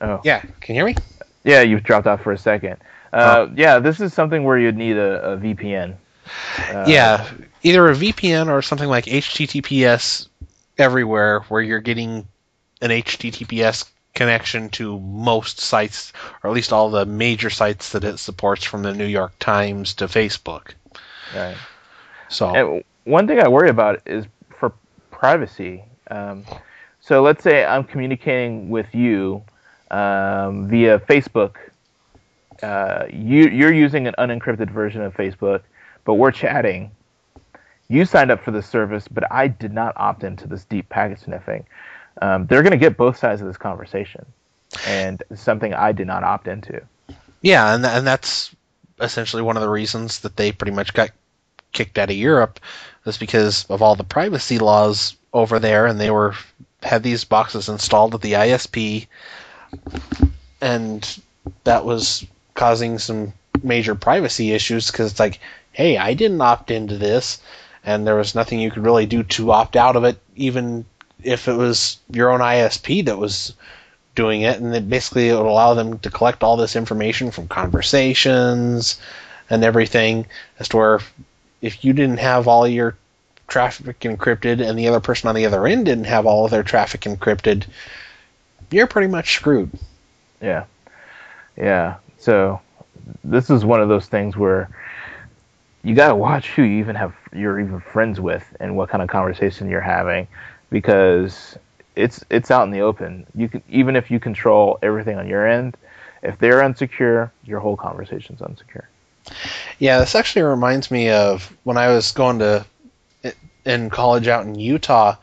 Oh. 0.00 0.20
Yeah, 0.22 0.40
can 0.60 0.74
you 0.74 0.80
hear 0.80 0.86
me? 0.86 0.96
Yeah, 1.44 1.62
you've 1.62 1.82
dropped 1.82 2.06
off 2.06 2.22
for 2.22 2.32
a 2.32 2.38
second. 2.38 2.76
Uh, 3.12 3.48
yeah, 3.56 3.78
this 3.78 4.00
is 4.00 4.12
something 4.12 4.44
where 4.44 4.58
you'd 4.58 4.76
need 4.76 4.96
a, 4.96 5.32
a 5.32 5.36
VPN. 5.36 5.94
Uh, 6.70 6.84
yeah, 6.86 7.28
either 7.62 7.88
a 7.88 7.94
VPN 7.94 8.48
or 8.48 8.62
something 8.62 8.88
like 8.88 9.06
HTTPS 9.06 10.28
everywhere, 10.76 11.40
where 11.48 11.62
you're 11.62 11.80
getting 11.80 12.26
an 12.80 12.90
HTTPS 12.90 13.88
connection 14.14 14.68
to 14.70 14.98
most 15.00 15.60
sites, 15.60 16.12
or 16.42 16.50
at 16.50 16.54
least 16.54 16.72
all 16.72 16.90
the 16.90 17.06
major 17.06 17.50
sites 17.50 17.92
that 17.92 18.04
it 18.04 18.18
supports, 18.18 18.64
from 18.64 18.82
the 18.82 18.92
New 18.92 19.06
York 19.06 19.32
Times 19.38 19.94
to 19.94 20.06
Facebook. 20.06 20.72
Right. 21.34 21.56
So 22.28 22.54
and 22.54 22.84
one 23.04 23.26
thing 23.26 23.40
I 23.40 23.48
worry 23.48 23.70
about 23.70 24.02
is 24.06 24.26
for 24.58 24.72
privacy. 25.10 25.84
Um, 26.10 26.44
so 27.00 27.22
let's 27.22 27.42
say 27.42 27.64
I'm 27.64 27.84
communicating 27.84 28.68
with 28.68 28.94
you 28.94 29.42
um, 29.90 30.68
via 30.68 30.98
Facebook. 30.98 31.56
Uh, 32.62 33.04
you 33.10 33.48
you're 33.48 33.72
using 33.72 34.06
an 34.06 34.14
unencrypted 34.18 34.70
version 34.70 35.02
of 35.02 35.14
Facebook, 35.14 35.62
but 36.04 36.14
we're 36.14 36.32
chatting. 36.32 36.90
You 37.88 38.04
signed 38.04 38.30
up 38.30 38.42
for 38.44 38.50
this 38.50 38.68
service, 38.68 39.08
but 39.08 39.30
I 39.32 39.48
did 39.48 39.72
not 39.72 39.94
opt 39.96 40.24
into 40.24 40.46
this 40.46 40.64
deep 40.64 40.88
packet 40.88 41.20
sniffing. 41.20 41.64
Um, 42.20 42.46
they're 42.46 42.62
going 42.62 42.72
to 42.72 42.78
get 42.78 42.96
both 42.96 43.16
sides 43.16 43.40
of 43.40 43.46
this 43.46 43.56
conversation, 43.56 44.26
and 44.86 45.22
something 45.34 45.72
I 45.72 45.92
did 45.92 46.06
not 46.06 46.24
opt 46.24 46.48
into. 46.48 46.82
Yeah, 47.42 47.74
and 47.74 47.84
and 47.86 48.06
that's 48.06 48.54
essentially 49.00 49.42
one 49.42 49.56
of 49.56 49.62
the 49.62 49.68
reasons 49.68 50.20
that 50.20 50.36
they 50.36 50.52
pretty 50.52 50.72
much 50.72 50.92
got 50.92 51.10
kicked 51.72 51.98
out 51.98 52.10
of 52.10 52.16
Europe 52.16 52.58
is 53.06 53.18
because 53.18 53.64
of 53.66 53.82
all 53.82 53.94
the 53.94 54.04
privacy 54.04 54.58
laws 54.58 55.16
over 55.32 55.58
there, 55.58 55.86
and 55.86 56.00
they 56.00 56.10
were 56.10 56.34
had 56.82 57.02
these 57.02 57.24
boxes 57.24 57.68
installed 57.68 58.14
at 58.14 58.20
the 58.20 58.32
ISP, 58.32 59.06
and 60.60 61.20
that 61.64 61.84
was 61.84 62.26
causing 62.58 62.98
some 62.98 63.32
major 63.62 63.94
privacy 63.94 64.52
issues 64.52 64.90
because 64.90 65.12
it's 65.12 65.20
like, 65.20 65.38
hey, 65.72 65.96
I 65.96 66.12
didn't 66.14 66.40
opt 66.40 66.72
into 66.72 66.98
this, 66.98 67.40
and 67.84 68.04
there 68.04 68.16
was 68.16 68.34
nothing 68.34 68.58
you 68.58 68.70
could 68.70 68.84
really 68.84 69.06
do 69.06 69.22
to 69.22 69.52
opt 69.52 69.76
out 69.76 69.94
of 69.94 70.02
it, 70.04 70.18
even 70.34 70.84
if 71.22 71.46
it 71.46 71.54
was 71.54 71.98
your 72.10 72.30
own 72.30 72.40
ISP 72.40 73.04
that 73.04 73.16
was 73.16 73.54
doing 74.16 74.42
it, 74.42 74.60
and 74.60 74.74
it 74.74 74.90
basically 74.90 75.28
it 75.28 75.36
would 75.36 75.46
allow 75.46 75.74
them 75.74 76.00
to 76.00 76.10
collect 76.10 76.42
all 76.42 76.56
this 76.56 76.74
information 76.74 77.30
from 77.30 77.46
conversations 77.46 79.00
and 79.48 79.62
everything 79.62 80.26
as 80.58 80.68
to 80.68 80.76
where 80.76 81.00
if 81.62 81.84
you 81.84 81.92
didn't 81.92 82.18
have 82.18 82.48
all 82.48 82.66
your 82.66 82.96
traffic 83.46 84.00
encrypted 84.00 84.60
and 84.60 84.76
the 84.76 84.88
other 84.88 85.00
person 85.00 85.28
on 85.28 85.36
the 85.36 85.46
other 85.46 85.64
end 85.66 85.86
didn't 85.86 86.04
have 86.04 86.26
all 86.26 86.44
of 86.44 86.50
their 86.50 86.64
traffic 86.64 87.02
encrypted, 87.02 87.66
you're 88.72 88.88
pretty 88.88 89.08
much 89.08 89.36
screwed. 89.36 89.70
Yeah. 90.42 90.64
Yeah. 91.56 91.96
So 92.18 92.60
this 93.24 93.48
is 93.48 93.64
one 93.64 93.80
of 93.80 93.88
those 93.88 94.06
things 94.06 94.36
where 94.36 94.68
you 95.82 95.94
got 95.94 96.08
to 96.08 96.16
watch 96.16 96.50
who 96.50 96.62
you 96.62 96.78
even 96.80 96.96
have 96.96 97.14
you're 97.32 97.60
even 97.60 97.80
friends 97.80 98.20
with 98.20 98.44
and 98.60 98.76
what 98.76 98.88
kind 98.88 99.02
of 99.02 99.08
conversation 99.08 99.70
you're 99.70 99.80
having 99.80 100.26
because 100.70 101.56
it's 101.96 102.24
it's 102.30 102.50
out 102.50 102.64
in 102.64 102.70
the 102.70 102.80
open. 102.80 103.26
You 103.34 103.48
can 103.48 103.62
even 103.68 103.96
if 103.96 104.10
you 104.10 104.20
control 104.20 104.78
everything 104.82 105.16
on 105.16 105.28
your 105.28 105.46
end, 105.46 105.76
if 106.22 106.38
they're 106.38 106.60
unsecure, 106.60 107.30
your 107.44 107.60
whole 107.60 107.76
conversation's 107.76 108.40
unsecure. 108.40 108.84
Yeah, 109.78 109.98
this 110.00 110.14
actually 110.14 110.42
reminds 110.42 110.90
me 110.90 111.10
of 111.10 111.54
when 111.64 111.76
I 111.76 111.88
was 111.88 112.12
going 112.12 112.38
to 112.40 112.66
in 113.64 113.90
college 113.90 114.28
out 114.28 114.46
in 114.46 114.58
Utah. 114.58 115.16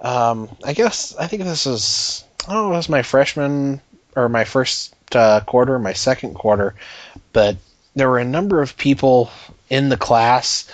Um, 0.00 0.48
I 0.64 0.72
guess 0.72 1.14
I 1.16 1.26
think 1.26 1.42
this 1.44 1.66
is 1.66 2.24
I 2.46 2.52
don't 2.52 2.68
know, 2.68 2.74
it 2.74 2.76
was 2.76 2.88
my 2.88 3.02
freshman 3.02 3.80
or 4.16 4.28
my 4.28 4.44
first 4.44 4.93
uh, 5.12 5.40
quarter, 5.40 5.78
my 5.78 5.92
second 5.92 6.34
quarter, 6.34 6.74
but 7.32 7.56
there 7.94 8.08
were 8.08 8.18
a 8.18 8.24
number 8.24 8.62
of 8.62 8.76
people 8.76 9.30
in 9.70 9.88
the 9.88 9.96
class 9.96 10.68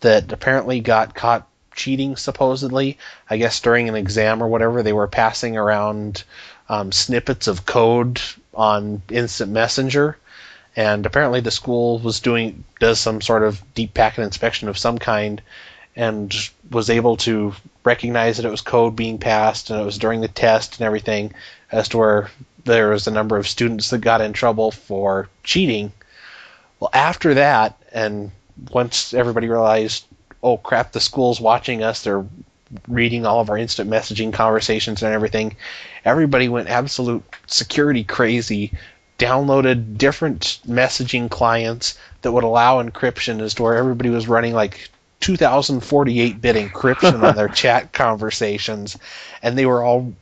that 0.00 0.32
apparently 0.32 0.80
got 0.80 1.14
caught 1.14 1.46
cheating 1.74 2.16
supposedly. 2.16 2.98
I 3.28 3.36
guess 3.36 3.60
during 3.60 3.88
an 3.88 3.94
exam 3.94 4.42
or 4.42 4.48
whatever, 4.48 4.82
they 4.82 4.92
were 4.92 5.08
passing 5.08 5.56
around 5.56 6.24
um, 6.68 6.92
snippets 6.92 7.46
of 7.46 7.66
code 7.66 8.20
on 8.54 9.02
Instant 9.10 9.52
Messenger 9.52 10.18
and 10.76 11.06
apparently 11.06 11.40
the 11.40 11.50
school 11.50 11.98
was 11.98 12.20
doing 12.20 12.62
does 12.78 13.00
some 13.00 13.20
sort 13.20 13.42
of 13.42 13.62
deep 13.74 13.94
packet 13.94 14.22
inspection 14.22 14.68
of 14.68 14.78
some 14.78 14.98
kind 14.98 15.40
and 15.96 16.34
was 16.70 16.90
able 16.90 17.16
to 17.16 17.54
recognize 17.82 18.36
that 18.36 18.44
it 18.44 18.50
was 18.50 18.60
code 18.60 18.94
being 18.94 19.18
passed 19.18 19.70
and 19.70 19.80
it 19.80 19.84
was 19.84 19.98
during 19.98 20.20
the 20.20 20.28
test 20.28 20.78
and 20.78 20.86
everything 20.86 21.32
as 21.72 21.88
to 21.88 21.96
where 21.96 22.30
there 22.66 22.90
was 22.90 23.06
a 23.06 23.10
number 23.10 23.36
of 23.36 23.48
students 23.48 23.90
that 23.90 23.98
got 23.98 24.20
in 24.20 24.32
trouble 24.32 24.70
for 24.70 25.28
cheating. 25.42 25.92
Well 26.80 26.90
after 26.92 27.34
that 27.34 27.78
and 27.92 28.30
once 28.70 29.14
everybody 29.14 29.48
realized 29.48 30.04
oh 30.42 30.58
crap 30.58 30.92
the 30.92 31.00
school's 31.00 31.40
watching 31.40 31.82
us 31.82 32.02
they're 32.02 32.24
reading 32.88 33.24
all 33.24 33.40
of 33.40 33.48
our 33.48 33.56
instant 33.56 33.88
messaging 33.88 34.32
conversations 34.32 35.02
and 35.02 35.14
everything 35.14 35.56
everybody 36.04 36.48
went 36.48 36.68
absolute 36.68 37.22
security 37.46 38.04
crazy 38.04 38.72
downloaded 39.18 39.96
different 39.96 40.58
messaging 40.66 41.30
clients 41.30 41.96
that 42.22 42.32
would 42.32 42.44
allow 42.44 42.82
encryption 42.82 43.40
as 43.40 43.54
to 43.54 43.62
where 43.62 43.76
everybody 43.76 44.10
was 44.10 44.28
running 44.28 44.52
like 44.52 44.90
2048 45.20 46.40
bit 46.40 46.56
encryption 46.56 47.22
on 47.22 47.34
their 47.36 47.48
chat 47.62 47.92
conversations 47.92 48.98
and 49.42 49.56
they 49.56 49.64
were 49.64 49.82
all 49.82 50.12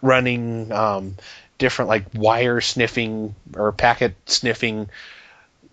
running 0.00 0.70
um, 0.72 1.14
different 1.62 1.88
like 1.88 2.04
wire 2.12 2.60
sniffing 2.60 3.36
or 3.54 3.70
packet 3.70 4.16
sniffing 4.26 4.88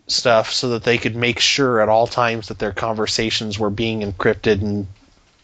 stuff 0.05 0.51
so 0.53 0.69
that 0.69 0.83
they 0.83 0.99
could 0.99 1.15
make 1.15 1.39
sure 1.39 1.81
at 1.81 1.89
all 1.89 2.05
times 2.05 2.49
that 2.49 2.59
their 2.59 2.71
conversations 2.71 3.57
were 3.57 3.71
being 3.71 4.01
encrypted 4.01 4.61
and 4.61 4.85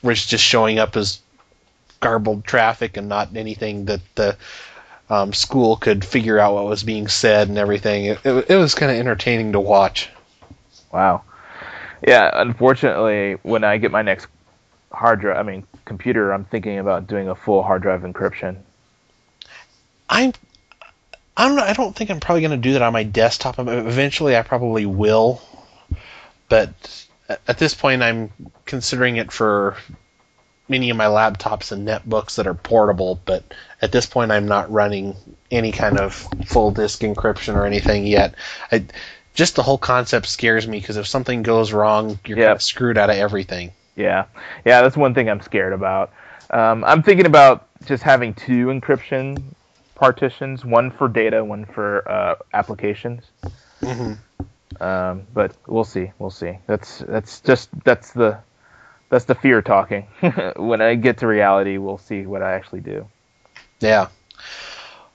was 0.03 0.23
just 0.23 0.43
showing 0.43 0.77
up 0.77 0.95
as 0.95 1.19
garbled 1.99 2.45
traffic 2.45 2.95
and 2.95 3.09
not 3.09 3.35
anything 3.35 3.85
that 3.85 4.01
the 4.13 4.37
um, 5.09 5.33
school 5.33 5.77
could 5.77 6.05
figure 6.05 6.37
out 6.37 6.53
what 6.53 6.65
was 6.65 6.83
being 6.83 7.07
said 7.07 7.47
and 7.47 7.57
everything. 7.57 8.05
It, 8.05 8.19
it, 8.23 8.51
it 8.51 8.55
was 8.57 8.75
kind 8.75 8.91
of 8.91 8.99
entertaining 8.99 9.53
to 9.53 9.59
watch. 9.59 10.11
Wow. 10.93 11.23
Yeah, 12.07 12.29
unfortunately, 12.33 13.39
when 13.41 13.63
I 13.63 13.77
get 13.77 13.89
my 13.89 14.03
next 14.03 14.27
hard 14.91 15.21
drive, 15.21 15.37
I 15.37 15.41
mean 15.41 15.65
computer, 15.85 16.31
I'm 16.31 16.45
thinking 16.45 16.77
about 16.77 17.07
doing 17.07 17.29
a 17.29 17.35
full 17.35 17.63
hard 17.63 17.81
drive 17.81 18.01
encryption. 18.01 18.57
I'm 20.09 20.33
I 21.37 21.47
don't 21.47 21.59
I 21.59 21.73
don't 21.73 21.95
think 21.95 22.09
I'm 22.09 22.19
probably 22.19 22.41
going 22.41 22.51
to 22.51 22.57
do 22.57 22.73
that 22.73 22.81
on 22.81 22.93
my 22.93 23.03
desktop. 23.03 23.59
Eventually, 23.59 24.37
I 24.37 24.41
probably 24.41 24.85
will, 24.85 25.41
but 26.49 27.05
at 27.47 27.57
this 27.57 27.73
point, 27.73 28.01
I'm 28.03 28.31
considering 28.65 29.17
it 29.17 29.31
for 29.31 29.75
many 30.67 30.89
of 30.89 30.97
my 30.97 31.05
laptops 31.05 31.71
and 31.71 31.87
netbooks 31.87 32.35
that 32.35 32.47
are 32.47 32.53
portable, 32.53 33.19
but 33.25 33.43
at 33.81 33.91
this 33.91 34.05
point 34.05 34.31
I'm 34.31 34.47
not 34.47 34.71
running 34.71 35.15
any 35.51 35.71
kind 35.71 35.99
of 35.99 36.13
full 36.45 36.71
disk 36.71 37.01
encryption 37.01 37.55
or 37.55 37.65
anything 37.65 38.07
yet. 38.07 38.33
I, 38.71 38.85
just 39.35 39.55
the 39.55 39.63
whole 39.63 39.77
concept 39.77 40.27
scares 40.27 40.67
me 40.67 40.79
because 40.79 40.97
if 40.97 41.07
something 41.07 41.43
goes 41.43 41.71
wrong, 41.71 42.19
you're 42.25 42.37
yep. 42.37 42.47
kind 42.47 42.55
of 42.55 42.61
screwed 42.63 42.97
out 42.97 43.09
of 43.09 43.17
everything. 43.17 43.71
Yeah, 43.95 44.25
yeah, 44.65 44.81
that's 44.81 44.97
one 44.97 45.13
thing 45.13 45.29
I'm 45.29 45.41
scared 45.41 45.73
about. 45.73 46.11
Um, 46.49 46.83
I'm 46.83 47.03
thinking 47.03 47.25
about 47.25 47.67
just 47.85 48.03
having 48.03 48.33
two 48.33 48.67
encryption 48.67 49.41
partitions, 49.95 50.63
one 50.63 50.91
for 50.91 51.07
data, 51.07 51.43
one 51.43 51.65
for 51.65 52.07
uh, 52.09 52.35
applications. 52.53 53.23
Mm-hmm. 53.81 54.83
Um, 54.83 55.23
but 55.33 55.55
we'll 55.67 55.85
see, 55.85 56.11
we'll 56.19 56.29
see. 56.29 56.57
That's 56.67 56.99
that's 56.99 57.39
just 57.41 57.69
that's 57.83 58.11
the 58.11 58.37
that's 59.09 59.25
the 59.25 59.35
fear 59.35 59.61
talking. 59.61 60.03
when 60.57 60.81
I 60.81 60.95
get 60.95 61.17
to 61.19 61.27
reality, 61.27 61.77
we'll 61.77 61.97
see 61.97 62.25
what 62.25 62.43
I 62.43 62.53
actually 62.53 62.81
do. 62.81 63.07
Yeah. 63.79 64.09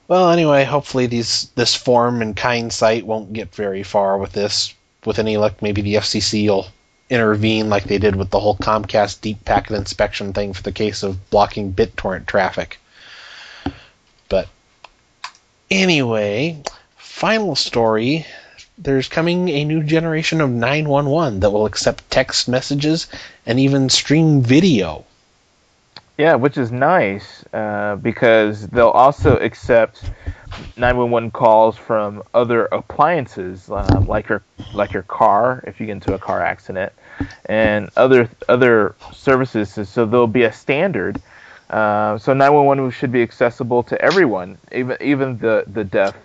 Well, 0.07 0.31
anyway, 0.31 0.65
hopefully 0.65 1.07
these 1.07 1.49
this 1.55 1.75
Phorm 1.75 2.21
and 2.21 2.35
Kindsight 2.35 3.03
won't 3.03 3.33
get 3.33 3.53
very 3.53 3.83
far 3.83 4.17
with 4.17 4.33
this. 4.33 4.73
With 5.05 5.19
any 5.19 5.37
luck, 5.37 5.61
maybe 5.61 5.81
the 5.81 5.95
FCC 5.95 6.47
will 6.47 6.67
intervene 7.09 7.69
like 7.69 7.83
they 7.83 7.97
did 7.97 8.15
with 8.15 8.29
the 8.29 8.39
whole 8.39 8.55
Comcast 8.55 9.21
deep 9.21 9.43
packet 9.45 9.75
inspection 9.75 10.31
thing 10.31 10.53
for 10.53 10.63
the 10.63 10.71
case 10.71 11.03
of 11.03 11.29
blocking 11.29 11.73
BitTorrent 11.73 12.25
traffic. 12.25 12.79
But 14.29 14.47
anyway, 15.71 16.61
final 16.97 17.55
story 17.55 18.25
there's 18.77 19.07
coming 19.07 19.49
a 19.49 19.63
new 19.63 19.83
generation 19.83 20.41
of 20.41 20.49
911 20.49 21.39
that 21.41 21.51
will 21.51 21.65
accept 21.65 22.09
text 22.09 22.49
messages 22.49 23.07
and 23.45 23.59
even 23.59 23.89
stream 23.89 24.41
video. 24.41 25.05
Yeah, 26.17 26.35
which 26.35 26.57
is 26.57 26.71
nice 26.71 27.43
uh, 27.53 27.95
because 27.95 28.67
they'll 28.67 28.89
also 28.89 29.37
accept 29.37 30.03
911 30.77 31.31
calls 31.31 31.77
from 31.77 32.23
other 32.33 32.65
appliances, 32.65 33.69
uh, 33.69 34.03
like 34.07 34.29
your 34.29 34.43
like 34.73 34.93
your 34.93 35.03
car 35.03 35.63
if 35.67 35.79
you 35.79 35.85
get 35.85 35.93
into 35.93 36.13
a 36.13 36.19
car 36.19 36.41
accident, 36.41 36.91
and 37.45 37.89
other 37.97 38.29
other 38.49 38.95
services. 39.13 39.71
So 39.89 40.05
there'll 40.05 40.27
be 40.27 40.43
a 40.43 40.53
standard. 40.53 41.21
Uh, 41.71 42.17
so 42.17 42.33
911 42.33 42.91
should 42.91 43.13
be 43.13 43.21
accessible 43.21 43.81
to 43.81 43.99
everyone, 44.01 44.57
even 44.73 44.97
even 44.99 45.37
the 45.37 45.63
the 45.67 45.85
deaf 45.85 46.15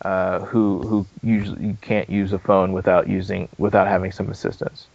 uh, 0.00 0.40
who 0.40 0.80
who 0.80 1.06
usually 1.22 1.76
can't 1.82 2.08
use 2.08 2.32
a 2.32 2.38
phone 2.38 2.72
without 2.72 3.06
using 3.06 3.46
without 3.58 3.86
having 3.86 4.10
some 4.10 4.30
assistance. 4.30 4.86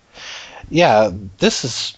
Yeah, 0.70 1.12
this 1.38 1.64
is. 1.64 1.98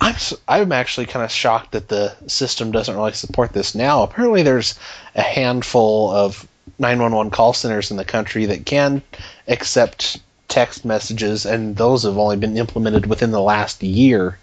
I'm 0.00 0.16
I'm 0.48 0.72
actually 0.72 1.06
kind 1.06 1.24
of 1.24 1.30
shocked 1.30 1.72
that 1.72 1.88
the 1.88 2.16
system 2.26 2.72
doesn't 2.72 2.96
really 2.96 3.12
support 3.12 3.52
this 3.52 3.76
now. 3.76 4.02
Apparently, 4.02 4.42
there's 4.42 4.76
a 5.14 5.22
handful 5.22 6.10
of 6.10 6.48
911 6.80 7.30
call 7.30 7.52
centers 7.52 7.92
in 7.92 7.96
the 7.96 8.04
country 8.04 8.46
that 8.46 8.66
can 8.66 9.02
accept 9.46 10.18
text 10.48 10.84
messages, 10.84 11.46
and 11.46 11.76
those 11.76 12.02
have 12.02 12.18
only 12.18 12.36
been 12.36 12.56
implemented 12.56 13.06
within 13.06 13.30
the 13.30 13.40
last 13.40 13.82
year. 13.84 14.36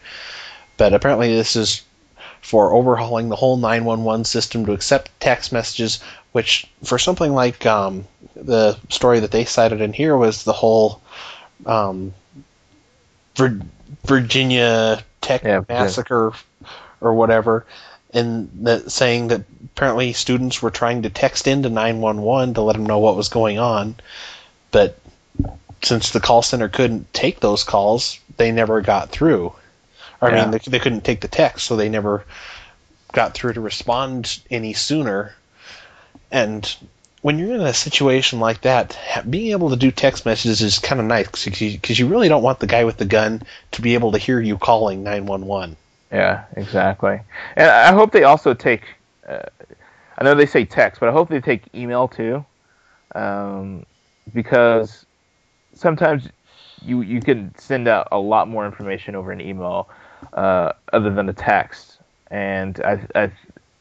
But 0.77 0.93
apparently, 0.93 1.35
this 1.35 1.55
is 1.55 1.83
for 2.43 2.73
overhauling 2.73 3.29
the 3.29 3.35
whole 3.35 3.57
911 3.57 4.25
system 4.25 4.65
to 4.65 4.73
accept 4.73 5.09
text 5.19 5.51
messages 5.51 5.99
which 6.33 6.67
for 6.83 6.99
something 6.99 7.31
like 7.33 7.65
um, 7.65 8.05
the 8.35 8.77
story 8.89 9.21
that 9.21 9.31
they 9.31 9.45
cited 9.45 9.79
in 9.79 9.93
here 9.93 10.17
was 10.17 10.43
the 10.43 10.51
whole 10.51 10.99
um, 11.65 12.13
Vir- 13.35 13.61
Virginia 14.05 15.01
Tech 15.21 15.43
Yeah, 15.43 15.61
yeah. 15.69 15.83
massacre 15.83 16.33
or 16.99 17.13
whatever, 17.13 17.65
and 18.13 18.49
that 18.63 18.91
saying 18.91 19.27
that 19.29 19.43
apparently 19.63 20.13
students 20.13 20.61
were 20.61 20.71
trying 20.71 21.03
to 21.03 21.09
text 21.09 21.47
into 21.47 21.69
911 21.69 22.55
to 22.55 22.61
let 22.61 22.73
them 22.73 22.85
know 22.85 22.99
what 22.99 23.15
was 23.15 23.29
going 23.29 23.59
on, 23.59 23.95
but 24.71 24.97
since 25.83 26.11
the 26.11 26.19
call 26.19 26.41
center 26.41 26.69
couldn't 26.69 27.13
take 27.13 27.39
those 27.41 27.63
calls, 27.63 28.19
they 28.37 28.51
never 28.51 28.81
got 28.81 29.09
through. 29.09 29.53
I 30.23 30.31
Yeah. 30.31 30.35
mean, 30.35 30.51
they, 30.51 30.59
they 30.59 30.79
couldn't 30.79 31.03
take 31.03 31.21
the 31.21 31.27
text, 31.27 31.65
so 31.67 31.75
they 31.75 31.89
never 31.89 32.25
got 33.11 33.33
through 33.33 33.53
to 33.53 33.61
respond 33.61 34.39
any 34.49 34.73
sooner. 34.73 35.35
And 36.31 36.75
when 37.21 37.39
you're 37.39 37.55
in 37.55 37.61
a 37.61 37.73
situation 37.73 38.39
like 38.39 38.61
that, 38.61 38.97
being 39.29 39.51
able 39.51 39.69
to 39.69 39.75
do 39.75 39.91
text 39.91 40.25
messages 40.25 40.61
is 40.61 40.79
kind 40.79 40.99
of 40.99 41.07
nice 41.07 41.45
because 41.45 41.99
you 41.99 42.07
really 42.07 42.29
don't 42.29 42.43
want 42.43 42.59
the 42.59 42.67
guy 42.67 42.85
with 42.85 42.97
the 42.97 43.05
gun 43.05 43.43
to 43.71 43.81
be 43.81 43.93
able 43.93 44.11
to 44.13 44.17
hear 44.17 44.39
you 44.39 44.57
calling 44.57 45.03
911. 45.03 45.77
Yeah, 46.11 46.45
exactly. 46.55 47.21
And 47.55 47.69
I 47.69 47.91
hope 47.93 48.11
they 48.11 48.23
also 48.23 48.53
take. 48.53 48.83
Uh, 49.27 49.39
I 50.17 50.23
know 50.23 50.35
they 50.35 50.45
say 50.45 50.65
text, 50.65 50.99
but 50.99 51.09
I 51.09 51.11
hope 51.11 51.29
they 51.29 51.41
take 51.41 51.63
email 51.73 52.07
too, 52.07 52.45
um, 53.15 53.85
because 54.33 55.05
sometimes 55.73 56.29
you 56.85 57.01
you 57.01 57.21
can 57.21 57.53
send 57.57 57.87
out 57.87 58.09
a 58.11 58.19
lot 58.19 58.47
more 58.47 58.65
information 58.65 59.15
over 59.15 59.31
an 59.31 59.41
email 59.41 59.89
uh, 60.33 60.73
other 60.91 61.09
than 61.09 61.29
a 61.29 61.33
text. 61.33 61.99
And 62.31 62.79
I 62.81 63.05
I 63.15 63.31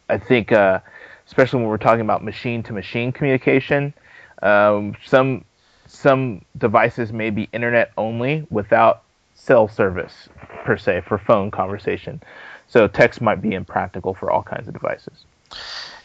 I 0.09 0.19
think 0.19 0.53
uh, 0.53 0.81
especially 1.27 1.61
when 1.61 1.69
we're 1.69 1.79
talking 1.79 2.03
about 2.03 2.25
machine 2.25 2.63
to 2.65 2.73
machine 2.73 3.13
communication, 3.13 3.95
um, 4.43 4.95
some 5.05 5.45
some 5.87 6.45
devices 6.59 7.13
may 7.13 7.31
be 7.31 7.49
internet 7.53 7.93
only 7.97 8.47
without 8.51 9.03
cell 9.35 9.69
service 9.69 10.29
per 10.65 10.77
se 10.77 11.03
for 11.07 11.19
phone 11.19 11.51
conversation. 11.51 12.23
So 12.67 12.89
text 12.89 13.21
might 13.21 13.43
be 13.43 13.53
impractical 13.53 14.15
for 14.15 14.31
all 14.31 14.43
kinds 14.43 14.69
of 14.69 14.75
devices. 14.75 15.25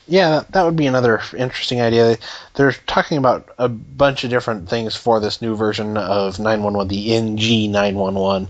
Yeah, 0.09 0.43
that, 0.51 0.63
would 0.63 0.77
be 0.77 0.87
another 0.87 1.21
interesting 1.37 1.81
idea. 1.81 2.17
They're 2.53 2.71
talking 2.71 3.17
about 3.17 3.49
a 3.57 3.67
bunch 3.67 4.23
of 4.23 4.29
different 4.29 4.69
things 4.69 4.95
for 4.95 5.19
this 5.19 5.41
new 5.41 5.53
version 5.53 5.97
of 5.97 6.39
911, 6.39 6.87
the 6.87 7.13
NG 7.13 7.71
911, 7.71 8.49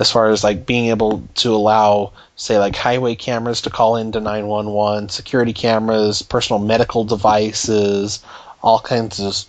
as 0.00 0.10
far 0.10 0.28
as 0.28 0.42
like 0.42 0.66
being 0.66 0.86
able 0.86 1.22
to 1.36 1.54
allow, 1.54 2.12
say, 2.34 2.58
like 2.58 2.74
highway 2.74 3.14
cameras 3.14 3.60
to 3.62 3.70
call 3.70 3.94
into 3.94 4.18
911, 4.18 5.08
security 5.10 5.52
cameras, 5.52 6.20
personal 6.22 6.58
medical 6.58 7.04
devices, 7.04 8.20
all 8.60 8.80
kinds 8.80 9.20
of 9.20 9.44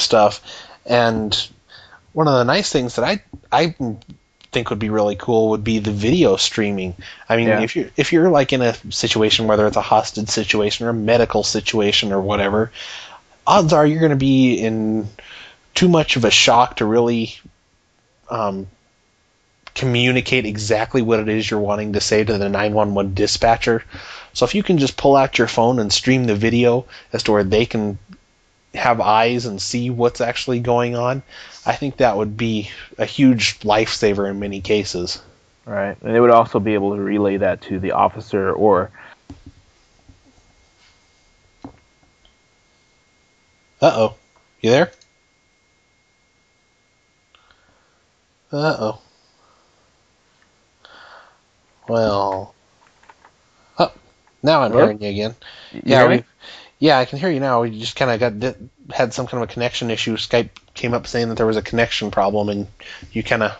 stuff. 0.00 0.40
And 0.86 1.36
one 2.14 2.28
of 2.28 2.34
the 2.34 2.44
nice 2.44 2.72
things 2.72 2.96
that 2.96 3.04
I 3.04 3.22
I 3.52 3.74
think 4.52 4.70
would 4.70 4.78
be 4.78 4.90
really 4.90 5.16
cool 5.16 5.50
would 5.50 5.64
be 5.64 5.78
the 5.78 5.90
video 5.90 6.36
streaming. 6.36 6.94
I 7.28 7.36
mean, 7.36 7.48
Yeah. 7.48 7.62
if 7.62 7.74
you're 7.74 7.90
if 7.96 8.12
you're 8.12 8.28
like 8.28 8.52
in 8.52 8.60
a 8.62 8.74
situation 8.90 9.46
whether 9.46 9.66
it's 9.66 9.76
a 9.76 9.82
hostage 9.82 10.28
situation 10.28 10.86
or 10.86 10.90
a 10.90 10.94
medical 10.94 11.42
situation 11.42 12.12
or 12.12 12.20
whatever, 12.20 12.70
odds 13.46 13.72
are 13.72 13.86
you're 13.86 14.00
going 14.00 14.10
to 14.10 14.16
be 14.16 14.54
in 14.54 15.08
too 15.74 15.88
much 15.88 16.16
of 16.16 16.24
a 16.24 16.30
shock 16.30 16.76
to 16.76 16.84
really 16.84 17.38
um, 18.28 18.66
communicate 19.74 20.44
exactly 20.44 21.00
what 21.00 21.18
it 21.18 21.28
is 21.28 21.50
you're 21.50 21.60
wanting 21.60 21.94
to 21.94 22.00
say 22.00 22.22
to 22.22 22.36
the 22.38 22.48
911 22.48 23.14
dispatcher. 23.14 23.82
So 24.34 24.44
if 24.44 24.54
you 24.54 24.62
can 24.62 24.78
just 24.78 24.96
pull 24.96 25.16
out 25.16 25.38
your 25.38 25.48
phone 25.48 25.78
and 25.78 25.92
stream 25.92 26.24
the 26.24 26.34
video 26.34 26.84
as 27.12 27.22
to 27.24 27.32
where 27.32 27.44
they 27.44 27.64
can 27.64 27.98
have 28.74 29.00
eyes 29.00 29.46
and 29.46 29.60
see 29.60 29.90
what's 29.90 30.20
actually 30.20 30.60
going 30.60 30.94
on, 30.94 31.22
I 31.64 31.74
think 31.74 31.98
that 31.98 32.16
would 32.16 32.36
be 32.36 32.70
a 32.98 33.04
huge 33.04 33.60
lifesaver 33.60 34.28
in 34.28 34.40
many 34.40 34.60
cases. 34.60 35.22
Right. 35.64 35.96
And 36.02 36.14
they 36.14 36.20
would 36.20 36.30
also 36.30 36.58
be 36.58 36.74
able 36.74 36.96
to 36.96 37.00
relay 37.02 37.36
that 37.38 37.62
to 37.62 37.78
the 37.78 37.92
officer 37.92 38.52
or 38.52 38.90
Uh 43.80 43.90
oh. 43.94 44.14
You 44.60 44.70
there? 44.70 44.92
Uh 48.52 48.76
oh. 48.78 49.02
Well. 51.88 52.54
Oh, 53.78 53.92
now 54.42 54.62
I'm 54.62 54.70
Hello? 54.70 54.84
hearing 54.84 55.02
you 55.02 55.08
again. 55.08 55.34
you 55.72 55.82
yeah, 55.84 56.06
we, 56.06 56.24
yeah, 56.82 56.98
I 56.98 57.04
can 57.04 57.20
hear 57.20 57.30
you 57.30 57.38
now. 57.38 57.62
We 57.62 57.78
just 57.78 57.94
kind 57.94 58.10
of 58.10 58.18
got 58.18 58.40
di- 58.40 58.68
had 58.92 59.14
some 59.14 59.28
kind 59.28 59.40
of 59.40 59.48
a 59.48 59.52
connection 59.52 59.88
issue. 59.88 60.16
Skype 60.16 60.48
came 60.74 60.94
up 60.94 61.06
saying 61.06 61.28
that 61.28 61.36
there 61.36 61.46
was 61.46 61.56
a 61.56 61.62
connection 61.62 62.10
problem, 62.10 62.48
and 62.48 62.66
you 63.12 63.22
kind 63.22 63.44
of 63.44 63.56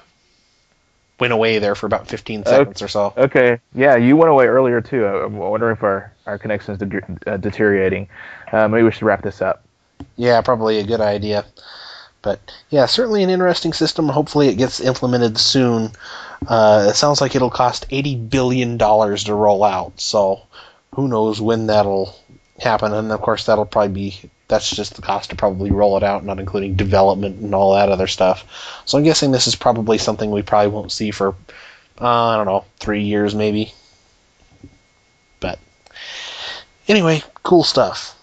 went 1.20 1.32
away 1.32 1.61
there 1.61 1.77
for 1.77 1.86
about 1.86 2.09
15 2.09 2.44
seconds 2.44 2.82
or 2.82 2.89
so. 2.89 3.15
Okay. 3.16 3.61
Yeah, 3.77 3.94
you 3.94 4.16
went 4.16 4.32
away 4.32 4.47
earlier 4.47 4.81
too. 4.81 5.07
I'm 5.07 5.36
wondering 5.36 5.77
if 5.77 5.85
our, 5.85 6.12
our 6.27 6.36
connection 6.36 6.74
is 6.74 6.81
de- 6.81 7.31
uh, 7.32 7.36
deteriorating. 7.36 8.09
Uh, 8.51 8.66
maybe 8.66 8.82
we 8.82 8.90
should 8.90 9.05
wrap 9.05 9.23
this 9.23 9.40
up. 9.40 9.62
Yeah, 10.16 10.40
probably 10.40 10.81
a 10.81 10.85
good 10.85 11.01
idea. 11.01 11.44
But 12.23 12.40
yeah, 12.70 12.86
certainly 12.86 13.23
an 13.23 13.31
interesting 13.31 13.73
system. 13.73 14.09
Hopefully, 14.09 14.49
it 14.49 14.57
gets 14.57 14.81
implemented 14.81 15.39
soon. 15.39 15.93
Uh, 16.44 16.89
it 16.90 16.94
sounds 16.94 17.20
like 17.20 17.36
it'll 17.36 17.51
cost 17.51 17.86
eighty 17.90 18.16
billion 18.16 18.78
dollars 18.78 19.23
to 19.24 19.35
roll 19.35 19.62
out. 19.62 20.01
So 20.01 20.43
who 20.97 21.07
knows 21.07 21.40
when 21.40 21.69
that'll 21.69 22.16
happen? 22.58 22.92
And 22.92 23.12
of 23.12 23.20
course, 23.20 23.46
that'll 23.46 23.66
probably 23.66 23.92
be 23.92 24.30
that's 24.48 24.70
just 24.70 24.96
the 24.96 25.02
cost 25.02 25.30
to 25.30 25.36
probably 25.36 25.70
roll 25.70 25.96
it 25.96 26.02
out, 26.02 26.24
not 26.24 26.38
including 26.38 26.74
development 26.74 27.40
and 27.40 27.54
all 27.54 27.74
that 27.74 27.88
other 27.88 28.06
stuff. 28.06 28.44
So 28.84 28.98
I'm 28.98 29.04
guessing 29.04 29.32
this 29.32 29.46
is 29.46 29.54
probably 29.54 29.98
something 29.98 30.30
we 30.30 30.42
probably 30.42 30.68
won't 30.68 30.92
see 30.92 31.10
for 31.10 31.34
uh, 32.00 32.06
I 32.06 32.36
don't 32.36 32.46
know 32.46 32.64
three 32.78 33.02
years 33.02 33.34
maybe. 33.34 33.72
But 35.40 35.58
anyway, 36.88 37.22
cool 37.42 37.64
stuff. 37.64 38.18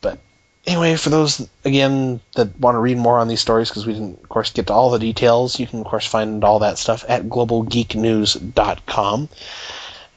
But 0.00 0.18
anyway, 0.66 0.96
for 0.96 1.10
those 1.10 1.46
again 1.64 2.20
that 2.34 2.58
want 2.58 2.76
to 2.76 2.80
read 2.80 2.98
more 2.98 3.18
on 3.18 3.28
these 3.28 3.40
stories, 3.40 3.68
because 3.68 3.86
we 3.86 3.92
didn't, 3.94 4.22
of 4.22 4.28
course, 4.28 4.50
get 4.50 4.66
to 4.68 4.72
all 4.72 4.90
the 4.90 4.98
details, 4.98 5.60
you 5.60 5.66
can 5.66 5.80
of 5.80 5.86
course 5.86 6.06
find 6.06 6.44
all 6.44 6.60
that 6.60 6.78
stuff 6.78 7.04
at 7.08 7.24
globalgeeknews.com, 7.24 9.28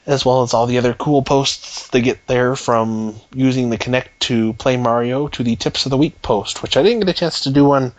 as 0.10 0.26
well 0.26 0.42
as 0.42 0.56
all 0.56 0.66
the 0.66 0.80
other 0.80 0.96
cool 0.96 1.22
posts 1.22 1.88
they 1.90 2.02
get 2.02 2.26
there 2.26 2.56
from 2.56 3.16
using 3.32 3.70
the 3.70 3.78
Kinect 3.78 4.08
to 4.20 4.54
play 4.54 4.76
Mario 4.76 5.28
to 5.28 5.44
the 5.44 5.56
Tips 5.56 5.86
of 5.86 5.92
the 5.92 5.98
Week 5.98 6.20
post, 6.24 6.64
which 6.64 6.76
I 6.76 6.82
didn't 6.82 7.02
get 7.02 7.10
a 7.10 7.14
chance 7.14 7.42
to 7.42 7.52
do 7.52 7.72
on. 7.72 7.94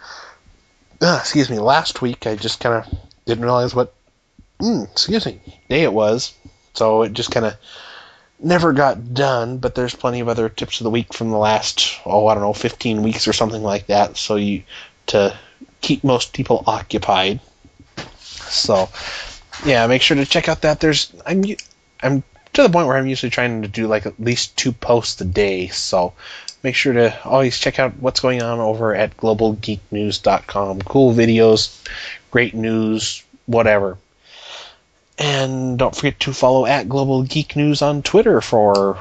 Uh, 1.00 1.18
excuse 1.20 1.48
me, 1.48 1.60
last 1.60 2.02
week. 2.02 2.26
I 2.26 2.34
just 2.34 2.58
kind 2.58 2.74
of 2.74 2.98
didn't 3.26 3.44
realize 3.44 3.76
what. 3.76 3.94
Mm, 4.60 4.90
excuse 4.90 5.24
me, 5.24 5.40
day 5.68 5.84
it 5.84 5.92
was. 5.92 6.34
So 6.74 7.02
it 7.02 7.12
just 7.12 7.30
kind 7.30 7.46
of 7.46 7.54
never 8.40 8.72
got 8.72 9.14
done, 9.14 9.58
but 9.58 9.76
there's 9.76 9.94
plenty 9.94 10.18
of 10.18 10.28
other 10.28 10.48
tips 10.48 10.80
of 10.80 10.84
the 10.84 10.90
week 10.90 11.14
from 11.14 11.30
the 11.30 11.38
last, 11.38 12.00
oh, 12.04 12.26
I 12.26 12.34
don't 12.34 12.42
know, 12.42 12.52
15 12.52 13.04
weeks 13.04 13.28
or 13.28 13.32
something 13.32 13.62
like 13.62 13.86
that. 13.86 14.16
So 14.16 14.34
you 14.34 14.64
to 15.06 15.38
keep 15.80 16.02
most 16.02 16.32
people 16.32 16.64
occupied. 16.66 17.38
So 18.26 18.88
yeah, 19.64 19.86
make 19.86 20.02
sure 20.02 20.16
to 20.16 20.26
check 20.26 20.48
out 20.48 20.62
that. 20.62 20.80
There's 20.80 21.12
I'm 21.24 21.44
I'm 22.02 22.22
to 22.52 22.62
the 22.62 22.68
point 22.68 22.86
where 22.86 22.96
I'm 22.96 23.06
usually 23.06 23.30
trying 23.30 23.62
to 23.62 23.68
do 23.68 23.86
like 23.86 24.06
at 24.06 24.20
least 24.20 24.56
two 24.56 24.72
posts 24.72 25.20
a 25.20 25.24
day. 25.24 25.68
So 25.68 26.12
make 26.62 26.74
sure 26.74 26.92
to 26.92 27.24
always 27.24 27.58
check 27.58 27.78
out 27.78 27.96
what's 28.00 28.20
going 28.20 28.42
on 28.42 28.58
over 28.58 28.94
at 28.94 29.16
globalgeeknews.com. 29.16 30.82
Cool 30.82 31.14
videos, 31.14 31.86
great 32.30 32.54
news, 32.54 33.22
whatever. 33.46 33.98
And 35.18 35.78
don't 35.78 35.94
forget 35.94 36.18
to 36.20 36.32
follow 36.32 36.66
at 36.66 36.88
Global 36.88 37.22
Geek 37.22 37.54
News 37.54 37.82
on 37.82 38.02
Twitter 38.02 38.40
for 38.40 38.98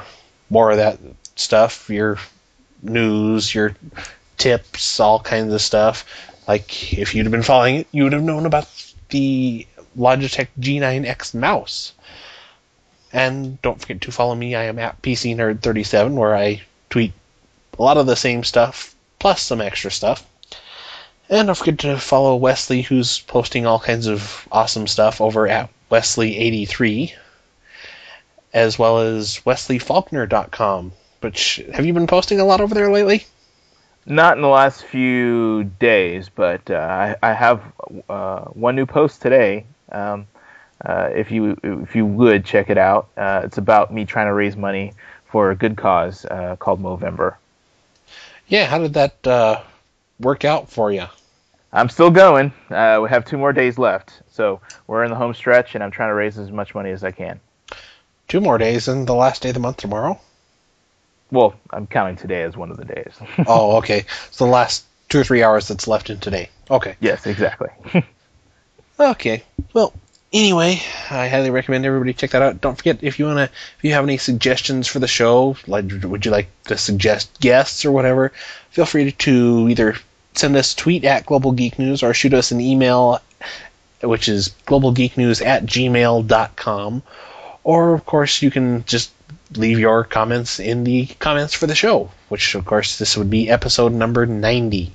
more 0.50 0.70
of 0.70 0.76
that 0.76 0.98
stuff, 1.36 1.88
your 1.88 2.18
news, 2.82 3.54
your 3.54 3.74
tips, 4.36 5.00
all 5.00 5.20
kinds 5.20 5.52
of 5.54 5.62
stuff. 5.62 6.04
Like 6.46 6.92
if 6.92 7.14
you'd 7.14 7.24
have 7.24 7.32
been 7.32 7.42
following 7.42 7.76
it, 7.76 7.86
you 7.92 8.04
would 8.04 8.12
have 8.12 8.22
known 8.22 8.44
about 8.44 8.68
the 9.08 9.66
Logitech 9.96 10.48
G9X 10.60 11.34
mouse. 11.34 11.92
And 13.12 13.60
don't 13.62 13.80
forget 13.80 14.00
to 14.02 14.12
follow 14.12 14.34
me. 14.34 14.54
I 14.54 14.64
am 14.64 14.78
at 14.78 15.02
PC 15.02 15.34
Nerd 15.34 15.60
37 15.62 16.14
where 16.14 16.36
I 16.36 16.62
tweet 16.90 17.12
a 17.78 17.82
lot 17.82 17.96
of 17.96 18.06
the 18.06 18.16
same 18.16 18.44
stuff 18.44 18.94
plus 19.18 19.42
some 19.42 19.60
extra 19.60 19.90
stuff. 19.90 20.26
And 21.28 21.46
don't 21.46 21.54
forget 21.54 21.78
to 21.80 21.96
follow 21.96 22.34
Wesley, 22.34 22.82
who's 22.82 23.20
posting 23.20 23.64
all 23.64 23.78
kinds 23.78 24.08
of 24.08 24.48
awesome 24.50 24.88
stuff 24.88 25.20
over 25.20 25.46
at 25.46 25.70
Wesley83, 25.90 27.12
as 28.52 28.78
well 28.78 28.98
as 28.98 29.40
WesleyFaulkner.com. 29.46 30.92
Which 31.20 31.62
have 31.72 31.86
you 31.86 31.92
been 31.92 32.06
posting 32.08 32.40
a 32.40 32.44
lot 32.44 32.60
over 32.60 32.74
there 32.74 32.90
lately? 32.90 33.26
Not 34.06 34.36
in 34.36 34.42
the 34.42 34.48
last 34.48 34.84
few 34.84 35.64
days, 35.78 36.28
but 36.28 36.68
uh, 36.70 36.74
I, 36.74 37.16
I 37.22 37.32
have 37.32 37.62
uh, 38.08 38.40
one 38.46 38.74
new 38.74 38.86
post 38.86 39.22
today. 39.22 39.66
Um, 39.92 40.26
uh, 40.84 41.10
if 41.14 41.30
you 41.30 41.56
if 41.62 41.94
you 41.94 42.06
would 42.06 42.44
check 42.44 42.70
it 42.70 42.78
out, 42.78 43.08
uh, 43.16 43.42
it's 43.44 43.58
about 43.58 43.92
me 43.92 44.04
trying 44.04 44.26
to 44.26 44.32
raise 44.32 44.56
money 44.56 44.92
for 45.26 45.50
a 45.50 45.56
good 45.56 45.76
cause 45.76 46.24
uh, 46.24 46.56
called 46.56 46.82
Movember. 46.82 47.36
Yeah, 48.48 48.66
how 48.66 48.78
did 48.78 48.94
that 48.94 49.26
uh, 49.26 49.62
work 50.18 50.44
out 50.44 50.70
for 50.70 50.90
you? 50.90 51.06
I'm 51.72 51.88
still 51.88 52.10
going. 52.10 52.52
Uh, 52.68 52.98
we 53.02 53.08
have 53.10 53.24
two 53.24 53.38
more 53.38 53.52
days 53.52 53.78
left, 53.78 54.22
so 54.32 54.60
we're 54.86 55.04
in 55.04 55.10
the 55.10 55.16
home 55.16 55.34
stretch, 55.34 55.74
and 55.74 55.84
I'm 55.84 55.92
trying 55.92 56.08
to 56.10 56.14
raise 56.14 56.36
as 56.36 56.50
much 56.50 56.74
money 56.74 56.90
as 56.90 57.04
I 57.04 57.12
can. 57.12 57.38
Two 58.26 58.40
more 58.40 58.58
days, 58.58 58.88
and 58.88 59.06
the 59.06 59.14
last 59.14 59.42
day 59.42 59.50
of 59.50 59.54
the 59.54 59.60
month 59.60 59.76
tomorrow. 59.76 60.18
Well, 61.30 61.54
I'm 61.70 61.86
counting 61.86 62.16
today 62.16 62.42
as 62.42 62.56
one 62.56 62.72
of 62.72 62.76
the 62.76 62.84
days. 62.84 63.12
oh, 63.46 63.76
okay. 63.76 64.04
So 64.32 64.46
the 64.46 64.50
last 64.50 64.84
two 65.08 65.20
or 65.20 65.24
three 65.24 65.44
hours 65.44 65.68
that's 65.68 65.86
left 65.86 66.10
in 66.10 66.18
today. 66.18 66.48
Okay. 66.70 66.96
yes, 67.00 67.26
exactly. 67.26 67.68
Okay. 69.00 69.42
Well, 69.72 69.94
anyway, 70.32 70.80
I 71.10 71.28
highly 71.28 71.50
recommend 71.50 71.84
everybody 71.84 72.12
check 72.12 72.30
that 72.30 72.42
out. 72.42 72.60
Don't 72.60 72.76
forget 72.76 73.02
if 73.02 73.18
you 73.18 73.26
wanna, 73.26 73.50
if 73.78 73.84
you 73.84 73.92
have 73.92 74.04
any 74.04 74.18
suggestions 74.18 74.86
for 74.86 74.98
the 74.98 75.08
show, 75.08 75.56
like 75.66 75.86
would 76.02 76.24
you 76.24 76.30
like 76.30 76.48
to 76.64 76.78
suggest 76.78 77.40
guests 77.40 77.84
or 77.84 77.92
whatever, 77.92 78.32
feel 78.70 78.86
free 78.86 79.12
to 79.12 79.68
either 79.68 79.96
send 80.34 80.56
us 80.56 80.72
a 80.72 80.76
tweet 80.76 81.04
at 81.04 81.26
Global 81.26 81.52
Geek 81.52 81.78
News 81.78 82.02
or 82.02 82.14
shoot 82.14 82.34
us 82.34 82.50
an 82.52 82.60
email, 82.60 83.20
which 84.02 84.28
is 84.28 84.54
globalgeeknews 84.66 85.44
at 85.44 85.66
gmail.com. 85.66 87.02
Or, 87.62 87.94
of 87.94 88.06
course, 88.06 88.40
you 88.40 88.50
can 88.50 88.84
just 88.86 89.10
leave 89.56 89.78
your 89.78 90.04
comments 90.04 90.60
in 90.60 90.84
the 90.84 91.06
comments 91.18 91.52
for 91.52 91.66
the 91.66 91.74
show, 91.74 92.10
which, 92.28 92.54
of 92.54 92.64
course, 92.64 92.98
this 92.98 93.16
would 93.16 93.28
be 93.28 93.50
episode 93.50 93.92
number 93.92 94.24
90. 94.24 94.92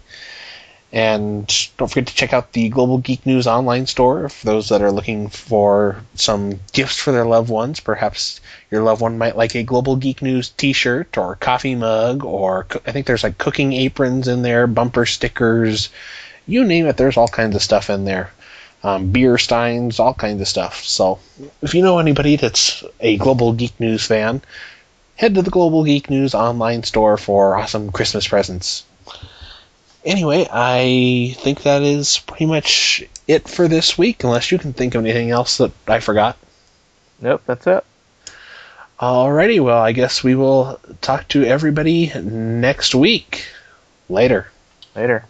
And 0.95 1.45
don't 1.76 1.89
forget 1.89 2.07
to 2.07 2.15
check 2.15 2.31
out 2.31 2.53
the 2.53 2.69
Global 2.69 2.99
Geek 2.99 3.26
News 3.26 3.47
online 3.47 3.85
store 3.85 4.30
for 4.30 4.45
those 4.45 4.69
that 4.69 4.81
are 4.81 4.93
looking 4.93 5.27
for 5.27 5.97
some 6.13 6.61
gifts 6.72 6.95
for 6.95 7.11
their 7.11 7.26
loved 7.26 7.49
ones. 7.49 7.81
Perhaps 7.81 8.39
your 8.72 8.81
loved 8.81 9.01
one 9.01 9.17
might 9.17 9.35
like 9.35 9.55
a 9.55 9.63
Global 9.63 9.97
Geek 9.97 10.22
News 10.22 10.51
t-shirt 10.51 11.17
or 11.17 11.35
coffee 11.35 11.76
mug 11.76 12.23
or 12.23 12.65
I 12.88 12.93
think 12.93 13.07
there's 13.07 13.23
like 13.23 13.38
cooking 13.38 13.73
aprons 13.73 14.30
in 14.30 14.41
there, 14.41 14.67
bumper 14.67 15.05
stickers, 15.05 15.89
you 16.47 16.63
name 16.63 16.85
it, 16.85 16.95
there's 16.95 17.17
all 17.17 17.27
kinds 17.27 17.57
of 17.57 17.61
stuff 17.61 17.89
in 17.89 18.05
there. 18.05 18.31
Um, 18.81 19.11
beer 19.11 19.38
steins, 19.38 19.99
all 19.99 20.13
kinds 20.13 20.39
of 20.39 20.47
stuff. 20.47 20.85
So 20.85 21.19
if 21.61 21.73
you 21.73 21.81
know 21.81 21.99
anybody 21.99 22.38
that's 22.38 22.85
a 23.01 23.17
Global 23.17 23.51
Geek 23.51 23.77
News 23.81 24.05
fan, 24.05 24.41
head 25.17 25.35
to 25.35 25.41
the 25.41 25.51
Global 25.51 25.84
Geek 25.84 26.09
News 26.09 26.34
online 26.34 26.84
store 26.84 27.17
for 27.17 27.57
awesome 27.57 27.91
Christmas 27.91 28.30
presents 28.30 28.85
anyway, 30.06 30.48
I 30.52 31.36
think 31.40 31.64
that 31.64 31.82
is 31.82 32.19
pretty 32.19 32.45
much 32.45 33.03
it 33.27 33.48
for 33.48 33.68
this 33.68 33.98
week, 33.98 34.23
unless 34.23 34.52
you 34.52 34.57
can 34.57 34.73
think 34.73 34.95
of 34.95 35.03
anything 35.03 35.32
else 35.32 35.57
that 35.57 35.72
I 35.88 35.99
forgot. 35.99 36.38
Nope, 37.19 37.41
that's 37.45 37.68
it. 37.68 37.84
Alrighty, 38.99 39.60
well, 39.61 39.82
I 39.82 39.91
guess 39.91 40.23
we 40.23 40.36
will 40.36 40.80
talk 41.02 41.27
to 41.30 41.44
everybody 41.44 42.11
next 42.15 42.95
week. 42.95 43.45
Later. 44.07 44.48
Later. 44.95 45.26